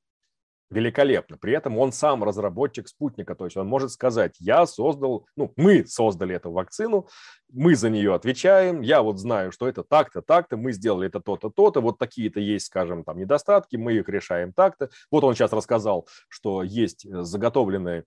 Великолепно. 0.70 1.36
При 1.36 1.52
этом 1.52 1.78
он 1.78 1.92
сам 1.92 2.24
разработчик 2.24 2.88
спутника, 2.88 3.34
то 3.34 3.44
есть 3.44 3.56
он 3.56 3.66
может 3.66 3.90
сказать, 3.90 4.34
я 4.40 4.66
создал, 4.66 5.26
ну, 5.36 5.52
мы 5.56 5.86
создали 5.86 6.34
эту 6.34 6.50
вакцину, 6.50 7.06
мы 7.52 7.76
за 7.76 7.90
нее 7.90 8.14
отвечаем, 8.14 8.80
я 8.80 9.02
вот 9.02 9.18
знаю, 9.18 9.52
что 9.52 9.68
это 9.68 9.84
так-то, 9.84 10.22
так-то, 10.22 10.56
мы 10.56 10.72
сделали 10.72 11.08
это 11.08 11.20
то-то, 11.20 11.50
то-то, 11.50 11.82
вот 11.82 11.98
такие-то 11.98 12.40
есть, 12.40 12.66
скажем, 12.66 13.04
там 13.04 13.18
недостатки, 13.18 13.76
мы 13.76 13.92
их 13.92 14.08
решаем 14.08 14.54
так-то. 14.54 14.88
Вот 15.10 15.22
он 15.22 15.34
сейчас 15.34 15.52
рассказал, 15.52 16.08
что 16.28 16.62
есть 16.62 17.06
заготовленные 17.08 18.04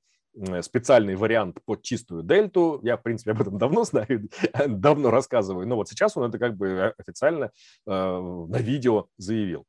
специальный 0.61 1.15
вариант 1.15 1.57
под 1.65 1.81
чистую 1.83 2.23
дельту. 2.23 2.79
Я, 2.83 2.97
в 2.97 3.03
принципе, 3.03 3.31
об 3.31 3.41
этом 3.41 3.57
давно 3.57 3.83
знаю, 3.83 4.29
давно 4.67 5.11
рассказываю, 5.11 5.67
но 5.67 5.75
вот 5.75 5.89
сейчас 5.89 6.17
он 6.17 6.29
это 6.29 6.39
как 6.39 6.55
бы 6.55 6.93
официально 6.97 7.45
э, 7.45 7.89
на 7.89 8.57
видео 8.57 9.07
заявил. 9.17 9.65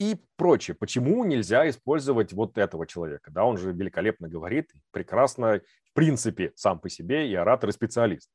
И 0.00 0.16
прочее. 0.36 0.74
Почему 0.74 1.24
нельзя 1.24 1.68
использовать 1.68 2.32
вот 2.32 2.56
этого 2.56 2.86
человека? 2.86 3.30
Да, 3.30 3.44
он 3.44 3.58
же 3.58 3.72
великолепно 3.72 4.28
говорит, 4.28 4.70
прекрасно, 4.92 5.60
в 5.84 5.92
принципе, 5.92 6.52
сам 6.56 6.78
по 6.78 6.88
себе 6.88 7.30
и 7.30 7.34
оратор, 7.34 7.68
и 7.68 7.72
специалист. 7.72 8.30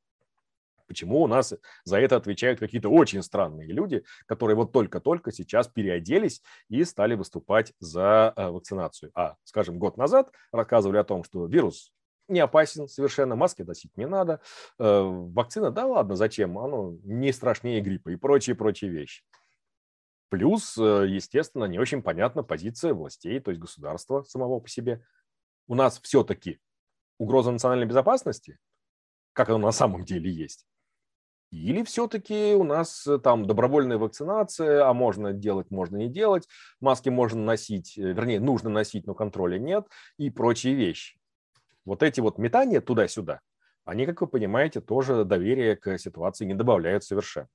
Почему 0.88 1.22
у 1.22 1.28
нас 1.28 1.54
за 1.84 2.00
это 2.00 2.16
отвечают 2.16 2.60
какие-то 2.60 2.90
очень 2.90 3.24
странные 3.24 3.68
люди, 3.68 4.04
которые 4.26 4.56
вот 4.56 4.72
только-только 4.72 5.32
сейчас 5.32 5.68
переоделись 5.68 6.42
и 6.70 6.84
стали 6.84 7.16
выступать 7.16 7.74
за 7.80 8.34
э, 8.36 8.50
вакцинацию. 8.50 9.12
А, 9.16 9.36
скажем, 9.44 9.80
год 9.80 9.98
назад 9.98 10.32
рассказывали 10.52 10.98
о 10.98 11.04
том, 11.04 11.24
что 11.24 11.46
вирус 11.46 11.92
не 12.28 12.40
опасен 12.40 12.88
совершенно, 12.88 13.36
маски 13.36 13.62
носить 13.62 13.96
не 13.98 14.08
надо, 14.08 14.42
э, 14.80 15.02
вакцина, 15.02 15.72
да 15.72 15.86
ладно, 15.86 16.16
зачем, 16.16 16.58
оно 16.58 16.98
не 17.04 17.32
страшнее 17.32 17.82
гриппа 17.82 18.10
и 18.10 18.16
прочие-прочие 18.16 18.90
вещи. 18.90 19.24
Плюс, 20.30 20.78
э, 20.78 21.06
естественно, 21.08 21.66
не 21.66 21.80
очень 21.80 22.02
понятна 22.02 22.44
позиция 22.44 22.94
властей, 22.94 23.40
то 23.40 23.52
есть 23.52 23.62
государства 23.62 24.24
самого 24.24 24.60
по 24.60 24.68
себе. 24.68 25.06
У 25.68 25.76
нас 25.76 26.00
все-таки 26.02 26.60
угроза 27.18 27.52
национальной 27.52 27.86
безопасности, 27.86 28.58
как 29.34 29.50
оно 29.50 29.60
на 29.60 29.72
самом 29.72 30.04
деле 30.04 30.32
есть, 30.32 30.66
или 31.56 31.84
все-таки 31.84 32.54
у 32.54 32.64
нас 32.64 33.08
э, 33.08 33.18
там 33.18 33.46
добровольная 33.46 33.98
вакцинация, 33.98 34.88
а 34.88 34.94
можно 34.94 35.34
делать, 35.34 35.72
можно 35.72 35.98
не 35.98 36.10
делать, 36.10 36.48
маски 36.80 37.10
можно 37.10 37.42
носить, 37.42 37.98
э, 37.98 38.02
вернее, 38.02 38.40
нужно 38.40 38.70
носить, 38.70 39.08
но 39.08 39.14
контроля 39.14 39.58
нет 39.58 39.88
и 40.18 40.30
прочие 40.30 40.76
вещи. 40.76 41.18
Вот 41.86 42.04
эти 42.04 42.20
вот 42.20 42.38
метания 42.38 42.82
туда-сюда, 42.82 43.42
они, 43.86 44.06
как 44.06 44.22
вы 44.22 44.28
понимаете, 44.28 44.82
тоже 44.82 45.24
доверие 45.24 45.76
к 45.76 45.98
ситуации 45.98 46.46
не 46.46 46.56
добавляют 46.56 47.04
совершенно. 47.04 47.48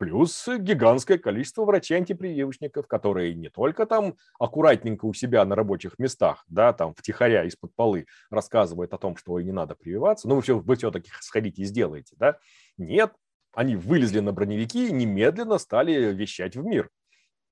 Плюс 0.00 0.48
гигантское 0.48 1.18
количество 1.18 1.66
врачей-антипрививочников, 1.66 2.86
которые 2.86 3.34
не 3.34 3.50
только 3.50 3.84
там 3.84 4.16
аккуратненько 4.38 5.04
у 5.04 5.12
себя 5.12 5.44
на 5.44 5.54
рабочих 5.54 5.98
местах, 5.98 6.42
да, 6.48 6.72
там 6.72 6.94
втихаря 6.94 7.44
из-под 7.44 7.74
полы 7.74 8.06
рассказывают 8.30 8.94
о 8.94 8.98
том, 8.98 9.14
что 9.18 9.38
не 9.42 9.52
надо 9.52 9.74
прививаться, 9.74 10.26
но 10.26 10.36
вы, 10.36 10.40
все, 10.40 10.58
вы 10.58 10.76
все-таки 10.76 11.10
сходите 11.20 11.60
и 11.60 11.66
сделаете, 11.66 12.16
да. 12.18 12.38
Нет, 12.80 13.12
они 13.52 13.76
вылезли 13.76 14.20
на 14.20 14.32
броневики 14.32 14.88
и 14.88 14.92
немедленно 14.92 15.58
стали 15.58 16.14
вещать 16.14 16.56
в 16.56 16.64
мир. 16.64 16.88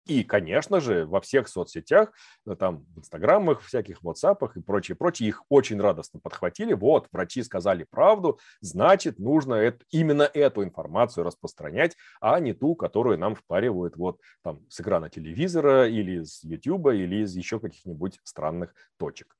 И, 0.06 0.24
конечно 0.24 0.80
же, 0.80 1.04
во 1.04 1.20
всех 1.20 1.48
соцсетях, 1.48 2.12
э, 2.46 2.56
там, 2.56 2.86
в 2.94 3.00
инстаграмах, 3.00 3.60
всяких 3.60 4.02
ватсапах 4.02 4.56
и 4.56 4.62
прочее, 4.62 4.96
прочее, 4.96 5.28
их 5.28 5.42
очень 5.50 5.78
радостно 5.78 6.18
подхватили. 6.18 6.72
Вот, 6.72 7.08
врачи 7.12 7.42
сказали 7.42 7.84
правду, 7.90 8.38
значит, 8.62 9.18
нужно 9.18 9.56
это, 9.56 9.84
именно 9.90 10.22
эту 10.22 10.64
информацию 10.64 11.24
распространять, 11.24 11.94
а 12.22 12.40
не 12.40 12.54
ту, 12.54 12.74
которую 12.74 13.18
нам 13.18 13.34
впаривают 13.34 13.98
вот 13.98 14.18
там 14.42 14.66
с 14.70 14.80
экрана 14.80 15.10
телевизора 15.10 15.86
или 15.86 16.22
с 16.22 16.42
YouTube 16.42 16.86
или 16.94 17.24
из 17.24 17.36
еще 17.36 17.60
каких-нибудь 17.60 18.18
странных 18.24 18.72
точек. 18.96 19.36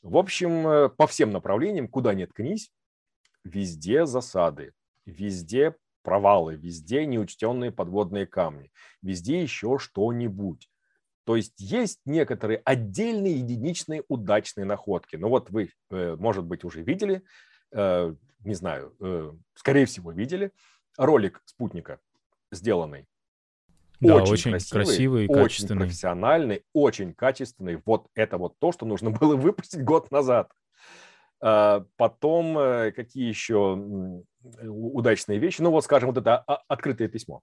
В 0.00 0.16
общем, 0.16 0.68
э, 0.68 0.88
по 0.90 1.08
всем 1.08 1.32
направлениям, 1.32 1.88
куда 1.88 2.14
ни 2.14 2.24
ткнись, 2.24 2.70
везде 3.42 4.06
засады, 4.06 4.72
везде 5.06 5.74
провалы, 6.02 6.54
везде 6.54 7.06
неучтенные 7.06 7.72
подводные 7.72 8.26
камни, 8.26 8.70
везде 9.02 9.42
еще 9.42 9.78
что-нибудь. 9.78 10.68
То 11.24 11.36
есть 11.36 11.58
есть 11.58 12.00
некоторые 12.04 12.60
отдельные 12.64 13.38
единичные 13.38 14.04
удачные 14.08 14.66
находки. 14.66 15.16
Ну 15.16 15.28
вот 15.28 15.50
вы, 15.50 15.70
э, 15.90 16.16
может 16.18 16.44
быть, 16.44 16.64
уже 16.64 16.82
видели, 16.82 17.22
э, 17.72 18.14
не 18.40 18.54
знаю, 18.54 18.94
э, 19.00 19.32
скорее 19.54 19.86
всего 19.86 20.12
видели 20.12 20.52
ролик 20.98 21.40
спутника, 21.46 21.98
сделанный. 22.52 23.06
Да, 24.00 24.16
очень, 24.16 24.32
очень 24.34 24.50
красивый, 24.50 24.84
красивый 24.84 25.28
очень 25.28 25.34
качественный. 25.34 25.80
профессиональный, 25.80 26.64
очень 26.74 27.14
качественный. 27.14 27.80
Вот 27.86 28.08
это 28.14 28.36
вот 28.36 28.58
то, 28.58 28.72
что 28.72 28.84
нужно 28.84 29.10
было 29.10 29.34
выпустить 29.34 29.82
год 29.82 30.10
назад. 30.10 30.52
Потом 31.40 32.54
какие 32.94 33.28
еще 33.28 34.22
удачные 34.62 35.38
вещи. 35.38 35.60
Ну 35.60 35.70
вот, 35.70 35.84
скажем, 35.84 36.08
вот 36.10 36.18
это 36.18 36.36
открытое 36.68 37.08
письмо 37.08 37.42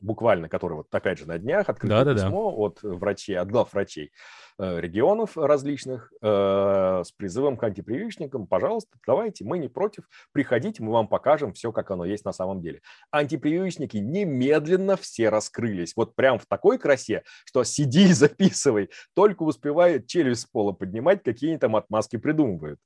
буквально, 0.00 0.48
который 0.48 0.74
вот 0.74 0.94
опять 0.94 1.18
же 1.18 1.26
на 1.26 1.38
днях 1.38 1.68
открытое 1.68 2.04
да, 2.04 2.14
письмо 2.14 2.50
да, 2.50 2.56
от 2.56 2.82
врачей, 2.82 3.36
от 3.36 3.50
глав 3.50 3.72
врачей 3.72 4.12
э, 4.58 4.80
регионов 4.80 5.36
различных 5.36 6.12
э, 6.22 7.02
с 7.04 7.12
призывом 7.12 7.56
к 7.56 7.64
антипрививочникам, 7.64 8.46
пожалуйста, 8.46 8.98
давайте, 9.06 9.44
мы 9.44 9.58
не 9.58 9.68
против, 9.68 10.04
приходите, 10.32 10.82
мы 10.82 10.92
вам 10.92 11.08
покажем 11.08 11.52
все, 11.52 11.72
как 11.72 11.90
оно 11.90 12.04
есть 12.04 12.24
на 12.24 12.32
самом 12.32 12.60
деле. 12.60 12.80
Антипрививочники 13.10 13.98
немедленно 13.98 14.96
все 14.96 15.28
раскрылись, 15.28 15.94
вот 15.96 16.14
прям 16.14 16.38
в 16.38 16.46
такой 16.46 16.78
красе, 16.78 17.22
что 17.44 17.64
сиди 17.64 18.08
и 18.08 18.12
записывай, 18.12 18.90
только 19.14 19.42
успевает 19.42 20.06
челюсть 20.06 20.42
с 20.42 20.46
пола 20.46 20.72
поднимать, 20.72 21.22
какие 21.22 21.56
там 21.56 21.76
отмазки 21.76 22.16
придумывают. 22.16 22.80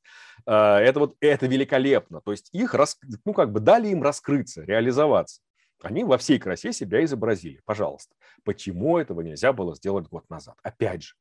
Э, 0.47 0.77
это 0.77 1.01
вот, 1.01 1.17
это 1.21 1.47
великолепно, 1.47 2.21
то 2.21 2.33
есть 2.33 2.51
их, 2.53 2.75
рас, 2.75 2.99
ну 3.25 3.33
как 3.33 3.53
бы 3.53 3.61
дали 3.61 3.89
им 3.89 4.03
раскрыться, 4.03 4.63
реализоваться. 4.63 5.41
Они 5.85 6.03
во 6.03 6.17
всей 6.17 6.39
красе 6.39 6.73
себя 6.73 7.05
изобразили. 7.05 7.61
Пожалуйста. 7.67 8.15
Почему 8.43 8.99
этого 8.99 9.21
нельзя 9.21 9.53
было 9.53 9.75
сделать 9.75 10.09
год 10.09 10.29
назад? 10.31 10.57
Опять 10.63 11.03
же. 11.03 11.15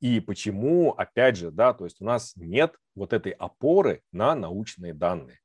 И 0.00 0.20
почему, 0.20 0.92
опять 0.92 1.36
же, 1.36 1.50
да, 1.50 1.74
то 1.74 1.84
есть 1.84 2.00
у 2.00 2.04
нас 2.04 2.32
нет 2.36 2.76
вот 2.94 3.12
этой 3.12 3.32
опоры 3.32 4.02
на 4.12 4.34
научные 4.34 4.94
данные. 4.94 5.40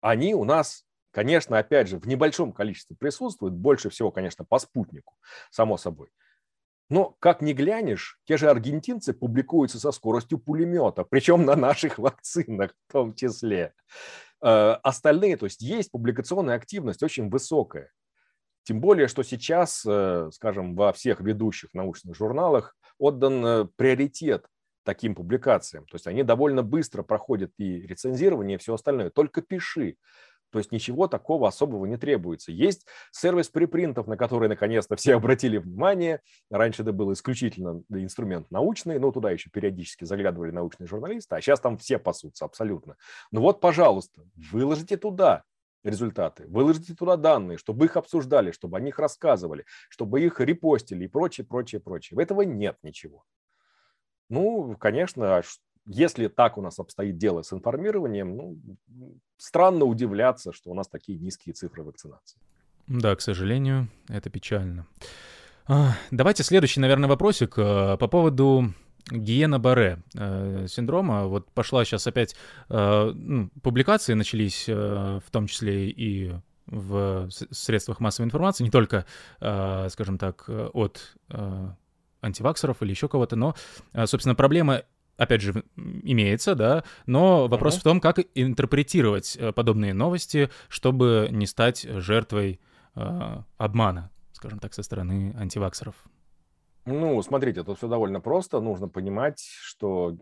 Они 0.00 0.34
у 0.34 0.44
нас, 0.44 0.84
конечно, 1.12 1.58
опять 1.58 1.88
же, 1.88 1.98
в 1.98 2.06
небольшом 2.06 2.52
количестве 2.52 2.96
присутствуют, 2.96 3.54
больше 3.54 3.90
всего, 3.90 4.10
конечно, 4.10 4.44
по 4.44 4.58
спутнику, 4.58 5.14
само 5.50 5.76
собой. 5.76 6.08
Но, 6.88 7.16
как 7.20 7.42
ни 7.42 7.52
глянешь, 7.52 8.18
те 8.24 8.36
же 8.36 8.50
аргентинцы 8.50 9.12
публикуются 9.12 9.78
со 9.78 9.92
скоростью 9.92 10.38
пулемета, 10.38 11.04
причем 11.04 11.44
на 11.44 11.54
наших 11.54 11.98
вакцинах 11.98 12.74
в 12.88 12.92
том 12.92 13.14
числе. 13.14 13.72
Э, 14.42 14.76
остальные, 14.82 15.36
то 15.36 15.44
есть 15.44 15.60
есть 15.60 15.90
публикационная 15.90 16.56
активность 16.56 17.02
очень 17.02 17.28
высокая. 17.28 17.90
Тем 18.62 18.80
более, 18.80 19.08
что 19.08 19.22
сейчас, 19.22 19.84
э, 19.86 20.30
скажем, 20.32 20.74
во 20.74 20.92
всех 20.92 21.20
ведущих 21.20 21.74
научных 21.74 22.16
журналах 22.16 22.76
отдан 22.98 23.44
э, 23.44 23.64
приоритет 23.76 24.46
таким 24.84 25.14
публикациям. 25.14 25.86
То 25.86 25.96
есть 25.96 26.06
они 26.06 26.22
довольно 26.22 26.62
быстро 26.62 27.02
проходят 27.02 27.52
и 27.58 27.86
рецензирование, 27.86 28.56
и 28.56 28.58
все 28.58 28.74
остальное. 28.74 29.10
Только 29.10 29.42
пиши. 29.42 29.96
То 30.50 30.58
есть 30.58 30.72
ничего 30.72 31.06
такого 31.08 31.48
особого 31.48 31.86
не 31.86 31.96
требуется. 31.96 32.52
Есть 32.52 32.86
сервис 33.12 33.48
припринтов, 33.48 34.06
на 34.06 34.16
который 34.16 34.48
наконец-то 34.48 34.96
все 34.96 35.14
обратили 35.16 35.58
внимание. 35.58 36.20
Раньше 36.50 36.82
это 36.82 36.92
был 36.92 37.12
исключительно 37.12 37.82
инструмент 37.90 38.50
научный, 38.50 38.98
но 38.98 39.12
туда 39.12 39.30
еще 39.30 39.50
периодически 39.50 40.04
заглядывали 40.04 40.50
научные 40.50 40.86
журналисты, 40.86 41.36
а 41.36 41.40
сейчас 41.40 41.60
там 41.60 41.76
все 41.76 41.98
пасутся 41.98 42.44
абсолютно. 42.44 42.96
Ну 43.30 43.40
вот, 43.40 43.60
пожалуйста, 43.60 44.22
выложите 44.52 44.96
туда. 44.96 45.44
результаты, 45.82 46.46
выложите 46.48 46.94
туда 46.94 47.16
данные, 47.16 47.56
чтобы 47.56 47.86
их 47.86 47.96
обсуждали, 47.96 48.50
чтобы 48.50 48.76
о 48.76 48.80
них 48.80 48.98
рассказывали, 48.98 49.64
чтобы 49.88 50.20
их 50.20 50.40
репостили 50.40 51.04
и 51.04 51.08
прочее, 51.08 51.46
прочее, 51.46 51.80
прочее. 51.80 52.20
Этого 52.22 52.42
нет 52.42 52.76
ничего. 52.82 53.24
Ну, 54.28 54.76
конечно, 54.76 55.38
а 55.38 55.42
если 55.86 56.28
так 56.28 56.58
у 56.58 56.62
нас 56.62 56.78
обстоит 56.78 57.16
дело 57.16 57.42
с 57.42 57.52
информированием, 57.52 58.36
ну, 58.36 58.58
странно 59.40 59.86
удивляться, 59.86 60.52
что 60.52 60.70
у 60.70 60.74
нас 60.74 60.86
такие 60.86 61.18
низкие 61.18 61.54
цифры 61.54 61.82
вакцинации. 61.82 62.38
Да, 62.86 63.16
к 63.16 63.20
сожалению, 63.20 63.88
это 64.08 64.30
печально. 64.30 64.86
А, 65.66 65.94
давайте 66.10 66.42
следующий, 66.42 66.80
наверное, 66.80 67.08
вопросик 67.08 67.54
э, 67.56 67.96
по 67.96 68.08
поводу 68.08 68.74
Гиена-Барре 69.10 70.02
э, 70.14 70.66
синдрома. 70.68 71.26
Вот 71.26 71.50
пошла 71.52 71.84
сейчас 71.84 72.06
опять, 72.06 72.36
э, 72.68 73.12
ну, 73.14 73.50
публикации 73.62 74.14
начались, 74.14 74.66
в 74.66 75.22
том 75.30 75.46
числе 75.46 75.88
и 75.88 76.34
в 76.66 77.28
средствах 77.30 78.00
массовой 78.00 78.26
информации, 78.26 78.62
не 78.62 78.70
только, 78.70 79.04
скажем 79.38 80.18
так, 80.18 80.48
от 80.48 81.16
антиваксеров 82.22 82.80
или 82.82 82.90
еще 82.90 83.08
кого-то, 83.08 83.34
но, 83.34 83.56
собственно, 84.06 84.36
проблема 84.36 84.82
опять 85.20 85.42
же, 85.42 85.64
имеется, 85.76 86.54
да, 86.54 86.82
но 87.06 87.46
вопрос 87.46 87.76
uh-huh. 87.76 87.80
в 87.80 87.84
том, 87.84 88.00
как 88.00 88.18
интерпретировать 88.34 89.38
подобные 89.54 89.92
новости, 89.92 90.50
чтобы 90.68 91.28
не 91.30 91.46
стать 91.46 91.82
жертвой 91.82 92.60
э, 92.96 93.42
обмана, 93.58 94.10
скажем 94.32 94.58
так, 94.58 94.72
со 94.72 94.82
стороны 94.82 95.34
антиваксеров? 95.38 95.94
Ну, 96.86 97.22
смотрите, 97.22 97.62
тут 97.62 97.76
все 97.76 97.88
довольно 97.88 98.20
просто. 98.20 98.60
Нужно 98.60 98.88
понимать, 98.88 99.40
что 99.60 100.16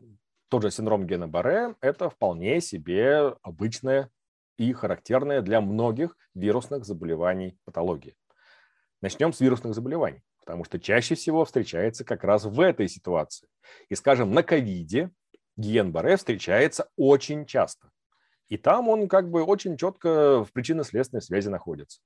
тот 0.49 0.62
же 0.62 0.70
синдром 0.70 1.07
Гена 1.07 1.29
Барре– 1.29 1.77
это 1.81 2.11
вполне 2.11 2.61
себе 2.61 3.35
обычная 3.43 4.11
и 4.57 4.73
характерная 4.73 5.43
для 5.43 5.61
многих 5.61 6.16
вирусных 6.35 6.85
заболеваний 6.85 7.57
патология. 7.65 8.15
Начнем 9.01 9.33
с 9.33 9.41
вирусных 9.41 9.75
заболеваний, 9.75 10.25
потому 10.49 10.65
что 10.65 10.81
чаще 10.81 11.15
всего 11.15 11.45
встречается 11.45 12.07
как 12.07 12.25
раз 12.25 12.47
в 12.47 12.59
этой 12.59 12.89
ситуации. 12.89 13.47
И, 13.91 13.95
скажем, 13.95 14.33
на 14.33 14.43
ковиде 14.43 15.11
Гиен 15.59 15.93
Барре 15.93 16.16
встречается 16.16 16.89
очень 16.97 17.45
часто. 17.45 17.91
И 18.49 18.57
там 18.57 18.89
он 18.89 19.09
как 19.09 19.31
бы 19.31 19.43
очень 19.45 19.77
четко 19.77 20.43
в 20.43 20.51
причинно-следственной 20.55 21.20
связи 21.20 21.51
находится. 21.51 22.01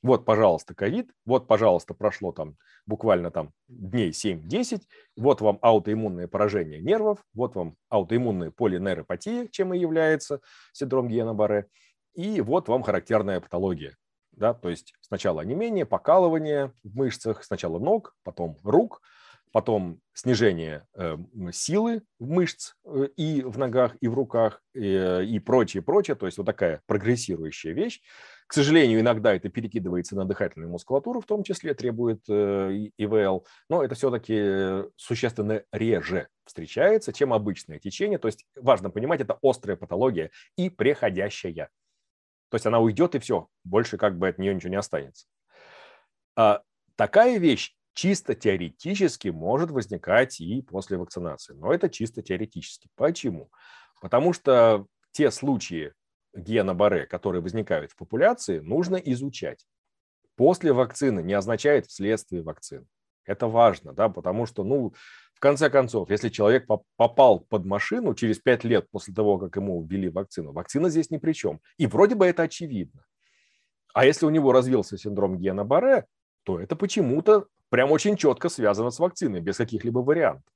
Вот, 0.00 0.24
пожалуйста, 0.24 0.76
ковид, 0.76 1.10
вот, 1.26 1.48
пожалуйста, 1.48 1.92
прошло 1.92 2.30
там 2.30 2.56
буквально 2.86 3.32
там 3.32 3.52
дней 3.66 4.10
7-10, 4.10 4.82
вот 5.16 5.40
вам 5.40 5.58
аутоиммунное 5.60 6.28
поражение 6.28 6.80
нервов, 6.80 7.18
вот 7.34 7.56
вам 7.56 7.74
аутоиммунная 7.88 8.52
полинейропатия, 8.52 9.48
чем 9.48 9.74
и 9.74 9.78
является 9.80 10.40
синдром 10.72 11.08
Гиена-Барре, 11.08 11.64
и 12.14 12.40
вот 12.42 12.68
вам 12.68 12.84
характерная 12.84 13.40
патология. 13.40 13.96
Да, 14.42 14.54
то 14.54 14.70
есть 14.70 14.92
сначала 15.00 15.42
онемение, 15.42 15.86
покалывание 15.86 16.72
в 16.82 16.96
мышцах, 16.96 17.44
сначала 17.44 17.78
ног, 17.78 18.16
потом 18.24 18.56
рук, 18.64 19.00
потом 19.52 20.00
снижение 20.14 20.84
э, 20.96 21.16
силы 21.52 22.02
мышц 22.18 22.72
э, 22.84 23.06
и 23.14 23.42
в 23.42 23.56
ногах, 23.56 23.94
и 24.00 24.08
в 24.08 24.14
руках, 24.14 24.60
э, 24.74 25.22
и 25.22 25.38
прочее, 25.38 25.80
прочее. 25.80 26.16
То 26.16 26.26
есть 26.26 26.38
вот 26.38 26.44
такая 26.44 26.82
прогрессирующая 26.86 27.72
вещь. 27.72 28.00
К 28.48 28.54
сожалению, 28.54 28.98
иногда 28.98 29.32
это 29.32 29.48
перекидывается 29.48 30.16
на 30.16 30.24
дыхательную 30.24 30.72
мускулатуру, 30.72 31.20
в 31.20 31.26
том 31.26 31.44
числе 31.44 31.72
требует 31.72 32.28
ИВЛ, 32.28 33.46
но 33.68 33.84
это 33.84 33.94
все-таки 33.94 34.90
существенно 34.96 35.62
реже 35.70 36.26
встречается, 36.44 37.12
чем 37.12 37.32
обычное 37.32 37.78
течение. 37.78 38.18
То 38.18 38.26
есть 38.26 38.44
важно 38.56 38.90
понимать, 38.90 39.20
это 39.20 39.38
острая 39.40 39.76
патология 39.76 40.32
и 40.56 40.68
преходящая. 40.68 41.70
То 42.52 42.56
есть 42.56 42.66
она 42.66 42.80
уйдет 42.80 43.14
и 43.14 43.18
все, 43.18 43.48
больше 43.64 43.96
как 43.96 44.18
бы 44.18 44.28
от 44.28 44.38
нее 44.38 44.54
ничего 44.54 44.68
не 44.68 44.76
останется. 44.76 45.26
А 46.36 46.60
такая 46.96 47.38
вещь 47.38 47.74
чисто 47.94 48.34
теоретически 48.34 49.28
может 49.28 49.70
возникать 49.70 50.38
и 50.38 50.60
после 50.60 50.98
вакцинации. 50.98 51.54
Но 51.54 51.72
это 51.72 51.88
чисто 51.88 52.20
теоретически. 52.20 52.90
Почему? 52.94 53.50
Потому 54.02 54.34
что 54.34 54.86
те 55.12 55.30
случаи 55.30 55.94
гена 56.34 56.74
Барре, 56.74 57.06
которые 57.06 57.40
возникают 57.40 57.90
в 57.90 57.96
популяции, 57.96 58.58
нужно 58.58 58.96
изучать. 58.96 59.66
После 60.36 60.74
вакцины 60.74 61.20
не 61.22 61.32
означает 61.32 61.86
вследствие 61.86 62.42
вакцины. 62.42 62.84
Это 63.24 63.46
важно, 63.46 63.92
да, 63.92 64.08
потому 64.08 64.46
что, 64.46 64.64
ну, 64.64 64.92
в 65.34 65.40
конце 65.40 65.70
концов, 65.70 66.10
если 66.10 66.28
человек 66.28 66.66
попал 66.96 67.40
под 67.40 67.64
машину 67.64 68.14
через 68.14 68.38
5 68.38 68.64
лет 68.64 68.90
после 68.90 69.14
того, 69.14 69.38
как 69.38 69.56
ему 69.56 69.84
ввели 69.84 70.08
вакцину, 70.08 70.52
вакцина 70.52 70.88
здесь 70.88 71.10
ни 71.10 71.18
при 71.18 71.32
чем. 71.32 71.60
И 71.78 71.86
вроде 71.86 72.14
бы 72.14 72.26
это 72.26 72.42
очевидно. 72.44 73.04
А 73.94 74.04
если 74.04 74.26
у 74.26 74.30
него 74.30 74.52
развился 74.52 74.96
синдром 74.96 75.38
гена 75.38 75.64
Барре, 75.64 76.06
то 76.44 76.60
это 76.60 76.76
почему-то 76.76 77.46
прям 77.68 77.90
очень 77.90 78.16
четко 78.16 78.48
связано 78.48 78.90
с 78.90 78.98
вакциной, 78.98 79.40
без 79.40 79.56
каких-либо 79.56 79.98
вариантов. 79.98 80.52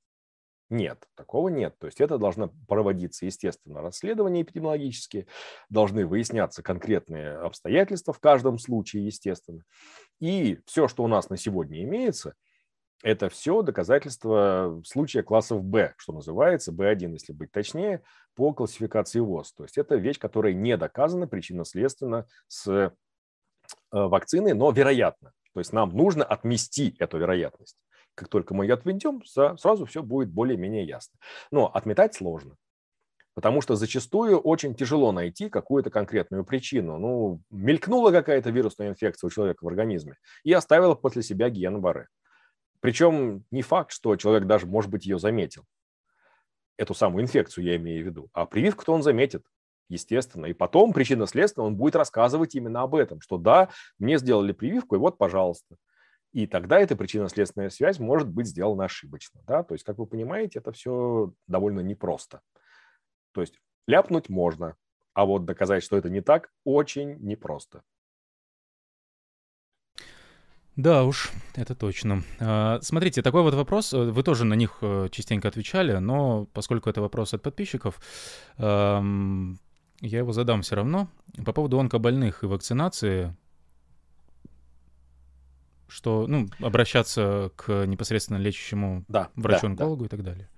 Нет, 0.69 1.07
такого 1.15 1.47
нет. 1.47 1.77
То 1.79 1.87
есть 1.87 2.01
это 2.01 2.17
должно 2.17 2.51
проводиться, 2.67 3.25
естественно, 3.25 3.81
расследования 3.81 4.41
эпидемиологические, 4.41 5.27
должны 5.69 6.05
выясняться 6.05 6.61
конкретные 6.61 7.37
обстоятельства 7.37 8.13
в 8.13 8.19
каждом 8.19 8.59
случае, 8.59 9.05
естественно. 9.05 9.63
И 10.19 10.59
все, 10.65 10.89
что 10.89 11.03
у 11.03 11.07
нас 11.07 11.29
на 11.29 11.37
сегодня 11.37 11.83
имеется, 11.83 12.33
это 13.03 13.29
все 13.29 13.61
доказательства 13.61 14.81
случая 14.85 15.23
классов 15.23 15.63
Б, 15.63 15.93
что 15.97 16.13
называется, 16.13 16.71
Б1, 16.71 17.11
если 17.13 17.33
быть 17.33 17.51
точнее, 17.51 18.01
по 18.35 18.53
классификации 18.53 19.19
ВОЗ. 19.19 19.53
То 19.53 19.63
есть 19.63 19.77
это 19.77 19.95
вещь, 19.95 20.19
которая 20.19 20.53
не 20.53 20.77
доказана 20.77 21.27
причинно-следственно 21.27 22.27
с 22.47 22.67
э, 22.67 22.91
вакциной, 23.91 24.53
но 24.53 24.71
вероятно. 24.71 25.33
То 25.53 25.59
есть 25.59 25.73
нам 25.73 25.89
нужно 25.89 26.23
отмести 26.23 26.95
эту 26.99 27.17
вероятность. 27.17 27.77
Как 28.15 28.29
только 28.29 28.55
мы 28.55 28.65
ее 28.65 28.73
отведем, 28.73 29.23
сразу 29.25 29.85
все 29.85 30.01
будет 30.01 30.29
более-менее 30.29 30.83
ясно. 30.83 31.19
Но 31.51 31.67
отметать 31.67 32.15
сложно. 32.15 32.55
Потому 33.35 33.61
что 33.61 33.75
зачастую 33.75 34.39
очень 34.39 34.73
тяжело 34.73 35.11
найти 35.11 35.49
какую-то 35.49 35.91
конкретную 35.91 36.43
причину. 36.43 36.97
Ну, 36.97 37.41
мелькнула 37.51 38.11
какая-то 38.11 38.49
вирусная 38.49 38.89
инфекция 38.89 39.27
у 39.27 39.31
человека 39.31 39.63
в 39.63 39.67
организме 39.67 40.15
и 40.43 40.51
оставила 40.53 40.95
после 40.95 41.21
себя 41.21 41.49
гиен 41.51 41.79
Барре. 41.79 42.07
Причем 42.79 43.43
не 43.51 43.61
факт, 43.61 43.91
что 43.91 44.15
человек 44.15 44.47
даже, 44.47 44.67
может 44.67 44.91
быть, 44.91 45.05
ее 45.05 45.19
заметил. 45.19 45.65
Эту 46.77 46.93
самую 46.93 47.23
инфекцию 47.23 47.65
я 47.65 47.75
имею 47.75 48.03
в 48.03 48.07
виду. 48.07 48.29
А 48.33 48.45
прививку-то 48.45 48.93
он 48.93 49.01
заметит 49.01 49.43
естественно. 49.89 50.45
И 50.45 50.53
потом 50.53 50.93
причинно-следственно 50.93 51.65
он 51.65 51.75
будет 51.75 51.95
рассказывать 51.95 52.55
именно 52.55 52.81
об 52.81 52.95
этом, 52.95 53.21
что 53.21 53.37
да, 53.37 53.69
мне 53.97 54.17
сделали 54.17 54.51
прививку, 54.51 54.95
и 54.95 54.99
вот, 54.99 55.17
пожалуйста. 55.17 55.77
И 56.33 56.45
тогда 56.45 56.79
эта 56.79 56.95
причинно-следственная 56.95 57.69
связь 57.69 57.99
может 57.99 58.27
быть 58.27 58.47
сделана 58.47 58.85
ошибочно. 58.85 59.41
Да? 59.47 59.63
То 59.63 59.73
есть, 59.73 59.83
как 59.85 59.97
вы 59.97 60.05
понимаете, 60.05 60.59
это 60.59 60.71
все 60.71 61.33
довольно 61.47 61.79
непросто. 61.79 62.41
То 63.31 63.41
есть 63.41 63.59
ляпнуть 63.87 64.29
можно, 64.29 64.75
а 65.13 65.25
вот 65.25 65.45
доказать, 65.45 65.83
что 65.83 65.97
это 65.97 66.09
не 66.09 66.21
так, 66.21 66.51
очень 66.63 67.15
непросто. 67.19 67.81
Да 70.77 71.03
уж, 71.05 71.31
это 71.55 71.73
точно. 71.73 72.23
А, 72.39 72.79
смотрите, 72.81 73.23
такой 73.23 73.41
вот 73.41 73.55
вопрос, 73.55 73.93
э, 73.93 73.97
вы 73.97 74.21
тоже 74.21 74.45
на 74.45 74.53
них 74.53 74.77
э, 74.81 75.09
частенько 75.11 75.47
отвечали, 75.47 75.97
но 75.97 76.45
поскольку 76.53 76.89
это 76.89 77.01
вопрос 77.01 77.33
от 77.33 77.41
подписчиков, 77.41 77.99
я 78.59 80.19
его 80.19 80.31
задам 80.31 80.61
все 80.61 80.75
равно. 80.75 81.09
По 81.43 81.53
поводу 81.53 81.79
онкобольных 81.79 82.43
и 82.43 82.45
вакцинации, 82.45 83.35
что, 85.87 86.27
ну, 86.27 86.47
обращаться 86.59 87.51
к 87.55 87.85
непосредственно 87.87 88.37
лечащему 88.37 89.03
да, 89.07 89.29
врачу-онкологу 89.35 90.03
да, 90.03 90.03
да. 90.03 90.05
и 90.05 90.09
так 90.09 90.23
далее. 90.23 90.49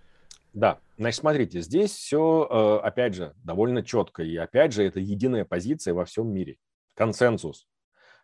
Да, 0.53 0.79
значит, 0.97 1.19
смотрите, 1.19 1.61
здесь 1.61 1.91
все, 1.91 2.47
э, 2.49 2.85
опять 2.85 3.13
же, 3.13 3.33
довольно 3.43 3.83
четко. 3.83 4.23
И 4.23 4.35
опять 4.35 4.73
же, 4.73 4.83
это 4.83 4.99
единая 4.99 5.45
позиция 5.45 5.93
во 5.93 6.03
всем 6.03 6.27
мире. 6.27 6.57
Консенсус, 6.95 7.67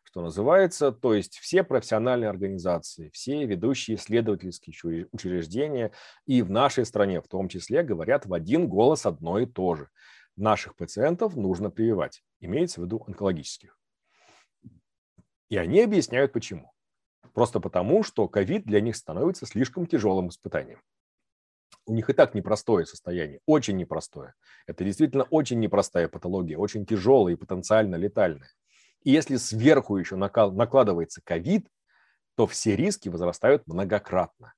что 0.06 0.22
называется. 0.22 0.91
То 0.91 1.14
есть 1.14 1.38
все 1.40 1.64
профессиональные 1.64 2.30
организации, 2.30 3.10
все 3.14 3.45
ведущие 3.45 3.98
исследовательские 3.98 5.07
учреждения 5.11 5.91
и 6.26 6.41
в 6.41 6.49
нашей 6.49 6.86
стране 6.86 7.22
в 7.22 7.27
том 7.27 7.49
числе 7.49 7.84
говорят 7.84 8.26
в 8.26 8.34
один 8.34 8.69
голос 8.69 9.06
одно 9.06 9.40
и 9.40 9.45
то 9.45 9.76
же 9.76 9.90
наших 10.38 10.76
пациентов 10.76 11.36
нужно 11.36 11.69
прививать. 11.69 12.23
Имеется 12.40 12.82
в 12.82 12.86
виду 12.86 13.03
онкологических. 13.07 13.77
И 15.49 15.57
они 15.57 15.82
объясняют 15.82 16.34
почему. 16.34 16.72
Просто 17.34 17.60
потому, 17.60 18.03
что 18.03 18.27
ковид 18.27 18.65
для 18.65 18.82
них 18.82 18.95
становится 18.95 19.45
слишком 19.45 19.86
тяжелым 19.88 20.30
испытанием. 20.30 20.82
У 21.86 21.94
них 21.94 22.10
и 22.10 22.14
так 22.14 22.34
непростое 22.34 22.86
состояние, 22.86 23.41
очень 23.45 23.77
непростое. 23.77 24.34
Это 24.65 24.84
действительно 24.84 25.23
очень 25.26 25.60
непростая 25.60 26.07
патология, 26.07 26.57
очень 26.57 26.86
тяжелая 26.86 27.34
и 27.34 27.38
потенциально 27.38 27.95
летальная. 27.95 28.49
И 29.06 29.11
если 29.11 29.38
сверху 29.38 29.95
еще 29.95 30.18
накладывается 30.18 31.22
ковид, 31.23 31.69
то 32.36 32.45
все 32.45 32.76
риски 32.76 33.07
возрастают 33.07 33.65
многократно. 33.65 34.53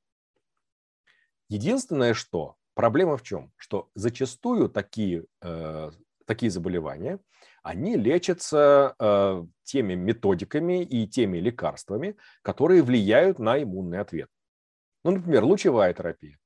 Единственное, 1.47 2.15
что 2.15 2.57
Проблема 2.77 3.17
в 3.17 3.23
чем? 3.23 3.51
Что 3.55 3.89
зачастую 3.95 4.69
такие 4.69 5.25
э, 5.41 5.89
такие 6.27 6.51
заболевания, 6.51 7.19
они 7.63 7.95
лечатся 7.97 8.93
э, 8.99 9.43
теми 9.63 9.95
методиками 9.95 10.83
и 10.83 11.07
теми 11.07 11.39
лекарствами, 11.39 12.17
которые 12.43 12.83
влияют 12.83 13.39
на 13.39 13.63
иммунный 13.63 13.99
ответ. 13.99 14.29
Ну, 15.03 15.09
например, 15.09 15.43
лучевая 15.43 15.91
терапия, 15.95 16.37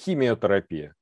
химиотерапия, 0.00 0.96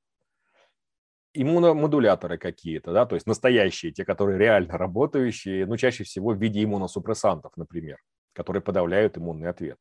иммуномодуляторы 1.33 2.37
какие-то, 2.37 2.91
да, 2.91 3.05
то 3.05 3.15
есть 3.15 3.27
настоящие, 3.27 3.91
те, 3.91 4.05
которые 4.05 4.39
реально 4.39 4.77
работающие, 4.77 5.65
ну, 5.65 5.77
чаще 5.77 6.03
всего 6.03 6.31
в 6.31 6.41
виде 6.41 6.63
иммуносупрессантов, 6.63 7.55
например, 7.55 7.97
которые 8.33 8.61
подавляют 8.61 9.17
иммунный 9.17 9.49
ответ. 9.49 9.77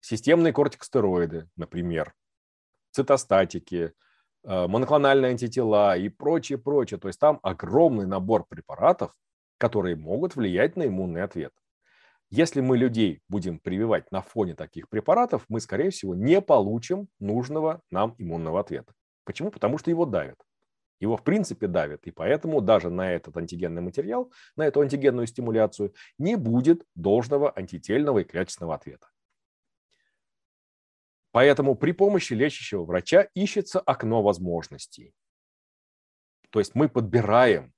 Системные 0.00 0.52
кортикостероиды, 0.52 1.48
например, 1.56 2.14
цитостатики, 2.90 3.92
э, 4.44 4.66
моноклональные 4.66 5.32
антитела 5.32 5.96
и 5.96 6.08
прочее, 6.08 6.58
прочее. 6.58 6.98
То 6.98 7.08
есть 7.08 7.20
там 7.20 7.38
огромный 7.42 8.06
набор 8.06 8.46
препаратов, 8.48 9.14
которые 9.58 9.96
могут 9.96 10.36
влиять 10.36 10.76
на 10.76 10.86
иммунный 10.86 11.22
ответ. 11.22 11.52
Если 12.30 12.60
мы 12.60 12.78
людей 12.78 13.20
будем 13.28 13.58
прививать 13.58 14.10
на 14.12 14.22
фоне 14.22 14.54
таких 14.54 14.88
препаратов, 14.88 15.44
мы, 15.48 15.60
скорее 15.60 15.90
всего, 15.90 16.14
не 16.14 16.40
получим 16.40 17.08
нужного 17.18 17.82
нам 17.90 18.14
иммунного 18.18 18.60
ответа. 18.60 18.92
Почему? 19.24 19.50
Потому 19.50 19.78
что 19.78 19.90
его 19.90 20.06
давят. 20.06 20.38
Его, 21.00 21.16
в 21.16 21.24
принципе, 21.24 21.66
давят. 21.66 22.06
И 22.06 22.10
поэтому 22.10 22.60
даже 22.60 22.90
на 22.90 23.12
этот 23.12 23.36
антигенный 23.36 23.80
материал, 23.80 24.30
на 24.54 24.66
эту 24.66 24.82
антигенную 24.82 25.26
стимуляцию 25.26 25.94
не 26.18 26.36
будет 26.36 26.84
должного 26.94 27.50
антительного 27.50 28.18
и 28.18 28.24
клеточного 28.24 28.74
ответа. 28.74 29.08
Поэтому 31.32 31.74
при 31.74 31.92
помощи 31.92 32.34
лечащего 32.34 32.84
врача 32.84 33.28
ищется 33.34 33.80
окно 33.80 34.22
возможностей. 34.22 35.14
То 36.50 36.58
есть 36.58 36.74
мы 36.74 36.88
подбираем 36.88 37.72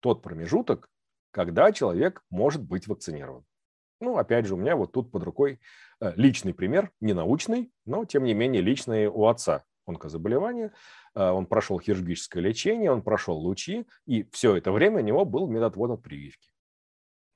тот 0.00 0.22
промежуток, 0.22 0.88
когда 1.30 1.70
человек 1.72 2.24
может 2.30 2.62
быть 2.62 2.88
вакцинирован. 2.88 3.44
Ну, 4.00 4.16
опять 4.16 4.46
же, 4.46 4.54
у 4.54 4.56
меня 4.56 4.76
вот 4.76 4.92
тут 4.92 5.12
под 5.12 5.22
рукой 5.22 5.60
э, 6.00 6.14
личный 6.16 6.54
пример, 6.54 6.90
не 7.00 7.12
научный, 7.12 7.70
но, 7.84 8.06
тем 8.06 8.24
не 8.24 8.32
менее, 8.32 8.62
личный 8.62 9.06
у 9.06 9.26
отца 9.26 9.64
онкозаболевания. 9.90 10.72
Э, 11.14 11.30
он 11.30 11.46
прошел 11.46 11.78
хирургическое 11.78 12.42
лечение, 12.42 12.90
он 12.90 13.02
прошел 13.02 13.36
лучи, 13.36 13.86
и 14.06 14.28
все 14.32 14.56
это 14.56 14.72
время 14.72 14.98
у 14.98 15.04
него 15.04 15.24
был 15.24 15.46
медотвод 15.46 15.90
от 15.90 16.02
прививки. 16.02 16.50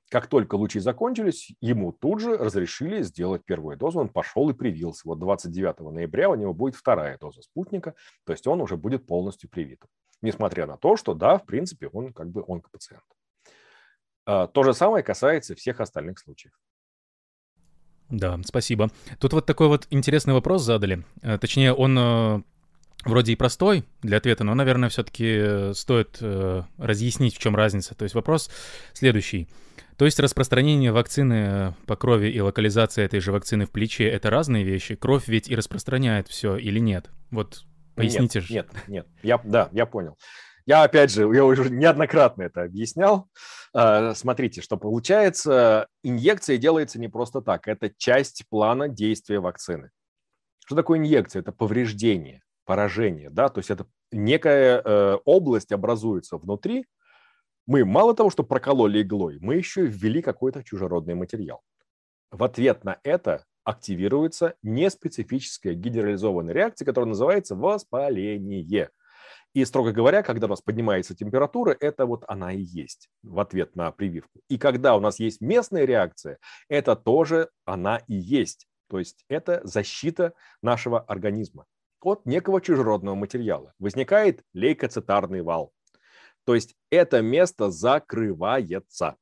Как 0.09 0.27
только 0.27 0.55
лучи 0.55 0.79
закончились, 0.79 1.51
ему 1.61 1.91
тут 1.91 2.21
же 2.21 2.37
разрешили 2.37 3.01
сделать 3.01 3.43
первую 3.43 3.75
дозу. 3.75 3.99
Он 3.99 4.09
пошел 4.09 4.49
и 4.49 4.53
привился. 4.53 5.01
Вот 5.05 5.19
29 5.19 5.79
ноября 5.91 6.29
у 6.29 6.35
него 6.35 6.53
будет 6.53 6.75
вторая 6.75 7.17
доза 7.17 7.41
спутника, 7.41 7.95
то 8.23 8.31
есть 8.33 8.45
он 8.45 8.61
уже 8.61 8.77
будет 8.77 9.07
полностью 9.07 9.49
привит. 9.49 9.81
Несмотря 10.21 10.67
на 10.67 10.77
то, 10.77 10.95
что 10.95 11.13
да, 11.13 11.37
в 11.37 11.45
принципе, 11.45 11.87
он 11.87 12.13
как 12.13 12.29
бы 12.29 12.43
онкопациент. 12.47 13.03
А, 14.25 14.47
то 14.47 14.63
же 14.63 14.73
самое 14.73 15.03
касается 15.03 15.55
всех 15.55 15.79
остальных 15.79 16.19
случаев. 16.19 16.53
Да, 18.09 18.39
спасибо. 18.45 18.89
Тут 19.19 19.33
вот 19.33 19.45
такой 19.45 19.67
вот 19.67 19.87
интересный 19.89 20.33
вопрос 20.33 20.63
задали. 20.63 21.03
Э, 21.21 21.37
точнее, 21.37 21.73
он 21.73 21.97
э, 21.97 22.41
вроде 23.03 23.33
и 23.33 23.35
простой 23.35 23.83
для 24.01 24.17
ответа, 24.17 24.43
но, 24.43 24.53
наверное, 24.53 24.89
все-таки 24.89 25.25
э, 25.25 25.73
стоит 25.73 26.19
разъяснить, 26.77 27.35
в 27.35 27.39
чем 27.39 27.55
разница. 27.55 27.95
То 27.95 28.03
есть 28.03 28.15
вопрос 28.15 28.49
следующий. 28.93 29.47
То 29.97 30.05
есть 30.05 30.19
распространение 30.19 30.91
вакцины 30.91 31.73
по 31.87 31.95
крови 31.95 32.27
и 32.27 32.39
локализация 32.41 33.05
этой 33.05 33.21
же 33.21 33.31
вакцины 33.31 33.65
в 33.65 33.71
плече— 33.71 34.03
это 34.09 34.29
разные 34.29 34.63
вещи? 34.63 34.95
Кровь 34.95 35.27
ведь 35.27 35.47
и 35.49 35.55
распространяет 35.55 36.27
все 36.27 36.57
или 36.57 36.79
нет? 36.79 37.09
Вот 37.31 37.63
поясните 37.95 38.39
нет, 38.39 38.47
же. 38.47 38.53
Нет, 38.53 38.67
нет, 38.87 39.07
я, 39.23 39.39
да, 39.43 39.69
я 39.71 39.85
понял. 39.85 40.17
Я, 40.65 40.83
опять 40.83 41.11
же, 41.11 41.21
я 41.33 41.45
уже 41.45 41.69
неоднократно 41.69 42.43
это 42.43 42.63
объяснял. 42.63 43.29
А, 43.73 44.15
смотрите, 44.15 44.61
что 44.61 44.77
получается, 44.77 45.87
инъекция 46.03 46.57
делается 46.57 46.99
не 46.99 47.07
просто 47.07 47.41
так. 47.41 47.67
Это 47.67 47.91
часть 47.97 48.43
плана 48.49 48.87
действия 48.89 49.39
вакцины. 49.39 49.91
Что 50.65 50.75
такое 50.75 50.97
инъекция? 50.97 51.41
Это 51.41 51.51
повреждение, 51.51 52.41
поражение, 52.65 53.29
да, 53.29 53.49
то 53.49 53.59
есть 53.59 53.69
это 53.69 53.85
некая 54.11 54.81
э, 54.83 55.17
область 55.25 55.71
образуется 55.71 56.37
внутри, 56.37 56.85
мы 57.67 57.83
мало 57.83 58.15
того, 58.15 58.29
что 58.29 58.43
прокололи 58.43 59.01
иглой, 59.01 59.37
мы 59.41 59.55
еще 59.55 59.85
ввели 59.85 60.21
какой-то 60.21 60.63
чужеродный 60.63 61.15
материал. 61.15 61.61
В 62.31 62.43
ответ 62.43 62.83
на 62.83 62.99
это 63.03 63.45
активируется 63.63 64.55
неспецифическая 64.61 65.73
генерализованная 65.73 66.53
реакция, 66.53 66.85
которая 66.85 67.09
называется 67.09 67.55
воспаление. 67.55 68.89
И, 69.55 69.63
строго 69.63 69.93
говоря, 69.93 70.21
когда 70.21 70.47
у 70.47 70.49
нас 70.49 70.61
поднимается 70.61 71.15
температура, 71.15 71.77
это 71.79 72.05
вот 72.05 72.25
она 72.27 72.51
и 72.51 72.59
есть 72.59 73.09
в 73.23 73.39
ответ 73.39 73.73
на 73.77 73.89
прививку. 73.89 74.41
И 74.49 74.57
когда 74.57 74.97
у 74.97 74.99
нас 74.99 75.17
есть 75.17 75.39
местная 75.39 75.85
реакция, 75.85 76.39
это 76.67 76.97
тоже 76.97 77.49
она 77.63 78.01
и 78.07 78.15
есть. 78.15 78.67
То 78.89 78.99
есть 78.99 79.23
это 79.29 79.61
защита 79.63 80.33
нашего 80.61 80.99
организма 80.99 81.65
от 82.01 82.25
некого 82.25 82.59
чужеродного 82.59 83.15
материала. 83.15 83.73
Возникает 83.79 84.43
лейкоцитарный 84.53 85.41
вал. 85.41 85.71
То 86.43 86.53
есть 86.53 86.75
это 86.89 87.21
место 87.21 87.71
закрывается. 87.71 89.15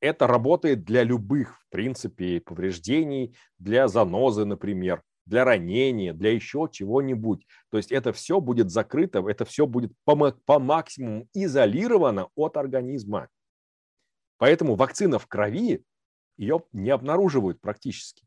Это 0.00 0.28
работает 0.28 0.84
для 0.84 1.02
любых, 1.02 1.58
в 1.62 1.68
принципе, 1.70 2.40
повреждений, 2.40 3.36
для 3.58 3.88
занозы, 3.88 4.44
например, 4.44 5.02
для 5.26 5.44
ранения, 5.44 6.12
для 6.12 6.32
еще 6.32 6.68
чего-нибудь. 6.70 7.46
То 7.70 7.76
есть 7.76 7.92
это 7.92 8.12
все 8.12 8.40
будет 8.40 8.70
закрыто, 8.70 9.28
это 9.28 9.44
все 9.44 9.66
будет 9.66 9.92
по, 10.04 10.32
по 10.32 10.58
максимуму 10.58 11.28
изолировано 11.34 12.28
от 12.34 12.56
организма. 12.56 13.28
Поэтому 14.38 14.76
вакцина 14.76 15.18
в 15.18 15.26
крови, 15.26 15.84
ее 16.36 16.62
не 16.72 16.90
обнаруживают 16.90 17.60
практически. 17.60 18.24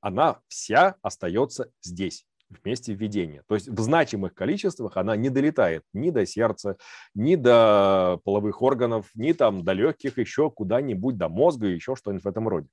Она 0.00 0.40
вся 0.48 0.96
остается 1.02 1.70
здесь 1.82 2.26
в 2.48 2.64
месте 2.64 2.94
введения. 2.94 3.42
То 3.48 3.54
есть 3.54 3.68
в 3.68 3.80
значимых 3.80 4.34
количествах 4.34 4.96
она 4.96 5.16
не 5.16 5.30
долетает 5.30 5.82
ни 5.92 6.10
до 6.10 6.26
сердца, 6.26 6.76
ни 7.14 7.36
до 7.36 8.20
половых 8.24 8.62
органов, 8.62 9.10
ни 9.14 9.32
там 9.32 9.64
до 9.64 9.72
легких, 9.72 10.18
еще 10.18 10.50
куда-нибудь, 10.50 11.16
до 11.16 11.28
мозга, 11.28 11.66
еще 11.66 11.96
что-нибудь 11.96 12.24
в 12.24 12.28
этом 12.28 12.48
роде. 12.48 12.68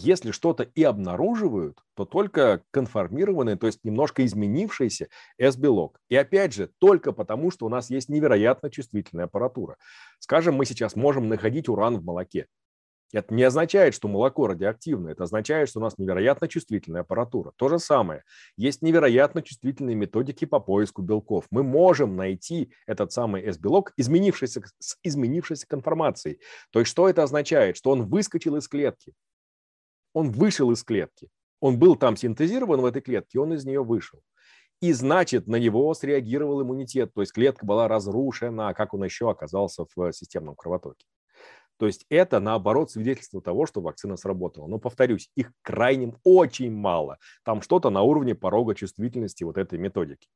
Если 0.00 0.30
что-то 0.30 0.62
и 0.62 0.82
обнаруживают, 0.84 1.78
то 1.94 2.04
только 2.04 2.62
конформированный, 2.70 3.56
то 3.56 3.66
есть 3.66 3.80
немножко 3.82 4.24
изменившийся 4.24 5.08
S-белок. 5.38 6.00
И 6.08 6.16
опять 6.16 6.54
же, 6.54 6.70
только 6.78 7.12
потому, 7.12 7.50
что 7.50 7.66
у 7.66 7.68
нас 7.68 7.90
есть 7.90 8.08
невероятно 8.08 8.70
чувствительная 8.70 9.24
аппаратура. 9.24 9.76
Скажем, 10.20 10.54
мы 10.54 10.66
сейчас 10.66 10.94
можем 10.94 11.28
находить 11.28 11.68
уран 11.68 11.98
в 11.98 12.04
молоке. 12.04 12.46
Это 13.12 13.34
не 13.34 13.42
означает, 13.42 13.94
что 13.94 14.06
молоко 14.06 14.46
радиоактивное, 14.46 15.12
это 15.12 15.24
означает, 15.24 15.70
что 15.70 15.80
у 15.80 15.82
нас 15.82 15.96
невероятно 15.96 16.46
чувствительная 16.46 17.00
аппаратура. 17.00 17.52
То 17.56 17.68
же 17.68 17.78
самое. 17.78 18.22
Есть 18.56 18.82
невероятно 18.82 19.40
чувствительные 19.40 19.96
методики 19.96 20.44
по 20.44 20.60
поиску 20.60 21.00
белков. 21.00 21.46
Мы 21.50 21.62
можем 21.62 22.16
найти 22.16 22.70
этот 22.86 23.10
самый 23.10 23.42
S-белок, 23.46 23.94
изменившийся, 23.96 24.62
с 24.78 24.98
изменившейся 25.02 25.66
конформацией. 25.66 26.38
То 26.70 26.80
есть 26.80 26.90
что 26.90 27.08
это 27.08 27.22
означает? 27.22 27.76
Что 27.76 27.90
он 27.90 28.06
выскочил 28.06 28.56
из 28.56 28.68
клетки. 28.68 29.14
Он 30.18 30.32
вышел 30.32 30.72
из 30.72 30.82
клетки. 30.82 31.28
Он 31.60 31.78
был 31.78 31.94
там 31.94 32.16
синтезирован 32.16 32.80
в 32.80 32.86
этой 32.86 33.00
клетке, 33.00 33.38
он 33.38 33.52
из 33.52 33.64
нее 33.64 33.84
вышел. 33.84 34.18
И 34.80 34.92
значит, 34.92 35.46
на 35.46 35.54
него 35.60 35.94
среагировал 35.94 36.60
иммунитет, 36.60 37.14
то 37.14 37.20
есть 37.20 37.32
клетка 37.32 37.64
была 37.64 37.86
разрушена, 37.86 38.74
как 38.74 38.94
он 38.94 39.04
еще 39.04 39.30
оказался 39.30 39.86
в 39.94 40.12
системном 40.12 40.56
кровотоке. 40.56 41.06
То 41.76 41.86
есть 41.86 42.04
это, 42.10 42.40
наоборот, 42.40 42.90
свидетельство 42.90 43.40
того, 43.40 43.64
что 43.66 43.80
вакцина 43.80 44.16
сработала. 44.16 44.66
Но, 44.66 44.80
повторюсь, 44.80 45.30
их 45.36 45.52
крайне 45.62 46.12
очень 46.24 46.72
мало. 46.72 47.18
Там 47.44 47.62
что-то 47.62 47.88
на 47.90 48.02
уровне 48.02 48.34
порога 48.34 48.74
чувствительности 48.74 49.44
вот 49.44 49.56
этой 49.56 49.78
методики. 49.78 50.26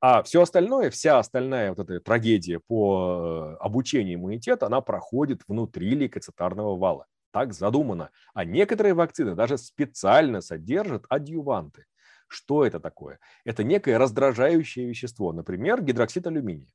А 0.00 0.22
все 0.22 0.42
остальное, 0.42 0.90
вся 0.90 1.18
остальная 1.18 1.70
вот 1.70 1.80
эта 1.80 1.98
трагедия 1.98 2.60
по 2.60 3.56
э, 3.58 3.64
обучению 3.64 4.18
иммунитета, 4.18 4.66
она 4.66 4.80
проходит 4.80 5.42
внутри 5.48 5.96
лейкоцитарного 5.96 6.76
вала. 6.76 7.06
Так 7.34 7.52
задумано. 7.52 8.10
А 8.32 8.44
некоторые 8.44 8.94
вакцины 8.94 9.34
даже 9.34 9.58
специально 9.58 10.40
содержат 10.40 11.04
адъюванты. 11.08 11.84
Что 12.28 12.64
это 12.64 12.78
такое? 12.78 13.18
Это 13.44 13.64
некое 13.64 13.98
раздражающее 13.98 14.86
вещество, 14.86 15.32
например, 15.32 15.82
гидроксид 15.82 16.28
алюминия. 16.28 16.70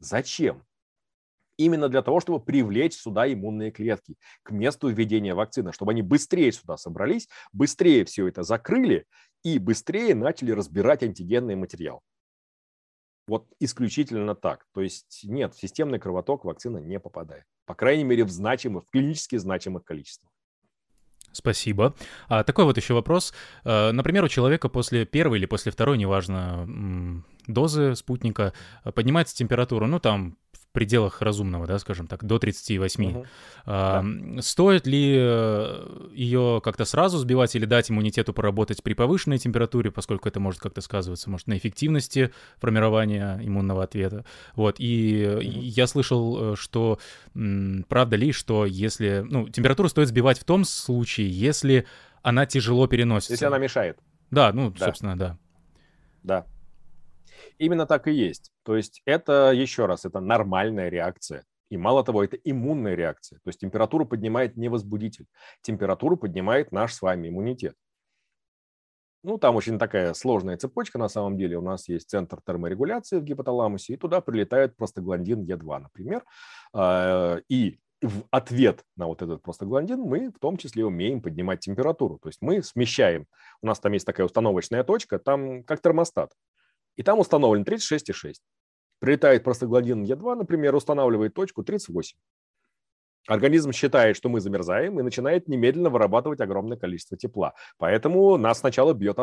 Зачем? 0.00 0.64
именно 1.56 1.88
для 1.88 2.02
того, 2.02 2.18
чтобы 2.18 2.44
привлечь 2.44 2.94
сюда 2.94 3.32
иммунные 3.32 3.70
клетки 3.70 4.16
к 4.42 4.50
месту 4.50 4.88
введения 4.88 5.36
вакцины, 5.36 5.72
чтобы 5.72 5.92
они 5.92 6.02
быстрее 6.02 6.50
сюда 6.50 6.76
собрались, 6.76 7.28
быстрее 7.52 8.04
все 8.04 8.26
это 8.26 8.42
закрыли 8.42 9.06
и 9.44 9.60
быстрее 9.60 10.16
начали 10.16 10.50
разбирать 10.50 11.04
антигенный 11.04 11.54
материал. 11.54 12.02
Вот 13.26 13.46
исключительно 13.58 14.34
так. 14.34 14.66
То 14.74 14.82
есть 14.82 15.22
нет, 15.24 15.54
в 15.54 15.60
системный 15.60 15.98
кровоток 15.98 16.44
вакцина 16.44 16.78
не 16.78 17.00
попадает. 17.00 17.44
По 17.66 17.74
крайней 17.74 18.04
мере, 18.04 18.24
в 18.24 18.30
значимых, 18.30 18.84
в 18.84 18.90
клинически 18.90 19.36
значимых 19.36 19.84
количествах. 19.84 20.30
Спасибо. 21.32 21.94
А 22.28 22.44
такой 22.44 22.64
вот 22.64 22.76
еще 22.76 22.94
вопрос. 22.94 23.34
Э, 23.64 23.90
например, 23.90 24.24
у 24.24 24.28
человека 24.28 24.68
после 24.68 25.04
первой 25.04 25.38
или 25.38 25.46
после 25.46 25.72
второй, 25.72 25.98
неважно, 25.98 27.24
дозы 27.46 27.96
спутника, 27.96 28.52
поднимается 28.94 29.34
температура, 29.34 29.86
ну, 29.86 29.98
там, 29.98 30.36
пределах 30.74 31.22
разумного, 31.22 31.66
да, 31.66 31.78
скажем 31.78 32.06
так, 32.06 32.24
до 32.24 32.38
38. 32.38 33.04
Угу. 33.04 33.26
А, 33.64 34.02
да. 34.02 34.42
Стоит 34.42 34.86
ли 34.86 35.14
э, 35.16 36.08
ее 36.12 36.60
как-то 36.62 36.84
сразу 36.84 37.16
сбивать 37.18 37.54
или 37.54 37.64
дать 37.64 37.90
иммунитету 37.90 38.34
поработать 38.34 38.82
при 38.82 38.92
повышенной 38.92 39.38
температуре, 39.38 39.90
поскольку 39.90 40.28
это 40.28 40.40
может 40.40 40.60
как-то 40.60 40.80
сказываться, 40.80 41.30
может, 41.30 41.46
на 41.46 41.56
эффективности 41.56 42.34
формирования 42.58 43.40
иммунного 43.42 43.84
ответа. 43.84 44.26
Вот, 44.56 44.76
и 44.78 45.26
угу. 45.26 45.40
я 45.40 45.86
слышал, 45.86 46.52
э, 46.52 46.56
что 46.56 46.98
правда 47.88 48.16
ли, 48.16 48.32
что 48.32 48.66
если, 48.66 49.24
ну, 49.26 49.48
температуру 49.48 49.88
стоит 49.88 50.08
сбивать 50.08 50.38
в 50.38 50.44
том 50.44 50.64
случае, 50.64 51.30
если 51.30 51.86
она 52.22 52.46
тяжело 52.46 52.88
переносится. 52.88 53.34
Если 53.34 53.44
она 53.46 53.58
мешает. 53.58 53.98
Да, 54.30 54.52
ну, 54.52 54.70
да. 54.70 54.86
собственно, 54.86 55.16
да. 55.16 55.38
Да. 56.24 56.46
Именно 57.58 57.86
так 57.86 58.08
и 58.08 58.12
есть. 58.12 58.52
То 58.64 58.76
есть 58.76 59.02
это, 59.04 59.52
еще 59.52 59.86
раз, 59.86 60.04
это 60.04 60.20
нормальная 60.20 60.88
реакция. 60.88 61.44
И 61.70 61.76
мало 61.76 62.04
того, 62.04 62.22
это 62.22 62.36
иммунная 62.36 62.94
реакция. 62.94 63.38
То 63.38 63.48
есть 63.48 63.60
температуру 63.60 64.06
поднимает 64.06 64.56
не 64.56 64.68
возбудитель. 64.68 65.26
Температуру 65.62 66.16
поднимает 66.16 66.72
наш 66.72 66.94
с 66.94 67.02
вами 67.02 67.28
иммунитет. 67.28 67.74
Ну, 69.22 69.38
там 69.38 69.56
очень 69.56 69.78
такая 69.78 70.12
сложная 70.12 70.58
цепочка 70.58 70.98
на 70.98 71.08
самом 71.08 71.38
деле. 71.38 71.56
У 71.56 71.62
нас 71.62 71.88
есть 71.88 72.10
центр 72.10 72.40
терморегуляции 72.46 73.18
в 73.18 73.24
гипоталамусе, 73.24 73.94
и 73.94 73.96
туда 73.96 74.20
прилетает 74.20 74.76
простагландин 74.76 75.44
Е2, 75.44 75.78
например. 75.78 76.24
А, 76.74 77.38
и 77.48 77.78
в 78.02 78.24
ответ 78.30 78.84
на 78.96 79.06
вот 79.06 79.22
этот 79.22 79.42
простагландин 79.42 80.00
мы 80.00 80.30
в 80.30 80.38
том 80.38 80.58
числе 80.58 80.84
умеем 80.84 81.22
поднимать 81.22 81.60
температуру. 81.60 82.18
То 82.22 82.28
есть 82.28 82.42
мы 82.42 82.62
смещаем. 82.62 83.26
У 83.62 83.66
нас 83.66 83.80
там 83.80 83.92
есть 83.92 84.04
такая 84.04 84.26
установочная 84.26 84.84
точка, 84.84 85.18
там 85.18 85.64
как 85.64 85.80
термостат 85.80 86.32
и 86.96 87.02
там 87.02 87.18
установлен 87.18 87.64
36,6. 87.64 88.34
Прилетает 89.00 89.44
простагландин 89.44 90.04
Е2, 90.04 90.34
например, 90.34 90.74
устанавливает 90.74 91.34
точку 91.34 91.62
38. 91.62 92.16
Организм 93.26 93.72
считает, 93.72 94.16
что 94.16 94.28
мы 94.28 94.40
замерзаем 94.40 95.00
и 95.00 95.02
начинает 95.02 95.48
немедленно 95.48 95.88
вырабатывать 95.88 96.40
огромное 96.40 96.76
количество 96.76 97.16
тепла. 97.16 97.54
Поэтому 97.78 98.36
нас 98.36 98.60
сначала 98.60 98.92
бьет 98.92 99.18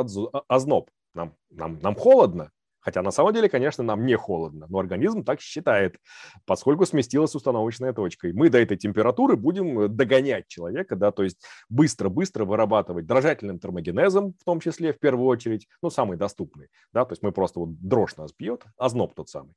озноб. 0.48 0.89
Нам, 1.14 1.35
нам, 1.49 1.80
нам 1.81 1.95
холодно, 1.95 2.52
Хотя 2.82 3.02
на 3.02 3.12
самом 3.12 3.34
деле, 3.34 3.48
конечно, 3.48 3.84
нам 3.84 4.06
не 4.06 4.16
холодно, 4.16 4.66
но 4.70 4.80
организм 4.80 5.24
так 5.24 5.40
считает, 5.40 5.98
поскольку 6.45 6.86
сместилась 6.86 7.36
установочная 7.36 7.94
точка. 7.94 8.28
И 8.28 8.34
мы 8.34 8.49
до 8.49 8.60
этой 8.60 8.78
температуры 8.78 9.38
будем 9.38 9.80
э, 9.80 9.88
догонять 9.88 10.48
человека, 10.48 10.95
да, 10.95 11.12
то 11.12 11.24
есть 11.24 11.41
быстро-быстро 11.70 12.45
вырабатывать 12.45 13.06
дрожательным 13.06 13.60
термогенезом, 13.60 14.34
в 14.40 14.44
том 14.44 14.60
числе, 14.60 14.94
в 14.94 14.99
первую 14.99 15.28
очередь, 15.28 15.68
ну, 15.82 15.90
самый 15.90 16.18
доступный, 16.18 16.68
да, 16.91 17.06
то 17.06 17.14
есть 17.14 17.22
мы 17.22 17.32
просто 17.32 17.60
вот 17.60 17.80
дрожь 17.80 18.18
нас 18.18 18.34
бьет, 18.34 18.64
озноб 18.78 19.14
тот 19.14 19.30
самый. 19.30 19.53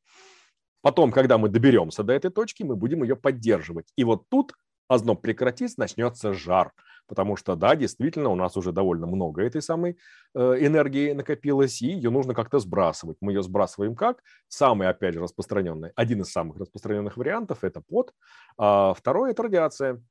Потом, 0.85 1.13
когда 1.13 1.39
мы 1.39 1.49
доберемся 1.49 2.03
до 2.03 2.13
этой 2.13 2.31
точки, 2.31 2.63
мы 2.63 2.77
будем 2.77 3.03
ее 3.05 3.17
поддерживать. 3.17 3.87
И 3.97 4.05
вот 4.05 4.29
тут 4.29 4.53
озноб 4.89 5.23
прекратится, 5.23 5.81
начнется 5.81 6.33
жар 6.33 6.73
потому 7.07 7.37
что, 7.37 7.57
да, 7.57 7.77
действительно, 7.77 8.31
у 8.31 8.35
нас 8.35 8.57
уже 8.57 8.73
довольно 8.73 9.07
много 9.07 9.43
этой 9.43 9.63
самой 9.63 9.99
э, 10.35 10.39
энергии 10.61 11.13
накопилось, 11.13 11.83
и 11.83 11.87
ее 11.87 12.11
нужно 12.11 12.35
как-то 12.35 12.59
сбрасывать. 12.59 13.17
Мы 13.21 13.33
ее 13.33 13.43
сбрасываем 13.43 13.95
как? 13.95 14.23
Самый, 14.49 14.89
опять 14.89 15.15
же, 15.15 15.21
распространенный, 15.21 15.93
один 15.97 16.23
из 16.23 16.31
самых 16.31 16.59
распространенных 16.59 17.17
вариантов– 17.17 17.59
это 17.63 17.81
пот, 17.81 18.13
а 18.57 18.95
второй– 18.95 19.31
это 19.33 19.43
радиация. 19.43 20.03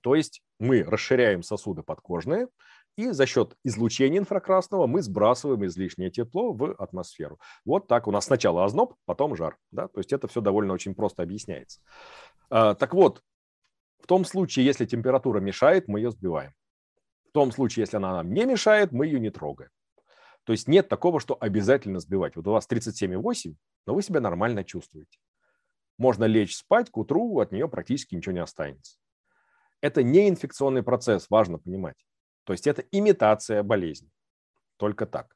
То 0.00 0.14
есть 0.14 0.42
мы 0.58 0.82
расширяем 0.82 1.42
сосуды 1.42 1.82
подкожные, 1.82 2.48
и 2.96 3.10
за 3.10 3.26
счет 3.26 3.56
излучения 3.64 4.18
инфракрасного 4.18 4.86
мы 4.86 5.02
сбрасываем 5.02 5.64
излишнее 5.66 6.10
тепло 6.10 6.52
в 6.52 6.74
атмосферу. 6.74 7.40
Вот 7.64 7.88
так 7.88 8.06
у 8.06 8.12
нас 8.12 8.26
сначала 8.26 8.64
озноб, 8.64 8.94
потом 9.04 9.34
жар. 9.34 9.56
Да? 9.72 9.88
То 9.88 9.98
есть 9.98 10.12
это 10.12 10.28
все 10.28 10.40
довольно 10.40 10.72
очень 10.74 10.94
просто 10.94 11.24
объясняется. 11.24 11.80
А, 12.50 12.74
так 12.74 12.94
вот, 12.94 13.20
в 14.04 14.06
том 14.06 14.26
случае, 14.26 14.66
если 14.66 14.84
температура 14.84 15.40
мешает, 15.40 15.88
мы 15.88 15.98
ее 15.98 16.10
сбиваем. 16.10 16.52
В 17.30 17.32
том 17.32 17.50
случае, 17.52 17.84
если 17.84 17.96
она 17.96 18.12
нам 18.12 18.34
не 18.34 18.44
мешает, 18.44 18.92
мы 18.92 19.06
ее 19.06 19.18
не 19.18 19.30
трогаем. 19.30 19.70
То 20.44 20.52
есть 20.52 20.68
нет 20.68 20.90
такого, 20.90 21.20
что 21.20 21.38
обязательно 21.40 22.00
сбивать. 22.00 22.36
Вот 22.36 22.46
у 22.46 22.50
вас 22.50 22.68
37,8, 22.70 23.54
но 23.86 23.94
вы 23.94 24.02
себя 24.02 24.20
нормально 24.20 24.62
чувствуете. 24.62 25.18
Можно 25.96 26.24
лечь 26.24 26.54
спать, 26.54 26.90
к 26.90 26.98
утру 26.98 27.40
от 27.40 27.50
нее 27.50 27.66
практически 27.66 28.14
ничего 28.14 28.34
не 28.34 28.42
останется. 28.42 28.98
Это 29.80 30.02
не 30.02 30.28
инфекционный 30.28 30.82
процесс, 30.82 31.30
важно 31.30 31.56
понимать. 31.56 31.96
То 32.44 32.52
есть 32.52 32.66
это 32.66 32.82
имитация 32.90 33.62
болезни. 33.62 34.10
Только 34.76 35.06
так. 35.06 35.34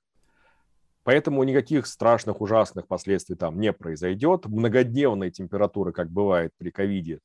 Поэтому 1.05 1.43
никаких 1.43 1.87
страшных, 1.87 2.43
ужасных 2.43 2.87
последствий 2.87 3.35
там 3.35 3.59
не 3.59 3.73
произойдет. 3.73 4.45
Многодневные 4.45 5.31
температуры, 5.31 5.93
как 5.93 6.11
бывает 6.11 6.53
при 6.59 6.71
ковиде, 6.71 7.21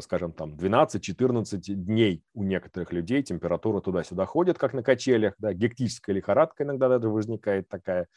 скажем, 0.00 0.32
там 0.32 0.54
12-14 0.54 1.58
дней 1.60 2.22
у 2.34 2.44
некоторых 2.44 2.92
людей 2.92 3.22
температура 3.22 3.80
туда-сюда 3.80 4.26
ходит, 4.26 4.58
как 4.58 4.74
на 4.74 4.82
качелях, 4.82 5.34
да, 5.38 5.52
гектическая 5.52 6.14
лихорадка 6.14 6.64
иногда 6.64 6.88
даже 6.88 7.08
возникает 7.08 7.68
такая 7.68 8.08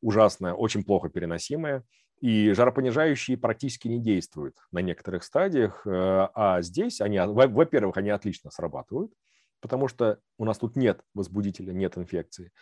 ужасная, 0.00 0.52
очень 0.52 0.84
плохо 0.84 1.08
переносимая. 1.08 1.84
И 2.20 2.52
жаропонижающие 2.52 3.36
практически 3.36 3.88
не 3.88 4.00
действуют 4.00 4.56
на 4.72 4.78
некоторых 4.78 5.22
стадиях, 5.22 5.86
э, 5.86 5.90
а 5.90 6.62
здесь 6.62 7.02
они, 7.02 7.18
во-первых, 7.18 7.98
они 7.98 8.08
отлично 8.08 8.50
срабатывают, 8.50 9.12
потому 9.60 9.86
что 9.88 10.18
у 10.38 10.46
нас 10.46 10.56
тут 10.56 10.76
нет 10.76 11.02
возбудителя, 11.12 11.74
нет 11.74 11.98
инфекции. 11.98 12.52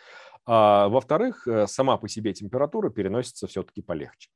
А 0.45 0.89
во-вторых, 0.89 1.47
э, 1.47 1.67
сама 1.67 1.95
по 1.97 2.09
себе 2.09 2.33
температура 2.33 2.89
переносится 2.89 3.47
все-таки 3.47 3.81
полегче. 3.81 4.29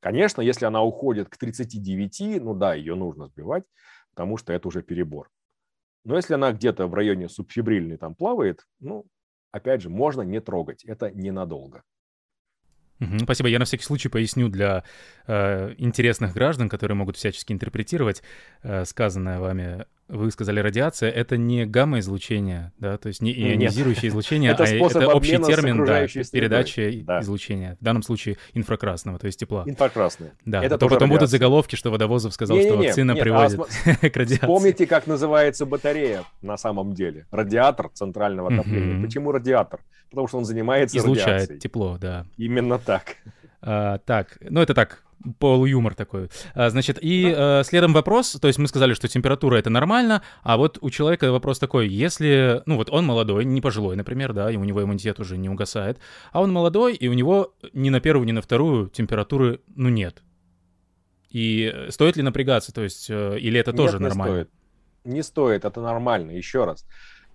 Конечно, 0.00 0.40
если 0.42 0.66
она 0.66 0.82
уходит 0.82 1.28
к 1.28 1.36
39, 1.36 2.42
ну 2.42 2.54
да, 2.54 2.74
ее 2.74 2.94
нужно 2.94 3.28
сбивать, 3.28 3.64
потому 4.14 4.36
что 4.36 4.52
это 4.52 4.68
уже 4.68 4.82
перебор. 4.82 5.30
Но 6.04 6.16
если 6.16 6.34
она 6.34 6.52
где-то 6.52 6.86
в 6.86 6.94
районе 6.94 7.28
субфибрильной 7.28 7.96
там 7.96 8.14
плавает, 8.14 8.64
ну, 8.78 9.06
опять 9.50 9.82
же, 9.82 9.90
можно 9.90 10.22
не 10.22 10.40
трогать, 10.40 10.84
это 10.84 11.10
ненадолго. 11.10 11.82
Спасибо. 13.22 13.48
Я 13.48 13.58
на 13.58 13.64
всякий 13.64 13.84
случай 13.84 14.08
поясню 14.08 14.48
для 14.48 14.84
э, 15.26 15.74
интересных 15.76 16.32
граждан, 16.32 16.68
которые 16.68 16.96
могут 16.96 17.16
всячески 17.16 17.52
интерпретировать 17.52 18.22
э, 18.62 18.84
сказанное 18.84 19.38
вами 19.38 19.84
вы 20.08 20.30
сказали 20.30 20.60
радиация, 20.60 21.10
это 21.10 21.36
не 21.36 21.66
гамма-излучение, 21.66 22.72
да, 22.78 22.96
то 22.96 23.08
есть 23.08 23.20
не 23.20 23.32
ионизирующее 23.32 24.10
излучение, 24.10 24.52
а 24.58 24.64
это 24.64 25.08
общий 25.08 25.38
термин, 25.38 25.84
да, 25.84 26.06
передача 26.06 26.90
да. 27.02 27.20
излучения, 27.20 27.76
в 27.80 27.84
данном 27.84 28.02
случае 28.02 28.36
инфракрасного, 28.54 29.18
то 29.18 29.26
есть 29.26 29.38
тепла. 29.40 29.64
Инфракрасное. 29.66 30.32
Да, 30.44 30.62
это 30.62 30.76
а 30.76 30.78
то 30.78 30.88
потом 30.88 31.10
будут 31.10 31.30
заголовки, 31.30 31.76
что 31.76 31.90
Водовозов 31.90 32.32
сказал, 32.32 32.60
что 32.60 32.76
вакцина 32.76 33.16
приводит 33.16 33.58
к 34.12 34.16
радиации. 34.16 34.36
Вспомните, 34.36 34.86
как 34.86 35.06
называется 35.06 35.66
батарея 35.66 36.24
на 36.42 36.56
самом 36.56 36.94
деле. 36.94 37.26
Радиатор 37.30 37.90
центрального 37.92 38.52
отопления. 38.52 39.02
Почему 39.02 39.32
радиатор? 39.32 39.80
Потому 40.10 40.28
что 40.28 40.38
он 40.38 40.44
занимается 40.44 40.96
Излучает 40.98 41.58
тепло, 41.58 41.98
да. 41.98 42.26
Именно 42.36 42.78
так. 42.78 43.16
А, 43.60 43.98
так, 43.98 44.38
ну 44.40 44.60
это 44.60 44.74
так, 44.74 45.02
полуюмор 45.38 45.94
такой. 45.94 46.30
А, 46.54 46.70
значит, 46.70 46.98
и 47.00 47.32
э, 47.34 47.62
следом 47.64 47.92
вопрос, 47.92 48.32
то 48.32 48.46
есть 48.48 48.58
мы 48.58 48.68
сказали, 48.68 48.94
что 48.94 49.08
температура 49.08 49.56
это 49.56 49.70
нормально, 49.70 50.22
а 50.42 50.56
вот 50.56 50.78
у 50.80 50.90
человека 50.90 51.32
вопрос 51.32 51.58
такой, 51.58 51.88
если, 51.88 52.62
ну 52.66 52.76
вот 52.76 52.90
он 52.90 53.06
молодой, 53.06 53.44
не 53.44 53.60
пожилой, 53.60 53.96
например, 53.96 54.32
да, 54.32 54.50
и 54.50 54.56
у 54.56 54.64
него 54.64 54.82
иммунитет 54.82 55.20
уже 55.20 55.36
не 55.36 55.48
угасает, 55.48 55.98
а 56.32 56.40
он 56.42 56.52
молодой, 56.52 56.94
и 56.94 57.08
у 57.08 57.12
него 57.12 57.54
ни 57.72 57.90
на 57.90 58.00
первую, 58.00 58.26
ни 58.26 58.32
на 58.32 58.42
вторую 58.42 58.88
температуры, 58.88 59.60
ну, 59.74 59.88
нет. 59.88 60.22
И 61.30 61.86
стоит 61.90 62.16
ли 62.16 62.22
напрягаться, 62.22 62.72
то 62.72 62.82
есть, 62.82 63.10
э, 63.10 63.38
или 63.38 63.58
это 63.58 63.72
тоже 63.72 63.98
нет, 63.98 64.08
нормально? 64.08 64.36
Не 64.36 64.42
стоит. 64.42 64.50
Не 65.04 65.22
стоит, 65.22 65.64
это 65.64 65.80
нормально, 65.80 66.32
еще 66.32 66.64
раз. 66.64 66.86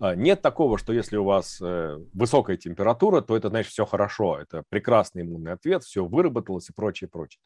А, 0.02 0.16
нет 0.16 0.42
такого, 0.42 0.78
что 0.78 0.92
если 0.92 1.16
у 1.16 1.22
вас 1.22 1.60
э, 1.60 1.96
высокая 2.12 2.56
температура, 2.56 3.20
то 3.20 3.36
это 3.36 3.50
значит 3.50 3.70
все 3.70 3.86
хорошо, 3.86 4.36
это 4.36 4.64
прекрасный 4.68 5.22
иммунный 5.22 5.52
ответ, 5.52 5.84
все 5.84 6.04
выработалось 6.04 6.68
и 6.68 6.72
прочее, 6.72 7.08
прочее. 7.08 7.40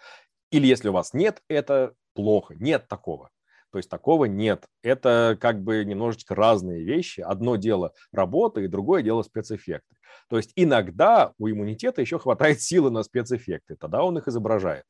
Или 0.50 0.66
если 0.66 0.88
у 0.88 0.92
вас 0.92 1.12
нет, 1.12 1.42
это 1.48 1.92
плохо. 2.14 2.54
Нет 2.54 2.88
такого. 2.88 3.28
То 3.72 3.78
есть 3.78 3.90
такого 3.90 4.24
нет. 4.24 4.64
Это 4.82 5.36
как 5.38 5.62
бы 5.62 5.84
немножечко 5.84 6.34
разные 6.34 6.82
вещи. 6.82 7.20
Одно 7.20 7.56
дело 7.56 7.92
работа, 8.10 8.62
и 8.62 8.68
другое 8.68 9.02
дело 9.02 9.20
спецэффекты. 9.22 9.94
То 10.30 10.38
есть 10.38 10.52
иногда 10.56 11.34
у 11.36 11.50
иммунитета 11.50 12.00
еще 12.00 12.18
хватает 12.18 12.62
силы 12.62 12.90
на 12.90 13.02
спецэффекты. 13.02 13.76
Тогда 13.76 14.02
он 14.02 14.16
их 14.16 14.28
изображает. 14.28 14.84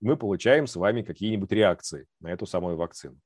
Мы 0.00 0.16
получаем 0.16 0.66
с 0.66 0.74
вами 0.74 1.02
какие-нибудь 1.02 1.52
реакции 1.52 2.06
на 2.18 2.28
эту 2.28 2.46
самую 2.46 2.78
вакцину. 2.78 3.18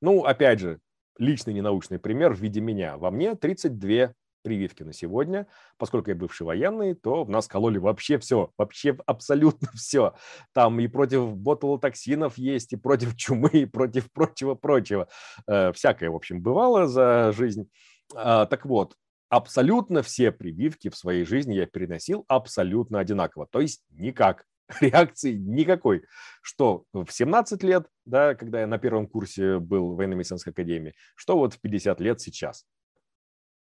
Ну, 0.00 0.24
опять 0.24 0.58
же, 0.58 0.80
личный 1.18 1.54
ненаучный 1.54 1.98
пример 1.98 2.32
в 2.32 2.40
виде 2.40 2.60
меня. 2.60 2.96
Во 2.96 3.10
мне 3.10 3.34
32 3.34 4.14
прививки 4.42 4.82
на 4.82 4.92
сегодня. 4.92 5.46
Поскольку 5.78 6.10
я 6.10 6.16
бывший 6.16 6.42
военный, 6.42 6.94
то 6.94 7.24
в 7.24 7.30
нас 7.30 7.46
кололи 7.48 7.78
вообще 7.78 8.18
все, 8.18 8.50
вообще 8.58 8.96
абсолютно 9.06 9.68
все. 9.74 10.14
Там 10.52 10.78
и 10.80 10.88
против 10.88 11.36
ботулотоксинов 11.36 12.36
есть, 12.36 12.72
и 12.72 12.76
против 12.76 13.16
чумы, 13.16 13.50
и 13.52 13.66
против 13.66 14.10
прочего-прочего. 14.12 15.08
Э, 15.46 15.72
всякое, 15.72 16.10
в 16.10 16.16
общем, 16.16 16.42
бывало 16.42 16.86
за 16.86 17.32
жизнь. 17.32 17.70
А, 18.14 18.46
так 18.46 18.66
вот, 18.66 18.96
абсолютно 19.28 20.02
все 20.02 20.30
прививки 20.30 20.90
в 20.90 20.96
своей 20.96 21.24
жизни 21.24 21.54
я 21.54 21.66
переносил 21.66 22.24
абсолютно 22.28 22.98
одинаково, 22.98 23.46
то 23.50 23.60
есть 23.60 23.82
никак. 23.90 24.44
реакции 24.80 25.34
никакой. 25.34 26.04
Что 26.42 26.84
в 26.92 27.08
17 27.08 27.62
лет, 27.62 27.86
да, 28.04 28.34
когда 28.34 28.60
я 28.60 28.66
на 28.66 28.78
первом 28.78 29.06
курсе 29.06 29.58
был 29.58 29.92
в 29.92 29.96
военно-медицинской 29.96 30.52
академии, 30.52 30.94
что 31.14 31.36
вот 31.36 31.54
в 31.54 31.60
50 31.60 32.00
лет 32.00 32.20
сейчас. 32.20 32.66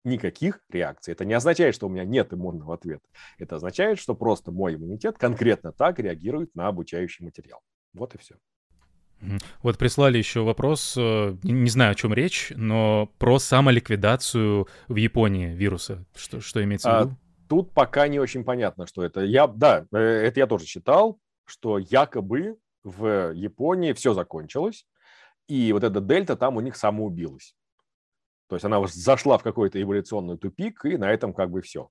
Никаких 0.05 0.61
реакций. 0.69 1.11
Это 1.11 1.25
не 1.25 1.33
означает, 1.33 1.75
что 1.75 1.87
у 1.87 1.89
меня 1.89 2.05
нет 2.05 2.33
иммунного 2.33 2.73
ответа. 2.73 3.05
Это 3.37 3.57
означает, 3.57 3.99
что 3.99 4.15
просто 4.15 4.51
мой 4.51 4.75
иммунитет 4.75 5.17
конкретно 5.17 5.73
так 5.73 5.99
реагирует 5.99 6.55
на 6.55 6.67
обучающий 6.67 7.25
материал. 7.25 7.59
Вот 7.93 8.15
и 8.15 8.17
все. 8.17 8.35
Вот 9.61 9.77
прислали 9.77 10.17
еще 10.17 10.41
вопрос, 10.41 10.95
э, 10.97 11.35
не 11.43 11.69
знаю, 11.69 11.91
о 11.91 11.95
чем 11.95 12.13
речь, 12.13 12.53
но 12.55 13.11
про 13.17 13.39
самоликвидацию 13.39 14.67
в 14.87 14.95
Японии 14.95 15.53
вируса. 15.53 16.05
Что, 16.15 16.39
что 16.39 16.63
имеется 16.63 16.89
в 16.89 16.93
а, 16.93 16.99
виду? 17.01 17.11
А, 17.11 17.28
тут 17.49 17.73
пока 17.73 18.07
не 18.07 18.19
очень 18.19 18.45
понятно, 18.45 18.87
что 18.87 19.03
это. 19.03 19.21
Я, 19.21 19.47
да, 19.47 19.85
э, 19.91 19.97
это 19.97 20.39
я 20.39 20.47
тоже 20.47 20.65
читал, 20.65 21.19
что 21.45 21.79
якобы 21.79 22.57
в 22.83 23.33
Японии 23.33 23.93
все 23.93 24.13
закончилось, 24.13 24.85
и 25.47 25.73
вот 25.73 25.83
эта 25.83 25.99
дельта 25.99 26.37
там 26.37 26.55
у 26.55 26.61
них 26.61 26.77
самоубилась. 26.77 27.55
То 28.47 28.55
есть 28.55 28.65
она 28.65 28.81
зашла 28.87 29.37
в 29.37 29.43
какой-то 29.43 29.81
эволюционный 29.81 30.37
тупик, 30.37 30.85
и 30.85 30.97
на 30.97 31.11
этом 31.11 31.33
как 31.33 31.49
бы 31.49 31.61
все 31.61 31.89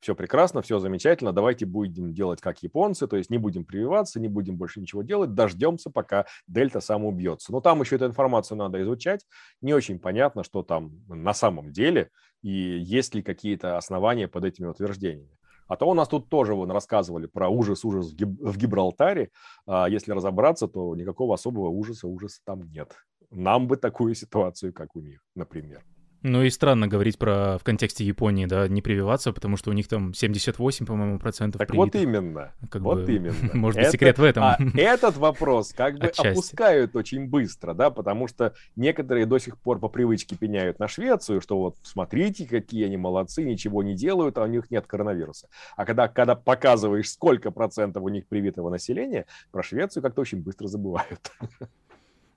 все 0.00 0.14
прекрасно, 0.14 0.62
все 0.62 0.78
замечательно, 0.78 1.32
давайте 1.32 1.66
будем 1.66 2.12
делать 2.12 2.40
как 2.40 2.62
японцы, 2.62 3.06
то 3.06 3.16
есть 3.16 3.30
не 3.30 3.38
будем 3.38 3.64
прививаться, 3.64 4.20
не 4.20 4.28
будем 4.28 4.56
больше 4.56 4.80
ничего 4.80 5.02
делать, 5.02 5.34
дождемся, 5.34 5.90
пока 5.90 6.26
дельта 6.46 6.80
сам 6.80 7.04
убьется. 7.04 7.52
Но 7.52 7.60
там 7.60 7.80
еще 7.80 7.96
эту 7.96 8.06
информацию 8.06 8.58
надо 8.58 8.82
изучать, 8.82 9.26
не 9.60 9.72
очень 9.72 9.98
понятно, 9.98 10.44
что 10.44 10.62
там 10.62 10.92
на 11.08 11.34
самом 11.34 11.72
деле 11.72 12.10
и 12.42 12.50
есть 12.50 13.14
ли 13.14 13.22
какие-то 13.22 13.78
основания 13.78 14.28
под 14.28 14.44
этими 14.44 14.66
утверждениями. 14.66 15.30
А 15.66 15.76
то 15.76 15.88
у 15.88 15.94
нас 15.94 16.08
тут 16.08 16.28
тоже 16.28 16.54
вон 16.54 16.70
рассказывали 16.70 17.26
про 17.26 17.48
ужас-ужас 17.48 18.12
в 18.12 18.56
Гибралтаре. 18.58 19.30
А 19.66 19.88
если 19.88 20.12
разобраться, 20.12 20.68
то 20.68 20.94
никакого 20.94 21.34
особого 21.34 21.68
ужаса-ужаса 21.68 22.40
там 22.44 22.70
нет. 22.70 22.94
Нам 23.30 23.66
бы 23.66 23.76
такую 23.76 24.14
ситуацию, 24.14 24.72
как 24.72 24.94
у 24.94 25.00
них, 25.00 25.24
например. 25.34 25.82
Ну 26.24 26.42
и 26.42 26.48
странно 26.48 26.88
говорить 26.88 27.18
про 27.18 27.58
в 27.58 27.64
контексте 27.64 28.02
Японии, 28.02 28.46
да, 28.46 28.66
не 28.66 28.80
прививаться, 28.80 29.30
потому 29.34 29.58
что 29.58 29.68
у 29.68 29.74
них 29.74 29.88
там 29.88 30.14
78, 30.14 30.86
по-моему, 30.86 31.18
процентов 31.18 31.58
Так 31.58 31.68
привитых. 31.68 31.92
вот 31.92 32.02
именно, 32.02 32.52
как 32.70 32.80
вот 32.80 33.04
бы, 33.04 33.14
именно. 33.14 33.34
Может 33.52 33.82
быть, 33.82 33.90
секрет 33.90 34.18
в 34.18 34.22
этом. 34.22 34.42
А 34.42 34.56
этот 34.74 35.18
вопрос 35.18 35.74
как 35.74 35.98
бы 35.98 36.06
Отчасти. 36.06 36.28
опускают 36.28 36.96
очень 36.96 37.28
быстро, 37.28 37.74
да, 37.74 37.90
потому 37.90 38.26
что 38.26 38.54
некоторые 38.74 39.26
до 39.26 39.38
сих 39.38 39.58
пор 39.58 39.78
по 39.78 39.90
привычке 39.90 40.34
пеняют 40.34 40.78
на 40.78 40.88
Швецию, 40.88 41.42
что 41.42 41.58
вот 41.58 41.76
смотрите, 41.82 42.46
какие 42.46 42.86
они 42.86 42.96
молодцы, 42.96 43.42
ничего 43.42 43.82
не 43.82 43.94
делают, 43.94 44.38
а 44.38 44.44
у 44.44 44.46
них 44.46 44.70
нет 44.70 44.86
коронавируса. 44.86 45.48
А 45.76 45.84
когда, 45.84 46.08
когда 46.08 46.34
показываешь, 46.34 47.10
сколько 47.10 47.50
процентов 47.50 48.02
у 48.02 48.08
них 48.08 48.26
привитого 48.28 48.70
населения, 48.70 49.26
про 49.52 49.62
Швецию 49.62 50.02
как-то 50.02 50.22
очень 50.22 50.38
быстро 50.38 50.68
забывают. 50.68 51.30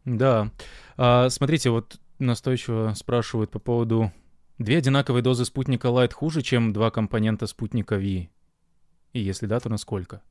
Да. 0.07 0.51
А, 0.95 1.29
смотрите, 1.29 1.69
вот 1.69 1.99
настойчиво 2.19 2.93
спрашивают 2.95 3.51
по 3.51 3.59
поводу... 3.59 4.11
Две 4.57 4.79
одинаковые 4.79 5.21
дозы 5.21 5.45
спутника 5.45 5.89
Light 5.89 6.13
хуже, 6.13 6.41
чем 6.41 6.73
два 6.73 6.89
компонента 6.89 7.45
спутника 7.45 7.95
V? 7.95 8.01
И 8.01 8.29
если 9.13 9.45
да, 9.45 9.59
то 9.59 9.69
насколько? 9.69 10.23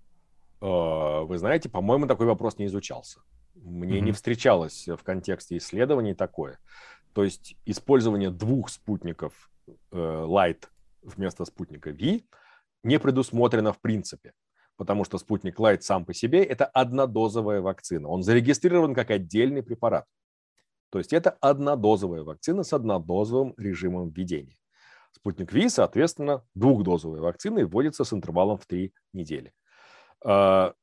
А, 0.60 1.20
вы 1.22 1.38
знаете, 1.38 1.68
по-моему, 1.68 2.08
такой 2.08 2.26
вопрос 2.26 2.58
не 2.58 2.66
изучался. 2.66 3.20
Мне 3.54 3.98
mm-hmm. 3.98 4.00
не 4.00 4.12
встречалось 4.12 4.88
в 4.88 5.02
контексте 5.04 5.56
исследований 5.56 6.14
такое. 6.14 6.58
То 7.12 7.22
есть 7.22 7.56
использование 7.66 8.30
двух 8.30 8.68
спутников 8.68 9.48
э, 9.68 9.72
Light 9.92 10.64
вместо 11.02 11.44
спутника 11.44 11.90
V 11.90 12.22
не 12.82 12.98
предусмотрено 12.98 13.72
в 13.72 13.80
принципе 13.80 14.32
потому 14.76 15.04
что 15.04 15.18
спутник 15.18 15.58
Light 15.58 15.80
сам 15.80 16.04
по 16.04 16.14
себе– 16.14 16.44
это 16.44 16.66
однодозовая 16.66 17.60
вакцина. 17.60 18.08
Он 18.08 18.22
зарегистрирован 18.22 18.94
как 18.94 19.10
отдельный 19.10 19.62
препарат. 19.62 20.06
То 20.90 20.98
есть 20.98 21.12
это 21.12 21.30
однодозовая 21.40 22.22
вакцина 22.22 22.62
с 22.62 22.72
однодозовым 22.72 23.54
режимом 23.56 24.10
введения. 24.10 24.56
Спутник 25.12 25.52
Ви, 25.52 25.68
соответственно, 25.68 26.44
двухдозовая 26.54 27.20
вакцина 27.20 27.60
и 27.60 27.64
вводится 27.64 28.04
с 28.04 28.12
интервалом 28.12 28.58
в 28.58 28.66
три 28.66 28.92
недели. 29.12 29.52
А, 30.24 30.74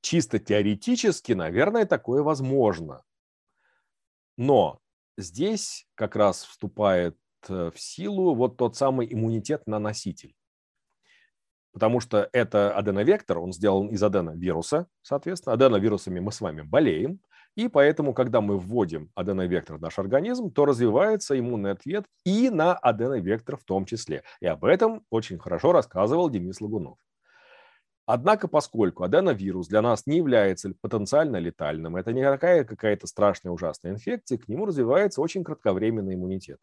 чисто 0.00 0.38
теоретически, 0.38 1.32
наверное, 1.32 1.86
такое 1.86 2.22
возможно. 2.22 3.02
Но 4.36 4.80
здесь 5.16 5.86
как 5.94 6.16
раз 6.16 6.44
вступает 6.44 7.16
э, 7.48 7.70
в 7.74 7.80
силу 7.80 8.34
вот 8.34 8.56
тот 8.56 8.76
самый 8.76 9.12
иммунитет 9.12 9.66
на 9.66 9.78
носитель. 9.78 10.34
Потому 11.72 12.00
что 12.00 12.28
это 12.32 12.74
аденовектор, 12.74 13.38
он 13.38 13.52
сделан 13.52 13.88
из 13.88 14.02
аденовируса, 14.02 14.86
соответственно. 15.02 15.54
Аденовирусами 15.54 16.18
мы 16.18 16.32
с 16.32 16.40
вами 16.40 16.62
болеем, 16.62 17.20
и 17.58 17.66
поэтому, 17.66 18.14
когда 18.14 18.40
мы 18.40 18.56
вводим 18.56 19.10
аденовектор 19.16 19.78
в 19.78 19.80
наш 19.80 19.98
организм, 19.98 20.48
то 20.52 20.64
развивается 20.64 21.36
иммунный 21.36 21.72
ответ 21.72 22.04
и 22.24 22.50
на 22.50 22.72
аденовектор 22.72 23.56
в 23.56 23.64
том 23.64 23.84
числе. 23.84 24.22
И 24.40 24.46
об 24.46 24.64
этом 24.64 25.04
очень 25.10 25.40
хорошо 25.40 25.72
рассказывал 25.72 26.30
Денис 26.30 26.60
Лагунов. 26.60 26.98
Однако, 28.06 28.46
поскольку 28.46 29.02
аденовирус 29.02 29.66
для 29.66 29.82
нас 29.82 30.06
не 30.06 30.18
является 30.18 30.72
потенциально 30.80 31.38
летальным, 31.38 31.96
это 31.96 32.12
не 32.12 32.22
какая 32.22 32.62
какая-то 32.62 33.08
страшная 33.08 33.50
ужасная 33.50 33.90
инфекция, 33.90 34.38
к 34.38 34.46
нему 34.46 34.64
развивается 34.64 35.20
очень 35.20 35.42
кратковременный 35.42 36.14
иммунитет. 36.14 36.60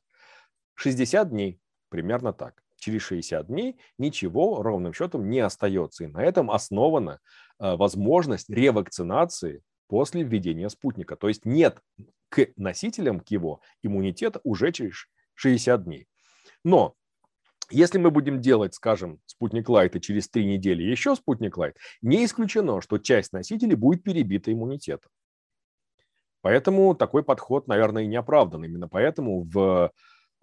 60 0.76 1.30
дней, 1.30 1.60
примерно 1.90 2.32
так. 2.32 2.64
Через 2.78 3.02
60 3.02 3.48
дней 3.48 3.78
ничего 3.98 4.64
ровным 4.64 4.94
счетом 4.94 5.30
не 5.30 5.42
остается. 5.42 6.06
И 6.06 6.08
на 6.08 6.24
этом 6.24 6.50
основана 6.50 7.20
э, 7.60 7.76
возможность 7.76 8.50
ревакцинации 8.50 9.62
после 9.88 10.24
введения 10.24 10.70
спутника. 10.70 11.16
То 11.16 11.28
есть 11.28 11.46
нет 11.46 11.82
к 12.30 12.48
носителям, 12.56 13.20
к 13.20 13.28
его 13.30 13.62
иммунитета 13.82 14.42
уже 14.44 14.72
через 14.72 15.08
60 15.36 15.84
дней. 15.84 16.08
Но 16.64 16.96
если 17.70 17.98
мы 17.98 18.12
будем 18.12 18.42
делать, 18.42 18.76
скажем, 18.76 19.20
спутник 19.26 19.70
Лайт 19.70 19.96
и 19.96 20.02
через 20.02 20.30
три 20.30 20.46
недели 20.46 20.84
еще 20.84 21.16
спутник 21.16 21.58
Лайт, 21.58 21.78
не 22.02 22.26
исключено, 22.26 22.82
что 22.82 22.98
часть 22.98 23.34
носителей 23.34 23.76
будет 23.76 24.04
перебита 24.04 24.52
иммунитетом. 24.52 25.12
Поэтому 26.42 26.94
такой 26.94 27.24
подход, 27.24 27.68
наверное, 27.68 28.04
и 28.04 28.08
не 28.08 28.18
оправдан. 28.18 28.64
Именно 28.64 28.88
поэтому 28.88 29.44
в, 29.44 29.92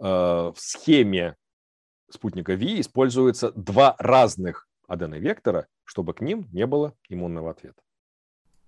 э, 0.00 0.04
в 0.04 0.54
схеме 0.56 1.36
спутника 2.10 2.54
Ви 2.54 2.80
используются 2.80 3.52
два 3.52 3.94
разных 3.98 4.68
аденовектора, 4.88 5.68
чтобы 5.84 6.12
к 6.14 6.20
ним 6.20 6.48
не 6.52 6.66
было 6.66 6.94
иммунного 7.08 7.52
ответа. 7.52 7.80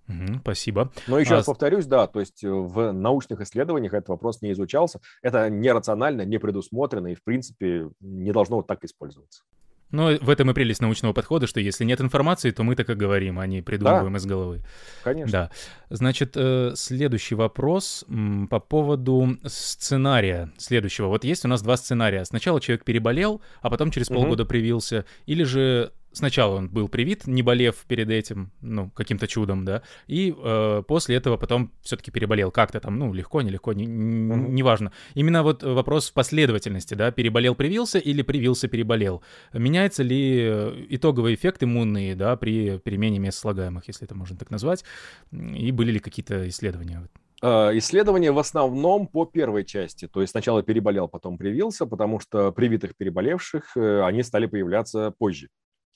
Угу, 0.07 0.39
спасибо. 0.41 0.91
Но 1.07 1.19
еще 1.19 1.33
а... 1.33 1.37
раз 1.37 1.45
повторюсь, 1.45 1.85
да, 1.85 2.07
то 2.07 2.19
есть 2.19 2.43
э, 2.43 2.49
в 2.49 2.91
научных 2.91 3.41
исследованиях 3.41 3.93
этот 3.93 4.09
вопрос 4.09 4.41
не 4.41 4.51
изучался. 4.51 5.01
Это 5.21 5.49
нерационально, 5.49 6.21
не 6.21 6.37
предусмотрено 6.37 7.07
и, 7.07 7.15
в 7.15 7.23
принципе, 7.23 7.89
не 7.99 8.31
должно 8.31 8.57
вот 8.57 8.67
так 8.67 8.83
использоваться. 8.83 9.43
Ну, 9.91 10.17
в 10.19 10.29
этом 10.29 10.49
и 10.51 10.53
прелесть 10.53 10.81
научного 10.81 11.13
подхода, 11.13 11.47
что 11.47 11.59
если 11.59 11.85
нет 11.85 12.01
информации, 12.01 12.51
то 12.51 12.63
мы 12.63 12.75
так 12.75 12.89
и 12.89 12.95
говорим, 12.95 13.39
а 13.39 13.47
не 13.47 13.61
придумываем 13.61 14.13
да. 14.13 14.17
из 14.17 14.25
головы. 14.25 14.61
Конечно. 15.03 15.31
Да. 15.31 15.51
Значит, 15.89 16.33
э, 16.35 16.73
следующий 16.75 17.35
вопрос 17.35 18.03
по 18.49 18.59
поводу 18.59 19.37
сценария 19.45 20.51
следующего. 20.57 21.07
Вот 21.07 21.23
есть 21.23 21.45
у 21.45 21.47
нас 21.47 21.61
два 21.61 21.77
сценария. 21.77 22.25
Сначала 22.25 22.59
человек 22.59 22.83
переболел, 22.83 23.41
а 23.61 23.69
потом 23.69 23.91
через 23.91 24.07
полгода 24.07 24.43
угу. 24.43 24.49
привился. 24.49 25.05
Или 25.27 25.43
же 25.43 25.93
сначала 26.15 26.55
он 26.55 26.69
был 26.69 26.87
привит, 26.87 27.27
не 27.27 27.43
болев 27.43 27.85
перед 27.87 28.09
этим, 28.09 28.51
ну, 28.61 28.89
каким-то 28.89 29.27
чудом, 29.27 29.65
да, 29.65 29.81
и 30.07 30.33
э, 30.35 30.83
после 30.87 31.15
этого 31.15 31.37
потом 31.37 31.71
все-таки 31.81 32.11
переболел 32.11 32.51
как-то 32.51 32.79
там, 32.79 32.97
ну, 32.97 33.13
легко, 33.13 33.41
нелегко, 33.41 33.73
не, 33.73 33.85
неважно. 33.85 34.91
Именно 35.13 35.43
вот 35.43 35.63
вопрос 35.63 36.09
в 36.09 36.13
последовательности, 36.13 36.93
да, 36.93 37.11
переболел, 37.11 37.55
привился 37.55 37.99
или 37.99 38.21
привился, 38.21 38.67
переболел. 38.67 39.21
Меняется 39.53 40.03
ли 40.03 40.39
э, 40.41 40.85
итоговый 40.89 41.35
эффект 41.35 41.63
иммунный, 41.63 42.15
да, 42.15 42.35
при 42.35 42.79
перемене 42.79 43.19
мест 43.19 43.39
слагаемых, 43.39 43.87
если 43.87 44.05
это 44.05 44.15
можно 44.15 44.37
так 44.37 44.49
назвать, 44.49 44.83
и 45.31 45.71
были 45.71 45.91
ли 45.91 45.99
какие-то 45.99 46.47
исследования? 46.49 47.07
Э, 47.41 47.77
исследования 47.77 48.31
в 48.31 48.39
основном 48.39 49.07
по 49.07 49.25
первой 49.25 49.65
части. 49.65 50.07
То 50.07 50.21
есть 50.21 50.31
сначала 50.31 50.63
переболел, 50.63 51.07
потом 51.07 51.37
привился, 51.37 51.85
потому 51.85 52.19
что 52.19 52.51
привитых 52.51 52.95
переболевших 52.95 53.75
э, 53.75 54.01
они 54.03 54.23
стали 54.23 54.45
появляться 54.45 55.11
позже 55.11 55.49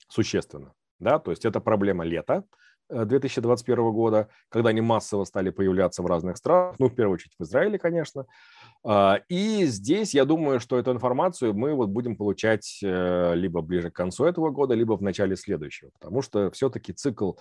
существенно. 0.08 0.72
Да? 0.98 1.18
То 1.18 1.30
есть 1.30 1.44
это 1.44 1.60
проблема 1.60 2.04
лета 2.04 2.44
2021 2.90 3.78
э, 3.78 3.90
года, 3.92 4.28
когда 4.48 4.70
они 4.70 4.80
массово 4.80 5.24
стали 5.24 5.50
появляться 5.50 6.02
в 6.02 6.06
разных 6.06 6.36
странах, 6.36 6.76
ну, 6.78 6.88
в 6.88 6.94
первую 6.94 7.14
очередь 7.14 7.34
в 7.38 7.42
Израиле, 7.42 7.78
конечно. 7.78 8.26
А, 8.84 9.20
и 9.28 9.64
здесь 9.66 10.14
я 10.14 10.24
думаю, 10.24 10.60
что 10.60 10.78
эту 10.78 10.92
информацию 10.92 11.54
мы 11.54 11.74
вот 11.74 11.88
будем 11.88 12.16
получать 12.16 12.80
э, 12.82 13.34
либо 13.34 13.60
ближе 13.60 13.90
к 13.90 13.94
концу 13.94 14.24
этого 14.24 14.50
года, 14.50 14.74
либо 14.74 14.96
в 14.96 15.02
начале 15.02 15.36
следующего, 15.36 15.90
потому 15.98 16.22
что 16.22 16.50
все-таки 16.50 16.92
цикл 16.92 17.32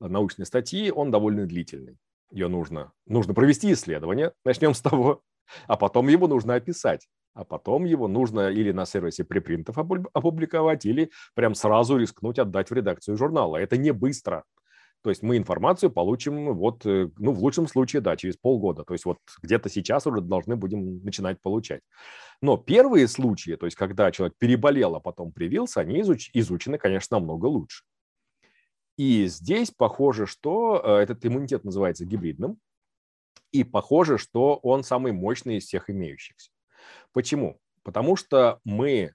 научной 0.00 0.46
статьи, 0.46 0.90
он 0.90 1.10
довольно 1.10 1.46
длительный. 1.46 1.98
Ее 2.30 2.48
нужно, 2.48 2.92
нужно 3.06 3.34
провести 3.34 3.72
исследование, 3.72 4.32
начнем 4.44 4.74
с 4.74 4.80
того, 4.80 5.22
а 5.68 5.76
потом 5.76 6.08
его 6.08 6.26
нужно 6.26 6.54
описать 6.54 7.06
а 7.36 7.44
потом 7.44 7.84
его 7.84 8.08
нужно 8.08 8.48
или 8.48 8.72
на 8.72 8.86
сервисе 8.86 9.22
припринтов 9.22 9.76
опубликовать, 9.78 10.86
или 10.86 11.10
прям 11.34 11.54
сразу 11.54 11.98
рискнуть 11.98 12.38
отдать 12.38 12.70
в 12.70 12.74
редакцию 12.74 13.18
журнала. 13.18 13.58
Это 13.58 13.76
не 13.76 13.92
быстро. 13.92 14.44
То 15.02 15.10
есть 15.10 15.22
мы 15.22 15.36
информацию 15.36 15.90
получим 15.90 16.54
вот, 16.54 16.86
э, 16.86 17.10
ну, 17.18 17.32
в 17.32 17.38
лучшем 17.40 17.68
случае, 17.68 18.00
да, 18.00 18.16
через 18.16 18.38
полгода. 18.38 18.84
То 18.84 18.94
есть 18.94 19.04
вот 19.04 19.18
где-то 19.42 19.68
сейчас 19.68 20.06
уже 20.06 20.22
должны 20.22 20.56
будем 20.56 21.04
начинать 21.04 21.40
получать. 21.42 21.82
Но 22.40 22.56
первые 22.56 23.06
случаи, 23.06 23.56
то 23.56 23.66
есть 23.66 23.76
когда 23.76 24.10
человек 24.10 24.34
переболел, 24.38 24.96
а 24.96 25.00
потом 25.00 25.30
привился, 25.30 25.80
они 25.80 26.00
изуч- 26.00 26.30
изучены, 26.32 26.78
конечно, 26.78 27.18
намного 27.18 27.44
лучше. 27.46 27.84
И 28.96 29.26
здесь 29.26 29.70
похоже, 29.70 30.26
что 30.26 30.80
э, 30.82 31.02
этот 31.02 31.24
иммунитет 31.26 31.64
называется 31.64 32.06
гибридным, 32.06 32.58
и 33.52 33.62
похоже, 33.62 34.16
что 34.16 34.56
он 34.62 34.82
самый 34.82 35.12
мощный 35.12 35.58
из 35.58 35.66
всех 35.66 35.90
имеющихся. 35.90 36.50
Почему? 37.12 37.60
Потому 37.82 38.16
что 38.16 38.60
мы 38.64 39.12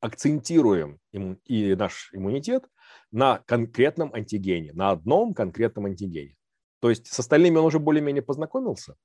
акцентируем 0.00 0.98
и 1.12 1.74
наш 1.74 2.10
иммунитет 2.12 2.64
на 3.10 3.38
конкретном 3.46 4.12
антигене, 4.14 4.72
на 4.72 4.90
одном 4.90 5.34
конкретном 5.34 5.86
антигене. 5.86 6.36
То 6.80 6.90
есть 6.90 7.06
с 7.06 7.18
остальными 7.18 7.58
он 7.58 7.66
уже 7.66 7.78
более-менее 7.78 8.22
познакомился, 8.22 8.96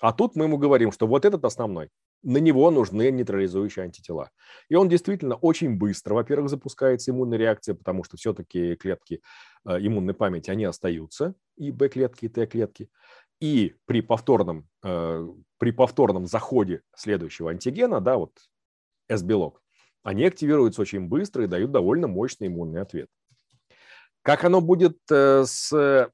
а 0.00 0.12
тут 0.12 0.36
мы 0.36 0.44
ему 0.44 0.58
говорим, 0.58 0.92
что 0.92 1.06
вот 1.06 1.24
этот 1.24 1.44
основной, 1.44 1.88
на 2.22 2.38
него 2.38 2.70
нужны 2.70 3.10
нейтрализующие 3.10 3.84
антитела. 3.84 4.30
И 4.68 4.74
он 4.74 4.88
действительно 4.88 5.36
очень 5.36 5.76
быстро, 5.76 6.14
во-первых, 6.14 6.50
запускается 6.50 7.10
иммунная 7.10 7.38
реакция, 7.38 7.74
потому 7.74 8.02
что 8.04 8.16
все-таки 8.16 8.76
клетки 8.76 9.22
э, 9.66 9.78
иммунной 9.78 10.14
памяти, 10.14 10.50
они 10.50 10.64
остаются, 10.64 11.34
и 11.56 11.70
Б-клетки, 11.70 12.26
и 12.26 12.28
Т-клетки. 12.28 12.88
И 13.44 13.74
при 13.84 14.00
повторном, 14.00 14.66
э, 14.82 15.28
при 15.58 15.70
повторном 15.70 16.24
заходе 16.24 16.80
следующего 16.96 17.50
антигена, 17.50 18.00
да, 18.00 18.16
вот 18.16 18.32
S-белок, 19.08 19.60
они 20.02 20.24
активируются 20.24 20.80
очень 20.80 21.08
быстро 21.08 21.44
и 21.44 21.46
дают 21.46 21.70
довольно 21.70 22.06
мощный 22.08 22.46
иммунный 22.46 22.80
ответ. 22.80 23.10
Как 24.22 24.44
оно 24.44 24.62
будет 24.62 24.96
э, 25.10 25.44
с 25.44 26.10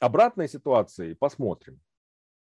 обратной 0.00 0.48
ситуацией, 0.48 1.14
посмотрим. 1.14 1.80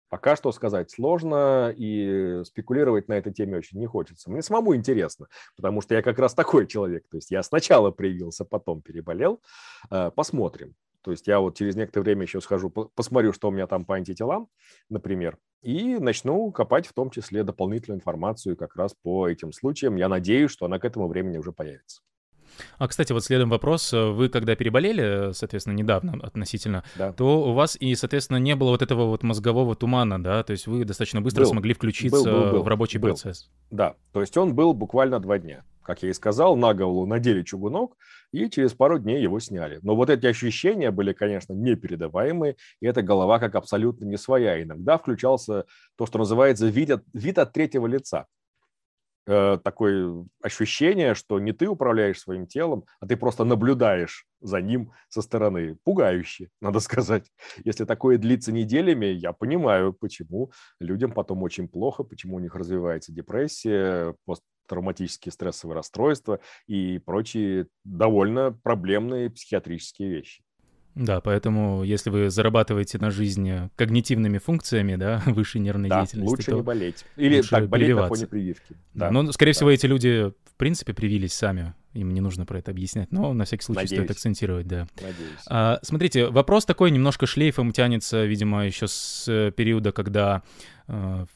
Пока 0.09 0.35
что 0.35 0.51
сказать 0.51 0.91
сложно, 0.91 1.75
и 1.77 2.41
спекулировать 2.47 3.09
на 3.09 3.19
этой 3.19 3.35
теме 3.35 3.59
очень 3.59 3.79
не 3.79 3.87
хочется. 3.87 4.31
Мне 4.31 4.41
самому 4.41 4.75
интересно, 4.75 5.27
потому 5.57 5.83
что 5.83 5.95
я 5.95 6.01
как 6.01 6.19
раз 6.19 6.33
такой 6.33 6.67
человек. 6.67 7.07
То 7.11 7.19
есть 7.19 7.31
я 7.31 7.43
сначала 7.43 7.91
привился, 7.91 8.47
потом 8.47 8.81
переболел. 8.81 9.43
Э, 9.91 10.11
посмотрим. 10.11 10.75
То 11.07 11.13
есть 11.13 11.29
я 11.29 11.39
вот 11.39 11.57
через 11.57 11.77
некоторое 11.77 12.03
время 12.03 12.23
еще 12.23 12.41
схожу, 12.41 12.69
посмотрю, 12.69 13.33
что 13.33 13.47
у 13.47 13.53
меня 13.53 13.69
там 13.69 13.85
по 13.85 13.95
антителам, 13.95 14.49
например, 14.89 15.39
и 15.63 15.99
начну 16.01 16.51
копать 16.51 16.85
в 16.89 16.93
том 16.93 17.11
числе 17.11 17.45
дополнительную 17.45 18.01
информацию 18.01 18.57
как 18.57 18.75
раз 18.75 18.93
по 19.05 19.29
этим 19.29 19.53
случаям. 19.53 19.95
Я 19.95 20.09
надеюсь, 20.09 20.51
что 20.51 20.67
она 20.67 20.81
к 20.81 20.85
этому 20.85 21.07
времени 21.07 21.39
уже 21.39 21.53
появится. 21.53 22.03
А, 22.79 22.89
кстати, 22.89 23.13
вот 23.13 23.23
следом 23.23 23.51
вопрос. 23.51 23.93
Вы 23.93 24.29
когда 24.29 24.57
переболели, 24.57 25.31
соответственно, 25.33 25.77
недавно 25.77 26.19
относительно, 26.27 26.83
да. 26.97 27.13
то 27.13 27.51
у 27.51 27.53
вас 27.53 27.77
и, 27.79 27.95
соответственно, 27.95 28.39
не 28.39 28.57
было 28.57 28.71
вот 28.71 28.83
этого 28.83 29.05
вот 29.05 29.23
мозгового 29.23 29.77
тумана, 29.77 30.21
да? 30.21 30.43
То 30.43 30.51
есть 30.51 30.67
вы 30.67 30.85
достаточно 30.85 31.21
быстро 31.21 31.43
был. 31.43 31.51
смогли 31.51 31.73
включиться 31.73 32.25
был, 32.25 32.25
был, 32.25 32.51
был. 32.51 32.63
в 32.65 32.69
рабочий 32.69 32.99
был. 32.99 33.11
процесс. 33.11 33.49
Да, 33.71 33.95
то 34.13 34.23
есть 34.23 34.37
он 34.37 34.57
был 34.57 34.75
буквально 34.75 35.21
два 35.21 35.39
дня. 35.39 35.63
Как 35.87 36.03
я 36.03 36.11
и 36.11 36.13
сказал, 36.13 36.57
на 36.57 36.75
голову 36.75 37.07
надели 37.07 37.43
чугунок, 37.43 37.97
и 38.33 38.51
через 38.51 38.75
пару 38.75 38.99
дней 38.99 39.23
его 39.23 39.39
сняли. 39.39 39.79
Но 39.83 39.95
вот 39.95 40.11
эти 40.11 40.27
ощущения 40.27 40.91
были, 40.91 41.13
конечно, 41.13 41.53
непередаваемые, 41.53 42.57
и 42.81 42.87
эта 42.87 43.03
голова 43.03 43.39
как 43.39 43.55
абсолютно 43.55 44.05
не 44.05 44.17
своя. 44.17 44.61
Иногда 44.61 44.99
включался 44.99 45.65
то, 45.97 46.07
что 46.07 46.19
называется 46.19 46.67
вид 46.67 46.91
от, 46.91 47.05
вид 47.13 47.39
от 47.39 47.53
третьего 47.53 47.87
лица. 47.87 48.27
Э, 49.29 49.59
такое 49.63 50.25
ощущение, 50.43 51.15
что 51.15 51.39
не 51.39 51.53
ты 51.53 51.69
управляешь 51.69 52.19
своим 52.19 52.49
телом, 52.49 52.85
а 52.99 53.07
ты 53.07 53.17
просто 53.17 53.45
наблюдаешь 53.45 54.27
за 54.41 54.61
ним 54.61 54.91
со 55.09 55.23
стороны. 55.23 55.77
Пугающе, 55.85 56.49
надо 56.61 56.81
сказать. 56.81 57.31
Если 57.65 57.85
такое 57.85 58.19
длится 58.19 58.51
неделями, 58.51 59.07
я 59.07 59.33
понимаю, 59.33 59.93
почему 59.93 60.51
людям 60.81 61.13
потом 61.13 61.45
очень 61.45 61.69
плохо, 61.69 62.03
почему 62.03 62.37
у 62.37 62.41
них 62.41 62.57
развивается 62.57 63.13
депрессия, 63.13 64.17
посттравматические 64.67 65.33
стрессовые 65.33 65.77
расстройства 65.77 66.41
и 66.67 66.99
прочие 66.99 67.69
довольно 67.85 68.51
проблемные 68.51 69.31
психиатрические 69.31 70.11
вещи. 70.11 70.43
Да, 70.97 71.21
поэтому 71.21 71.85
если 71.85 72.09
вы 72.09 72.31
зарабатываете 72.31 72.99
на 72.99 73.11
жизни 73.11 73.71
когнитивными 73.77 74.39
функциями, 74.39 74.97
да, 74.97 75.23
высшей 75.27 75.61
нервной 75.61 75.91
да, 75.91 76.01
деятельности, 76.01 76.31
лучше 76.31 76.51
то 76.51 76.57
не 76.57 76.63
болеть. 76.63 77.05
Или 77.17 77.43
так, 77.43 77.69
болеть 77.69 77.95
на 77.95 78.09
фоне 78.09 78.27
прививки. 78.27 78.77
Да, 78.95 79.11
но, 79.11 79.31
скорее 79.33 79.53
да. 79.53 79.57
всего, 79.57 79.71
эти 79.71 79.87
люди, 79.87 80.33
в 80.45 80.55
принципе, 80.57 80.95
привились 80.95 81.35
сами. 81.35 81.75
Им 81.93 82.13
не 82.13 82.21
нужно 82.21 82.45
про 82.47 82.59
это 82.59 82.71
объяснять, 82.71 83.13
но 83.13 83.33
на 83.35 83.45
всякий 83.45 83.63
случай 83.63 83.83
Надеюсь. 83.83 84.01
стоит 84.01 84.11
акцентировать, 84.11 84.67
да. 84.67 84.87
Надеюсь. 84.97 85.41
А, 85.49 85.79
смотрите, 85.83 86.29
вопрос 86.29 86.65
такой 86.65 86.91
немножко 86.91 87.27
шлейфом 87.27 87.73
тянется, 87.73 88.25
видимо, 88.25 88.67
еще 88.67 88.87
с 88.89 89.27
э, 89.29 89.51
периода, 89.51 89.93
когда 89.93 90.43
э, 90.89 91.27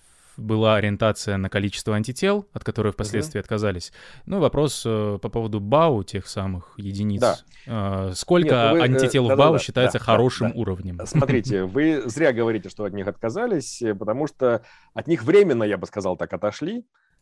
была 0.41 0.77
ориентация 0.77 1.37
на 1.37 1.49
количество 1.49 1.95
антител, 1.95 2.49
от 2.53 2.65
которых 2.65 2.95
впоследствии 2.95 3.39
угу. 3.39 3.45
отказались. 3.45 3.93
Ну, 4.27 4.41
вопрос 4.41 4.83
э, 4.87 5.19
по 5.21 5.29
поводу 5.29 5.61
БАУ, 5.61 6.03
тех 6.03 6.27
самых 6.27 6.75
единиц. 6.77 7.21
Да. 7.21 7.37
Э, 7.67 8.13
сколько 8.15 8.49
Нет, 8.49 8.65
ну 8.65 8.73
вы, 8.73 8.79
э, 8.79 8.83
антител 8.83 9.31
э, 9.31 9.35
в 9.35 9.39
БАУ 9.39 9.53
да, 9.55 9.59
считается 9.59 9.99
да, 9.99 10.05
хорошим 10.05 10.49
да, 10.49 10.59
уровнем? 10.59 11.01
Смотрите, 11.05 11.65
вы 11.65 12.03
зря 12.07 12.33
говорите, 12.33 12.69
что 12.69 12.85
от 12.85 12.93
них 12.93 13.07
отказались, 13.07 13.83
э, 13.83 13.95
потому 13.95 14.27
что 14.27 14.63
от 14.95 15.07
них 15.07 15.23
временно, 15.23 15.65
я 15.65 15.79
бы 15.79 15.87
сказал 15.87 16.17
так, 16.17 16.33
отошли, 16.33 16.79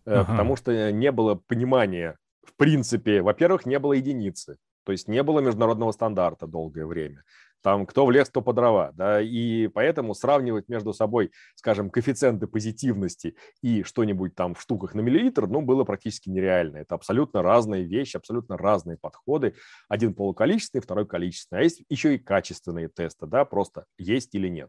э, 0.06 0.14
ага. 0.14 0.24
потому 0.24 0.56
что 0.56 0.92
не 0.92 1.12
было 1.12 1.34
понимания, 1.34 2.16
в 2.44 2.54
принципе, 2.56 3.22
во-первых, 3.22 3.66
не 3.66 3.78
было 3.78 3.94
единицы. 3.94 4.56
То 4.84 4.92
есть 4.92 5.06
не 5.06 5.22
было 5.22 5.40
международного 5.40 5.92
стандарта 5.92 6.46
долгое 6.46 6.86
время 6.86 7.22
там 7.62 7.86
кто 7.86 8.06
в 8.06 8.10
лес, 8.10 8.28
кто 8.28 8.42
по 8.42 8.52
дрова, 8.52 8.92
да, 8.94 9.20
и 9.20 9.68
поэтому 9.68 10.14
сравнивать 10.14 10.68
между 10.68 10.92
собой, 10.92 11.32
скажем, 11.54 11.90
коэффициенты 11.90 12.46
позитивности 12.46 13.36
и 13.62 13.82
что-нибудь 13.82 14.34
там 14.34 14.54
в 14.54 14.60
штуках 14.60 14.94
на 14.94 15.00
миллилитр, 15.00 15.46
ну, 15.46 15.60
было 15.62 15.84
практически 15.84 16.28
нереально. 16.28 16.78
Это 16.78 16.94
абсолютно 16.94 17.42
разные 17.42 17.84
вещи, 17.84 18.16
абсолютно 18.16 18.56
разные 18.56 18.96
подходы. 18.96 19.54
Один 19.88 20.14
полуколичественный, 20.14 20.82
второй 20.82 21.06
количественный, 21.06 21.60
а 21.60 21.64
есть 21.64 21.82
еще 21.88 22.14
и 22.14 22.18
качественные 22.18 22.88
тесты, 22.88 23.26
да, 23.26 23.44
просто 23.44 23.84
есть 23.98 24.34
или 24.34 24.48
нет. 24.48 24.68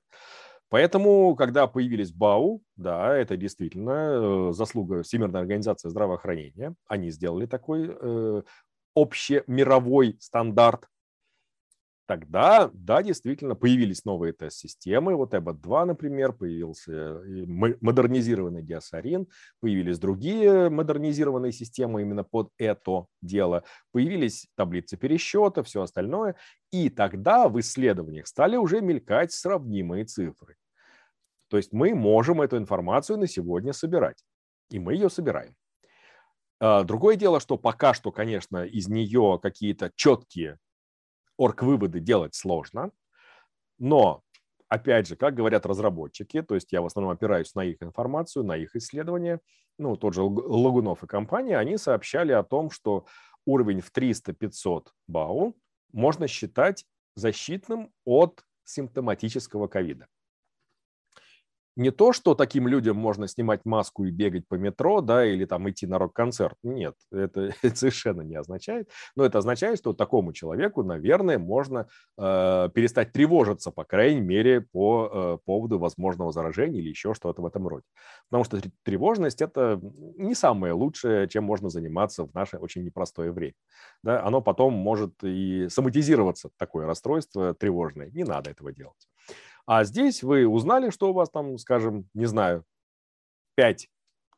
Поэтому, 0.70 1.36
когда 1.36 1.66
появились 1.66 2.12
БАУ, 2.12 2.62
да, 2.76 3.16
это 3.18 3.36
действительно 3.38 4.50
э, 4.50 4.54
заслуга 4.54 5.02
Всемирной 5.02 5.42
организации 5.42 5.90
здравоохранения. 5.90 6.76
Они 6.88 7.10
сделали 7.10 7.48
такой 7.48 7.90
э, 7.90 8.42
общемировой 8.96 10.18
стандарт 10.20 10.86
тогда, 12.10 12.72
да, 12.74 13.04
действительно, 13.04 13.54
появились 13.54 14.04
новые 14.04 14.34
тест-системы. 14.34 15.14
Вот 15.14 15.36
EBOT-2, 15.36 15.86
например, 15.86 16.34
появился 16.34 17.22
модернизированный 17.82 18.64
диасарин, 18.64 19.28
появились 19.60 20.00
другие 20.00 20.72
модернизированные 20.72 21.52
системы 21.52 22.02
именно 22.02 22.24
под 22.24 22.50
это 22.58 23.06
дело. 23.22 23.64
Появились 23.92 24.48
таблицы 24.56 24.98
пересчета, 24.98 25.62
все 25.62 25.84
остальное. 25.84 26.36
И 26.72 26.90
тогда 26.90 27.48
в 27.48 27.60
исследованиях 27.60 28.26
стали 28.26 28.56
уже 28.56 28.82
мелькать 28.82 29.32
сравнимые 29.32 30.06
цифры. 30.06 30.56
То 31.48 31.58
есть 31.58 31.74
мы 31.74 31.94
можем 31.94 32.42
эту 32.42 32.58
информацию 32.58 33.20
на 33.20 33.28
сегодня 33.28 33.72
собирать. 33.72 34.24
И 34.72 34.80
мы 34.80 34.96
ее 34.96 35.12
собираем. 35.12 35.54
А, 36.60 36.84
другое 36.84 37.18
дело, 37.18 37.40
что 37.40 37.56
пока 37.56 37.94
что, 37.94 38.12
конечно, 38.12 38.66
из 38.66 38.88
нее 38.88 39.40
какие-то 39.40 39.92
четкие 39.96 40.58
орг-выводы 41.40 42.00
делать 42.00 42.36
сложно, 42.36 42.92
но, 43.80 44.24
опять 44.68 45.08
же, 45.08 45.16
как 45.16 45.36
говорят 45.36 45.66
разработчики, 45.66 46.42
то 46.42 46.56
есть 46.56 46.72
я 46.72 46.82
в 46.82 46.86
основном 46.86 47.14
опираюсь 47.14 47.56
на 47.56 47.64
их 47.64 47.78
информацию, 47.82 48.44
на 48.46 48.58
их 48.58 48.76
исследования, 48.76 49.40
ну, 49.78 49.96
тот 49.96 50.14
же 50.14 50.22
Лагунов 50.24 51.04
и 51.04 51.08
компания, 51.08 51.58
они 51.58 51.78
сообщали 51.78 52.34
о 52.34 52.44
том, 52.44 52.70
что 52.72 53.06
уровень 53.46 53.82
в 53.82 53.92
300-500 53.92 54.88
БАУ 55.08 55.56
можно 55.94 56.28
считать 56.28 56.86
защитным 57.16 57.92
от 58.06 58.44
симптоматического 58.66 59.68
ковида 59.68 60.08
не 61.80 61.92
то, 61.92 62.12
что 62.12 62.36
таким 62.36 62.68
людям 62.68 62.98
можно 62.98 63.26
снимать 63.28 63.62
маску 63.64 64.04
и 64.04 64.12
бегать 64.12 64.46
по 64.50 64.56
метро, 64.56 65.00
да, 65.00 65.26
или 65.26 65.46
там 65.46 65.70
идти 65.70 65.88
на 65.88 65.98
рок-концерт. 65.98 66.58
Нет, 66.62 66.94
это, 67.10 67.54
это 67.62 67.76
совершенно 67.76 68.22
не 68.22 68.36
означает. 68.36 68.90
Но 69.16 69.24
это 69.24 69.38
означает, 69.38 69.80
что 69.80 69.94
такому 69.94 70.34
человеку, 70.34 70.84
наверное, 70.84 71.40
можно 71.40 71.88
э, 72.18 72.70
перестать 72.74 73.14
тревожиться, 73.14 73.72
по 73.72 73.86
крайней 73.86 74.20
мере, 74.20 74.60
по 74.60 75.10
э, 75.12 75.38
поводу 75.46 75.80
возможного 75.80 76.34
заражения 76.34 76.82
или 76.82 76.90
еще 76.90 77.14
что-то 77.14 77.42
в 77.42 77.46
этом 77.46 77.66
роде. 77.66 77.86
Потому 78.30 78.44
что 78.44 78.60
тревожность– 78.84 79.42
это 79.42 79.80
не 80.18 80.36
самое 80.36 80.74
лучшее, 80.74 81.30
чем 81.30 81.46
можно 81.46 81.70
заниматься 81.70 82.26
в 82.26 82.34
наше 82.34 82.58
очень 82.58 82.84
непростое 82.84 83.32
время. 83.32 83.54
Да, 84.04 84.22
оно 84.26 84.42
потом 84.42 84.74
может 84.74 85.24
и 85.24 85.70
соматизироваться, 85.70 86.50
такое 86.58 86.86
расстройство 86.86 87.54
тревожное. 87.54 88.10
Не 88.12 88.26
надо 88.26 88.50
этого 88.50 88.74
делать. 88.74 89.08
А 89.70 89.84
здесь 89.84 90.24
вы 90.24 90.48
узнали, 90.48 90.90
что 90.90 91.12
у 91.12 91.14
вас 91.14 91.30
там, 91.30 91.60
скажем, 91.60 92.10
не 92.16 92.26
знаю, 92.26 92.64
5 93.56 93.88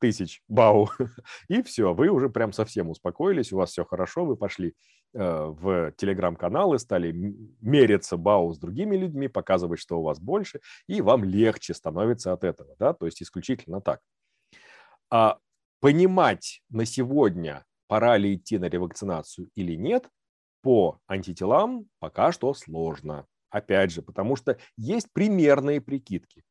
тысяч 0.02 0.42
бау, 0.50 0.90
и 1.48 1.62
все, 1.62 1.94
вы 1.94 2.10
уже 2.10 2.30
прям 2.30 2.52
совсем 2.52 2.90
успокоились, 2.90 3.54
у 3.54 3.58
вас 3.58 3.70
все 3.72 3.86
хорошо, 3.86 4.26
вы 4.26 4.36
пошли 4.36 4.76
в 5.14 5.94
телеграм-каналы, 5.94 6.80
стали 6.80 7.14
мериться 7.62 8.18
БАУ 8.18 8.52
с 8.52 8.60
другими 8.60 8.98
людьми, 8.98 9.30
показывать, 9.30 9.80
что 9.80 10.00
у 10.00 10.04
вас 10.04 10.20
больше, 10.20 10.60
и 10.88 11.00
вам 11.00 11.24
легче 11.24 11.74
становится 11.74 12.34
от 12.34 12.44
этого, 12.44 12.76
да, 12.78 12.94
то 12.94 13.06
есть 13.06 13.24
исключительно 13.24 13.80
так. 13.80 14.02
А 15.10 15.38
понимать 15.80 16.62
на 16.70 16.84
сегодня, 16.84 17.66
пора 17.88 18.18
ли 18.18 18.36
идти 18.36 18.58
на 18.58 18.66
ревакцинацию 18.66 19.50
или 19.56 19.76
нет, 19.76 20.10
по 20.62 21.00
антителам 21.08 21.88
пока 22.00 22.34
что 22.34 22.54
сложно. 22.54 23.28
Опять 23.52 23.92
же, 23.92 24.02
потому 24.02 24.36
что 24.38 24.58
есть 24.78 25.12
примерные 25.12 25.82
прикидки. 25.82 26.44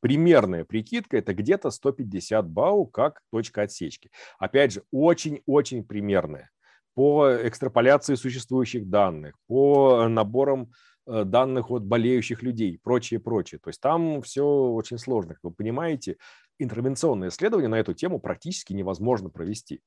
Примерная 0.00 0.64
прикидка– 0.64 1.16
это 1.18 1.34
где-то 1.34 1.70
150 1.70 2.48
БАУ 2.48 2.86
как 2.86 3.20
точка 3.32 3.62
отсечки. 3.62 4.10
Опять 4.38 4.72
же, 4.72 4.84
очень-очень 4.92 5.84
примерная. 5.84 6.50
По 6.94 7.28
экстраполяции 7.42 8.14
существующих 8.14 8.88
данных, 8.88 9.34
по 9.48 10.06
наборам 10.08 10.70
э, 11.06 11.24
данных 11.24 11.70
от 11.70 11.84
болеющих 11.84 12.42
людей, 12.42 12.78
прочее, 12.82 13.18
прочее. 13.18 13.60
То 13.62 13.70
есть 13.70 13.80
там 13.80 14.22
все 14.22 14.44
очень 14.44 14.98
сложно. 14.98 15.34
Как 15.34 15.42
вы 15.42 15.50
понимаете, 15.50 16.16
интервенционное 16.60 17.28
исследование 17.28 17.68
на 17.68 17.78
эту 17.80 17.94
тему 17.94 18.20
практически 18.20 18.72
невозможно 18.72 19.30
провести. 19.30 19.80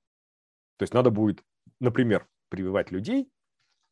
То 0.77 0.83
есть 0.83 0.93
надо 0.93 1.09
будет, 1.09 1.41
например, 1.79 2.27
прививать 2.49 2.91
людей 2.91 3.29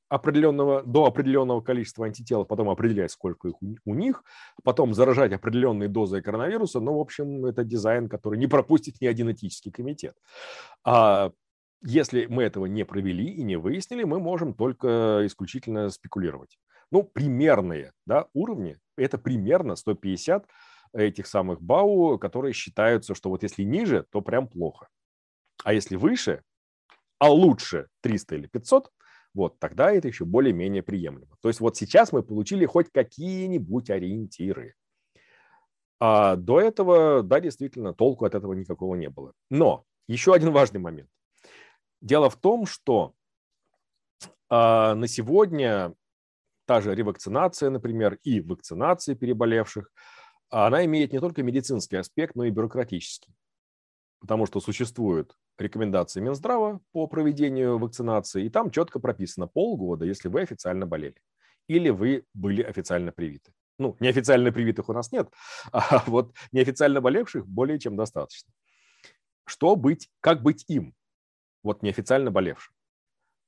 определенного, 0.09 0.83
до 0.83 1.05
определенного 1.05 1.61
количества 1.61 2.05
антител, 2.07 2.43
потом 2.43 2.69
определять, 2.69 3.11
сколько 3.11 3.47
их 3.47 3.55
у, 3.61 3.95
них, 3.95 4.23
потом 4.63 4.93
заражать 4.93 5.31
определенные 5.31 5.87
дозы 5.87 6.21
коронавируса. 6.21 6.79
Ну, 6.79 6.97
в 6.97 6.99
общем, 6.99 7.45
это 7.45 7.63
дизайн, 7.63 8.09
который 8.09 8.39
не 8.39 8.47
пропустит 8.47 8.99
ни 9.01 9.05
один 9.05 9.31
этический 9.31 9.71
комитет. 9.71 10.15
А 10.83 11.31
если 11.81 12.25
мы 12.25 12.43
этого 12.43 12.65
не 12.65 12.83
провели 12.83 13.29
и 13.31 13.43
не 13.43 13.55
выяснили, 13.55 14.03
мы 14.03 14.19
можем 14.19 14.53
только 14.53 15.21
исключительно 15.25 15.89
спекулировать. 15.89 16.57
Ну, 16.91 17.03
примерные 17.03 17.93
да, 18.05 18.25
уровни– 18.33 18.77
это 18.97 19.19
примерно 19.19 19.75
150 19.75 20.47
этих 20.93 21.27
самых 21.27 21.61
БАУ, 21.61 22.17
которые 22.17 22.53
считаются, 22.53 23.13
что 23.13 23.29
вот 23.29 23.43
если 23.43 23.61
ниже, 23.61 24.05
то 24.11 24.21
прям 24.21 24.47
плохо. 24.47 24.87
А 25.63 25.71
если 25.71 25.95
выше, 25.97 26.41
а 27.19 27.29
лучше 27.29 27.89
300 28.01 28.35
или 28.35 28.47
500, 28.47 28.91
вот 29.33 29.59
тогда 29.59 29.91
это 29.91 30.07
еще 30.07 30.25
более-менее 30.25 30.83
приемлемо. 30.83 31.35
То 31.41 31.49
есть 31.49 31.59
вот 31.59 31.77
сейчас 31.77 32.11
мы 32.11 32.23
получили 32.23 32.65
хоть 32.65 32.91
какие-нибудь 32.91 33.89
ориентиры. 33.89 34.75
А 35.99 36.35
до 36.35 36.61
этого, 36.61 37.23
да, 37.23 37.39
действительно, 37.39 37.93
толку 37.93 38.25
от 38.25 38.35
этого 38.35 38.53
никакого 38.53 38.95
не 38.95 39.09
было. 39.09 39.33
Но 39.49 39.83
еще 40.07 40.33
один 40.33 40.51
важный 40.51 40.79
момент. 40.79 41.09
Дело 42.01 42.29
в 42.29 42.37
том, 42.37 42.65
что 42.65 43.13
а, 44.49 44.95
на 44.95 45.07
сегодня 45.07 45.93
та 46.65 46.81
же 46.81 46.95
ревакцинация, 46.95 47.69
например, 47.69 48.19
и 48.23 48.41
вакцинация 48.41 49.15
переболевших, 49.15 49.91
она 50.49 50.85
имеет 50.85 51.13
не 51.13 51.19
только 51.19 51.43
медицинский 51.43 51.97
аспект, 51.97 52.35
но 52.35 52.45
и 52.45 52.49
бюрократический. 52.49 53.33
Потому 54.19 54.45
что 54.45 54.59
существуют 54.59 55.37
рекомендации 55.57 56.19
Минздрава 56.19 56.81
по 56.91 57.07
проведению 57.07 57.77
вакцинации, 57.77 58.45
и 58.45 58.49
там 58.49 58.71
четко 58.71 58.99
прописано 58.99 59.47
полгода, 59.47 60.05
если 60.05 60.27
вы 60.27 60.41
официально 60.41 60.85
болели 60.85 61.21
или 61.69 61.89
вы 61.89 62.25
были 62.33 62.61
официально 62.63 63.13
привиты. 63.13 63.53
Ну, 63.77 63.95
неофициально 64.01 64.51
привитых 64.51 64.89
у 64.89 64.93
нас 64.93 65.13
нет, 65.13 65.31
а 65.71 66.03
вот 66.07 66.35
неофициально 66.51 66.99
болевших 66.99 67.47
более 67.47 67.79
чем 67.79 67.95
достаточно. 67.95 68.51
Что 69.45 69.75
быть, 69.77 70.09
как 70.19 70.43
быть 70.43 70.65
им, 70.67 70.93
вот 71.63 71.81
неофициально 71.81 72.31
болевшим? 72.31 72.73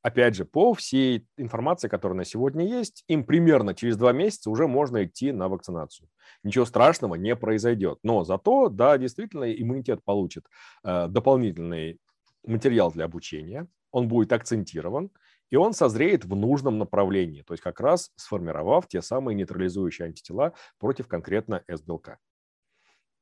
Опять 0.02 0.36
же, 0.36 0.46
по 0.46 0.74
всей 0.74 1.28
информации, 1.38 1.88
которая 1.88 2.18
на 2.18 2.26
сегодня 2.26 2.66
есть, 2.66 3.04
им 3.08 3.24
примерно 3.24 3.76
через 3.76 3.98
два 3.98 4.14
месяца 4.14 4.50
уже 4.50 4.68
можно 4.68 5.04
идти 5.06 5.32
на 5.32 5.48
вакцинацию. 5.48 6.10
Ничего 6.44 6.66
страшного 6.66 7.16
не 7.16 7.36
произойдет. 7.36 8.00
Но 8.02 8.24
зато, 8.24 8.70
да, 8.70 8.98
действительно, 8.98 9.52
иммунитет 9.52 10.04
получит 10.04 10.46
э, 10.84 11.08
дополнительный 11.08 12.00
материал 12.44 12.92
для 12.92 13.06
обучения, 13.06 13.68
он 13.92 14.08
будет 14.08 14.32
акцентирован, 14.34 15.12
и 15.52 15.58
он 15.58 15.74
созреет 15.74 16.26
в 16.26 16.36
нужном 16.36 16.80
направлении, 16.80 17.44
то 17.44 17.54
есть 17.54 17.62
как 17.62 17.82
раз 17.82 18.12
сформировав 18.16 18.88
те 18.88 19.02
самые 19.02 19.36
нейтрализующие 19.36 20.06
антитела 20.08 20.54
против 20.80 21.08
конкретно 21.08 21.64
С-белка. 21.68 22.20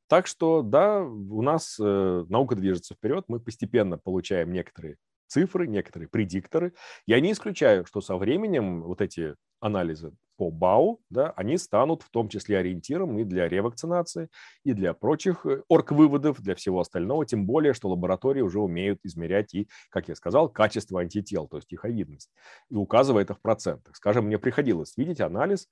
Так 0.08 0.28
что, 0.28 0.62
да, 0.62 1.02
у 1.02 1.42
нас 1.42 1.78
э, 1.80 2.26
наука 2.30 2.56
движется 2.56 2.96
вперед, 2.96 3.26
мы 3.28 3.40
постепенно 3.40 3.98
получаем 3.98 4.52
некоторые 4.52 4.98
цифры, 5.30 5.68
некоторые 5.68 6.10
предикторы. 6.10 6.74
Я 7.06 7.20
не 7.22 7.32
исключаю, 7.32 7.86
что 7.86 8.02
со 8.02 8.18
временем 8.18 8.84
вот 8.84 9.02
эти 9.02 9.36
анализы 9.62 10.12
по 10.38 10.52
БАУ, 10.52 11.02
да, 11.10 11.32
они 11.36 11.58
станут 11.58 12.02
в 12.02 12.10
том 12.10 12.30
числе 12.30 12.60
ориентиром 12.60 13.18
и 13.20 13.26
для 13.26 13.50
ревакцинации, 13.50 14.30
и 14.64 14.72
для 14.72 14.94
прочих 14.94 15.46
э, 15.46 15.64
орг-выводов, 15.68 16.42
для 16.42 16.56
всего 16.56 16.80
остального, 16.80 17.26
тем 17.26 17.46
более, 17.46 17.74
что 17.74 17.90
лаборатории 17.90 18.40
уже 18.40 18.60
умеют 18.60 19.00
измерять 19.04 19.54
и, 19.54 19.68
как 19.90 20.08
я 20.08 20.16
сказал, 20.16 20.48
качество 20.48 21.02
антител, 21.02 21.48
то 21.50 21.58
есть 21.58 21.72
их 21.74 21.84
видность, 21.84 22.32
и 22.70 22.76
указывая 22.76 23.24
это 23.24 23.34
в 23.34 23.42
процентах. 23.42 23.98
Скажем, 23.98 24.28
мне 24.28 24.40
приходилось 24.40 24.96
видеть 24.96 25.20
анализ, 25.20 25.68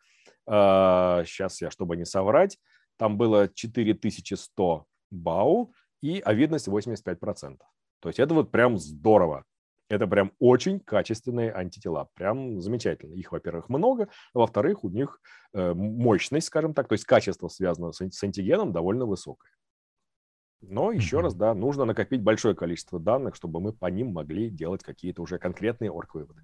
сейчас 0.45 1.61
а, 1.61 1.65
я, 1.65 1.71
чтобы 1.71 1.95
не 1.95 2.05
соврать, 2.05 2.57
там 2.97 3.17
было 3.17 3.47
4100 3.47 4.85
БАУ 5.11 5.71
и 6.01 6.19
овидность 6.19 6.67
85%. 6.67 7.57
То 8.07 8.09
есть 8.09 8.19
это 8.19 8.33
вот 8.35 8.51
прям 8.51 8.77
здорово. 8.77 9.43
Это 9.89 10.07
прям 10.07 10.31
очень 10.39 10.79
качественные 10.79 11.53
антитела. 11.53 12.07
Прям 12.13 12.61
замечательно. 12.61 13.13
Их, 13.15 13.33
во-первых, 13.33 13.67
много, 13.67 14.07
а 14.33 14.39
во-вторых, 14.39 14.85
у 14.85 14.89
них 14.89 15.19
э, 15.51 15.73
мощность, 15.73 16.47
скажем 16.47 16.73
так, 16.73 16.87
то 16.87 16.93
есть 16.93 17.03
качество, 17.03 17.49
связанное 17.49 17.91
с, 17.91 17.99
с 17.99 18.23
антигеном, 18.23 18.71
довольно 18.71 19.05
высокое. 19.05 19.51
Но 20.61 20.93
еще 20.93 21.17
mm-hmm. 21.17 21.21
раз, 21.21 21.35
да, 21.35 21.53
нужно 21.53 21.83
накопить 21.83 22.23
большое 22.23 22.55
количество 22.55 22.97
данных, 22.97 23.35
чтобы 23.35 23.59
мы 23.59 23.73
по 23.73 23.87
ним 23.87 24.13
могли 24.13 24.49
делать 24.49 24.83
какие-то 24.83 25.21
уже 25.21 25.37
конкретные 25.37 25.91
орг-выводы. 25.91 26.41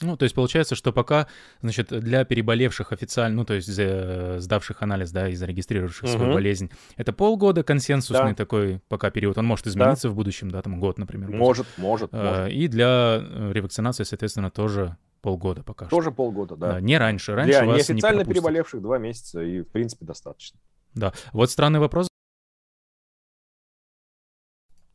Ну, 0.00 0.16
то 0.16 0.24
есть 0.24 0.34
получается, 0.34 0.74
что 0.74 0.92
пока, 0.92 1.26
значит, 1.60 1.88
для 1.88 2.24
переболевших 2.24 2.92
официально, 2.92 3.36
ну, 3.36 3.44
то 3.44 3.54
есть 3.54 3.70
э, 3.78 4.36
сдавших 4.40 4.82
анализ, 4.82 5.10
да, 5.10 5.28
и 5.28 5.34
зарегистрировавших 5.34 6.04
угу. 6.04 6.12
свою 6.12 6.34
болезнь, 6.34 6.70
это 6.96 7.12
полгода 7.12 7.62
консенсусный 7.62 8.30
да. 8.30 8.34
такой 8.34 8.80
пока 8.88 9.10
период. 9.10 9.38
Он 9.38 9.46
может 9.46 9.66
измениться 9.66 10.08
да. 10.08 10.12
в 10.12 10.16
будущем, 10.16 10.50
да, 10.50 10.62
там 10.62 10.80
год, 10.80 10.98
например. 10.98 11.30
Может, 11.30 11.66
может, 11.76 12.12
может. 12.12 12.12
А, 12.12 12.46
и 12.48 12.68
для 12.68 13.20
э, 13.20 13.52
ревакцинации, 13.52 14.04
соответственно, 14.04 14.50
тоже 14.50 14.96
полгода 15.22 15.62
пока 15.62 15.86
тоже 15.86 16.10
что. 16.10 16.16
полгода, 16.16 16.56
да. 16.56 16.72
да. 16.72 16.80
Не 16.80 16.98
раньше. 16.98 17.34
Раньше 17.34 17.60
для 17.60 17.64
вас 17.64 17.88
неофициально 17.88 18.20
не 18.20 18.32
переболевших 18.32 18.82
два 18.82 18.98
месяца, 18.98 19.42
и, 19.42 19.60
в 19.60 19.68
принципе, 19.68 20.04
достаточно. 20.04 20.58
Да. 20.94 21.12
Вот 21.32 21.50
странный 21.50 21.80
вопрос 21.80 22.08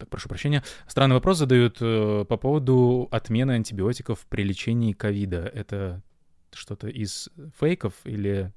прошу 0.09 0.29
прощения. 0.29 0.63
Странный 0.87 1.15
вопрос 1.15 1.37
задают 1.37 1.77
э, 1.81 2.25
по 2.27 2.37
поводу 2.37 3.07
отмены 3.11 3.53
антибиотиков 3.53 4.25
при 4.27 4.43
лечении 4.43 4.93
ковида. 4.93 5.51
Это 5.53 6.01
что-то 6.51 6.87
из 6.87 7.29
фейков 7.59 7.93
или... 8.03 8.51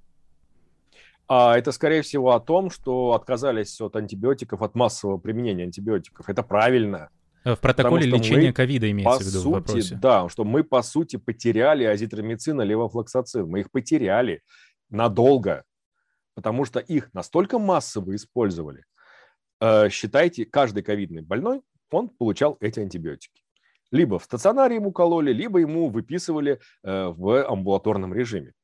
А 1.29 1.57
это, 1.57 1.73
скорее 1.73 2.03
всего, 2.03 2.33
о 2.33 2.41
том, 2.41 2.71
что 2.71 3.13
отказались 3.13 3.81
от 3.81 3.97
антибиотиков, 3.97 4.61
от 4.61 4.75
массового 4.75 5.19
применения 5.19 5.65
антибиотиков. 5.65 6.29
Это 6.29 6.43
правильно. 6.43 7.11
Э, 7.45 7.55
в 7.55 7.61
протоколе 7.61 8.07
лечения 8.07 8.53
ковида 8.53 8.91
имеется 8.91 9.19
в 9.19 9.27
виду 9.27 9.41
сути, 9.41 9.47
в 9.47 9.51
вопросе. 9.51 9.99
Да, 10.01 10.29
что 10.29 10.45
мы, 10.45 10.65
по 10.65 10.83
сути, 10.83 11.17
потеряли 11.17 11.85
азитромицин 11.85 12.61
и 12.61 12.65
левофлоксацин. 12.65 13.49
Мы 13.49 13.61
их 13.61 13.71
потеряли 13.71 14.43
надолго, 14.91 15.65
потому 16.35 16.65
что 16.65 16.81
их 16.81 17.13
настолько 17.13 17.59
массово 17.59 18.15
использовали, 18.15 18.85
считайте, 19.91 20.45
каждый 20.45 20.83
ковидный 20.83 21.23
больной, 21.23 21.63
он 21.91 22.09
получал 22.09 22.57
эти 22.61 22.81
антибиотики. 22.81 23.43
Либо 23.91 24.19
в 24.19 24.25
стационаре 24.25 24.77
ему 24.77 24.91
кололи, 24.91 25.33
либо 25.33 25.59
ему 25.59 25.91
выписывали 25.91 26.59
э, 26.83 27.07
в 27.09 27.47
амбулаторном 27.47 28.15
режиме. 28.15 28.55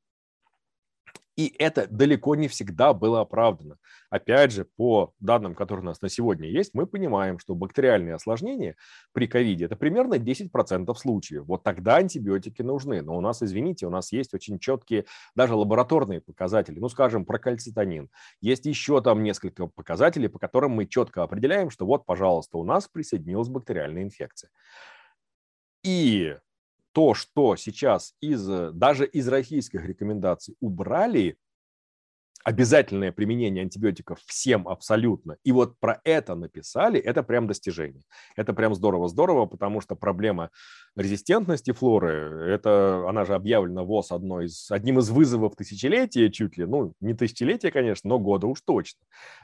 И 1.39 1.55
это 1.57 1.87
далеко 1.87 2.35
не 2.35 2.49
всегда 2.49 2.93
было 2.93 3.21
оправдано. 3.21 3.77
Опять 4.09 4.51
же, 4.51 4.65
по 4.65 5.13
данным, 5.21 5.55
которые 5.55 5.83
у 5.83 5.85
нас 5.85 6.01
на 6.01 6.09
сегодня 6.09 6.49
есть, 6.49 6.73
мы 6.73 6.85
понимаем, 6.85 7.39
что 7.39 7.55
бактериальные 7.55 8.15
осложнения 8.15 8.75
при 9.13 9.25
ковиде– 9.25 9.63
это 9.67 9.77
примерно 9.77 10.15
10% 10.15 10.93
случаев. 10.95 11.45
Вот 11.45 11.63
тогда 11.63 11.95
антибиотики 11.95 12.61
нужны. 12.61 13.01
Но 13.01 13.15
у 13.15 13.21
нас, 13.21 13.41
извините, 13.41 13.87
у 13.87 13.89
нас 13.89 14.11
есть 14.11 14.33
очень 14.33 14.59
четкие 14.59 15.05
даже 15.33 15.55
лабораторные 15.55 16.19
показатели. 16.19 16.77
Ну, 16.77 16.89
скажем, 16.89 17.23
про 17.23 17.39
кальцитонин. 17.39 18.09
Есть 18.41 18.65
еще 18.65 19.01
там 19.01 19.23
несколько 19.23 19.67
показателей, 19.67 20.27
по 20.27 20.39
которым 20.39 20.71
мы 20.71 20.87
четко 20.87 21.23
определяем, 21.23 21.69
что 21.69 21.85
вот, 21.85 22.05
пожалуйста, 22.05 22.57
у 22.57 22.65
нас 22.65 22.89
присоединилась 22.89 23.47
бактериальная 23.47 24.03
инфекция. 24.03 24.49
И 25.85 26.35
то, 26.91 27.13
что 27.13 27.55
сейчас 27.55 28.13
из, 28.21 28.45
даже 28.73 29.05
из 29.05 29.27
российских 29.27 29.85
рекомендаций 29.85 30.55
убрали 30.59 31.37
обязательное 32.49 33.11
применение 33.11 33.61
антибиотиков 33.61 34.19
всем 34.25 34.67
абсолютно, 34.67 35.37
и 35.43 35.51
вот 35.51 35.77
про 35.79 36.01
это 36.03 36.33
написали, 36.33 36.99
это 36.99 37.21
прям 37.21 37.45
достижение. 37.45 38.01
Это 38.35 38.53
прям 38.53 38.73
здорово-здорово, 38.73 39.45
потому 39.45 39.81
что 39.81 39.95
проблема 39.95 40.49
резистентности 40.95 41.73
флоры, 41.73 42.49
это, 42.49 43.07
она 43.07 43.23
же 43.23 43.35
объявлена 43.35 43.83
ВОЗ 43.83 44.13
одной 44.13 44.45
из, 44.45 44.71
одним 44.71 44.97
из 44.97 45.11
вызовов 45.11 45.55
тысячелетия 45.55 46.31
чуть 46.31 46.57
ли, 46.57 46.65
ну, 46.65 46.93
не 47.01 47.13
тысячелетия, 47.13 47.69
конечно, 47.69 48.09
но 48.09 48.17
года 48.17 48.47
уж 48.47 48.61
точно. 48.61 48.99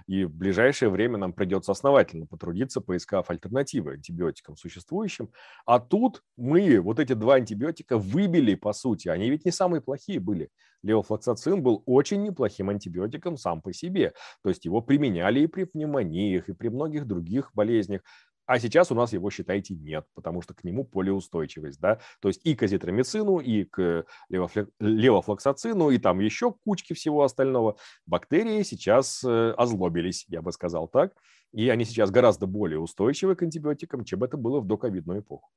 И 0.07 0.25
в 0.25 0.33
ближайшее 0.33 0.89
время 0.89 1.19
нам 1.19 1.31
придется 1.31 1.73
основательно 1.73 2.25
потрудиться, 2.25 2.81
поискав 2.81 3.29
альтернативы 3.29 3.93
антибиотикам 3.93 4.57
существующим. 4.57 5.29
А 5.67 5.79
тут 5.79 6.23
мы 6.37 6.79
вот 6.81 6.99
эти 6.99 7.13
два 7.13 7.35
антибиотика 7.35 7.99
выбили, 7.99 8.55
по 8.55 8.73
сути. 8.73 9.09
Они 9.09 9.29
ведь 9.29 9.45
не 9.45 9.51
самые 9.51 9.81
плохие 9.81 10.19
были. 10.19 10.49
Левофлоксацин 10.85 11.63
был 11.63 11.81
очень 11.85 12.21
неплохим 12.21 12.69
антибиотиком 12.69 13.37
сам 13.37 13.61
по 13.61 13.73
себе. 13.73 14.13
То 14.43 14.49
есть 14.49 14.65
его 14.65 14.81
применяли 14.81 15.41
и 15.41 15.47
при 15.47 15.63
пневмониях, 15.63 16.47
и 16.47 16.53
при 16.53 16.69
многих 16.69 17.07
других 17.07 17.51
болезнях. 17.55 18.01
А 18.45 18.59
сейчас 18.59 18.91
у 18.91 18.95
нас 18.95 19.11
его, 19.11 19.31
считайте, 19.31 19.73
нет, 19.73 20.05
потому 20.13 20.43
что 20.43 20.53
к 20.53 20.63
нему 20.63 20.83
полиустойчивость, 20.85 21.79
да, 21.79 21.99
то 22.21 22.27
есть 22.27 22.41
и 22.43 22.53
к 22.53 22.61
азитромицину, 22.61 23.39
и 23.39 23.63
к 23.63 24.05
левофлоксацину, 24.29 25.89
и 25.89 25.97
там 25.97 26.19
еще 26.19 26.53
кучки 26.63 26.93
всего 26.93 27.23
остального. 27.23 27.77
Бактерии 28.05 28.61
сейчас 28.61 29.23
э, 29.23 29.51
озлобились, 29.57 30.25
я 30.27 30.43
бы 30.43 30.51
сказал 30.51 30.87
так, 30.87 31.13
и 31.53 31.69
они 31.69 31.85
сейчас 31.85 32.11
гораздо 32.11 32.45
более 32.45 32.77
устойчивы 32.77 33.35
к 33.35 33.41
антибиотикам, 33.41 34.05
чем 34.05 34.23
это 34.23 34.37
было 34.37 34.59
в 34.59 34.67
доковидную 34.67 35.21
эпоху. 35.21 35.49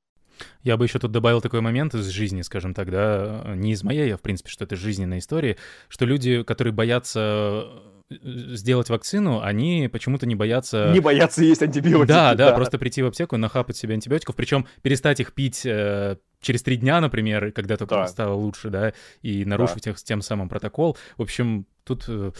Я 0.63 0.77
бы 0.77 0.85
еще 0.85 0.99
тут 0.99 1.13
добавил 1.13 1.41
такой 1.41 1.61
момент 1.61 1.95
из 1.95 2.07
жизни, 2.09 2.43
скажем 2.43 2.75
так, 2.75 2.91
да, 2.91 3.45
не 3.55 3.73
из 3.73 3.83
моей, 3.83 4.13
а 4.15 4.17
в 4.17 4.21
принципе, 4.21 4.51
что 4.51 4.65
это 4.65 4.77
жизненная 4.77 5.19
история, 5.19 5.57
что 5.89 6.05
люди, 6.05 6.43
которые 6.43 6.73
боятся 6.73 7.65
э, 8.11 8.17
сделать 8.55 8.91
вакцину, 8.91 9.41
они 9.41 9.89
почему-то 9.91 10.27
не 10.27 10.35
боятся... 10.35 10.91
Не 10.93 11.01
боятся 11.01 11.45
есть 11.45 11.63
антибиотики. 11.63 12.09
Да, 12.09 12.35
да, 12.35 12.51
да, 12.51 12.57
просто 12.57 12.79
прийти 12.79 13.03
в 13.03 13.07
аптеку 13.07 13.37
и 13.37 13.39
нахапать 13.39 13.77
себе 13.77 13.95
антибиотиков, 13.95 14.35
причем 14.37 14.67
перестать 14.83 15.21
их 15.21 15.33
пить 15.33 15.65
э, 15.65 16.17
через 16.41 16.63
три 16.63 16.77
дня, 16.77 17.01
например, 17.01 17.53
когда 17.53 17.77
только 17.77 17.95
да. 17.95 18.07
стало 18.09 18.35
лучше, 18.35 18.71
да, 18.71 18.93
и 19.23 19.45
нарушить 19.45 19.85
да. 19.85 19.91
их 19.91 20.03
тем 20.03 20.23
самым 20.23 20.49
протокол. 20.49 20.97
В 21.17 21.23
общем, 21.23 21.67
тут... 21.85 22.05
Э, 22.09 22.33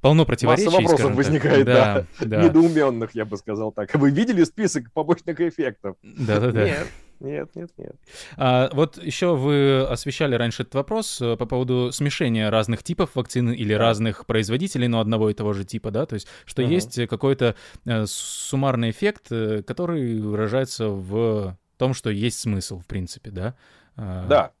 полно 0.00 0.26
противоречий. 0.26 0.66
Масса 0.66 0.82
вопросов 0.82 1.14
возникает, 1.14 1.64
да, 1.64 2.06
да, 2.20 2.26
да. 2.26 2.42
Недоуменных, 2.42 3.14
я 3.14 3.24
бы 3.24 3.38
сказал 3.38 3.72
так. 3.72 3.94
Вы 3.94 4.10
видели 4.10 4.44
список 4.44 4.92
побочных 4.92 5.40
эффектов? 5.40 5.96
Да-да-да. 6.02 6.64
Нет. 6.66 6.86
Нет, 7.20 7.54
нет, 7.54 7.70
нет. 7.76 7.96
А, 8.36 8.70
вот 8.72 9.02
еще 9.02 9.36
вы 9.36 9.86
освещали 9.86 10.34
раньше 10.34 10.62
этот 10.62 10.74
вопрос 10.74 11.20
э, 11.20 11.36
по 11.36 11.46
поводу 11.46 11.92
смешения 11.92 12.50
разных 12.50 12.82
типов 12.82 13.14
вакцины 13.14 13.54
или 13.54 13.72
да. 13.72 13.78
разных 13.78 14.26
производителей, 14.26 14.88
но 14.88 15.00
одного 15.00 15.30
и 15.30 15.34
того 15.34 15.52
же 15.52 15.64
типа, 15.64 15.90
да, 15.90 16.06
то 16.06 16.14
есть 16.14 16.26
что 16.44 16.62
угу. 16.62 16.70
есть 16.70 17.06
какой-то 17.06 17.54
э, 17.84 18.04
суммарный 18.06 18.90
эффект, 18.90 19.26
э, 19.30 19.62
который 19.62 20.20
выражается 20.20 20.88
в 20.88 21.56
том, 21.76 21.94
что 21.94 22.10
есть 22.10 22.40
смысл, 22.40 22.80
в 22.80 22.86
принципе, 22.86 23.30
да? 23.30 23.54
А, 23.96 24.26
да. 24.26 24.52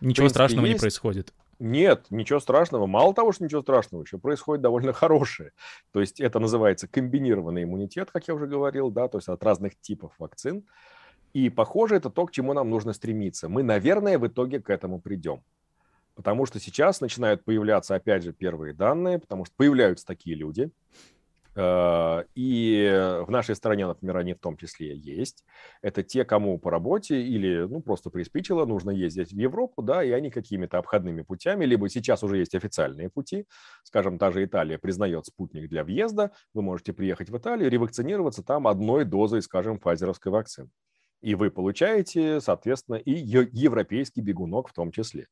Ничего 0.00 0.24
принципе, 0.24 0.28
страшного 0.28 0.66
есть... 0.66 0.76
не 0.76 0.80
происходит. 0.80 1.34
Нет, 1.58 2.06
ничего 2.10 2.38
страшного. 2.38 2.86
Мало 2.86 3.12
того, 3.14 3.32
что 3.32 3.44
ничего 3.44 3.62
страшного, 3.62 4.02
еще 4.02 4.18
происходит 4.18 4.62
довольно 4.62 4.92
хорошее. 4.92 5.52
То 5.92 6.00
есть 6.00 6.20
это 6.20 6.38
называется 6.38 6.86
комбинированный 6.86 7.64
иммунитет, 7.64 8.10
как 8.12 8.28
я 8.28 8.34
уже 8.34 8.46
говорил, 8.46 8.90
да, 8.90 9.08
то 9.08 9.18
есть 9.18 9.28
от 9.28 9.42
разных 9.42 9.78
типов 9.80 10.12
вакцин. 10.18 10.64
И, 11.32 11.50
похоже, 11.50 11.96
это 11.96 12.10
то, 12.10 12.26
к 12.26 12.32
чему 12.32 12.52
нам 12.52 12.70
нужно 12.70 12.92
стремиться. 12.92 13.48
Мы, 13.48 13.62
наверное, 13.62 14.18
в 14.18 14.26
итоге 14.26 14.60
к 14.60 14.70
этому 14.70 15.00
придем. 15.00 15.42
Потому 16.14 16.46
что 16.46 16.58
сейчас 16.58 17.00
начинают 17.00 17.44
появляться, 17.44 17.94
опять 17.94 18.24
же, 18.24 18.32
первые 18.32 18.74
данные, 18.74 19.18
потому 19.18 19.44
что 19.44 19.54
появляются 19.56 20.04
такие 20.04 20.36
люди. 20.36 20.72
Э, 21.58 22.24
и 22.36 23.22
в 23.26 23.30
нашей 23.30 23.56
стране, 23.56 23.86
например, 23.86 24.16
они 24.16 24.34
в 24.34 24.38
том 24.38 24.56
числе 24.56 24.96
есть. 24.96 25.44
Это 25.82 26.02
те, 26.02 26.24
кому 26.24 26.58
по 26.58 26.70
работе 26.70 27.20
или 27.20 27.66
ну, 27.68 27.80
просто 27.80 28.10
приспичило, 28.10 28.64
нужно 28.64 28.90
ездить 28.90 29.32
в 29.32 29.36
Европу, 29.36 29.82
да, 29.82 30.04
и 30.04 30.10
они 30.10 30.30
какими-то 30.30 30.78
обходными 30.78 31.22
путями, 31.22 31.64
либо 31.64 31.88
сейчас 31.88 32.22
уже 32.22 32.38
есть 32.38 32.54
официальные 32.54 33.10
пути, 33.10 33.46
скажем, 33.82 34.18
та 34.18 34.30
же 34.30 34.44
Италия 34.44 34.78
признает 34.78 35.26
спутник 35.26 35.68
для 35.68 35.82
въезда, 35.82 36.30
вы 36.54 36.62
можете 36.62 36.92
приехать 36.92 37.28
в 37.28 37.36
Италию, 37.36 37.70
ревакцинироваться 37.70 38.42
там 38.44 38.68
одной 38.68 39.04
дозой, 39.04 39.42
скажем, 39.42 39.80
файзеровской 39.80 40.30
вакцины. 40.30 40.68
И 41.20 41.34
вы 41.34 41.50
получаете, 41.50 42.40
соответственно, 42.40 42.96
и 42.96 43.12
европейский 43.12 44.20
бегунок 44.20 44.68
в 44.68 44.72
том 44.72 44.92
числе. 44.92 45.26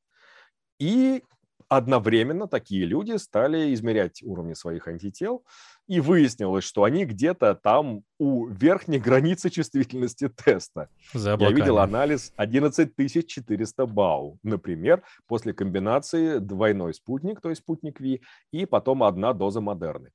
И 0.78 1.22
одновременно 1.68 2.46
такие 2.46 2.84
люди 2.84 3.16
стали 3.16 3.74
измерять 3.74 4.22
уровни 4.22 4.54
своих 4.54 4.88
антител, 4.88 5.44
и 5.86 6.00
выяснилось, 6.00 6.64
что 6.64 6.84
они 6.84 7.04
где-то 7.04 7.54
там 7.54 8.02
у 8.18 8.46
верхней 8.46 8.98
границы 9.06 9.50
чувствительности 9.50 10.28
теста. 10.28 10.88
Я 11.14 11.50
видел 11.50 11.78
анализ 11.78 12.32
11400 12.36 13.86
БАУ, 13.86 14.38
например, 14.42 15.02
после 15.26 15.52
комбинации 15.52 16.38
двойной 16.38 16.94
спутник, 16.94 17.40
то 17.40 17.50
есть 17.50 17.62
спутник 17.62 18.00
Ви, 18.00 18.22
и 18.52 18.66
потом 18.66 19.02
одна 19.02 19.32
доза 19.32 19.60
Модерны. 19.60 20.10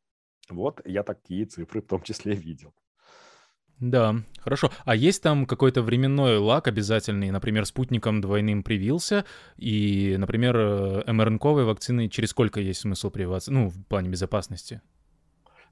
Вот 0.49 0.81
я 0.85 1.03
такие 1.03 1.45
цифры 1.45 1.81
в 1.81 1.87
том 1.87 2.01
числе 2.01 2.33
видел. 2.35 2.73
Да, 3.81 4.15
хорошо. 4.39 4.69
А 4.85 4.95
есть 4.95 5.23
там 5.23 5.47
какой-то 5.47 5.81
временной 5.81 6.37
лак 6.37 6.67
обязательный, 6.67 7.31
например, 7.31 7.65
спутником 7.65 8.21
двойным 8.21 8.61
привился, 8.61 9.25
и, 9.57 10.15
например, 10.19 10.55
э, 10.55 11.11
МРНКовой 11.11 11.65
вакцины 11.65 12.07
через 12.07 12.29
сколько 12.29 12.59
есть 12.59 12.81
смысл 12.81 13.09
прививаться, 13.09 13.51
ну, 13.51 13.69
в 13.69 13.83
плане 13.85 14.09
безопасности? 14.09 14.81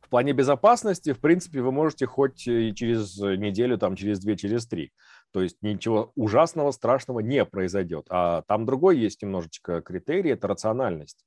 В 0.02 0.10
плане 0.10 0.34
безопасности, 0.34 1.14
в 1.14 1.20
принципе, 1.20 1.62
вы 1.62 1.72
можете 1.72 2.08
хоть 2.08 2.48
и 2.48 2.74
через 2.74 3.16
неделю, 3.20 3.78
там, 3.78 3.96
через 3.96 4.20
две, 4.20 4.36
через 4.36 4.66
три. 4.66 4.92
То 5.32 5.44
есть 5.44 5.58
ничего 5.62 6.12
ужасного, 6.16 6.72
страшного 6.72 7.20
не 7.20 7.46
произойдет. 7.46 8.08
А 8.10 8.42
там 8.48 8.66
другой 8.66 8.98
есть 8.98 9.22
немножечко 9.22 9.82
критерий, 9.82 10.32
это 10.32 10.48
рациональность. 10.48 11.26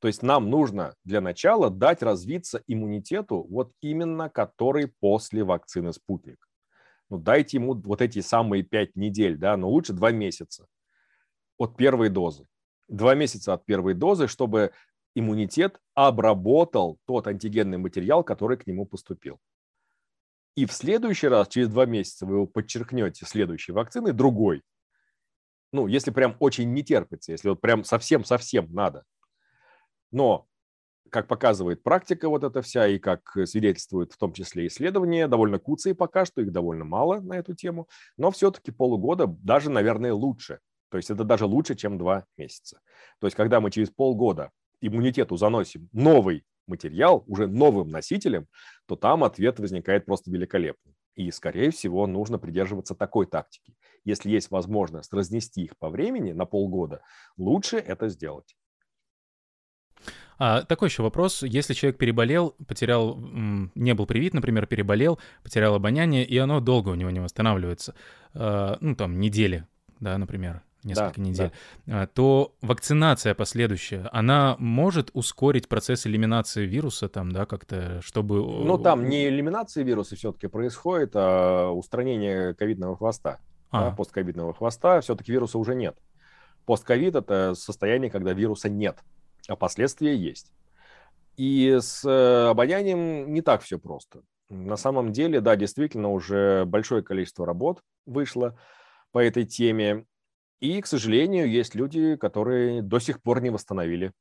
То 0.00 0.06
есть 0.06 0.22
нам 0.22 0.48
нужно 0.48 0.94
для 1.04 1.20
начала 1.20 1.70
дать 1.70 2.02
развиться 2.02 2.62
иммунитету, 2.66 3.44
вот 3.48 3.72
именно 3.80 4.30
который 4.30 4.92
после 5.00 5.42
вакцины 5.42 5.92
«Спутник». 5.92 6.48
Ну, 7.10 7.18
дайте 7.18 7.56
ему 7.56 7.74
вот 7.74 8.00
эти 8.00 8.20
самые 8.20 8.62
пять 8.62 8.94
недель, 8.94 9.36
да, 9.36 9.56
но 9.56 9.68
лучше 9.68 9.92
два 9.92 10.12
месяца 10.12 10.66
от 11.56 11.76
первой 11.76 12.10
дозы. 12.10 12.46
Два 12.86 13.14
месяца 13.14 13.54
от 13.54 13.64
первой 13.64 13.94
дозы, 13.94 14.28
чтобы 14.28 14.72
иммунитет 15.14 15.80
обработал 15.94 16.98
тот 17.06 17.26
антигенный 17.26 17.78
материал, 17.78 18.22
который 18.22 18.56
к 18.56 18.66
нему 18.66 18.86
поступил. 18.86 19.40
И 20.54 20.66
в 20.66 20.72
следующий 20.72 21.28
раз, 21.28 21.48
через 21.48 21.68
два 21.68 21.86
месяца, 21.86 22.24
вы 22.26 22.36
его 22.36 22.46
подчеркнете 22.46 23.26
следующей 23.26 23.72
вакциной, 23.72 24.12
другой. 24.12 24.62
Ну, 25.72 25.86
если 25.86 26.10
прям 26.10 26.36
очень 26.40 26.72
не 26.72 26.82
терпится, 26.82 27.32
если 27.32 27.48
вот 27.48 27.60
прям 27.60 27.82
совсем-совсем 27.82 28.72
надо– 28.72 29.02
но, 30.10 30.46
как 31.10 31.26
показывает 31.26 31.82
практика 31.82 32.28
вот 32.28 32.44
эта 32.44 32.62
вся, 32.62 32.86
и 32.86 32.98
как 32.98 33.36
свидетельствует 33.44 34.12
в 34.12 34.18
том 34.18 34.32
числе 34.32 34.66
исследования, 34.66 35.28
довольно 35.28 35.58
куцые 35.58 35.94
пока 35.94 36.24
что, 36.24 36.40
их 36.42 36.52
довольно 36.52 36.84
мало 36.84 37.20
на 37.20 37.34
эту 37.34 37.54
тему, 37.54 37.88
но 38.16 38.30
все-таки 38.30 38.70
полугода 38.70 39.26
даже, 39.26 39.70
наверное, 39.70 40.12
лучше. 40.12 40.60
То 40.90 40.96
есть 40.96 41.10
это 41.10 41.24
даже 41.24 41.46
лучше, 41.46 41.74
чем 41.74 41.98
два 41.98 42.24
месяца. 42.36 42.80
То 43.20 43.26
есть 43.26 43.36
когда 43.36 43.60
мы 43.60 43.70
через 43.70 43.90
полгода 43.90 44.50
иммунитету 44.80 45.36
заносим 45.36 45.88
новый 45.92 46.44
материал, 46.66 47.24
уже 47.26 47.46
новым 47.46 47.88
носителем, 47.88 48.46
то 48.86 48.96
там 48.96 49.24
ответ 49.24 49.58
возникает 49.58 50.06
просто 50.06 50.30
великолепный. 50.30 50.94
И, 51.14 51.30
скорее 51.32 51.70
всего, 51.70 52.06
нужно 52.06 52.38
придерживаться 52.38 52.94
такой 52.94 53.26
тактики. 53.26 53.74
Если 54.04 54.30
есть 54.30 54.50
возможность 54.50 55.12
разнести 55.12 55.62
их 55.62 55.76
по 55.78 55.90
времени 55.90 56.32
на 56.32 56.44
полгода, 56.44 57.02
лучше 57.36 57.78
это 57.78 58.08
сделать. 58.08 58.54
А, 60.38 60.62
такой 60.62 60.88
еще 60.88 61.02
вопрос. 61.02 61.42
Если 61.42 61.74
человек 61.74 61.98
переболел, 61.98 62.54
потерял, 62.66 63.18
не 63.74 63.94
был 63.94 64.06
привит, 64.06 64.34
например, 64.34 64.66
переболел, 64.66 65.18
потерял 65.42 65.74
обоняние, 65.74 66.24
и 66.24 66.38
оно 66.38 66.60
долго 66.60 66.90
у 66.90 66.94
него 66.94 67.10
не 67.10 67.20
восстанавливается, 67.20 67.94
а, 68.34 68.78
ну, 68.80 68.94
там, 68.94 69.18
недели, 69.18 69.66
да, 69.98 70.16
например, 70.16 70.62
несколько 70.84 71.16
да, 71.16 71.22
недель, 71.22 71.52
да. 71.86 72.06
то 72.06 72.54
вакцинация 72.62 73.34
последующая, 73.34 74.08
она 74.12 74.54
может 74.60 75.10
ускорить 75.12 75.68
процесс 75.68 76.06
элиминации 76.06 76.66
вируса 76.66 77.08
там, 77.08 77.32
да, 77.32 77.44
как-то, 77.44 78.00
чтобы... 78.00 78.36
Ну, 78.36 78.78
там 78.78 79.08
не 79.08 79.26
элиминация 79.26 79.82
вируса 79.82 80.14
все-таки 80.14 80.46
происходит, 80.46 81.12
а 81.14 81.70
устранение 81.70 82.54
ковидного 82.54 82.96
хвоста, 82.96 83.40
а. 83.72 83.90
да, 83.90 83.96
постковидного 83.96 84.54
хвоста, 84.54 85.00
все-таки 85.00 85.32
вируса 85.32 85.58
уже 85.58 85.74
нет. 85.74 85.96
Постковид– 86.64 87.14
это 87.16 87.54
состояние, 87.56 88.10
когда 88.10 88.34
вируса 88.34 88.68
нет 88.68 88.98
а 89.48 89.56
последствия 89.56 90.14
есть. 90.14 90.52
И 91.36 91.78
с 91.80 92.04
э, 92.04 92.48
обаянием 92.48 93.32
не 93.32 93.42
так 93.42 93.62
все 93.62 93.78
просто. 93.78 94.22
На 94.48 94.76
самом 94.76 95.12
деле, 95.12 95.40
да, 95.40 95.56
действительно, 95.56 96.10
уже 96.10 96.64
большое 96.64 97.02
количество 97.02 97.46
работ 97.46 97.82
вышло 98.06 98.58
по 99.12 99.18
этой 99.18 99.44
теме. 99.44 100.04
И, 100.60 100.80
к 100.80 100.86
сожалению, 100.86 101.48
есть 101.48 101.74
люди, 101.74 102.16
которые 102.16 102.82
до 102.82 102.98
сих 102.98 103.22
пор 103.22 103.40
не 103.40 103.50
восстановили 103.50 104.12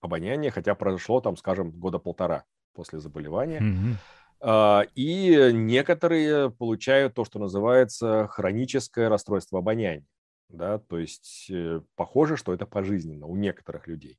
обоняние, 0.00 0.50
хотя 0.50 0.74
прошло 0.74 1.20
там, 1.20 1.36
скажем, 1.36 1.70
года 1.70 1.98
полтора 1.98 2.44
после 2.74 2.98
заболевания. 2.98 3.60
Mm-hmm. 3.60 4.88
И 4.96 5.50
некоторые 5.52 6.50
получают 6.50 7.14
то, 7.14 7.24
что 7.24 7.38
называется 7.38 8.26
хроническое 8.28 9.08
расстройство 9.08 9.60
обоняния. 9.60 10.04
Да, 10.48 10.78
то 10.78 10.98
есть 10.98 11.46
э, 11.50 11.80
похоже, 11.94 12.36
что 12.36 12.52
это 12.52 12.66
пожизненно 12.66 13.26
у 13.26 13.36
некоторых 13.36 13.86
людей. 13.86 14.18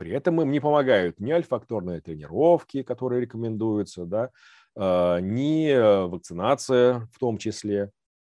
При 0.00 0.12
этом 0.12 0.40
им 0.40 0.50
не 0.50 0.60
помогают 0.60 1.20
ни 1.20 1.30
альфакторные 1.30 2.00
тренировки, 2.00 2.82
которые 2.82 3.20
рекомендуются, 3.20 4.06
да, 4.06 4.30
а, 4.74 5.18
ни 5.18 5.74
вакцинация 6.08 7.06
в 7.12 7.18
том 7.18 7.36
числе. 7.36 7.90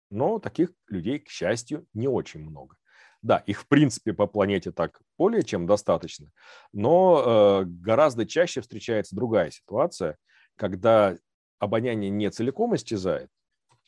Но 0.09 0.39
таких 0.39 0.71
людей, 0.87 1.19
к 1.19 1.29
счастью, 1.29 1.85
не 1.93 2.07
очень 2.07 2.49
много. 2.49 2.77
Да, 3.21 3.39
их 3.39 3.63
в 3.63 3.67
принципе 3.67 4.13
по 4.13 4.29
планете 4.29 4.71
так 4.71 5.01
более 5.19 5.43
чем 5.43 5.67
достаточно, 5.67 6.31
но 6.73 7.25
э, 7.27 7.65
гораздо 7.65 8.27
чаще 8.27 8.61
встречается 8.61 9.17
другая 9.17 9.51
ситуация, 9.51 10.19
когда 10.55 11.17
обоняние 11.59 12.11
не 12.11 12.31
целиком 12.31 12.77
исчезает, 12.77 13.29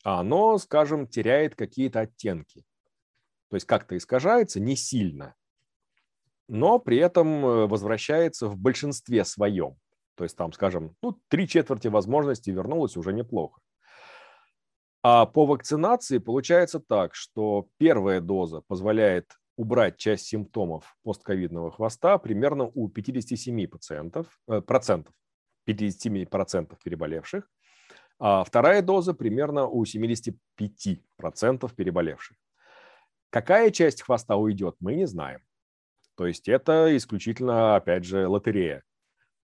а 0.03 0.19
оно, 0.19 0.59
скажем, 0.59 1.07
теряет 1.07 1.55
какие-то 1.55 2.01
оттенки. 2.01 2.65
То 3.51 3.55
есть 3.55 3.67
как-то 3.67 3.97
искажается 3.97 4.59
не 4.59 4.75
сильно, 4.75 5.37
но 6.49 6.79
при 6.79 6.97
этом 6.97 7.45
э, 7.45 7.66
возвращается 7.66 8.49
в 8.49 8.57
большинстве 8.57 9.25
своем. 9.25 9.77
То 10.16 10.25
есть 10.25 10.37
там, 10.37 10.53
скажем, 10.53 10.97
ну, 11.03 11.20
три 11.29 11.47
четверти 11.47 11.89
возможностей 11.89 12.51
вернулось 12.51 12.97
уже 12.97 13.12
неплохо. 13.12 13.61
А 15.03 15.27
по 15.27 15.47
вакцинации 15.47 16.19
получается 16.19 16.81
так, 16.81 17.15
что 17.15 17.69
первая 17.79 18.20
доза 18.20 18.62
позволяет 18.66 19.31
убрать 19.57 19.97
часть 19.97 20.27
симптомов 20.27 20.97
постковидного 21.05 21.70
хвоста 21.70 22.19
примерно 22.19 22.70
у 22.75 22.89
57 22.89 23.66
пациентов, 23.69 24.27
э, 24.49 24.61
процентов, 24.61 25.15
57 25.66 26.27
процентов 26.27 26.79
переболевших, 26.83 27.49
а 28.19 28.43
вторая 28.43 28.83
доза 28.83 29.15
примерно 29.15 29.66
у 29.66 29.85
75 29.85 31.03
процентов 31.16 31.75
переболевших. 31.75 32.37
Какая 33.31 33.70
часть 33.70 34.03
хвоста 34.03 34.37
уйдет, 34.37 34.77
мы 34.81 34.95
не 34.95 35.07
знаем. 35.07 35.41
То 36.19 36.27
есть 36.27 36.49
это 36.49 36.97
исключительно, 36.97 37.77
опять 37.77 38.05
же, 38.05 38.27
лотерея. 38.27 38.82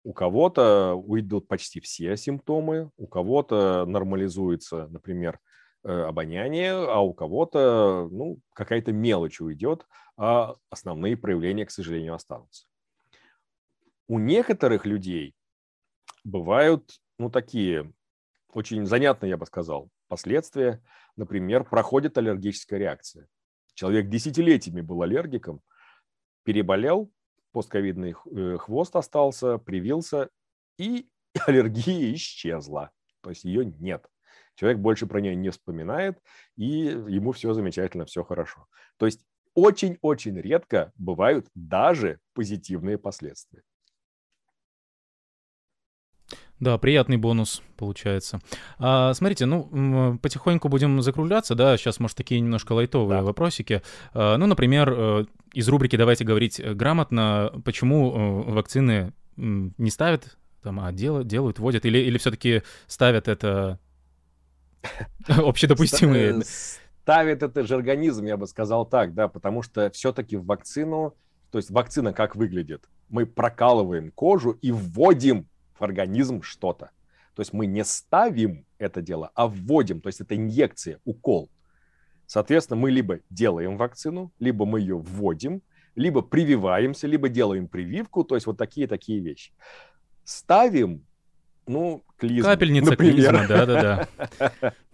У 0.03 0.13
кого-то 0.13 0.95
уйдут 0.95 1.47
почти 1.47 1.79
все 1.79 2.17
симптомы, 2.17 2.91
у 2.97 3.07
кого-то 3.07 3.87
нормализуется, 3.87 4.89
например, 4.89 5.39
э, 5.85 5.93
обоняние, 5.93 6.73
а 6.73 6.99
у 6.99 7.15
кого-то 7.15 8.09
ну, 8.11 8.41
какая-то 8.55 8.93
мелочь 8.93 9.41
уйдет, 9.41 9.87
а 10.17 10.57
основные 10.69 11.17
проявления, 11.17 11.65
к 11.65 11.71
сожалению, 11.71 12.15
останутся. 12.15 12.67
У 14.09 14.19
некоторых 14.19 14.85
людей 14.85 15.37
бывают 16.25 16.91
ну, 17.19 17.31
такие 17.31 17.93
очень 18.53 18.85
занятные, 18.85 19.31
я 19.31 19.37
бы 19.37 19.47
сказал, 19.47 19.91
последствия. 20.09 20.83
Например, 21.15 21.63
проходит 21.63 22.19
аллергическая 22.19 22.81
реакция. 22.81 23.29
Человек 23.75 24.09
десятилетиями 24.09 24.81
был 24.81 25.03
аллергиком, 25.03 25.63
переболел, 26.45 27.11
постковидный 27.53 28.15
э, 28.31 28.57
хвост 28.59 28.95
остался, 28.97 29.59
привился, 29.59 30.31
и 30.79 31.09
аллергия 31.47 32.15
исчезла. 32.15 32.91
То 33.23 33.31
есть 33.31 33.45
ее 33.45 33.65
нет. 33.65 34.07
Человек 34.55 34.79
больше 34.79 35.07
про 35.07 35.21
нее 35.21 35.35
не 35.35 35.51
вспоминает, 35.51 36.21
и 36.57 36.69
ему 36.69 37.33
все 37.33 37.53
замечательно, 37.55 38.05
все 38.05 38.23
хорошо. 38.23 38.67
То 38.99 39.07
есть 39.07 39.25
очень-очень 39.55 40.39
редко 40.41 40.93
бывают 40.97 41.49
даже 41.55 42.21
позитивные 42.35 42.99
последствия. 42.99 43.63
Да, 46.65 46.79
приятный 46.79 47.19
бонус 47.19 47.61
получается. 47.77 48.41
А, 48.79 49.13
смотрите, 49.13 49.45
ну, 49.45 50.19
потихоньку 50.23 50.71
будем 50.71 51.03
закругляться, 51.03 51.55
да, 51.55 51.77
сейчас, 51.77 52.01
может, 52.01 52.17
такие 52.17 52.41
немножко 52.41 52.73
лайтовые 52.73 53.19
да. 53.19 53.23
вопросики. 53.23 53.83
А, 54.15 54.39
ну, 54.39 54.47
например, 54.47 54.91
э, 54.91 55.25
из 55.53 55.69
рубрики 55.69 55.97
«Давайте 55.97 56.25
говорить 56.25 56.63
грамотно», 56.65 57.53
почему 57.67 58.47
э, 58.47 58.53
вакцины 58.53 59.13
не 59.37 59.91
ставят, 59.91 60.39
там, 60.63 60.81
а 60.81 60.91
делают, 60.91 61.27
делают 61.27 61.59
вводят, 61.59 61.85
или, 61.85 61.99
или 61.99 62.17
все-таки 62.17 62.63
ставят 62.87 63.29
это 63.29 63.79
общедопустимые? 65.29 66.41
Ставит 67.03 67.43
это 67.43 67.65
же 67.65 67.75
организм, 67.75 68.25
я 68.25 68.39
бы 68.39 68.47
сказал 68.47 68.87
так, 68.87 69.13
да, 69.13 69.29
потому 69.29 69.61
что 69.61 69.91
все-таки 69.91 70.39
в 70.39 70.47
вакцину, 70.47 71.15
то 71.51 71.59
есть 71.59 71.71
вакцина 71.71 72.15
как 72.15 72.37
выглядит? 72.37 72.89
Мы 73.11 73.27
прокалываем 73.27 74.11
кожу 74.13 74.53
и 74.63 74.73
вводим 74.73 75.47
в 75.79 75.83
организм 75.83 76.43
что-то. 76.43 76.91
То 77.35 77.41
есть 77.41 77.53
мы 77.53 77.67
не 77.67 77.85
ставим 77.85 78.65
это 78.79 79.03
дело, 79.03 79.31
а 79.35 79.49
вводим, 79.49 80.01
то 80.01 80.09
есть 80.09 80.21
это 80.21 80.37
инъекция, 80.37 81.01
укол. 81.05 81.51
Соответственно, 82.27 82.81
мы 82.81 82.91
либо 82.91 83.21
делаем 83.29 83.77
вакцину, 83.77 84.33
либо 84.39 84.65
мы 84.65 84.81
ее 84.81 84.97
вводим, 84.97 85.63
либо 85.95 86.23
прививаемся, 86.23 87.07
либо 87.07 87.29
делаем 87.29 87.69
прививку, 87.69 88.25
то 88.25 88.35
есть 88.35 88.47
вот 88.47 88.57
такие-такие 88.57 89.21
вещи. 89.21 89.53
Ставим 90.25 91.05
ну, 91.67 92.03
клизму, 92.17 92.51
Капельница 92.51 92.91
например. 92.91 93.15
клизма, 93.15 93.47
да-да-да. 93.49 94.75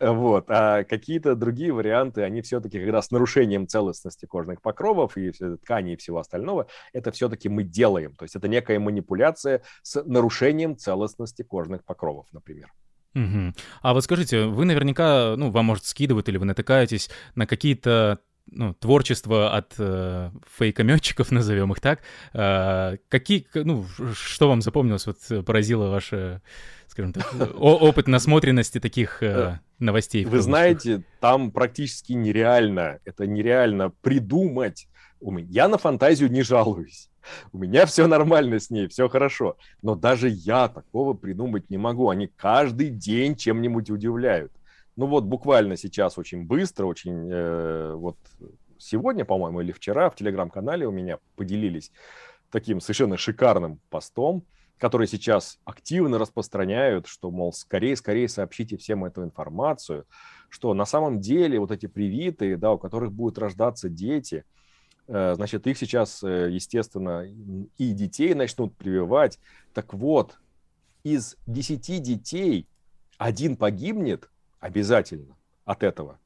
Вот. 0.00 0.44
А 0.48 0.84
какие-то 0.84 1.34
другие 1.34 1.72
варианты, 1.72 2.22
они 2.22 2.42
все-таки 2.42 2.84
раз 2.84 3.06
с 3.06 3.10
нарушением 3.10 3.66
целостности 3.66 4.26
кожных 4.26 4.62
покровов 4.62 5.16
и 5.16 5.32
тканей 5.32 5.94
и 5.94 5.96
всего 5.96 6.18
остального, 6.18 6.68
это 6.92 7.10
все-таки 7.10 7.48
мы 7.48 7.64
делаем. 7.64 8.14
То 8.14 8.24
есть 8.24 8.36
это 8.36 8.46
некая 8.46 8.78
манипуляция 8.78 9.62
с 9.82 10.02
нарушением 10.04 10.76
целостности 10.76 11.42
кожных 11.42 11.84
покровов, 11.84 12.26
например. 12.32 12.72
Угу. 13.14 13.54
А 13.82 13.94
вот 13.94 14.04
скажите, 14.04 14.44
вы 14.44 14.64
наверняка, 14.64 15.34
ну, 15.36 15.50
вам 15.50 15.64
может 15.64 15.86
скидывают 15.86 16.28
или 16.28 16.36
вы 16.36 16.44
натыкаетесь 16.44 17.10
на 17.34 17.46
какие-то 17.46 18.20
ну, 18.50 18.74
творчество 18.74 19.54
от 19.56 19.74
э, 19.78 20.30
фейкометчиков, 20.56 21.30
назовем 21.32 21.72
их 21.72 21.80
так. 21.80 22.00
Э, 22.32 22.96
какие, 23.08 23.46
ну, 23.54 23.84
что 24.14 24.48
вам 24.48 24.62
запомнилось, 24.62 25.06
вот 25.06 25.44
поразило 25.44 25.90
ваше, 25.90 26.40
скажем 26.86 27.12
так, 27.12 27.32
опыт 27.58 28.08
насмотренности 28.08 28.80
таких 28.80 29.22
э, 29.22 29.58
новостей? 29.78 30.24
Вы 30.24 30.40
знаете, 30.40 31.02
там 31.20 31.50
практически 31.50 32.12
нереально, 32.12 32.98
это 33.04 33.26
нереально 33.26 33.90
придумать. 33.90 34.88
Я 35.20 35.68
на 35.68 35.78
фантазию 35.78 36.30
не 36.30 36.42
жалуюсь. 36.42 37.10
У 37.52 37.58
меня 37.58 37.86
все 37.86 38.06
нормально 38.06 38.58
с 38.58 38.70
ней, 38.70 38.88
все 38.88 39.08
хорошо. 39.08 39.56
Но 39.82 39.94
даже 39.94 40.28
я 40.28 40.68
такого 40.68 41.14
придумать 41.14 41.70
не 41.70 41.76
могу. 41.76 42.08
Они 42.08 42.26
каждый 42.26 42.90
день 42.90 43.36
чем-нибудь 43.36 43.90
удивляют. 43.90 44.52
Ну 44.98 45.06
вот 45.06 45.22
буквально 45.22 45.76
сейчас 45.76 46.18
очень 46.18 46.44
быстро, 46.44 46.86
очень 46.86 47.30
э, 47.30 47.92
вот 47.94 48.16
сегодня, 48.78 49.24
по-моему, 49.24 49.60
или 49.60 49.70
вчера 49.70 50.10
в 50.10 50.16
телеграм-канале 50.16 50.88
у 50.88 50.90
меня 50.90 51.18
поделились 51.36 51.92
таким 52.50 52.80
совершенно 52.80 53.16
шикарным 53.16 53.78
постом, 53.90 54.42
который 54.76 55.06
сейчас 55.06 55.60
активно 55.64 56.18
распространяют, 56.18 57.06
что, 57.06 57.30
мол, 57.30 57.52
скорее-скорее 57.52 58.28
сообщите 58.28 58.76
всем 58.76 59.04
эту 59.04 59.22
информацию, 59.22 60.04
что 60.48 60.74
на 60.74 60.84
самом 60.84 61.20
деле 61.20 61.60
вот 61.60 61.70
эти 61.70 61.86
привитые, 61.86 62.56
да, 62.56 62.72
у 62.72 62.78
которых 62.78 63.12
будут 63.12 63.38
рождаться 63.38 63.88
дети, 63.88 64.44
э, 65.06 65.34
значит, 65.36 65.68
их 65.68 65.78
сейчас, 65.78 66.24
э, 66.24 66.50
естественно, 66.50 67.24
и 67.78 67.92
детей 67.92 68.34
начнут 68.34 68.76
прививать. 68.76 69.38
Так 69.74 69.94
вот, 69.94 70.40
из 71.04 71.36
10 71.46 72.02
детей 72.02 72.66
один 73.16 73.56
погибнет, 73.56 74.28
обязательно 74.60 75.36
от 75.64 75.82
этого. 75.82 76.18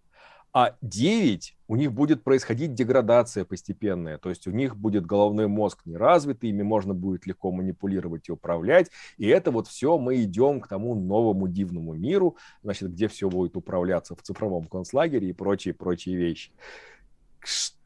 А 0.55 0.77
9 0.83 1.57
у 1.67 1.77
них 1.77 1.93
будет 1.93 2.23
происходить 2.23 2.75
деградация 2.75 3.47
постепенная, 3.47 4.19
то 4.19 4.29
есть 4.29 4.47
у 4.47 4.51
них 4.51 4.77
будет 4.77 5.07
головной 5.07 5.49
мозг 5.49 5.81
не 5.87 5.97
развитый, 5.97 6.51
ими 6.51 6.63
можно 6.63 6.93
будет 6.93 7.27
легко 7.27 7.51
манипулировать 7.51 8.29
и 8.29 8.33
управлять, 8.33 8.91
и 9.17 9.27
это 9.29 9.51
вот 9.51 9.67
все 9.67 9.97
мы 9.97 10.23
идем 10.23 10.61
к 10.61 10.69
тому 10.69 10.95
новому 10.95 11.49
дивному 11.49 11.95
миру, 11.95 12.37
значит, 12.63 12.93
где 12.93 13.09
все 13.09 13.31
будет 13.31 13.57
управляться 13.57 14.15
в 14.15 14.21
цифровом 14.21 14.67
концлагере 14.67 15.31
и 15.31 15.33
прочие-прочие 15.33 16.17
вещи 16.17 16.53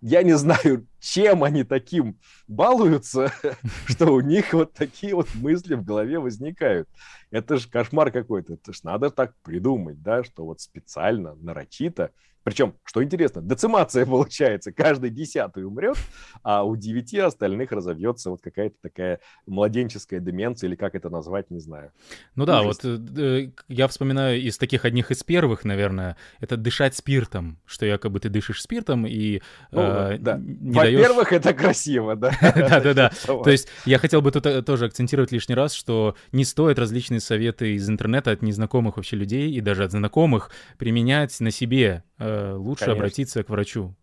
я 0.01 0.23
не 0.23 0.37
знаю, 0.37 0.87
чем 1.01 1.43
они 1.45 1.65
таким 1.65 2.19
балуются, 2.47 3.33
что 3.87 4.13
у 4.13 4.21
них 4.21 4.53
вот 4.53 4.73
такие 4.73 5.15
вот 5.15 5.35
мысли 5.35 5.75
в 5.75 5.85
голове 5.85 6.19
возникают. 6.19 6.89
Это 7.31 7.57
же 7.57 7.69
кошмар 7.69 8.11
какой-то. 8.11 8.55
Это 8.55 8.73
ж 8.73 8.83
надо 8.83 9.11
так 9.11 9.35
придумать, 9.43 10.03
да, 10.03 10.25
что 10.25 10.45
вот 10.45 10.61
специально, 10.61 11.35
нарочито 11.35 12.13
Причем, 12.47 12.75
что 12.85 13.03
интересно, 13.03 13.43
децимация 13.43 14.07
получается, 14.07 14.71
каждый 14.71 15.11
десятый 15.11 15.65
умрет, 15.65 15.97
а 16.45 16.63
у 16.63 16.77
девяти 16.77 17.19
остальных 17.19 17.73
разовьется 17.73 18.31
вот 18.31 18.41
какая-то 18.41 18.77
такая 18.81 19.19
младенческая 19.49 20.21
деменция, 20.21 20.69
или 20.69 20.77
как 20.77 20.95
это 20.95 21.11
назвать, 21.11 21.51
не 21.51 21.59
знаю. 21.59 21.91
Ну 22.37 22.47
да, 22.47 22.63
вот 22.63 22.85
э, 22.85 23.51
я 23.67 23.89
вспоминаю 23.89 24.41
из 24.41 24.59
таких 24.59 24.85
одних 24.85 25.11
из 25.11 25.25
первых, 25.25 25.65
наверное, 25.65 26.17
это 26.39 26.57
дышать 26.57 26.95
спиртом, 26.95 27.59
что 27.67 27.85
якобы 27.85 28.21
ты 28.21 28.29
дышишь 28.29 28.63
спиртом 28.63 29.09
и 29.09 29.43
ну, 29.73 29.81
э, 29.81 30.19
да. 30.21 30.41
Во-первых, 30.41 31.31
даешь... 31.31 31.45
это 31.45 31.53
красиво, 31.53 32.15
да. 32.15 32.31
Да-да-да. 32.41 33.11
То 33.27 33.51
есть 33.51 33.67
я 33.87 33.99
хотел 33.99 34.23
бы 34.23 34.31
тут 34.31 34.47
э, 34.47 34.63
тоже 34.63 34.85
акцентировать 34.85 35.33
лишний 35.33 35.57
раз, 35.57 35.73
что 35.73 36.15
не 36.31 36.45
стоит 36.45 36.79
различные 36.79 37.19
советы 37.19 37.75
из 37.75 37.91
интернета 37.91 38.31
от 38.31 38.43
незнакомых 38.43 38.99
вообще 38.99 39.17
людей 39.17 39.51
и 39.51 39.61
даже 39.61 39.83
от 39.83 39.91
знакомых 39.91 40.53
применять 40.79 41.41
на 41.41 41.51
себе 41.51 42.05
э, 42.19 42.36
лучше 42.57 42.85
Конечно. 42.85 43.01
обратиться 43.03 43.43
к 43.43 43.49
врачу. 43.49 43.95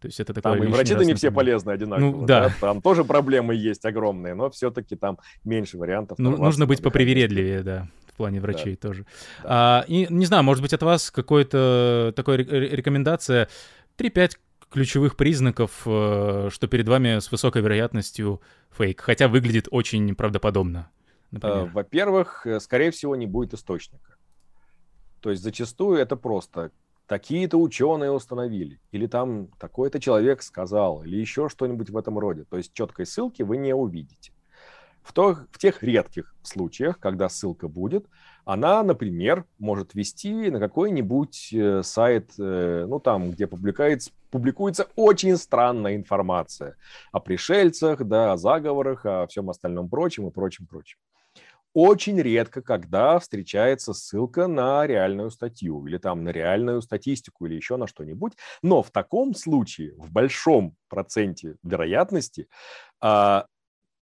То 0.00 0.08
есть 0.08 0.20
это 0.20 0.34
такое 0.34 0.58
Там 0.58 0.64
и 0.64 0.66
врачи-то 0.70 1.04
не 1.04 1.14
все 1.14 1.30
полезны 1.30 1.70
одинаково. 1.70 2.10
Ну, 2.10 2.26
да. 2.26 2.48
да. 2.48 2.54
Там 2.60 2.82
тоже 2.82 3.04
проблемы 3.04 3.54
есть 3.54 3.84
огромные, 3.84 4.34
но 4.34 4.50
все-таки 4.50 4.94
там 4.94 5.18
меньше 5.44 5.78
вариантов. 5.78 6.18
Ну, 6.18 6.36
нужно 6.36 6.66
быть 6.66 6.82
попривередливее, 6.82 7.62
да, 7.62 7.88
в 8.06 8.16
плане 8.16 8.40
врачей 8.40 8.78
да. 8.80 8.88
тоже. 8.88 9.06
Да. 9.42 9.80
А, 9.80 9.84
и 9.88 10.06
не 10.10 10.26
знаю, 10.26 10.44
может 10.44 10.62
быть, 10.62 10.74
от 10.74 10.82
вас 10.82 11.10
какой-то 11.10 12.12
такой 12.14 12.36
рекомендация 12.36 13.48
3-5 13.96 14.32
ключевых 14.70 15.16
признаков, 15.16 15.82
э, 15.86 16.48
что 16.52 16.66
перед 16.66 16.88
вами 16.88 17.18
с 17.18 17.30
высокой 17.30 17.62
вероятностью 17.62 18.42
фейк, 18.70 19.00
хотя 19.00 19.28
выглядит 19.28 19.68
очень 19.70 20.14
правдоподобно. 20.14 20.90
Например. 21.30 21.70
Во-первых, 21.72 22.46
э, 22.46 22.60
скорее 22.60 22.90
всего, 22.90 23.16
не 23.16 23.26
будет 23.26 23.54
источника. 23.54 24.16
То 25.20 25.30
есть 25.30 25.42
зачастую 25.42 25.98
это 25.98 26.16
просто 26.16 26.70
такие-то 27.06 27.58
ученые 27.58 28.10
установили, 28.10 28.80
или 28.90 29.06
там 29.06 29.48
такой-то 29.58 30.00
человек 30.00 30.42
сказал, 30.42 31.04
или 31.04 31.16
еще 31.16 31.48
что-нибудь 31.48 31.90
в 31.90 31.96
этом 31.96 32.18
роде. 32.18 32.44
То 32.44 32.56
есть 32.56 32.72
четкой 32.72 33.06
ссылки 33.06 33.42
вы 33.42 33.56
не 33.56 33.74
увидите. 33.74 34.32
В, 35.02 35.12
то, 35.12 35.36
в 35.52 35.58
тех 35.58 35.84
редких 35.84 36.34
случаях, 36.42 36.98
когда 36.98 37.28
ссылка 37.28 37.68
будет, 37.68 38.06
она, 38.44 38.82
например, 38.82 39.44
может 39.58 39.94
вести 39.94 40.50
на 40.50 40.58
какой-нибудь 40.58 41.50
э, 41.52 41.82
сайт, 41.84 42.32
э, 42.38 42.86
ну 42.88 42.98
там, 42.98 43.30
где 43.30 43.46
публикуется, 43.46 44.10
публикуется 44.30 44.88
очень 44.96 45.36
странная 45.36 45.94
информация 45.94 46.76
о 47.12 47.20
пришельцах, 47.20 48.04
да, 48.04 48.32
о 48.32 48.36
заговорах, 48.36 49.06
о 49.06 49.28
всем 49.28 49.48
остальном 49.48 49.88
прочем 49.88 50.26
и 50.26 50.32
прочем, 50.32 50.66
прочем 50.66 50.98
очень 51.76 52.18
редко, 52.18 52.62
когда 52.62 53.18
встречается 53.18 53.92
ссылка 53.92 54.46
на 54.46 54.86
реальную 54.86 55.30
статью 55.30 55.86
или 55.86 55.98
там 55.98 56.24
на 56.24 56.30
реальную 56.30 56.80
статистику 56.80 57.44
или 57.44 57.54
еще 57.54 57.76
на 57.76 57.86
что-нибудь. 57.86 58.32
Но 58.62 58.82
в 58.82 58.90
таком 58.90 59.34
случае, 59.34 59.92
в 59.98 60.10
большом 60.10 60.74
проценте 60.88 61.56
вероятности, 61.62 62.48
а, 62.98 63.44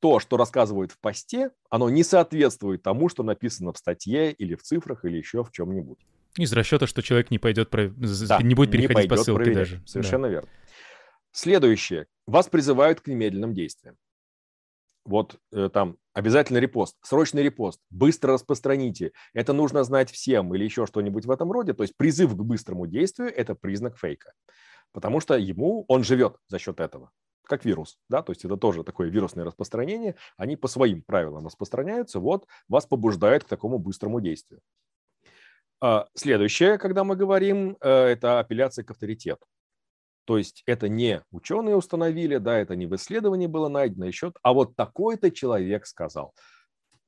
то, 0.01 0.19
что 0.19 0.39
рассказывают 0.39 0.93
в 0.93 0.99
посте, 0.99 1.51
оно 1.69 1.91
не 1.91 2.05
соответствует 2.05 2.83
тому, 2.83 3.11
что 3.11 3.23
написано 3.23 3.75
в 3.75 3.77
статье 3.77 4.33
или 4.33 4.55
в 4.55 4.63
цифрах 4.63 5.05
или 5.05 5.19
еще 5.19 5.45
в 5.45 5.53
чем-нибудь. 5.53 5.99
Из 6.39 6.51
расчета, 6.55 6.87
что 6.87 7.03
человек 7.03 7.31
не 7.31 7.39
пойдет, 7.39 7.69
да, 7.71 8.41
не 8.41 8.55
будет 8.55 8.71
переходить 8.71 9.03
не 9.03 9.09
по 9.11 9.19
ссылке 9.19 9.43
проверять. 9.43 9.71
даже. 9.71 9.83
Совершенно 9.87 10.29
да. 10.29 10.33
верно. 10.33 10.49
Следующее. 11.33 12.07
Вас 12.27 12.49
призывают 12.49 13.03
к 13.03 13.09
немедленным 13.09 13.53
действиям 13.53 13.99
вот 15.09 15.41
э, 15.53 15.71
там 15.73 15.97
обязательно 16.13 16.59
репост, 16.59 16.97
срочный 17.03 17.43
репост, 17.43 17.81
быстро 17.91 18.35
распространите, 18.35 19.13
это 19.33 19.53
нужно 19.53 19.83
знать 19.85 20.11
всем 20.11 20.55
или 20.55 20.65
еще 20.65 20.87
что-нибудь 20.87 21.27
в 21.27 21.31
этом 21.31 21.51
роде. 21.51 21.73
То 21.73 21.83
есть 21.83 21.97
призыв 21.97 22.35
к 22.35 22.43
быстрому 22.43 22.87
действию– 22.87 23.33
это 23.37 23.55
признак 23.55 23.99
фейка, 23.99 24.33
потому 24.93 25.21
что 25.21 25.37
ему, 25.37 25.85
он 25.89 26.05
живет 26.05 26.37
за 26.49 26.59
счет 26.59 26.81
этого, 26.81 27.11
как 27.45 27.65
вирус, 27.65 27.99
да, 28.09 28.23
то 28.23 28.33
есть 28.33 28.45
это 28.45 28.57
тоже 28.57 28.85
такое 28.85 29.09
вирусное 29.09 29.45
распространение, 29.45 30.17
они 30.37 30.57
по 30.57 30.69
своим 30.69 31.03
правилам 31.03 31.47
распространяются, 31.47 32.21
вот 32.21 32.47
вас 32.69 32.87
побуждают 32.87 33.45
к 33.45 33.49
такому 33.49 33.79
быстрому 33.79 34.21
действию. 34.21 34.61
А, 35.81 36.09
следующее, 36.15 36.77
когда 36.77 37.05
мы 37.05 37.17
говорим, 37.17 37.77
э, 37.81 37.91
это 37.91 38.41
апелляция 38.41 38.85
к 38.85 38.91
авторитету. 38.91 39.47
То 40.29 40.37
есть 40.37 40.63
это 40.67 40.91
не 40.91 41.23
ученые 41.31 41.75
установили, 41.75 42.37
да, 42.37 42.59
это 42.59 42.77
не 42.77 42.85
в 42.85 42.95
исследовании 42.95 43.47
было 43.47 43.69
найдено 43.69 44.05
еще, 44.05 44.31
а 44.43 44.53
вот 44.53 44.77
такой-то 44.77 45.31
человек 45.31 45.87
сказал. 45.87 46.35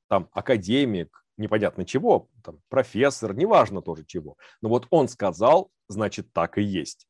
Там 0.09 0.31
академик, 0.33 1.23
непонятно 1.37 1.85
чего, 1.85 2.31
там, 2.43 2.61
профессор, 2.71 3.35
неважно 3.35 3.83
тоже 3.83 4.07
чего. 4.07 4.39
Но 4.63 4.71
вот 4.71 4.87
он 4.89 5.07
сказал, 5.07 5.71
значит, 5.87 6.33
так 6.33 6.57
и 6.57 6.63
есть. 6.63 7.07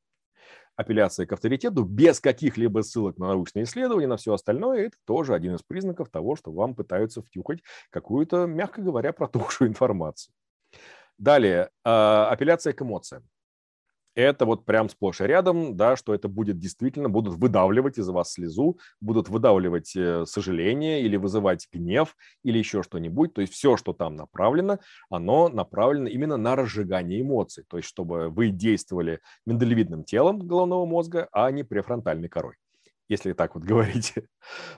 Апелляция 0.75 1.27
к 1.27 1.33
авторитету 1.33 1.85
без 1.85 2.19
каких-либо 2.19 2.81
ссылок 2.81 3.17
на 3.17 3.29
научные 3.29 3.63
исследования, 3.63 4.09
на 4.09 4.17
все 4.17 4.35
остальное, 4.35 4.87
это 4.87 4.97
тоже 5.07 5.33
один 5.33 5.55
из 5.55 5.63
признаков 5.63 6.11
того, 6.11 6.35
что 6.35 6.51
вам 6.51 6.75
пытаются 6.75 7.23
втюхать 7.23 7.61
какую-то, 7.91 8.47
мягко 8.47 8.83
говоря, 8.83 9.13
протухшую 9.13 9.69
информацию. 9.71 10.35
Далее, 11.19 11.71
а, 11.85 12.29
апелляция 12.31 12.73
к 12.73 12.83
эмоциям 12.83 13.29
это 14.15 14.45
вот 14.45 14.65
прям 14.65 14.89
сплошь 14.89 15.21
и 15.21 15.25
рядом, 15.25 15.77
да, 15.77 15.97
что 15.97 16.15
это 16.15 16.29
будет 16.29 16.59
действительно, 16.59 17.09
будут 17.09 17.35
выдавливать 17.35 17.99
из 17.99 18.09
вас 18.09 18.33
слезу, 18.33 18.79
будут 19.01 19.29
выдавливать 19.29 19.95
э, 19.97 20.25
сожаление 20.27 21.03
или 21.03 21.17
вызывать 21.17 21.69
гнев 21.73 22.17
или 22.43 22.59
еще 22.59 22.83
что-нибудь. 22.83 23.35
То 23.35 23.41
есть 23.41 23.53
все, 23.53 23.77
что 23.77 23.93
там 23.93 24.17
направлено, 24.17 24.79
оно 25.09 25.49
направлено 25.49 26.09
именно 26.09 26.37
на 26.37 26.57
разжигание 26.57 27.21
эмоций. 27.21 27.65
То 27.69 27.77
есть 27.77 27.89
чтобы 27.89 28.31
вы 28.31 28.51
действовали 28.51 29.21
миндалевидным 29.47 30.05
телом 30.05 30.39
головного 30.39 30.87
мозга, 30.87 31.29
а 31.33 31.51
не 31.51 31.63
префронтальной 31.63 32.29
корой 32.29 32.55
если 33.11 33.33
так 33.33 33.55
вот 33.55 33.65
говорить. 33.71 34.15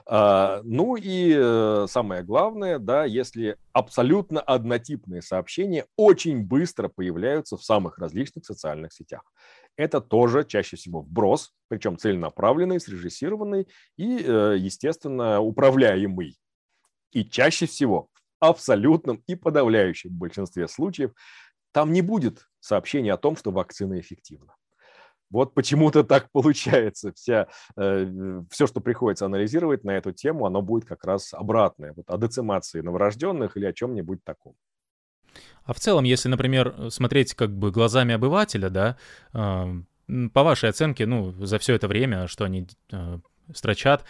А, 0.05 0.61
ну 0.63 0.97
и 0.97 1.33
э, 1.33 1.85
самое 1.87 2.23
главное, 2.23 2.79
да, 2.79 3.05
если 3.05 3.57
абсолютно 3.71 4.41
однотипные 4.41 5.21
сообщения 5.21 5.85
очень 5.95 6.43
быстро 6.43 6.89
появляются 6.89 7.55
в 7.55 7.63
самых 7.63 7.99
различных 7.99 8.45
социальных 8.45 8.91
сетях. 8.91 9.21
Это 9.77 10.01
тоже 10.01 10.43
чаще 10.43 10.75
всего 10.75 11.01
вброс, 11.01 11.53
причем 11.67 11.97
целенаправленный, 11.97 12.79
срежиссированный 12.79 13.67
и, 13.97 14.17
э, 14.17 14.55
естественно, 14.57 15.39
управляемый. 15.39 16.37
И 17.11 17.23
чаще 17.23 17.67
всего 17.67 18.09
в 18.41 18.45
абсолютном 18.45 19.23
и 19.27 19.35
подавляющем 19.35 20.09
большинстве 20.11 20.67
случаев 20.67 21.11
там 21.71 21.91
не 21.91 22.01
будет 22.01 22.47
сообщения 22.59 23.13
о 23.13 23.17
том, 23.17 23.37
что 23.37 23.51
вакцина 23.51 23.99
эффективна. 23.99 24.55
Вот 25.33 25.53
почему-то 25.53 26.03
так 26.03 26.31
получается. 26.31 27.11
Вся, 27.13 27.47
э, 27.75 28.41
все, 28.49 28.67
что 28.67 28.79
приходится 28.79 29.25
анализировать 29.25 29.83
на 29.83 29.91
эту 29.91 30.11
тему, 30.11 30.45
оно 30.45 30.61
будет 30.61 30.85
как 30.85 31.03
раз 31.03 31.33
обратное. 31.33 31.93
Вот 31.95 32.05
о 32.07 32.17
децимации 32.17 32.81
новорожденных 32.81 33.57
или 33.57 33.65
о 33.65 33.73
чем-нибудь 33.73 34.23
таком. 34.23 34.53
А 35.65 35.73
в 35.73 35.79
целом, 35.79 36.03
если, 36.03 36.29
например, 36.29 36.91
смотреть 36.91 37.33
как 37.33 37.51
бы 37.51 37.71
глазами 37.71 38.13
обывателя, 38.13 38.69
да, 38.69 38.97
э, 39.33 39.65
по 40.33 40.43
вашей 40.43 40.69
оценке, 40.69 41.05
ну, 41.05 41.31
за 41.45 41.57
все 41.57 41.73
это 41.73 41.87
время, 41.87 42.27
что 42.27 42.45
они 42.45 42.67
э, 42.91 43.17
строчат, 43.53 44.03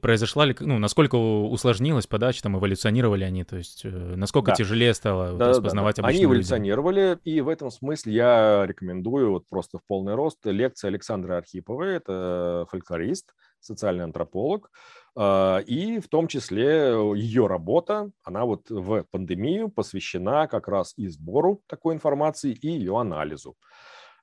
произошла 0.00 0.44
ли, 0.44 0.56
ну, 0.60 0.78
насколько 0.78 1.16
усложнилась 1.16 2.06
подача, 2.06 2.42
там, 2.42 2.56
эволюционировали 2.58 3.24
они, 3.24 3.44
то 3.44 3.56
есть, 3.56 3.84
э, 3.84 3.88
насколько 3.88 4.52
да. 4.52 4.56
тяжелее 4.56 4.94
стало 4.94 5.36
да, 5.36 5.48
распознавать 5.48 5.96
да, 5.96 6.02
да. 6.02 6.08
Они 6.08 6.24
эволюционировали, 6.24 7.00
людям? 7.00 7.20
и 7.24 7.40
в 7.40 7.48
этом 7.48 7.70
смысле 7.70 8.12
я 8.12 8.66
рекомендую 8.66 9.30
вот 9.30 9.48
просто 9.48 9.78
в 9.78 9.82
полный 9.86 10.14
рост 10.14 10.38
лекции 10.44 10.88
Александры 10.88 11.34
Архиповой, 11.34 11.96
это 11.96 12.66
фольклорист, 12.70 13.34
социальный 13.60 14.04
антрополог, 14.04 14.70
а, 15.14 15.58
и 15.58 16.00
в 16.00 16.08
том 16.08 16.26
числе 16.28 16.94
ее 17.14 17.46
работа, 17.46 18.10
она 18.22 18.44
вот 18.44 18.70
в 18.70 19.04
пандемию 19.10 19.68
посвящена 19.68 20.46
как 20.46 20.68
раз 20.68 20.94
и 20.96 21.08
сбору 21.08 21.62
такой 21.66 21.94
информации, 21.94 22.52
и 22.52 22.68
ее 22.68 22.98
анализу. 22.98 23.56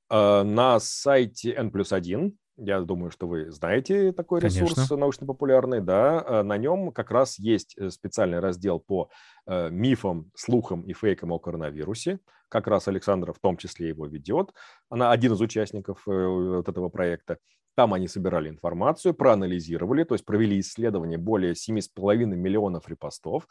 А, 0.10 0.44
на 0.44 0.80
сайте 0.80 1.53
N 1.53 1.72
плюс 1.72 1.94
1 1.94 2.36
я 2.60 2.81
думаю, 2.81 3.11
что 3.11 3.27
вы 3.27 3.52
знаете 3.52 4.11
такой 4.11 4.40
ресурс 4.41 4.76
Конечно. 4.76 4.98
научно-популярный, 4.98 5.81
да. 5.81 6.23
А 6.26 6.44
на 6.44 6.57
нем 6.57 6.91
как 6.91 7.11
раз 7.11 7.40
есть 7.40 7.77
э, 7.77 7.90
специальный 7.90 8.40
раздел 8.40 8.80
по 8.80 9.10
э, 9.45 9.69
мифам, 9.69 10.31
слухам 10.36 10.81
и 10.81 10.94
фейкам 10.94 11.31
о 11.31 11.40
коронавирусе. 11.40 12.19
Как 12.49 12.68
раз 12.68 12.88
Александра 12.88 13.34
в 13.34 13.40
том 13.40 13.57
числе 13.57 13.90
его 13.90 14.07
ведет. 14.07 14.53
Она 14.90 15.11
один 15.11 15.34
из 15.34 15.41
участников 15.41 16.07
э, 16.07 16.11
вот 16.11 16.68
этого 16.68 16.90
проекта. 16.90 17.38
Там 17.80 17.93
они 17.93 18.10
собирали 18.10 18.49
информацию, 18.49 19.14
проанализировали, 19.14 20.03
то 20.03 20.14
есть 20.14 20.26
провели 20.26 20.60
исследование 20.60 21.18
более 21.18 21.53
7,5 21.53 22.26
миллионов 22.26 22.89
репостов 22.89 23.47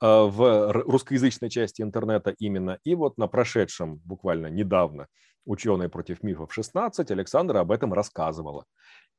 э, 0.00 0.06
в 0.06 0.72
русскоязычной 0.72 1.50
части 1.50 1.82
интернета 1.82 2.32
именно. 2.38 2.78
И 2.84 2.94
вот 2.94 3.18
на 3.18 3.26
прошедшем 3.26 3.96
буквально 4.04 4.46
недавно 4.46 5.08
«Ученые 5.44 5.88
против 5.88 6.22
мифов 6.22 6.56
16» 6.56 7.10
Александра 7.10 7.58
об 7.58 7.72
этом 7.72 7.92
рассказывала. 7.92 8.66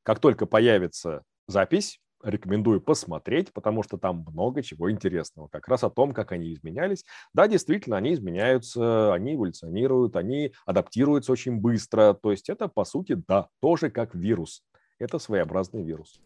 Как 0.04 0.22
только 0.22 0.46
появится 0.46 1.24
запись 1.50 2.00
рекомендую 2.24 2.82
посмотреть, 2.82 3.54
потому 3.54 3.84
что 3.84 3.98
там 3.98 4.26
много 4.32 4.62
чего 4.64 4.92
интересного. 4.92 5.48
Как 5.48 5.68
раз 5.68 5.84
о 5.84 5.90
том, 5.90 6.14
как 6.14 6.32
они 6.32 6.54
изменялись. 6.54 7.06
Да, 7.34 7.48
действительно, 7.48 7.98
они 7.98 8.14
изменяются, 8.14 9.14
они 9.14 9.36
эволюционируют, 9.36 10.16
они 10.16 10.54
адаптируются 10.66 11.32
очень 11.32 11.58
быстро. 11.58 12.14
То 12.14 12.32
есть 12.32 12.50
это, 12.50 12.68
по 12.68 12.86
сути, 12.86 13.22
да, 13.28 13.48
тоже 13.62 13.90
как 13.90 14.16
вирус. 14.16 14.64
Это 15.00 15.20
своеобразный 15.20 15.84
вирус. 15.84 16.20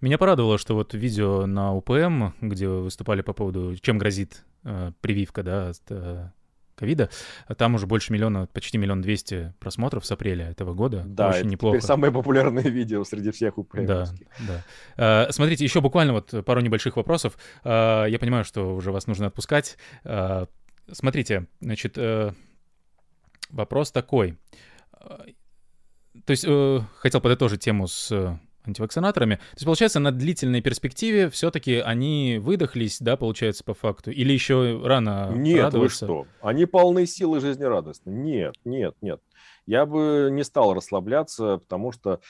Меня 0.00 0.18
порадовало, 0.18 0.58
что 0.58 0.74
вот 0.74 0.94
видео 0.94 1.46
на 1.46 1.74
УПМ, 1.74 2.32
где 2.40 2.68
вы 2.68 2.82
выступали 2.82 3.22
по 3.22 3.32
поводу, 3.32 3.74
чем 3.76 3.98
грозит 3.98 4.44
э, 4.64 4.92
прививка, 5.00 5.42
да, 5.42 5.70
от 5.70 5.82
э, 5.90 6.30
ковида, 6.74 7.10
там 7.56 7.74
уже 7.74 7.86
больше 7.86 8.12
миллиона, 8.12 8.46
почти 8.46 8.78
миллион 8.78 9.00
двести 9.00 9.52
просмотров 9.60 10.04
с 10.04 10.12
апреля 10.12 10.50
этого 10.50 10.74
года. 10.74 11.04
Да, 11.06 11.28
Очень 11.28 11.38
это 11.40 11.48
неплохо. 11.48 11.78
теперь 11.78 11.86
самое 11.86 12.12
популярное 12.12 12.62
видео 12.64 13.04
среди 13.04 13.30
всех 13.30 13.58
УПМ. 13.58 13.86
Да, 13.86 14.06
да. 14.40 14.64
А, 14.96 15.28
смотрите, 15.30 15.64
еще 15.64 15.80
буквально 15.80 16.12
вот 16.12 16.34
пару 16.44 16.60
небольших 16.60 16.96
вопросов. 16.96 17.36
А, 17.62 18.04
я 18.06 18.18
понимаю, 18.18 18.44
что 18.44 18.74
уже 18.74 18.92
вас 18.92 19.06
нужно 19.06 19.26
отпускать. 19.26 19.76
А, 20.04 20.46
смотрите, 20.90 21.46
значит, 21.60 21.96
э, 21.96 22.32
вопрос 23.50 23.92
такой. 23.92 24.38
То 26.26 26.30
есть 26.30 26.44
э, 26.46 26.80
хотел 26.96 27.20
подытожить 27.20 27.60
тему 27.60 27.86
с 27.86 28.38
антивакцинаторами. 28.66 29.36
То 29.36 29.54
есть, 29.54 29.64
получается, 29.64 30.00
на 30.00 30.12
длительной 30.12 30.60
перспективе 30.60 31.30
все-таки 31.30 31.76
они 31.76 32.38
выдохлись, 32.40 32.98
да, 33.00 33.16
получается, 33.16 33.64
по 33.64 33.74
факту? 33.74 34.10
Или 34.10 34.32
еще 34.32 34.80
рано 34.84 35.32
Нет, 35.34 35.64
радоваться? 35.64 36.06
вы 36.06 36.12
что? 36.12 36.26
Они 36.40 36.66
полны 36.66 37.06
силы 37.06 37.40
жизнерадостны. 37.40 38.10
Нет, 38.10 38.54
нет, 38.64 38.94
нет. 39.00 39.20
Я 39.66 39.86
бы 39.86 40.28
не 40.30 40.44
стал 40.44 40.74
расслабляться, 40.74 41.58
потому 41.58 41.92
что 41.92 42.20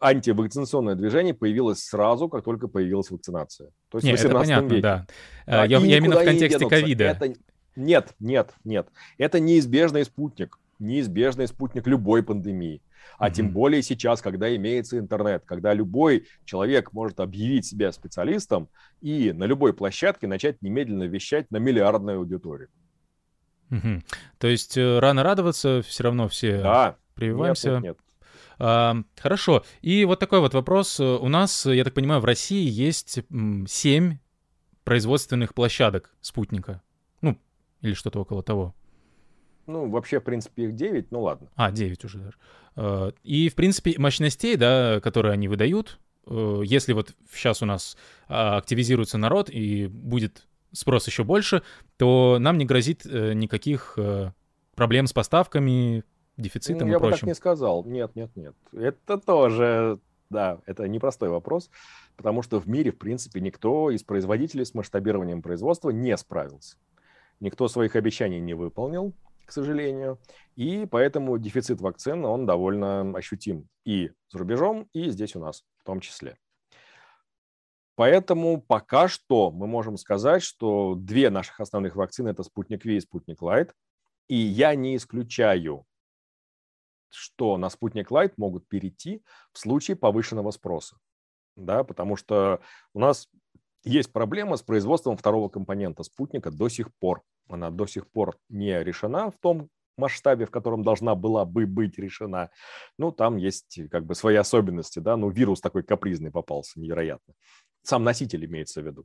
антивакцинационное 0.00 0.94
движение 0.94 1.34
появилось 1.34 1.84
сразу, 1.84 2.28
как 2.28 2.44
только 2.44 2.66
появилась 2.66 3.10
вакцинация. 3.10 3.70
То 3.88 3.98
есть 3.98 4.06
Нет, 4.06 4.18
в 4.18 4.22
18 4.22 4.30
это 4.30 4.38
понятно, 4.38 4.74
веке. 4.74 4.82
да. 4.82 5.06
А, 5.46 5.66
я, 5.66 5.78
я 5.78 5.98
именно 5.98 6.16
в 6.16 6.24
контексте 6.24 6.68
ковида. 6.68 7.04
Это... 7.04 7.34
Нет, 7.76 8.14
нет, 8.18 8.54
нет. 8.64 8.88
Это 9.18 9.40
неизбежный 9.40 10.04
спутник. 10.04 10.58
Неизбежный 10.78 11.46
спутник 11.46 11.86
любой 11.86 12.22
пандемии. 12.22 12.82
А 13.18 13.28
mm-hmm. 13.28 13.32
тем 13.32 13.50
более 13.50 13.82
сейчас, 13.82 14.20
когда 14.22 14.54
имеется 14.54 14.98
интернет, 14.98 15.44
когда 15.44 15.74
любой 15.74 16.26
человек 16.44 16.92
может 16.92 17.20
объявить 17.20 17.66
себя 17.66 17.92
специалистом 17.92 18.68
и 19.00 19.32
на 19.32 19.44
любой 19.44 19.74
площадке 19.74 20.26
начать 20.26 20.62
немедленно 20.62 21.04
вещать 21.04 21.50
на 21.50 21.56
миллиардную 21.56 22.18
аудиторию. 22.18 22.68
Mm-hmm. 23.70 24.04
То 24.38 24.48
есть 24.48 24.76
э, 24.76 24.98
рано 24.98 25.22
радоваться, 25.22 25.82
все 25.82 26.04
равно 26.04 26.28
все 26.28 26.60
да. 26.60 26.96
прививаемся. 27.14 27.70
Нет, 27.70 27.82
нет, 27.82 27.84
нет. 27.84 27.98
А, 28.58 28.96
хорошо. 29.16 29.64
И 29.80 30.04
вот 30.04 30.20
такой 30.20 30.40
вот 30.40 30.54
вопрос. 30.54 31.00
У 31.00 31.28
нас, 31.28 31.66
я 31.66 31.84
так 31.84 31.94
понимаю, 31.94 32.20
в 32.20 32.24
России 32.24 32.68
есть 32.68 33.20
семь 33.66 34.18
производственных 34.84 35.54
площадок 35.54 36.14
спутника. 36.20 36.82
Ну, 37.20 37.38
или 37.80 37.94
что-то 37.94 38.20
около 38.20 38.42
того. 38.42 38.74
Ну, 39.66 39.88
вообще, 39.88 40.20
в 40.20 40.24
принципе, 40.24 40.64
их 40.64 40.74
9, 40.74 41.10
ну 41.12 41.22
ладно. 41.22 41.48
А, 41.54 41.70
9 41.70 42.04
уже 42.04 42.18
даже. 42.18 42.36
Э, 42.76 43.12
и, 43.22 43.48
в 43.48 43.54
принципе, 43.54 43.94
мощностей, 43.98 44.56
да, 44.56 45.00
которые 45.00 45.32
они 45.32 45.48
выдают, 45.48 45.98
э, 46.26 46.62
если 46.64 46.92
вот 46.92 47.14
сейчас 47.32 47.62
у 47.62 47.66
нас 47.66 47.96
а, 48.28 48.56
активизируется 48.56 49.18
народ 49.18 49.50
и 49.50 49.86
будет 49.86 50.46
спрос 50.72 51.06
еще 51.06 51.24
больше, 51.24 51.62
то 51.96 52.38
нам 52.40 52.58
не 52.58 52.64
грозит 52.64 53.04
э, 53.04 53.34
никаких 53.34 53.98
проблем 54.74 55.06
с 55.06 55.12
поставками, 55.12 56.04
дефицитом 56.38 56.88
Я 56.88 56.96
и 56.96 56.98
прочим. 56.98 57.04
Я 57.04 57.10
бы 57.10 57.20
так 57.20 57.26
не 57.26 57.34
сказал. 57.34 57.84
Нет, 57.84 58.16
нет, 58.16 58.30
нет. 58.36 58.54
Это 58.72 59.18
тоже, 59.18 59.98
да, 60.30 60.60
это 60.64 60.88
непростой 60.88 61.28
вопрос, 61.28 61.70
потому 62.16 62.40
что 62.42 62.58
в 62.58 62.66
мире, 62.66 62.90
в 62.90 62.98
принципе, 62.98 63.40
никто 63.40 63.90
из 63.90 64.02
производителей 64.02 64.64
с 64.64 64.72
масштабированием 64.72 65.42
производства 65.42 65.90
не 65.90 66.16
справился. 66.16 66.76
Никто 67.40 67.68
своих 67.68 67.96
обещаний 67.96 68.40
не 68.40 68.54
выполнил 68.54 69.12
к 69.44 69.52
сожалению. 69.52 70.18
И 70.56 70.86
поэтому 70.90 71.38
дефицит 71.38 71.80
вакцин, 71.80 72.24
он 72.24 72.46
довольно 72.46 73.00
ощутим 73.16 73.68
и 73.84 74.10
за 74.30 74.38
рубежом, 74.38 74.88
и 74.92 75.10
здесь 75.10 75.36
у 75.36 75.40
нас 75.40 75.64
в 75.78 75.84
том 75.84 76.00
числе. 76.00 76.36
Поэтому 77.94 78.60
пока 78.60 79.08
что 79.08 79.50
мы 79.50 79.66
можем 79.66 79.96
сказать, 79.96 80.42
что 80.42 80.94
две 80.94 81.30
наших 81.30 81.60
основных 81.60 81.94
вакцины– 81.94 82.28
это 82.30 82.42
Спутник 82.42 82.84
V 82.84 82.96
и 82.96 83.00
Спутник 83.00 83.42
Лайт. 83.42 83.74
И 84.28 84.34
я 84.34 84.74
не 84.74 84.96
исключаю, 84.96 85.84
что 87.10 87.58
на 87.58 87.68
Спутник 87.68 88.10
Лайт 88.10 88.38
могут 88.38 88.66
перейти 88.66 89.22
в 89.52 89.58
случае 89.58 89.96
повышенного 89.96 90.50
спроса. 90.52 90.96
Да, 91.54 91.84
потому 91.84 92.16
что 92.16 92.60
у 92.94 93.00
нас 93.00 93.28
есть 93.84 94.12
проблема 94.12 94.56
с 94.56 94.62
производством 94.62 95.16
второго 95.16 95.48
компонента 95.48 96.02
спутника 96.02 96.50
до 96.50 96.68
сих 96.68 96.94
пор 96.98 97.22
она 97.48 97.70
до 97.70 97.86
сих 97.86 98.10
пор 98.10 98.38
не 98.48 98.82
решена 98.82 99.30
в 99.30 99.38
том 99.38 99.68
масштабе, 99.96 100.46
в 100.46 100.50
котором 100.50 100.82
должна 100.82 101.14
была 101.14 101.44
бы 101.44 101.66
быть 101.66 101.98
решена. 101.98 102.50
Ну, 102.98 103.12
там 103.12 103.36
есть 103.36 103.78
как 103.90 104.06
бы 104.06 104.14
свои 104.14 104.36
особенности, 104.36 105.00
да, 105.00 105.16
ну, 105.16 105.28
вирус 105.28 105.60
такой 105.60 105.82
капризный 105.82 106.30
попался, 106.30 106.80
невероятно. 106.80 107.34
Сам 107.82 108.04
носитель 108.04 108.44
имеется 108.46 108.80
в 108.80 108.86
виду. 108.86 109.04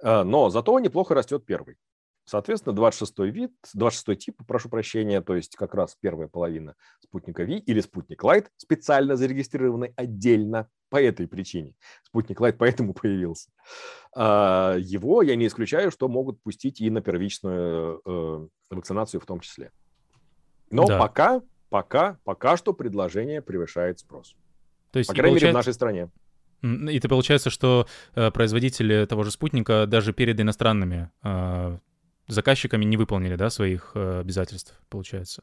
А, 0.00 0.22
но 0.22 0.48
зато 0.50 0.78
неплохо 0.78 1.14
растет 1.14 1.44
первый. 1.44 1.76
Соответственно, 2.24 2.74
26 2.74 3.18
вид, 3.32 3.52
26 3.74 4.18
тип, 4.18 4.36
прошу 4.46 4.68
прощения, 4.68 5.20
то 5.20 5.34
есть 5.34 5.56
как 5.56 5.74
раз 5.74 5.96
первая 6.00 6.28
половина 6.28 6.74
спутника 7.00 7.42
V 7.42 7.58
или 7.58 7.80
спутник 7.80 8.22
Лайт, 8.22 8.50
специально 8.56 9.16
зарегистрированный 9.16 9.92
отдельно 9.96 10.68
по 10.88 11.02
этой 11.02 11.26
причине. 11.26 11.74
Спутник 12.02 12.40
Лайт 12.40 12.58
поэтому 12.58 12.94
появился. 12.94 13.50
А, 14.14 14.76
его 14.78 15.22
я 15.22 15.36
не 15.36 15.46
исключаю, 15.46 15.90
что 15.90 16.08
могут 16.08 16.40
пустить 16.42 16.80
и 16.80 16.90
на 16.90 17.00
первичную 17.00 18.00
э, 18.04 18.48
вакцинацию 18.70 19.20
в 19.20 19.26
том 19.26 19.40
числе. 19.40 19.72
Но 20.70 20.86
да. 20.86 20.98
пока, 20.98 21.42
пока, 21.70 22.18
пока 22.24 22.56
что 22.56 22.72
предложение 22.72 23.42
превышает 23.42 23.98
спрос. 23.98 24.36
То 24.90 24.98
есть, 24.98 25.08
по 25.08 25.14
крайней 25.14 25.34
получается... 25.34 25.46
мере, 25.46 25.52
в 25.52 25.56
нашей 25.56 25.74
стране. 25.74 26.10
И 26.62 26.96
это 26.96 27.08
получается, 27.08 27.50
что 27.50 27.88
э, 28.14 28.30
производители 28.30 29.04
того 29.06 29.24
же 29.24 29.32
спутника 29.32 29.86
даже 29.86 30.12
перед 30.12 30.38
иностранными 30.40 31.10
э, 31.24 31.78
заказчиками 32.32 32.84
не 32.84 32.96
выполнили, 32.96 33.36
да, 33.36 33.50
своих 33.50 33.92
э, 33.94 34.20
обязательств, 34.20 34.80
получается? 34.88 35.42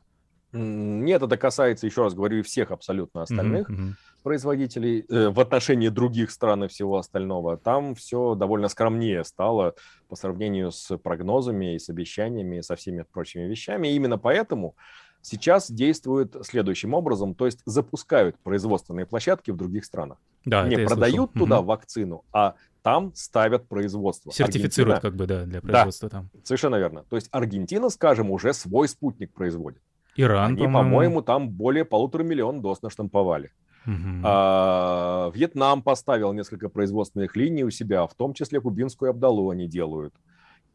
Нет, 0.52 1.22
это 1.22 1.38
касается, 1.38 1.86
еще 1.86 2.04
раз 2.04 2.16
говорю, 2.16 2.42
всех 2.44 2.72
абсолютно 2.72 3.22
остальных 3.22 3.70
mm-hmm. 3.70 3.92
производителей 4.24 5.06
э, 5.08 5.30
в 5.30 5.40
отношении 5.40 5.90
других 5.90 6.32
стран 6.32 6.64
и 6.64 6.68
всего 6.68 6.98
остального. 6.98 7.56
Там 7.58 7.94
все 7.94 8.34
довольно 8.34 8.68
скромнее 8.68 9.24
стало 9.24 9.76
по 10.08 10.16
сравнению 10.16 10.72
с 10.72 10.98
прогнозами 10.98 11.76
и 11.76 11.80
с 11.80 11.90
обещаниями 11.90 12.58
и 12.58 12.62
со 12.64 12.76
всеми 12.76 13.04
прочими 13.12 13.44
вещами. 13.44 13.90
И 13.90 13.96
именно 13.96 14.18
поэтому 14.18 14.76
сейчас 15.22 15.70
действуют 15.70 16.36
следующим 16.42 16.96
образом, 16.96 17.36
то 17.36 17.46
есть 17.46 17.62
запускают 17.66 18.36
производственные 18.40 19.06
площадки 19.06 19.52
в 19.52 19.58
других 19.58 19.86
странах. 19.86 20.18
Да, 20.46 20.68
Не 20.68 20.78
продают 20.78 21.34
туда 21.34 21.60
угу. 21.60 21.68
вакцину, 21.68 22.24
а 22.32 22.56
там 22.82 23.14
ставят 23.16 23.68
производство. 23.68 24.32
Сертифицируют 24.32 24.98
Аргентина... 24.98 25.12
как 25.12 25.18
бы, 25.18 25.28
да, 25.28 25.46
для 25.46 25.62
производства 25.62 26.10
да, 26.10 26.18
там. 26.18 26.30
Совершенно 26.44 26.76
верно. 26.76 27.04
То 27.10 27.16
есть 27.16 27.28
Аргентина, 27.32 27.90
скажем, 27.90 28.32
уже 28.32 28.54
свой 28.54 28.88
спутник 28.88 29.34
производит. 29.34 29.82
Иран, 30.16 30.52
Они, 30.52 30.58
по-моему, 30.64 30.90
по-моему 30.90 31.22
там 31.22 31.50
более 31.50 31.86
полутора 31.86 32.24
миллион 32.24 32.62
доз 32.62 32.82
наштамповали. 32.82 33.52
Угу. 33.86 34.22
А, 34.24 35.32
Вьетнам 35.34 35.82
поставил 35.82 36.34
несколько 36.34 36.70
производственных 36.70 37.36
линий 37.36 37.64
у 37.64 37.70
себя, 37.70 38.06
в 38.06 38.14
том 38.14 38.34
числе 38.34 38.60
кубинскую 38.60 39.12
Абдалу 39.12 39.50
они 39.50 39.68
делают. 39.68 40.14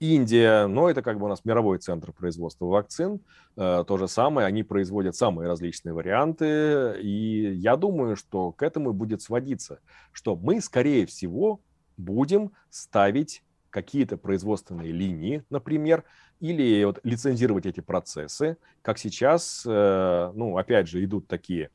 Индия, 0.00 0.66
ну, 0.66 0.88
это 0.88 1.02
как 1.02 1.18
бы 1.18 1.26
у 1.26 1.28
нас 1.28 1.44
мировой 1.44 1.78
центр 1.78 2.12
производства 2.12 2.66
вакцин. 2.66 3.20
Э, 3.56 3.84
то 3.86 3.96
же 3.96 4.08
самое, 4.08 4.46
они 4.46 4.62
производят 4.62 5.14
самые 5.14 5.48
различные 5.48 5.92
варианты. 5.92 6.96
И 7.00 7.54
я 7.54 7.76
думаю, 7.76 8.16
что 8.16 8.52
к 8.52 8.62
этому 8.62 8.92
будет 8.92 9.22
сводиться, 9.22 9.78
что 10.12 10.36
мы, 10.36 10.60
скорее 10.60 11.06
всего, 11.06 11.60
будем 11.96 12.52
ставить 12.70 13.42
какие-то 13.70 14.16
производственные 14.16 14.92
линии, 14.92 15.42
например, 15.50 16.04
или 16.40 16.84
вот 16.84 17.00
лицензировать 17.02 17.66
эти 17.66 17.80
процессы, 17.80 18.56
как 18.82 18.98
сейчас, 18.98 19.64
э, 19.66 20.32
ну, 20.34 20.56
опять 20.56 20.88
же, 20.88 21.02
идут 21.04 21.26
такие 21.26 21.70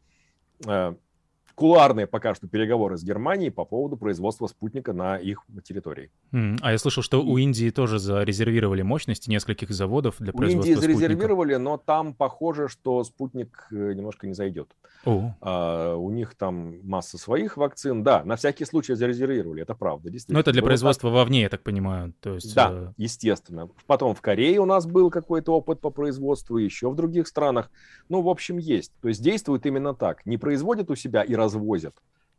кулуарные 1.59 2.07
пока 2.07 2.33
что 2.35 2.47
переговоры 2.47 2.97
с 2.97 3.03
Германией 3.03 3.49
по 3.49 3.65
поводу 3.65 3.97
производства 3.97 4.47
спутника 4.47 4.93
на 4.93 5.17
их 5.17 5.43
территории. 5.61 6.09
Mm. 6.31 6.59
А 6.61 6.71
я 6.71 6.77
слышал, 6.77 7.03
что 7.03 7.21
у 7.21 7.37
Индии 7.37 7.69
тоже 7.69 7.99
зарезервировали 7.99 8.81
мощности 8.81 9.29
нескольких 9.29 9.69
заводов 9.71 10.15
для 10.19 10.31
производства 10.31 10.69
У 10.69 10.73
Индии 10.73 10.81
зарезервировали, 10.81 11.55
спутника. 11.55 11.59
но 11.59 11.77
там 11.77 12.13
похоже, 12.13 12.69
что 12.69 13.03
спутник 13.03 13.67
э, 13.71 13.91
немножко 13.93 14.25
не 14.25 14.33
зайдет. 14.33 14.69
Oh. 15.05 15.31
А, 15.41 15.95
у 15.95 16.09
них 16.11 16.35
там 16.35 16.79
масса 16.87 17.17
своих 17.17 17.57
вакцин. 17.57 18.03
Да, 18.03 18.23
на 18.23 18.37
всякий 18.37 18.63
случай 18.63 18.93
зарезервировали, 18.93 19.63
это 19.63 19.75
правда, 19.75 20.09
действительно. 20.09 20.37
Но 20.37 20.39
это 20.39 20.53
для 20.53 20.61
Было 20.61 20.69
производства 20.69 21.09
так... 21.09 21.15
вовне, 21.15 21.41
я 21.41 21.49
так 21.49 21.61
понимаю. 21.61 22.13
То 22.21 22.35
есть, 22.35 22.55
да, 22.55 22.69
э... 22.71 22.93
естественно. 22.95 23.69
Потом 23.85 24.15
в 24.15 24.21
Корее 24.21 24.59
у 24.59 24.65
нас 24.65 24.85
был 24.85 25.09
какой-то 25.09 25.57
опыт 25.57 25.81
по 25.81 25.89
производству, 25.89 26.57
еще 26.57 26.89
в 26.89 26.95
других 26.95 27.27
странах. 27.27 27.69
Ну, 28.07 28.21
в 28.21 28.29
общем, 28.29 28.57
есть. 28.57 28.93
То 29.01 29.09
есть 29.09 29.21
действует 29.21 29.65
именно 29.65 29.93
так. 29.93 30.25
Не 30.25 30.37
производят 30.37 30.89
у 30.89 30.95
себя 30.95 31.21
и 31.21 31.33
раз 31.35 31.48
развозят, 31.49 31.95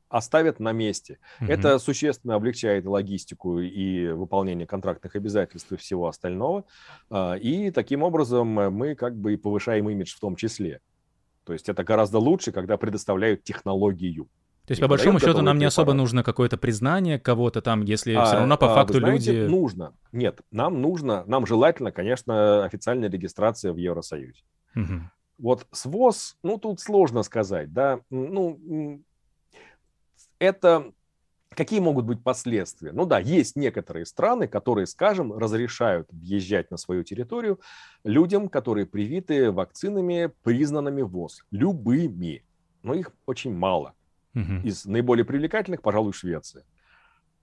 оставят 0.08 0.60
на 0.60 0.72
месте. 0.72 1.18
Угу. 1.40 1.50
Это 1.50 1.78
существенно 1.78 2.34
облегчает 2.34 2.86
логистику 2.86 3.58
и 3.60 4.08
выполнение 4.08 4.66
контрактных 4.66 5.16
обязательств 5.16 5.72
и 5.72 5.76
всего 5.76 6.08
остального. 6.08 6.64
А, 7.10 7.34
и 7.34 7.70
таким 7.70 8.02
образом 8.02 8.48
мы 8.48 8.94
как 8.94 9.16
бы 9.16 9.34
и 9.34 9.36
повышаем 9.36 9.88
имидж 9.90 10.14
в 10.14 10.20
том 10.20 10.36
числе. 10.36 10.80
То 11.44 11.52
есть 11.52 11.68
это 11.68 11.82
гораздо 11.84 12.18
лучше, 12.18 12.52
когда 12.52 12.76
предоставляют 12.76 13.42
технологию. 13.42 14.28
То 14.66 14.72
есть, 14.72 14.80
по 14.80 14.86
большому 14.86 15.18
счету, 15.18 15.42
нам 15.42 15.58
не 15.58 15.64
особо 15.64 15.94
нужно 15.94 16.22
какое-то 16.22 16.56
признание 16.56 17.18
кого-то 17.18 17.60
там, 17.60 17.80
если 17.80 18.12
а, 18.12 18.24
все 18.24 18.36
равно 18.36 18.56
по 18.56 18.70
а, 18.70 18.74
факту 18.76 19.00
знаете, 19.00 19.32
люди... 19.32 19.50
нужно. 19.50 19.94
Нет, 20.12 20.42
нам 20.52 20.80
нужно, 20.80 21.24
нам 21.26 21.44
желательно, 21.44 21.90
конечно, 21.90 22.64
официальная 22.64 23.10
регистрация 23.10 23.72
в 23.72 23.78
Евросоюзе. 23.78 24.42
Угу. 24.76 25.10
Вот 25.40 25.66
с 25.72 25.86
ВОЗ, 25.86 26.36
ну, 26.42 26.58
тут 26.58 26.80
сложно 26.80 27.22
сказать, 27.22 27.72
да, 27.72 28.00
ну, 28.10 29.02
это 30.38 30.92
какие 31.48 31.80
могут 31.80 32.04
быть 32.04 32.22
последствия? 32.22 32.92
Ну 32.92 33.06
да, 33.06 33.18
есть 33.18 33.56
некоторые 33.56 34.04
страны, 34.04 34.48
которые, 34.48 34.86
скажем, 34.86 35.32
разрешают 35.32 36.08
въезжать 36.12 36.70
на 36.70 36.76
свою 36.76 37.04
территорию 37.04 37.58
людям, 38.04 38.48
которые 38.48 38.86
привиты 38.86 39.50
вакцинами, 39.50 40.30
признанными 40.42 41.02
ВОЗ, 41.02 41.44
любыми, 41.50 42.44
но 42.82 42.94
их 42.94 43.12
очень 43.26 43.54
мало. 43.54 43.94
Угу. 44.34 44.60
Из 44.64 44.84
наиболее 44.84 45.24
привлекательных, 45.24 45.82
пожалуй, 45.82 46.12
Швеция. 46.12 46.64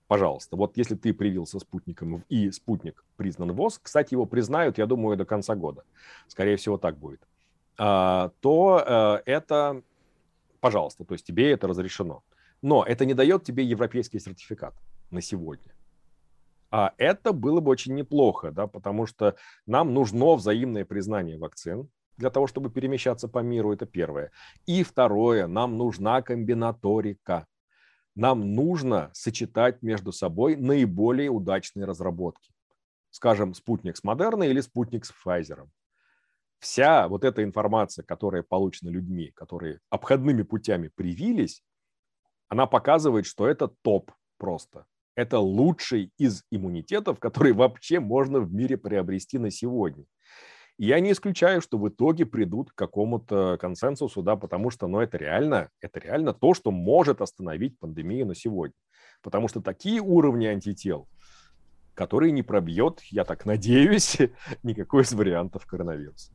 Пожалуйста, 0.06 0.56
вот 0.56 0.76
если 0.76 0.94
ты 0.94 1.12
привился 1.12 1.58
спутником 1.58 2.24
и 2.30 2.50
спутник 2.50 3.04
признан 3.16 3.52
ВОЗ, 3.52 3.80
кстати, 3.82 4.14
его 4.14 4.24
признают, 4.24 4.78
я 4.78 4.86
думаю, 4.86 5.16
до 5.18 5.26
конца 5.26 5.54
года. 5.54 5.82
Скорее 6.28 6.56
всего, 6.56 6.78
так 6.78 6.96
будет. 6.96 7.20
А, 7.78 8.32
то 8.40 8.82
э, 8.84 9.30
это, 9.30 9.82
пожалуйста, 10.60 11.04
то 11.04 11.14
есть 11.14 11.24
тебе 11.24 11.52
это 11.52 11.68
разрешено. 11.68 12.22
Но 12.60 12.84
это 12.84 13.04
не 13.04 13.14
дает 13.14 13.44
тебе 13.44 13.62
европейский 13.62 14.18
сертификат 14.18 14.74
на 15.10 15.22
сегодня. 15.22 15.72
А 16.70 16.92
это 16.98 17.32
было 17.32 17.60
бы 17.60 17.70
очень 17.70 17.94
неплохо, 17.94 18.50
да, 18.50 18.66
потому 18.66 19.06
что 19.06 19.36
нам 19.66 19.94
нужно 19.94 20.34
взаимное 20.34 20.84
признание 20.84 21.38
вакцин 21.38 21.88
для 22.18 22.30
того, 22.30 22.48
чтобы 22.48 22.68
перемещаться 22.68 23.28
по 23.28 23.38
миру, 23.38 23.72
это 23.72 23.86
первое. 23.86 24.32
И 24.66 24.82
второе, 24.82 25.46
нам 25.46 25.78
нужна 25.78 26.20
комбинаторика. 26.20 27.46
Нам 28.16 28.54
нужно 28.54 29.10
сочетать 29.14 29.82
между 29.82 30.10
собой 30.10 30.56
наиболее 30.56 31.30
удачные 31.30 31.86
разработки. 31.86 32.50
Скажем, 33.10 33.54
спутник 33.54 33.96
с 33.96 34.02
Модерной 34.02 34.48
или 34.48 34.60
спутник 34.60 35.04
с 35.04 35.12
Pfizer 35.12 35.68
вся 36.58 37.08
вот 37.08 37.24
эта 37.24 37.42
информация, 37.44 38.04
которая 38.04 38.42
получена 38.42 38.90
людьми, 38.90 39.32
которые 39.34 39.80
обходными 39.90 40.42
путями 40.42 40.88
привились, 40.88 41.62
она 42.48 42.66
показывает, 42.66 43.26
что 43.26 43.46
это 43.46 43.68
топ 43.68 44.10
просто. 44.38 44.86
Это 45.14 45.38
лучший 45.38 46.12
из 46.16 46.44
иммунитетов, 46.50 47.18
который 47.18 47.52
вообще 47.54 48.00
можно 48.00 48.40
в 48.40 48.52
мире 48.52 48.76
приобрести 48.76 49.38
на 49.38 49.50
сегодня. 49.50 50.04
И 50.78 50.86
я 50.86 51.00
не 51.00 51.10
исключаю, 51.10 51.60
что 51.60 51.76
в 51.76 51.88
итоге 51.88 52.24
придут 52.24 52.70
к 52.70 52.76
какому-то 52.76 53.58
консенсусу, 53.60 54.22
да, 54.22 54.36
потому 54.36 54.70
что, 54.70 54.86
ну, 54.86 55.00
это 55.00 55.18
реально, 55.18 55.70
это 55.80 55.98
реально 55.98 56.32
то, 56.32 56.54
что 56.54 56.70
может 56.70 57.20
остановить 57.20 57.76
пандемию 57.80 58.26
на 58.26 58.36
сегодня. 58.36 58.76
Потому 59.20 59.48
что 59.48 59.60
такие 59.60 60.00
уровни 60.00 60.46
антител, 60.46 61.08
которые 61.94 62.30
не 62.30 62.44
пробьет, 62.44 63.00
я 63.10 63.24
так 63.24 63.44
надеюсь, 63.44 64.18
никакой 64.62 65.02
из 65.02 65.12
вариантов 65.12 65.66
коронавируса. 65.66 66.32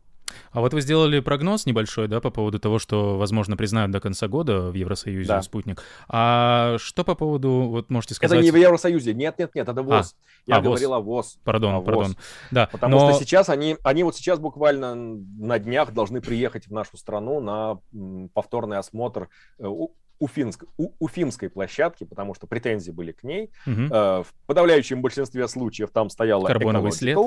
А 0.52 0.62
вот 0.62 0.74
вы 0.74 0.82
сделали 0.82 1.20
прогноз 1.20 1.66
небольшой, 1.66 2.08
да, 2.08 2.20
по 2.22 2.30
поводу 2.30 2.60
того, 2.60 2.80
что, 2.80 3.18
возможно, 3.18 3.58
признают 3.58 3.92
до 3.92 4.00
конца 4.00 4.28
года 4.28 4.70
в 4.70 4.74
Евросоюзе 4.74 5.28
да. 5.28 5.42
спутник. 5.42 5.84
А 6.08 6.78
что 6.80 7.04
по 7.04 7.16
поводу, 7.16 7.68
вот 7.70 7.90
можете 7.90 8.16
сказать... 8.16 8.38
Это 8.38 8.46
не 8.46 8.52
в 8.52 8.56
Евросоюзе, 8.56 9.14
нет, 9.14 9.38
нет, 9.40 9.54
нет, 9.56 9.70
это 9.70 9.82
ВОЗ. 9.82 10.16
А, 10.16 10.52
Я 10.52 10.58
а, 10.58 10.62
говорил 10.62 10.90
ВОЗ. 10.90 10.98
о 10.98 11.02
ВОЗ. 11.02 11.40
Пардон, 11.44 11.76
о 11.76 11.82
пардон. 11.82 12.16
Да, 12.52 12.68
Потому 12.72 13.00
но... 13.00 13.12
что 13.12 13.24
сейчас 13.24 13.50
они, 13.50 13.78
они 13.84 14.04
вот 14.04 14.16
сейчас 14.16 14.40
буквально 14.40 14.96
на 14.96 15.60
днях 15.60 15.94
должны 15.94 16.22
приехать 16.22 16.68
в 16.68 16.72
нашу 16.72 16.98
страну 16.98 17.40
на 17.40 17.80
повторный 18.34 18.78
осмотр 18.78 19.30
э, 19.60 19.68
Уфимск, 20.20 20.64
у, 20.78 20.92
Уфимской 21.00 21.50
площадки, 21.50 22.04
потому 22.04 22.34
что 22.34 22.48
претензии 22.48 22.92
были 22.92 23.12
к 23.12 23.24
ней. 23.24 23.52
Угу. 23.66 23.82
Э, 23.92 24.24
в 24.24 24.34
подавляющем 24.46 25.02
большинстве 25.02 25.48
случаев 25.48 25.90
там 25.92 26.10
стояла 26.10 26.48
Карбоновый 26.48 26.92
след. 26.92 27.18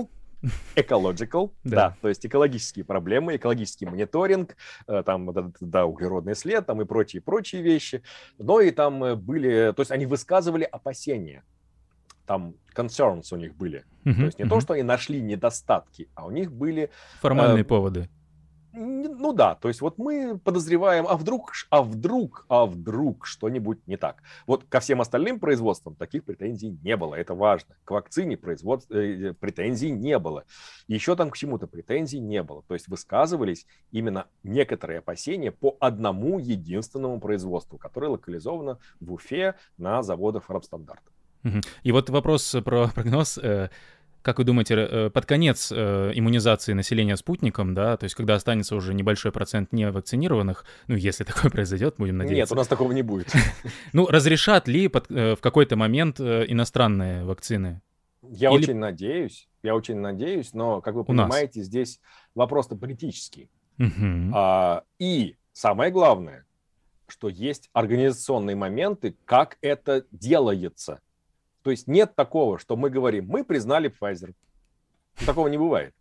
Ecological, 0.77 1.53
да. 1.65 1.77
да, 1.77 1.97
то 2.01 2.09
есть 2.09 2.25
экологические 2.27 2.85
проблемы, 2.85 3.37
экологический 3.37 3.87
мониторинг, 3.87 4.57
э, 4.87 5.03
там, 5.05 5.33
да, 5.33 5.51
да, 5.61 5.87
углеродный 5.87 6.35
след, 6.35 6.67
там 6.67 6.83
и 6.83 6.85
прочие-прочие 6.85 7.63
вещи. 7.63 8.03
Но 8.39 8.61
и 8.61 8.71
там 8.71 9.03
э, 9.03 9.15
были, 9.17 9.73
то 9.75 9.81
есть 9.81 9.91
они 9.91 10.07
высказывали 10.07 10.65
опасения, 10.65 11.45
там 12.27 12.55
concerns 12.75 13.33
у 13.33 13.37
них 13.37 13.55
были. 13.55 13.85
Uh-huh, 14.05 14.15
то 14.15 14.23
есть 14.23 14.39
не 14.39 14.45
uh-huh. 14.45 14.49
то, 14.49 14.61
что 14.61 14.75
они 14.75 14.83
нашли 14.83 15.21
недостатки, 15.21 16.09
а 16.15 16.27
у 16.27 16.31
них 16.31 16.53
были... 16.53 16.91
Формальные 17.21 17.63
э, 17.63 17.65
поводы. 17.65 18.09
Ну 18.79 19.33
да, 19.33 19.55
то 19.55 19.69
есть 19.69 19.81
вот 19.81 19.97
мы 19.97 20.39
подозреваем, 20.39 21.07
а 21.09 21.17
вдруг, 21.17 21.53
а 21.71 21.83
вдруг, 21.83 22.45
а 22.49 22.67
вдруг 22.67 23.25
что-нибудь 23.25 23.79
не 23.87 23.97
так. 23.97 24.23
Вот 24.47 24.65
ко 24.69 24.81
всем 24.81 25.01
остальным 25.01 25.41
производствам 25.41 25.95
таких 25.95 26.25
претензий 26.25 26.77
не 26.83 26.95
было, 26.97 27.15
это 27.15 27.35
важно. 27.35 27.75
К 27.85 27.93
вакцине 27.93 28.37
производств, 28.37 28.91
э, 28.91 29.33
претензий 29.33 29.91
не 29.91 30.19
было. 30.19 30.45
Еще 30.89 31.17
там 31.17 31.31
к 31.31 31.39
чему-то 31.39 31.67
претензий 31.67 32.21
не 32.21 32.43
было. 32.43 32.63
То 32.69 32.75
есть 32.75 32.89
высказывались 32.89 33.67
именно 33.93 34.27
некоторые 34.43 34.99
опасения 34.99 35.53
по 35.53 35.79
одному 35.81 36.39
единственному 36.39 37.19
производству, 37.19 37.79
которое 37.79 38.09
локализовано 38.09 38.79
в 39.01 39.13
Уфе 39.15 39.55
на 39.79 40.03
заводах 40.03 40.45
Фарбстандарт. 40.45 41.03
И 41.83 41.93
вот 41.93 42.11
вопрос 42.11 42.57
про 42.65 42.89
прогноз. 42.95 43.39
Как 44.27 44.39
вы 44.39 44.45
думаете, 44.45 44.75
э, 44.75 45.11
под 45.11 45.25
конец 45.25 45.71
э, 45.71 46.11
иммунизации 46.13 46.73
населения 46.73 47.17
спутником, 47.17 47.75
да, 47.75 47.97
то 47.97 48.03
есть 48.03 48.17
когда 48.17 48.35
останется 48.35 48.75
уже 48.75 48.93
небольшой 48.93 49.31
процент 49.31 49.73
невакцинированных, 49.73 50.65
ну, 50.89 50.97
если 50.97 51.23
такое 51.33 51.49
произойдет, 51.49 51.95
будем 51.97 52.17
надеяться. 52.17 52.41
Нет, 52.41 52.51
у 52.51 52.57
нас 52.57 52.67
такого 52.67 52.91
не 52.91 53.03
будет. 53.03 53.33
Ну, 53.93 54.09
разрешат 54.09 54.67
ли 54.67 54.91
э, 54.93 55.37
в 55.37 55.41
какой-то 55.41 55.77
момент 55.77 56.19
иностранные 56.19 57.25
вакцины? 57.25 57.83
Я 58.23 58.51
Или... 58.51 58.65
очень 58.65 58.79
надеюсь, 58.79 59.49
я 59.63 59.77
очень 59.77 60.01
надеюсь, 60.01 60.53
но, 60.55 60.81
как 60.81 60.97
вы 60.97 61.05
понимаете, 61.05 61.63
здесь 61.63 62.01
вопрос-то 62.35 62.75
политический. 62.75 63.49
Угу. 63.79 64.33
А, 64.35 64.83
и 64.99 65.37
самое 65.53 65.93
главное, 65.93 66.47
что 67.07 67.29
есть 67.29 67.71
организационные 67.73 68.57
моменты, 68.57 69.17
как 69.25 69.57
это 69.61 70.05
делается. 70.11 71.01
То 71.67 71.73
есть 71.73 71.89
нет 71.89 72.15
такого, 72.15 72.61
что 72.61 72.77
мы 72.77 72.91
говорим, 72.91 73.27
мы 73.27 73.43
признали 73.43 73.91
Pfizer. 73.91 74.35
Такого 75.27 75.49
не 75.49 75.59
бывает. 75.59 75.97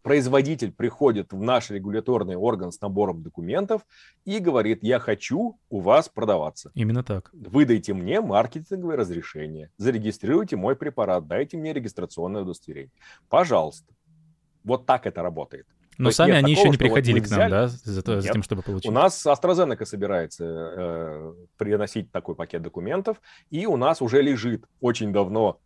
Производитель 0.00 0.72
приходит 0.72 1.34
в 1.34 1.42
наш 1.42 1.68
регуляторный 1.68 2.36
орган 2.36 2.72
с 2.72 2.80
набором 2.80 3.22
документов 3.22 3.82
и 4.24 4.38
говорит, 4.38 4.78
я 4.82 4.98
хочу 5.00 5.58
у 5.68 5.80
вас 5.80 6.08
продаваться. 6.08 6.70
Именно 6.72 7.04
так. 7.04 7.28
Выдайте 7.34 7.92
мне 7.92 8.22
маркетинговое 8.22 8.96
разрешение, 8.96 9.70
зарегистрируйте 9.76 10.56
мой 10.56 10.76
препарат, 10.76 11.26
дайте 11.26 11.58
мне 11.58 11.74
регистрационное 11.74 12.40
удостоверение. 12.40 12.92
Пожалуйста. 13.28 13.92
Вот 14.64 14.86
так 14.86 15.06
это 15.06 15.22
работает. 15.22 15.66
Но 15.98 16.10
сами 16.10 16.32
они 16.32 16.54
такого, 16.54 16.66
еще 16.66 16.70
не 16.70 16.76
приходили 16.76 17.20
вот 17.20 17.28
к 17.28 17.30
нам, 17.30 17.38
взяли... 17.38 17.50
да, 17.50 17.68
за, 17.68 18.02
то, 18.02 18.20
за 18.20 18.32
тем, 18.32 18.42
чтобы 18.42 18.62
получить? 18.62 18.88
У 18.88 18.92
нас 18.92 19.26
AstraZeneca 19.26 19.84
собирается 19.84 20.44
э, 20.44 21.34
приносить 21.56 22.10
такой 22.10 22.34
пакет 22.34 22.62
документов, 22.62 23.20
и 23.50 23.66
у 23.66 23.76
нас 23.76 24.02
уже 24.02 24.22
лежит 24.22 24.64
очень 24.80 25.12
давно 25.12 25.60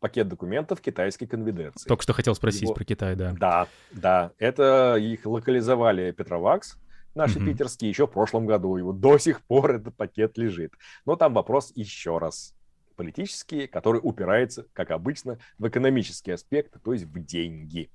пакет 0.00 0.28
документов 0.28 0.80
китайской 0.80 1.26
конфедерации. 1.26 1.88
Только 1.88 2.02
что 2.02 2.12
хотел 2.12 2.34
спросить 2.34 2.62
Его... 2.62 2.74
про 2.74 2.84
Китай, 2.84 3.16
да. 3.16 3.34
Да, 3.38 3.68
да. 3.92 4.32
Это 4.38 4.96
их 4.96 5.26
локализовали 5.26 6.12
Петровакс, 6.12 6.78
наши 7.14 7.38
mm-hmm. 7.38 7.46
питерские, 7.46 7.90
еще 7.90 8.06
в 8.06 8.10
прошлом 8.10 8.46
году. 8.46 8.78
Вот 8.82 9.00
до 9.00 9.18
сих 9.18 9.42
пор 9.42 9.72
этот 9.72 9.96
пакет 9.96 10.38
лежит. 10.38 10.72
Но 11.04 11.16
там 11.16 11.34
вопрос 11.34 11.72
еще 11.74 12.18
раз 12.18 12.54
политический, 12.96 13.66
который 13.66 14.00
упирается, 14.02 14.66
как 14.72 14.90
обычно, 14.90 15.38
в 15.58 15.68
экономический 15.68 16.32
аспект, 16.32 16.82
то 16.82 16.92
есть 16.92 17.04
в 17.04 17.18
деньги. 17.24 17.90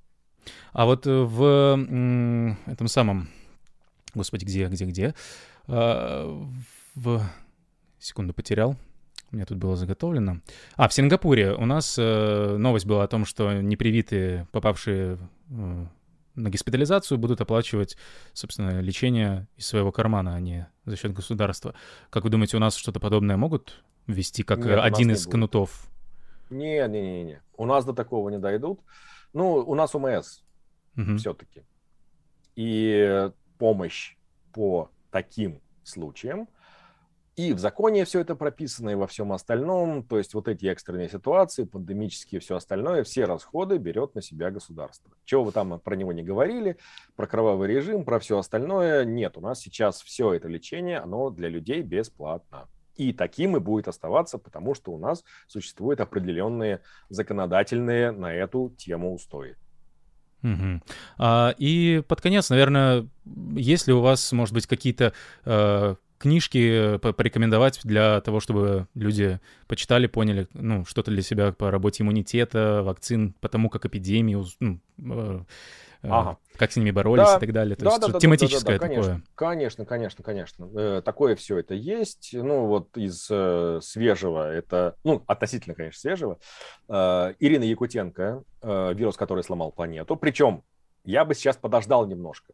А 0.72 0.86
вот 0.86 1.08
э, 1.08 1.12
в 1.12 2.58
этом 2.66 2.88
самом... 2.88 3.30
Господи, 4.16 4.46
где, 4.46 4.68
где, 4.68 4.86
где? 4.86 5.16
А, 5.68 6.46
в... 6.96 7.22
Секунду 8.00 8.34
потерял. 8.34 8.76
У 9.32 9.36
меня 9.36 9.46
тут 9.46 9.58
было 9.58 9.78
заготовлено. 9.78 10.42
А, 10.76 10.90
в 10.90 10.94
Сингапуре 10.94 11.54
у 11.54 11.66
нас 11.66 11.96
э, 11.98 12.58
новость 12.58 12.86
была 12.86 13.04
о 13.04 13.08
том, 13.08 13.26
что 13.26 13.54
непривитые, 13.54 14.46
попавшие 14.52 15.18
э, 15.50 15.86
на 16.36 16.50
госпитализацию, 16.50 17.18
будут 17.18 17.40
оплачивать, 17.40 17.98
собственно, 18.34 18.82
лечение 18.82 19.48
из 19.56 19.68
своего 19.68 19.92
кармана, 19.92 20.36
а 20.36 20.40
не 20.42 20.68
за 20.86 20.98
счет 20.98 21.14
государства. 21.14 21.74
Как 22.10 22.26
вы 22.26 22.30
думаете, 22.30 22.58
у 22.58 22.60
нас 22.60 22.76
что-то 22.76 23.00
подобное 23.00 23.38
могут 23.38 23.82
ввести, 24.06 24.44
как 24.44 24.60
Нет, 24.60 24.80
один 24.80 25.12
из 25.12 25.26
кнутов? 25.26 25.88
Не-не-не, 26.50 27.42
у 27.56 27.66
нас 27.66 27.86
до 27.86 27.94
такого 27.94 28.30
не 28.30 28.38
дойдут. 28.38 28.82
Ну, 29.34 29.56
у 29.56 29.76
нас 29.76 29.96
УМС 29.96 30.44
угу. 30.98 31.18
все-таки. 31.18 31.64
И 32.56 33.32
помощь 33.58 34.16
по 34.54 34.90
таким 35.12 35.62
случаям 35.84 36.48
И 37.36 37.54
в 37.54 37.60
законе 37.60 38.06
все 38.06 38.20
это 38.20 38.36
прописано, 38.36 38.92
и 38.92 38.96
во 38.96 39.08
всем 39.08 39.34
остальном. 39.34 40.04
То 40.04 40.20
есть 40.20 40.36
вот 40.36 40.48
эти 40.48 40.68
экстренные 40.68 41.10
ситуации, 41.10 41.64
пандемические, 41.64 42.40
все 42.42 42.58
остальное, 42.58 43.04
все 43.04 43.26
расходы 43.26 43.78
берет 43.78 44.14
на 44.14 44.22
себя 44.22 44.52
государство. 44.52 45.12
Чего 45.26 45.46
вы 45.46 45.52
там 45.52 45.80
про 45.80 45.96
него 45.96 46.14
не 46.14 46.24
говорили, 46.24 46.78
про 47.16 47.26
кровавый 47.26 47.68
режим, 47.68 48.06
про 48.06 48.20
все 48.20 48.38
остальное, 48.38 49.04
нет. 49.04 49.36
У 49.38 49.42
нас 49.42 49.60
сейчас 49.60 50.02
все 50.02 50.34
это 50.34 50.48
лечение, 50.48 51.00
оно 51.00 51.32
для 51.32 51.50
людей 51.50 51.82
бесплатно. 51.82 52.70
И 52.96 53.14
таким 53.14 53.58
и 53.58 53.60
будет 53.60 53.88
оставаться, 53.88 54.38
потому 54.38 54.76
что 54.76 54.92
у 54.92 54.98
нас 54.98 55.24
существуют 55.48 56.00
определенные 56.00 56.82
законодательные 57.10 58.12
на 58.12 58.34
эту 58.34 58.74
тему 58.78 59.14
устои. 59.14 59.56
Угу. 60.44 60.82
А, 61.18 61.56
и 61.58 62.04
под 62.08 62.22
конец, 62.22 62.50
наверное, 62.50 63.08
есть 63.56 63.88
ли 63.88 63.94
у 63.94 64.02
вас, 64.02 64.32
может 64.34 64.54
быть, 64.54 64.68
какие-то 64.68 65.14
э, 65.46 65.96
книжки 66.24 66.98
порекомендовать 67.00 67.80
для 67.84 68.22
того, 68.22 68.40
чтобы 68.40 68.88
люди 68.94 69.40
почитали, 69.68 70.08
поняли, 70.08 70.48
ну, 70.54 70.86
что-то 70.86 71.12
для 71.12 71.22
себя 71.22 71.52
по 71.52 71.72
работе 71.72 72.04
иммунитета, 72.04 72.82
вакцин, 72.84 73.34
по 73.40 73.50
тому, 73.50 73.70
как 73.70 73.86
эпидемии, 73.86 74.38
ну, 74.60 74.80
э, 75.00 75.44
ага. 76.10 76.38
как 76.58 76.72
с 76.72 76.76
ними 76.76 76.92
боролись 76.92 77.26
да, 77.26 77.38
и 77.38 77.40
так 77.40 77.54
далее. 77.54 77.76
То 77.76 77.86
да, 77.86 77.92
есть 77.92 78.02
да, 78.02 78.08
да, 78.08 78.20
тематическое 78.20 78.80
да, 78.80 78.88
да, 78.88 78.94
да, 78.94 79.02
такое. 79.02 79.22
Конечно, 79.36 79.86
конечно, 79.86 80.24
конечно. 80.24 80.70
Э, 80.76 81.02
такое 81.04 81.36
все 81.36 81.58
это 81.58 81.74
есть. 81.74 82.32
Ну, 82.34 82.66
вот 82.66 82.98
из 82.98 83.28
э, 83.30 83.80
свежего, 83.82 84.52
это, 84.52 84.96
ну, 85.04 85.24
относительно, 85.28 85.76
конечно, 85.76 86.00
свежего, 86.00 86.40
э, 86.90 87.34
Ирина 87.40 87.64
Якутенко, 87.64 88.44
э, 88.62 88.94
вирус, 88.94 89.18
который 89.18 89.44
сломал 89.44 89.72
планету. 89.72 90.16
Причем 90.16 90.64
я 91.04 91.26
бы 91.26 91.36
сейчас 91.36 91.58
подождал 91.58 92.06
немножко 92.06 92.54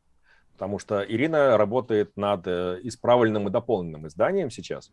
потому 0.59 0.77
что 0.77 1.01
Ирина 1.01 1.57
работает 1.57 2.17
над 2.17 2.45
э, 2.45 2.81
исправленным 2.83 3.47
и 3.47 3.49
дополненным 3.49 4.07
изданием 4.07 4.51
сейчас. 4.51 4.91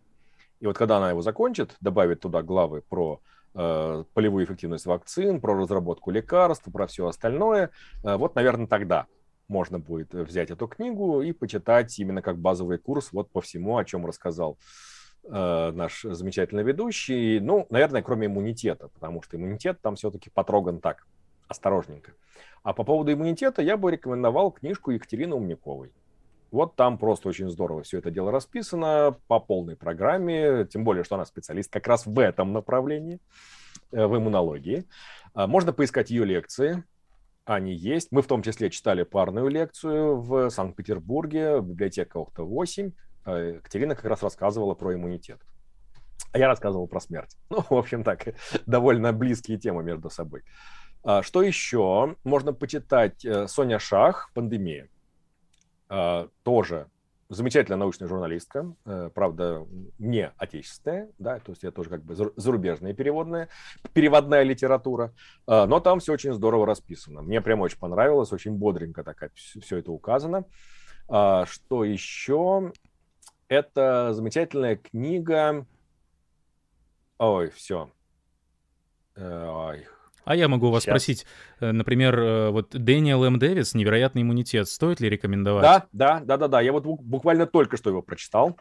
И 0.61 0.67
вот 0.67 0.79
когда 0.79 0.99
она 0.99 1.11
его 1.11 1.23
закончит, 1.23 1.75
добавит 1.81 2.21
туда 2.21 2.43
главы 2.43 2.83
про 2.83 3.21
э, 3.21 3.36
полевую 3.57 4.45
эффективность 4.45 4.87
вакцин, 4.87 5.41
про 5.41 5.55
разработку 5.55 6.11
лекарств, 6.11 6.71
про 6.71 6.87
все 6.87 7.07
остальное, 7.07 7.71
э, 8.05 8.17
вот, 8.17 8.35
наверное, 8.35 8.67
тогда 8.67 9.07
можно 9.49 9.79
будет 9.79 10.13
взять 10.13 10.51
эту 10.51 10.67
книгу 10.67 11.23
и 11.23 11.33
почитать 11.33 11.99
именно 11.99 12.21
как 12.21 12.39
базовый 12.39 12.79
курс 12.79 13.13
вот 13.13 13.31
по 13.31 13.41
всему, 13.41 13.79
о 13.79 13.85
чем 13.85 14.05
рассказал 14.05 14.59
э, 15.25 15.71
наш 15.73 16.03
замечательный 16.03 16.65
ведущий. 16.65 17.41
Ну, 17.41 17.67
наверное, 17.71 18.03
кроме 18.03 18.27
иммунитета, 18.27 18.89
потому 18.89 19.23
что 19.23 19.37
иммунитет 19.37 19.81
там 19.81 19.97
все-таки 19.97 20.31
потроган 20.31 20.81
так, 20.81 21.07
осторожненько. 21.49 22.13
А 22.63 22.73
по 22.73 22.85
поводу 22.85 23.13
иммунитета 23.13 23.63
я 23.63 23.77
бы 23.77 23.91
рекомендовал 23.91 24.51
книжку 24.51 24.91
Екатерины 24.91 25.35
Умниковой. 25.35 25.93
Вот 26.51 26.77
там 26.77 26.99
просто 26.99 27.29
очень 27.29 27.49
здорово 27.51 27.83
все 27.83 27.99
это 27.99 28.11
дело 28.11 28.31
расписано 28.31 29.17
по 29.27 29.41
полной 29.41 29.77
программе, 29.77 30.67
тем 30.67 30.85
более, 30.85 31.05
что 31.05 31.17
она 31.17 31.25
специалист 31.25 31.73
как 31.73 31.87
раз 31.87 32.07
в 32.07 32.19
этом 32.19 32.53
направлении, 32.53 33.21
э, 33.93 34.07
в 34.07 34.17
иммунологии. 34.17 34.85
А, 35.35 35.47
можно 35.47 35.73
поискать 35.73 36.11
ее 36.11 36.25
лекции, 36.25 36.85
они 37.45 37.73
есть. 37.75 38.11
Мы 38.11 38.23
в 38.23 38.27
том 38.27 38.43
числе 38.43 38.71
читали 38.71 39.05
парную 39.05 39.49
лекцию 39.49 40.21
в 40.21 40.51
Санкт-Петербурге, 40.51 41.59
в 41.59 41.67
библиотеке 41.67 42.11
Охта-8. 42.15 42.93
Э, 43.27 43.53
Екатерина 43.57 43.95
как 43.95 44.05
раз 44.05 44.23
рассказывала 44.23 44.75
про 44.75 44.95
иммунитет. 44.95 45.41
А 46.33 46.39
я 46.39 46.49
рассказывал 46.49 46.87
про 46.89 47.01
смерть. 47.01 47.37
Ну, 47.51 47.65
в 47.69 47.75
общем 47.75 48.05
так, 48.05 48.35
довольно 48.67 49.13
близкие 49.13 49.59
темы 49.59 49.83
между 49.83 50.11
собой. 50.11 50.43
А, 51.05 51.23
что 51.23 51.43
еще? 51.43 52.17
Можно 52.25 52.53
почитать 52.53 53.25
э, 53.25 53.47
Соня 53.47 53.79
Шах 53.79 54.31
«Пандемия». 54.35 54.89
А, 55.89 56.29
тоже 56.43 56.89
замечательная 57.29 57.79
научная 57.79 58.09
журналистка, 58.09 58.73
э, 58.85 59.11
правда, 59.13 59.67
не 59.99 60.31
отечественная, 60.37 61.11
да, 61.19 61.41
то 61.41 61.51
есть 61.51 61.65
это 61.65 61.75
тоже 61.75 61.91
как 61.91 62.05
бы 62.05 62.15
зарубежная 62.15 62.95
переводная, 62.95 63.49
переводная 63.93 64.45
литература, 64.45 65.13
а, 65.47 65.67
но 65.67 65.81
там 65.81 65.99
все 65.99 66.13
очень 66.13 66.33
здорово 66.33 66.67
расписано. 66.67 67.23
Мне 67.23 67.41
прям 67.41 67.61
очень 67.61 67.79
понравилось, 67.79 68.33
очень 68.33 68.53
бодренько 68.53 69.03
так 69.03 69.33
все 69.35 69.77
это 69.79 69.91
указано. 69.91 70.45
Что 71.09 71.85
еще? 71.85 72.73
Это 73.49 74.13
замечательная 74.13 74.77
книга... 74.77 75.67
Ой, 77.19 77.49
все. 77.51 77.91
Э, 79.15 79.47
ой, 79.49 79.87
а 80.27 80.35
я 80.35 80.49
могу 80.49 80.71
вас 80.71 80.83
Сейчас. 80.83 80.93
спросить, 80.93 81.27
э, 81.61 81.71
например, 81.71 82.19
э, 82.19 82.51
вот 82.51 82.71
Дэниел 82.71 83.23
М. 83.25 83.39
Дэвис 83.39 83.75
«Невероятный 83.75 84.23
иммунитет» 84.23 84.69
стоит 84.69 85.01
ли 85.01 85.09
рекомендовать? 85.09 85.63
Да, 85.63 85.87
да, 85.93 86.21
да, 86.21 86.37
да, 86.37 86.49
да. 86.49 86.61
Я 86.61 86.73
вот 86.73 86.85
буквально 86.85 87.47
только 87.47 87.77
что 87.77 87.91
его 87.91 88.03
прочитал. 88.03 88.59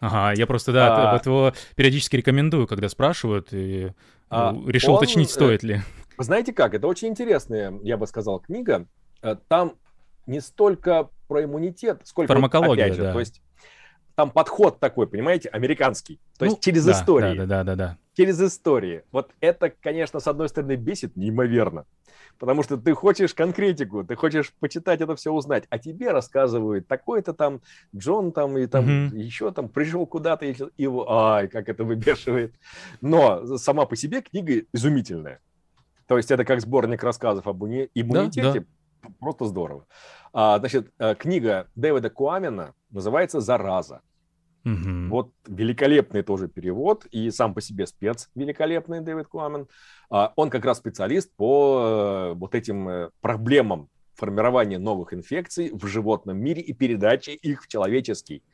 Ага, 0.00 0.32
я 0.34 0.46
просто, 0.46 0.72
да, 0.72 1.10
а... 1.10 1.12
вот 1.12 1.26
его 1.26 1.52
периодически 1.76 2.16
рекомендую, 2.16 2.66
когда 2.66 2.88
спрашивают, 2.88 3.48
и 3.52 3.92
а, 4.30 4.56
решил 4.66 4.94
он, 4.94 4.96
уточнить, 4.96 5.28
э, 5.28 5.32
стоит 5.32 5.62
ли. 5.62 5.82
Знаете 6.16 6.54
как, 6.54 6.72
это 6.72 6.86
очень 6.86 7.08
интересная, 7.08 7.78
я 7.82 7.98
бы 7.98 8.06
сказал, 8.06 8.40
книга. 8.40 8.86
Там 9.48 9.74
не 10.26 10.40
столько 10.40 11.10
про 11.28 11.44
иммунитет, 11.44 12.00
сколько, 12.04 12.32
Фармакология, 12.32 12.86
опять 12.86 12.96
же, 12.96 13.02
да. 13.02 13.12
то 13.12 13.20
есть 13.20 13.42
там 14.14 14.30
подход 14.30 14.80
такой, 14.80 15.06
понимаете, 15.06 15.48
американский. 15.48 16.20
То 16.38 16.44
есть 16.44 16.56
ну, 16.56 16.60
через 16.60 16.84
да, 16.84 16.92
истории. 16.92 17.38
Да, 17.38 17.46
да, 17.46 17.46
да, 17.46 17.64
да, 17.64 17.76
да. 17.76 17.98
Через 18.14 18.40
истории. 18.40 19.04
Вот 19.10 19.30
это, 19.40 19.70
конечно, 19.70 20.20
с 20.20 20.26
одной 20.26 20.48
стороны 20.48 20.76
бесит 20.76 21.16
неимоверно. 21.16 21.86
Потому 22.38 22.62
что 22.62 22.76
ты 22.76 22.92
хочешь 22.94 23.34
конкретику, 23.34 24.04
ты 24.04 24.16
хочешь 24.16 24.52
почитать 24.58 25.00
это 25.00 25.14
все 25.14 25.32
узнать, 25.32 25.64
а 25.70 25.78
тебе 25.78 26.10
рассказывают 26.10 26.88
такой-то 26.88 27.34
там 27.34 27.60
Джон 27.94 28.32
там 28.32 28.58
и 28.58 28.66
там 28.66 28.86
mm-hmm. 28.86 29.16
еще 29.16 29.52
там 29.52 29.68
пришел 29.68 30.06
куда-то 30.06 30.46
и, 30.46 30.54
и 30.76 30.88
ай, 31.08 31.48
как 31.48 31.68
это 31.68 31.84
выбешивает. 31.84 32.54
Но 33.00 33.58
сама 33.58 33.86
по 33.86 33.96
себе 33.96 34.22
книга 34.22 34.64
изумительная. 34.72 35.40
То 36.06 36.16
есть 36.16 36.30
это 36.30 36.44
как 36.44 36.60
сборник 36.60 37.02
рассказов 37.04 37.46
об 37.46 37.64
иммунитете. 37.64 38.42
Да, 38.42 38.52
да. 38.52 39.08
Просто 39.20 39.46
здорово. 39.46 39.86
А, 40.32 40.58
значит, 40.58 40.92
э, 40.98 41.14
книга 41.14 41.68
Дэвида 41.74 42.10
Куамина 42.10 42.74
называется 42.92 43.40
«Зараза». 43.40 44.02
Угу. 44.64 45.08
Вот 45.08 45.32
великолепный 45.48 46.22
тоже 46.22 46.46
перевод, 46.46 47.06
и 47.06 47.30
сам 47.30 47.52
по 47.52 47.60
себе 47.60 47.86
спец 47.86 48.30
великолепный 48.34 49.00
Дэвид 49.00 49.26
Куамен. 49.26 49.66
А, 50.08 50.32
он 50.36 50.50
как 50.50 50.64
раз 50.64 50.78
специалист 50.78 51.34
по 51.34 52.30
э, 52.32 52.34
вот 52.34 52.54
этим 52.54 52.88
э, 52.88 53.10
проблемам 53.20 53.88
формирования 54.14 54.78
новых 54.78 55.14
инфекций 55.14 55.70
в 55.72 55.86
животном 55.86 56.38
мире 56.38 56.62
и 56.62 56.72
передачи 56.72 57.30
их 57.30 57.64
в 57.64 57.68
человеческий. 57.68 58.44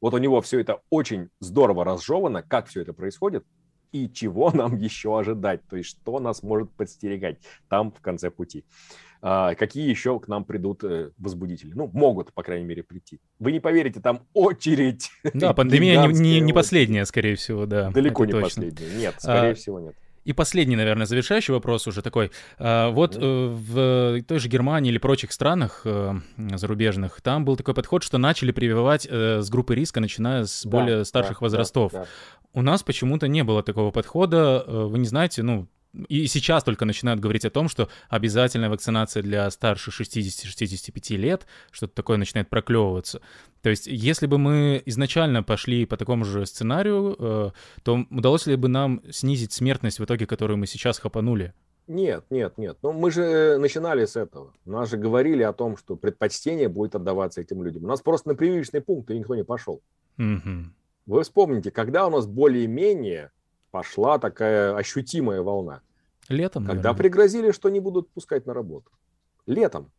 Вот 0.00 0.14
у 0.14 0.18
него 0.18 0.40
все 0.40 0.60
это 0.60 0.80
очень 0.88 1.28
здорово 1.40 1.84
разжевано, 1.84 2.42
как 2.42 2.66
все 2.68 2.80
это 2.80 2.94
происходит 2.94 3.44
и 3.92 4.08
чего 4.08 4.50
нам 4.54 4.76
еще 4.76 5.18
ожидать, 5.18 5.66
то 5.68 5.76
есть 5.76 5.90
что 5.90 6.18
нас 6.18 6.42
может 6.42 6.70
подстерегать 6.72 7.38
там 7.68 7.92
в 7.92 8.00
конце 8.00 8.30
пути. 8.30 8.64
А, 9.20 9.54
какие 9.54 9.88
еще 9.88 10.20
к 10.20 10.28
нам 10.28 10.44
придут 10.44 10.84
э, 10.84 11.10
возбудители. 11.18 11.72
Ну, 11.74 11.90
могут, 11.92 12.32
по 12.32 12.42
крайней 12.42 12.64
мере, 12.64 12.82
прийти. 12.84 13.20
Вы 13.40 13.52
не 13.52 13.60
поверите, 13.60 14.00
там 14.00 14.20
очередь. 14.32 15.10
Да, 15.34 15.52
пандемия 15.54 16.06
не, 16.06 16.12
не, 16.18 16.40
не 16.40 16.52
последняя, 16.52 17.04
скорее 17.04 17.34
всего, 17.36 17.66
да. 17.66 17.90
Далеко 17.90 18.24
не 18.24 18.32
точно. 18.32 18.62
последняя. 18.62 18.96
Нет, 18.96 19.14
скорее 19.18 19.52
а, 19.52 19.54
всего, 19.54 19.80
нет. 19.80 19.94
И 20.24 20.32
последний, 20.32 20.76
наверное, 20.76 21.06
завершающий 21.06 21.54
вопрос 21.54 21.86
уже 21.86 22.02
такой. 22.02 22.30
А, 22.58 22.90
вот 22.90 23.16
mm. 23.16 23.54
в 23.54 24.22
той 24.22 24.38
же 24.38 24.48
Германии 24.48 24.90
или 24.90 24.98
прочих 24.98 25.32
странах 25.32 25.82
э, 25.84 26.14
зарубежных 26.36 27.20
там 27.20 27.44
был 27.44 27.56
такой 27.56 27.74
подход, 27.74 28.02
что 28.04 28.18
начали 28.18 28.52
прививать 28.52 29.06
э, 29.10 29.40
с 29.40 29.50
группы 29.50 29.74
риска, 29.74 30.00
начиная 30.00 30.44
с 30.44 30.62
да, 30.64 30.70
более 30.70 31.04
старших 31.04 31.40
да, 31.40 31.44
возрастов. 31.44 31.92
Да, 31.92 32.00
да. 32.00 32.06
У 32.52 32.62
нас 32.62 32.82
почему-то 32.82 33.26
не 33.26 33.42
было 33.42 33.62
такого 33.62 33.90
подхода. 33.90 34.64
Вы 34.66 34.98
не 34.98 35.06
знаете, 35.06 35.42
ну, 35.42 35.68
и 36.08 36.26
сейчас 36.26 36.64
только 36.64 36.84
начинают 36.84 37.20
говорить 37.20 37.44
о 37.44 37.50
том, 37.50 37.68
что 37.68 37.88
обязательная 38.08 38.70
вакцинация 38.70 39.22
для 39.22 39.50
старше 39.50 39.90
60-65 39.90 41.16
лет, 41.16 41.46
что-то 41.70 41.94
такое 41.94 42.16
начинает 42.16 42.48
проклевываться. 42.48 43.20
То 43.62 43.70
есть, 43.70 43.86
если 43.86 44.26
бы 44.26 44.38
мы 44.38 44.82
изначально 44.86 45.42
пошли 45.42 45.86
по 45.86 45.96
такому 45.96 46.24
же 46.24 46.46
сценарию, 46.46 47.16
э, 47.18 47.50
то 47.82 48.06
удалось 48.10 48.46
ли 48.46 48.56
бы 48.56 48.68
нам 48.68 49.02
снизить 49.10 49.52
смертность 49.52 49.98
в 49.98 50.04
итоге, 50.04 50.26
которую 50.26 50.58
мы 50.58 50.66
сейчас 50.66 50.98
хапанули? 50.98 51.52
Нет, 51.88 52.24
нет, 52.28 52.58
нет. 52.58 52.76
Ну, 52.82 52.92
мы 52.92 53.10
же 53.10 53.56
начинали 53.58 54.04
с 54.04 54.14
этого. 54.14 54.52
Нас 54.66 54.90
же 54.90 54.98
говорили 54.98 55.42
о 55.42 55.54
том, 55.54 55.78
что 55.78 55.96
предпочтение 55.96 56.68
будет 56.68 56.94
отдаваться 56.94 57.40
этим 57.40 57.62
людям. 57.62 57.84
У 57.84 57.86
нас 57.88 58.02
просто 58.02 58.28
на 58.28 58.34
прививочный 58.34 58.82
пункт 58.82 59.08
никто 59.08 59.34
не 59.34 59.44
пошел. 59.44 59.80
Угу. 60.18 60.66
Вы 61.06 61.22
вспомните, 61.22 61.70
когда 61.70 62.06
у 62.06 62.10
нас 62.10 62.26
более-менее 62.26 63.30
пошла 63.70 64.18
такая 64.18 64.76
ощутимая 64.76 65.40
волна. 65.40 65.80
Летом, 66.28 66.64
Когда 66.64 66.74
наверное. 66.74 66.98
пригрозили, 66.98 67.52
что 67.52 67.68
не 67.68 67.80
будут 67.80 68.10
пускать 68.10 68.46
на 68.46 68.54
работу. 68.54 68.90
Летом. 69.46 69.90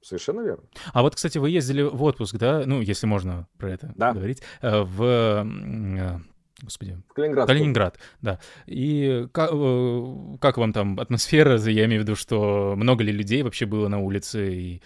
Совершенно 0.00 0.40
верно. 0.40 0.64
А 0.92 1.02
вот, 1.02 1.14
кстати, 1.14 1.38
вы 1.38 1.50
ездили 1.50 1.82
в 1.82 2.02
отпуск, 2.02 2.36
да? 2.36 2.64
Ну, 2.66 2.80
если 2.80 3.06
можно 3.06 3.46
про 3.56 3.70
это 3.70 3.92
да. 3.96 4.12
говорить. 4.12 4.42
Э, 4.60 4.82
в 4.82 5.02
э, 5.02 6.18
господи, 6.62 7.00
в 7.08 7.14
Калининград. 7.14 7.46
Калининград, 7.46 7.98
да. 8.20 8.40
И 8.66 9.28
как, 9.32 9.50
э, 9.52 10.36
как 10.40 10.58
вам 10.58 10.72
там 10.72 10.98
атмосфера? 10.98 11.58
Я 11.58 11.84
имею 11.84 12.02
в 12.02 12.04
виду, 12.04 12.16
что 12.16 12.74
много 12.76 13.04
ли 13.04 13.12
людей 13.12 13.42
вообще 13.42 13.66
было 13.66 13.88
на 13.88 14.00
улице 14.00 14.54
и 14.54 14.82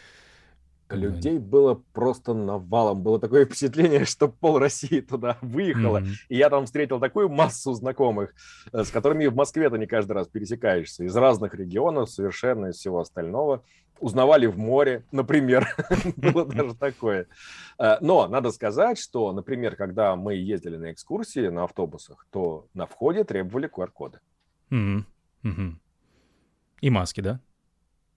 Людей 0.88 1.38
было 1.38 1.82
просто 1.92 2.32
навалом. 2.32 3.02
Было 3.02 3.18
такое 3.18 3.44
впечатление, 3.46 4.04
что 4.04 4.28
пол 4.28 4.58
России 4.58 5.00
туда 5.00 5.36
выехало. 5.40 5.98
Mm-hmm. 5.98 6.14
И 6.28 6.36
я 6.36 6.48
там 6.48 6.66
встретил 6.66 7.00
такую 7.00 7.28
массу 7.28 7.72
знакомых, 7.72 8.34
э, 8.72 8.84
с 8.84 8.90
которыми 8.90 9.26
в 9.26 9.34
Москве-то 9.34 9.76
не 9.76 9.86
каждый 9.86 10.12
раз 10.12 10.28
пересекаешься. 10.28 11.04
Из 11.04 11.16
разных 11.16 11.54
регионов, 11.54 12.10
совершенно 12.10 12.66
из 12.66 12.76
всего 12.76 13.00
остального. 13.00 13.64
Узнавали 13.98 14.46
в 14.46 14.58
море, 14.58 15.04
например. 15.10 15.66
Было 16.16 16.44
даже 16.46 16.74
такое. 16.74 17.26
Э, 17.78 17.96
но 18.00 18.28
надо 18.28 18.52
сказать, 18.52 18.98
что, 18.98 19.32
например, 19.32 19.74
когда 19.74 20.14
мы 20.14 20.34
ездили 20.34 20.76
на 20.76 20.92
экскурсии 20.92 21.48
на 21.48 21.64
автобусах, 21.64 22.26
то 22.30 22.66
на 22.74 22.86
входе 22.86 23.24
требовали 23.24 23.68
QR-коды. 23.68 24.20
И 26.80 26.90
маски, 26.90 27.20
да? 27.20 27.40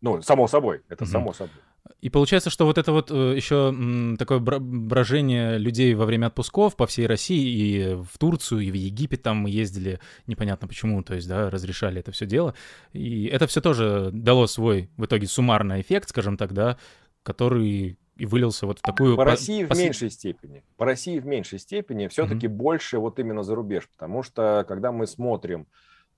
Ну, 0.02 0.22
само 0.22 0.48
собой, 0.48 0.82
это 0.88 1.06
само 1.06 1.34
собой. 1.34 1.56
И 2.02 2.10
получается, 2.10 2.50
что 2.50 2.66
вот 2.66 2.78
это 2.78 2.92
вот 2.92 3.12
э, 3.12 3.34
еще 3.36 3.74
такое 4.18 4.40
брожение 4.40 5.58
людей 5.58 5.94
во 5.96 6.06
время 6.06 6.28
отпусков 6.28 6.76
по 6.76 6.88
всей 6.88 7.08
России 7.08 7.46
и 7.46 7.96
в 7.96 8.18
Турцию, 8.18 8.62
и 8.62 8.72
в 8.72 8.74
Египет 8.74 9.24
там 9.24 9.38
мы 9.38 9.50
ездили, 9.50 10.00
непонятно 10.28 10.68
почему, 10.68 11.04
то 11.04 11.14
есть, 11.14 11.28
да, 11.28 11.50
разрешали 11.50 12.00
это 12.00 12.12
все 12.12 12.26
дело. 12.26 12.54
И 12.94 13.26
это 13.26 13.48
все 13.48 13.60
тоже 13.60 14.12
дало 14.14 14.48
свой 14.48 14.90
в 14.98 15.06
итоге 15.06 15.28
суммарный 15.28 15.82
эффект, 15.82 16.10
скажем 16.10 16.38
так, 16.38 16.54
да, 16.54 16.78
который 17.24 17.98
и 18.16 18.26
вылился 18.26 18.66
вот 18.66 18.80
в 18.80 18.82
такую... 18.82 19.16
По 19.16 19.24
России 19.24 19.66
пос... 19.66 19.78
в 19.78 19.82
меньшей 19.82 20.12
степени. 20.12 20.64
По 20.76 20.86
России 20.86 21.20
в 21.20 21.26
меньшей 21.26 21.58
степени 21.58 22.08
все-таки 22.08 22.48
mm-hmm. 22.48 22.50
больше 22.50 23.00
вот 23.00 23.18
именно 23.18 23.44
за 23.44 23.56
рубеж, 23.56 23.90
потому 23.90 24.24
что 24.24 24.66
когда 24.68 24.92
мы 24.92 25.08
смотрим, 25.08 25.68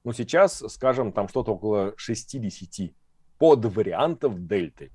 ну 0.03 0.11
сейчас, 0.11 0.63
скажем, 0.67 1.11
там 1.11 1.27
что-то 1.27 1.53
около 1.53 1.93
60 1.97 2.91
подвариантов 3.37 4.47
дельты. 4.47 4.91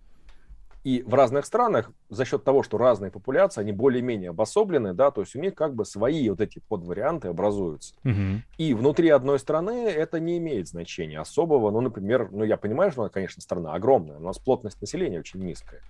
И 0.87 1.03
в 1.03 1.15
разных 1.15 1.47
странах 1.47 1.91
за 2.11 2.25
счет 2.25 2.45
того, 2.45 2.63
что 2.63 2.79
разные 2.79 3.11
популяции, 3.11 3.61
они 3.61 3.73
более-менее 3.73 4.31
обособлены, 4.31 4.95
да, 4.95 5.11
то 5.11 5.23
есть 5.23 5.35
у 5.35 5.41
них 5.41 5.57
как 5.57 5.75
бы 5.75 5.85
свои 5.85 6.31
вот 6.31 6.41
эти 6.41 6.61
подварианты 6.61 7.27
образуются. 7.27 7.97
Угу. 8.05 8.43
И 8.59 8.73
внутри 8.73 9.09
одной 9.09 9.41
страны 9.41 9.89
это 9.89 10.21
не 10.21 10.39
имеет 10.39 10.69
значения 10.69 11.19
особого. 11.19 11.73
Ну, 11.73 11.81
например, 11.81 12.29
ну 12.31 12.45
я 12.45 12.57
понимаю, 12.57 12.93
что, 12.93 13.09
конечно, 13.09 13.43
страна 13.43 13.75
огромная, 13.75 14.19
у 14.19 14.21
нас 14.21 14.39
плотность 14.39 14.81
населения 14.81 15.19
очень 15.19 15.43
низкая. 15.43 15.81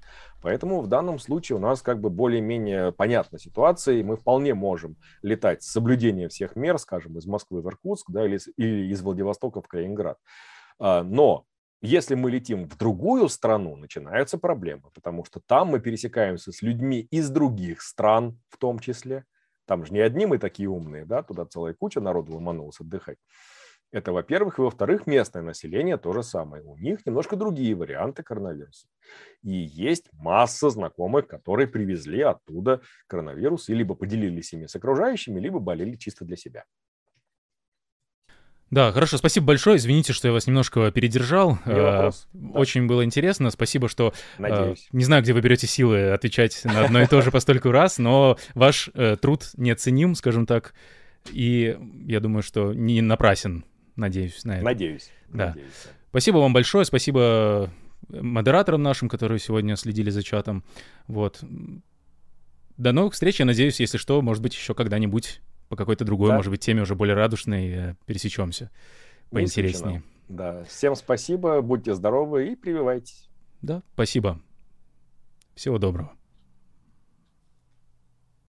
Поэтому 0.41 0.81
в 0.81 0.87
данном 0.87 1.19
случае 1.19 1.57
у 1.57 1.61
нас 1.61 1.83
как 1.83 2.01
бы 2.01 2.09
более-менее 2.09 2.91
понятна 2.91 3.39
ситуация, 3.39 3.97
и 3.97 4.03
мы 4.03 4.17
вполне 4.17 4.55
можем 4.55 4.97
летать 5.21 5.63
с 5.63 5.73
соблюдением 5.73 6.31
всех 6.31 6.57
мер, 6.57 6.79
скажем, 6.79 7.19
из 7.19 7.27
Москвы 7.27 7.61
в 7.61 7.69
Иркутск, 7.69 8.11
да, 8.11 8.25
или, 8.25 8.39
или 8.57 8.91
из 8.91 9.03
Владивостока 9.03 9.61
в 9.61 9.69
Калининград. 9.69 10.17
А, 10.79 11.03
но 11.03 11.45
если 11.83 12.15
мы 12.15 12.31
летим 12.31 12.69
в 12.69 12.77
другую 12.77 13.29
страну, 13.29 13.77
начинаются 13.77 14.39
проблемы, 14.39 14.91
потому 14.95 15.25
что 15.25 15.41
там 15.47 15.69
мы 15.69 15.81
пересекаемся 15.81 16.53
с 16.53 16.63
людьми 16.63 17.07
из 17.11 17.31
других 17.31 17.83
стран 17.83 18.41
в 18.49 18.57
том 18.57 18.79
числе. 18.79 19.25
Там 19.67 19.85
же 19.85 19.93
не 19.93 20.01
одни 20.01 20.27
мы 20.27 20.39
такие 20.39 20.69
умные, 20.69 21.05
да, 21.05 21.23
туда 21.23 21.45
целая 21.45 21.75
куча 21.75 22.01
народу 22.01 22.35
ломанулась 22.35 22.81
отдыхать. 22.81 23.19
Это, 23.93 24.13
во-первых. 24.13 24.59
И, 24.59 24.63
во-вторых, 24.63 25.07
местное 25.07 25.43
население 25.43 25.97
то 25.97 26.13
же 26.13 26.23
самое. 26.23 26.63
У 26.63 26.77
них 26.77 27.07
немножко 27.07 27.37
другие 27.37 27.75
варианты 27.75 28.23
коронавируса. 28.23 28.89
И 29.43 29.51
есть 29.53 30.11
масса 30.13 30.71
знакомых, 30.71 31.29
которые 31.29 31.69
привезли 31.69 32.21
оттуда 32.21 32.81
коронавирус 33.07 33.69
и 33.69 33.75
либо 33.75 33.95
поделились 33.95 34.53
ими 34.53 34.67
с 34.67 34.75
окружающими, 34.77 35.39
либо 35.41 35.61
болели 35.61 35.95
чисто 35.95 36.25
для 36.25 36.37
себя. 36.37 36.65
Да, 38.77 38.93
хорошо, 38.93 39.17
спасибо 39.17 39.47
большое. 39.47 39.79
Извините, 39.79 40.13
что 40.13 40.29
я 40.29 40.33
вас 40.33 40.47
немножко 40.47 40.91
передержал. 40.91 41.59
Не 41.65 41.81
вопрос. 41.81 42.29
Очень 42.53 42.83
да. 42.83 42.89
было 42.89 43.07
интересно. 43.07 43.51
Спасибо, 43.51 43.89
что... 43.89 44.13
Э, 44.37 44.43
Надеюсь. 44.43 44.89
Не 44.93 45.03
знаю, 45.03 45.23
где 45.23 45.33
вы 45.33 45.41
берете 45.41 45.67
силы 45.67 46.11
отвечать 46.11 46.63
на 46.63 46.85
одно 46.85 47.01
и 47.01 47.07
то 47.07 47.23
же 47.23 47.31
по 47.31 47.41
столько 47.41 47.73
раз, 47.73 47.97
но 47.97 48.37
ваш 48.55 48.91
э, 48.93 49.17
труд 49.19 49.49
неоценим, 49.57 50.15
скажем 50.15 50.45
так. 50.45 50.75
И 51.33 51.75
я 52.05 52.21
думаю, 52.21 52.43
что 52.43 52.75
не 52.75 53.01
напрасен. 53.01 53.65
Надеюсь 53.97 54.45
на 54.45 54.57
это. 54.57 54.65
Надеюсь. 54.67 55.11
Да. 55.31 55.47
Надеюсь. 55.47 55.73
Спасибо 56.11 56.37
вам 56.37 56.53
большое. 56.53 56.85
Спасибо 56.85 57.71
модераторам 58.11 58.83
нашим, 58.83 59.09
которые 59.09 59.39
сегодня 59.39 59.77
следили 59.77 60.11
за 60.11 60.23
чатом. 60.23 60.65
Вот. 61.07 61.43
До 62.77 62.93
новых 62.93 63.15
встреч. 63.15 63.41
Я 63.41 63.47
надеюсь, 63.47 63.81
если 63.81 63.97
что, 63.97 64.21
может 64.21 64.43
быть, 64.43 64.55
еще 64.55 64.75
когда-нибудь 64.75 65.41
по 65.69 65.77
какой-то 65.77 66.05
другой, 66.05 66.31
да. 66.31 66.37
может 66.37 66.51
быть, 66.51 66.61
теме 66.61 66.83
уже 66.83 66.95
более 66.95 67.15
радушной 67.15 67.69
э, 67.71 67.95
пересечемся. 68.07 68.71
Поинтереснее. 69.31 70.03
Да. 70.29 70.65
Всем 70.65 70.95
спасибо, 70.95 71.61
будьте 71.61 71.95
здоровы 71.95 72.49
и 72.49 72.57
прививайтесь. 72.57 73.29
Да, 73.63 73.83
спасибо. 73.95 74.41
Всего 75.55 75.79
доброго. 75.79 76.13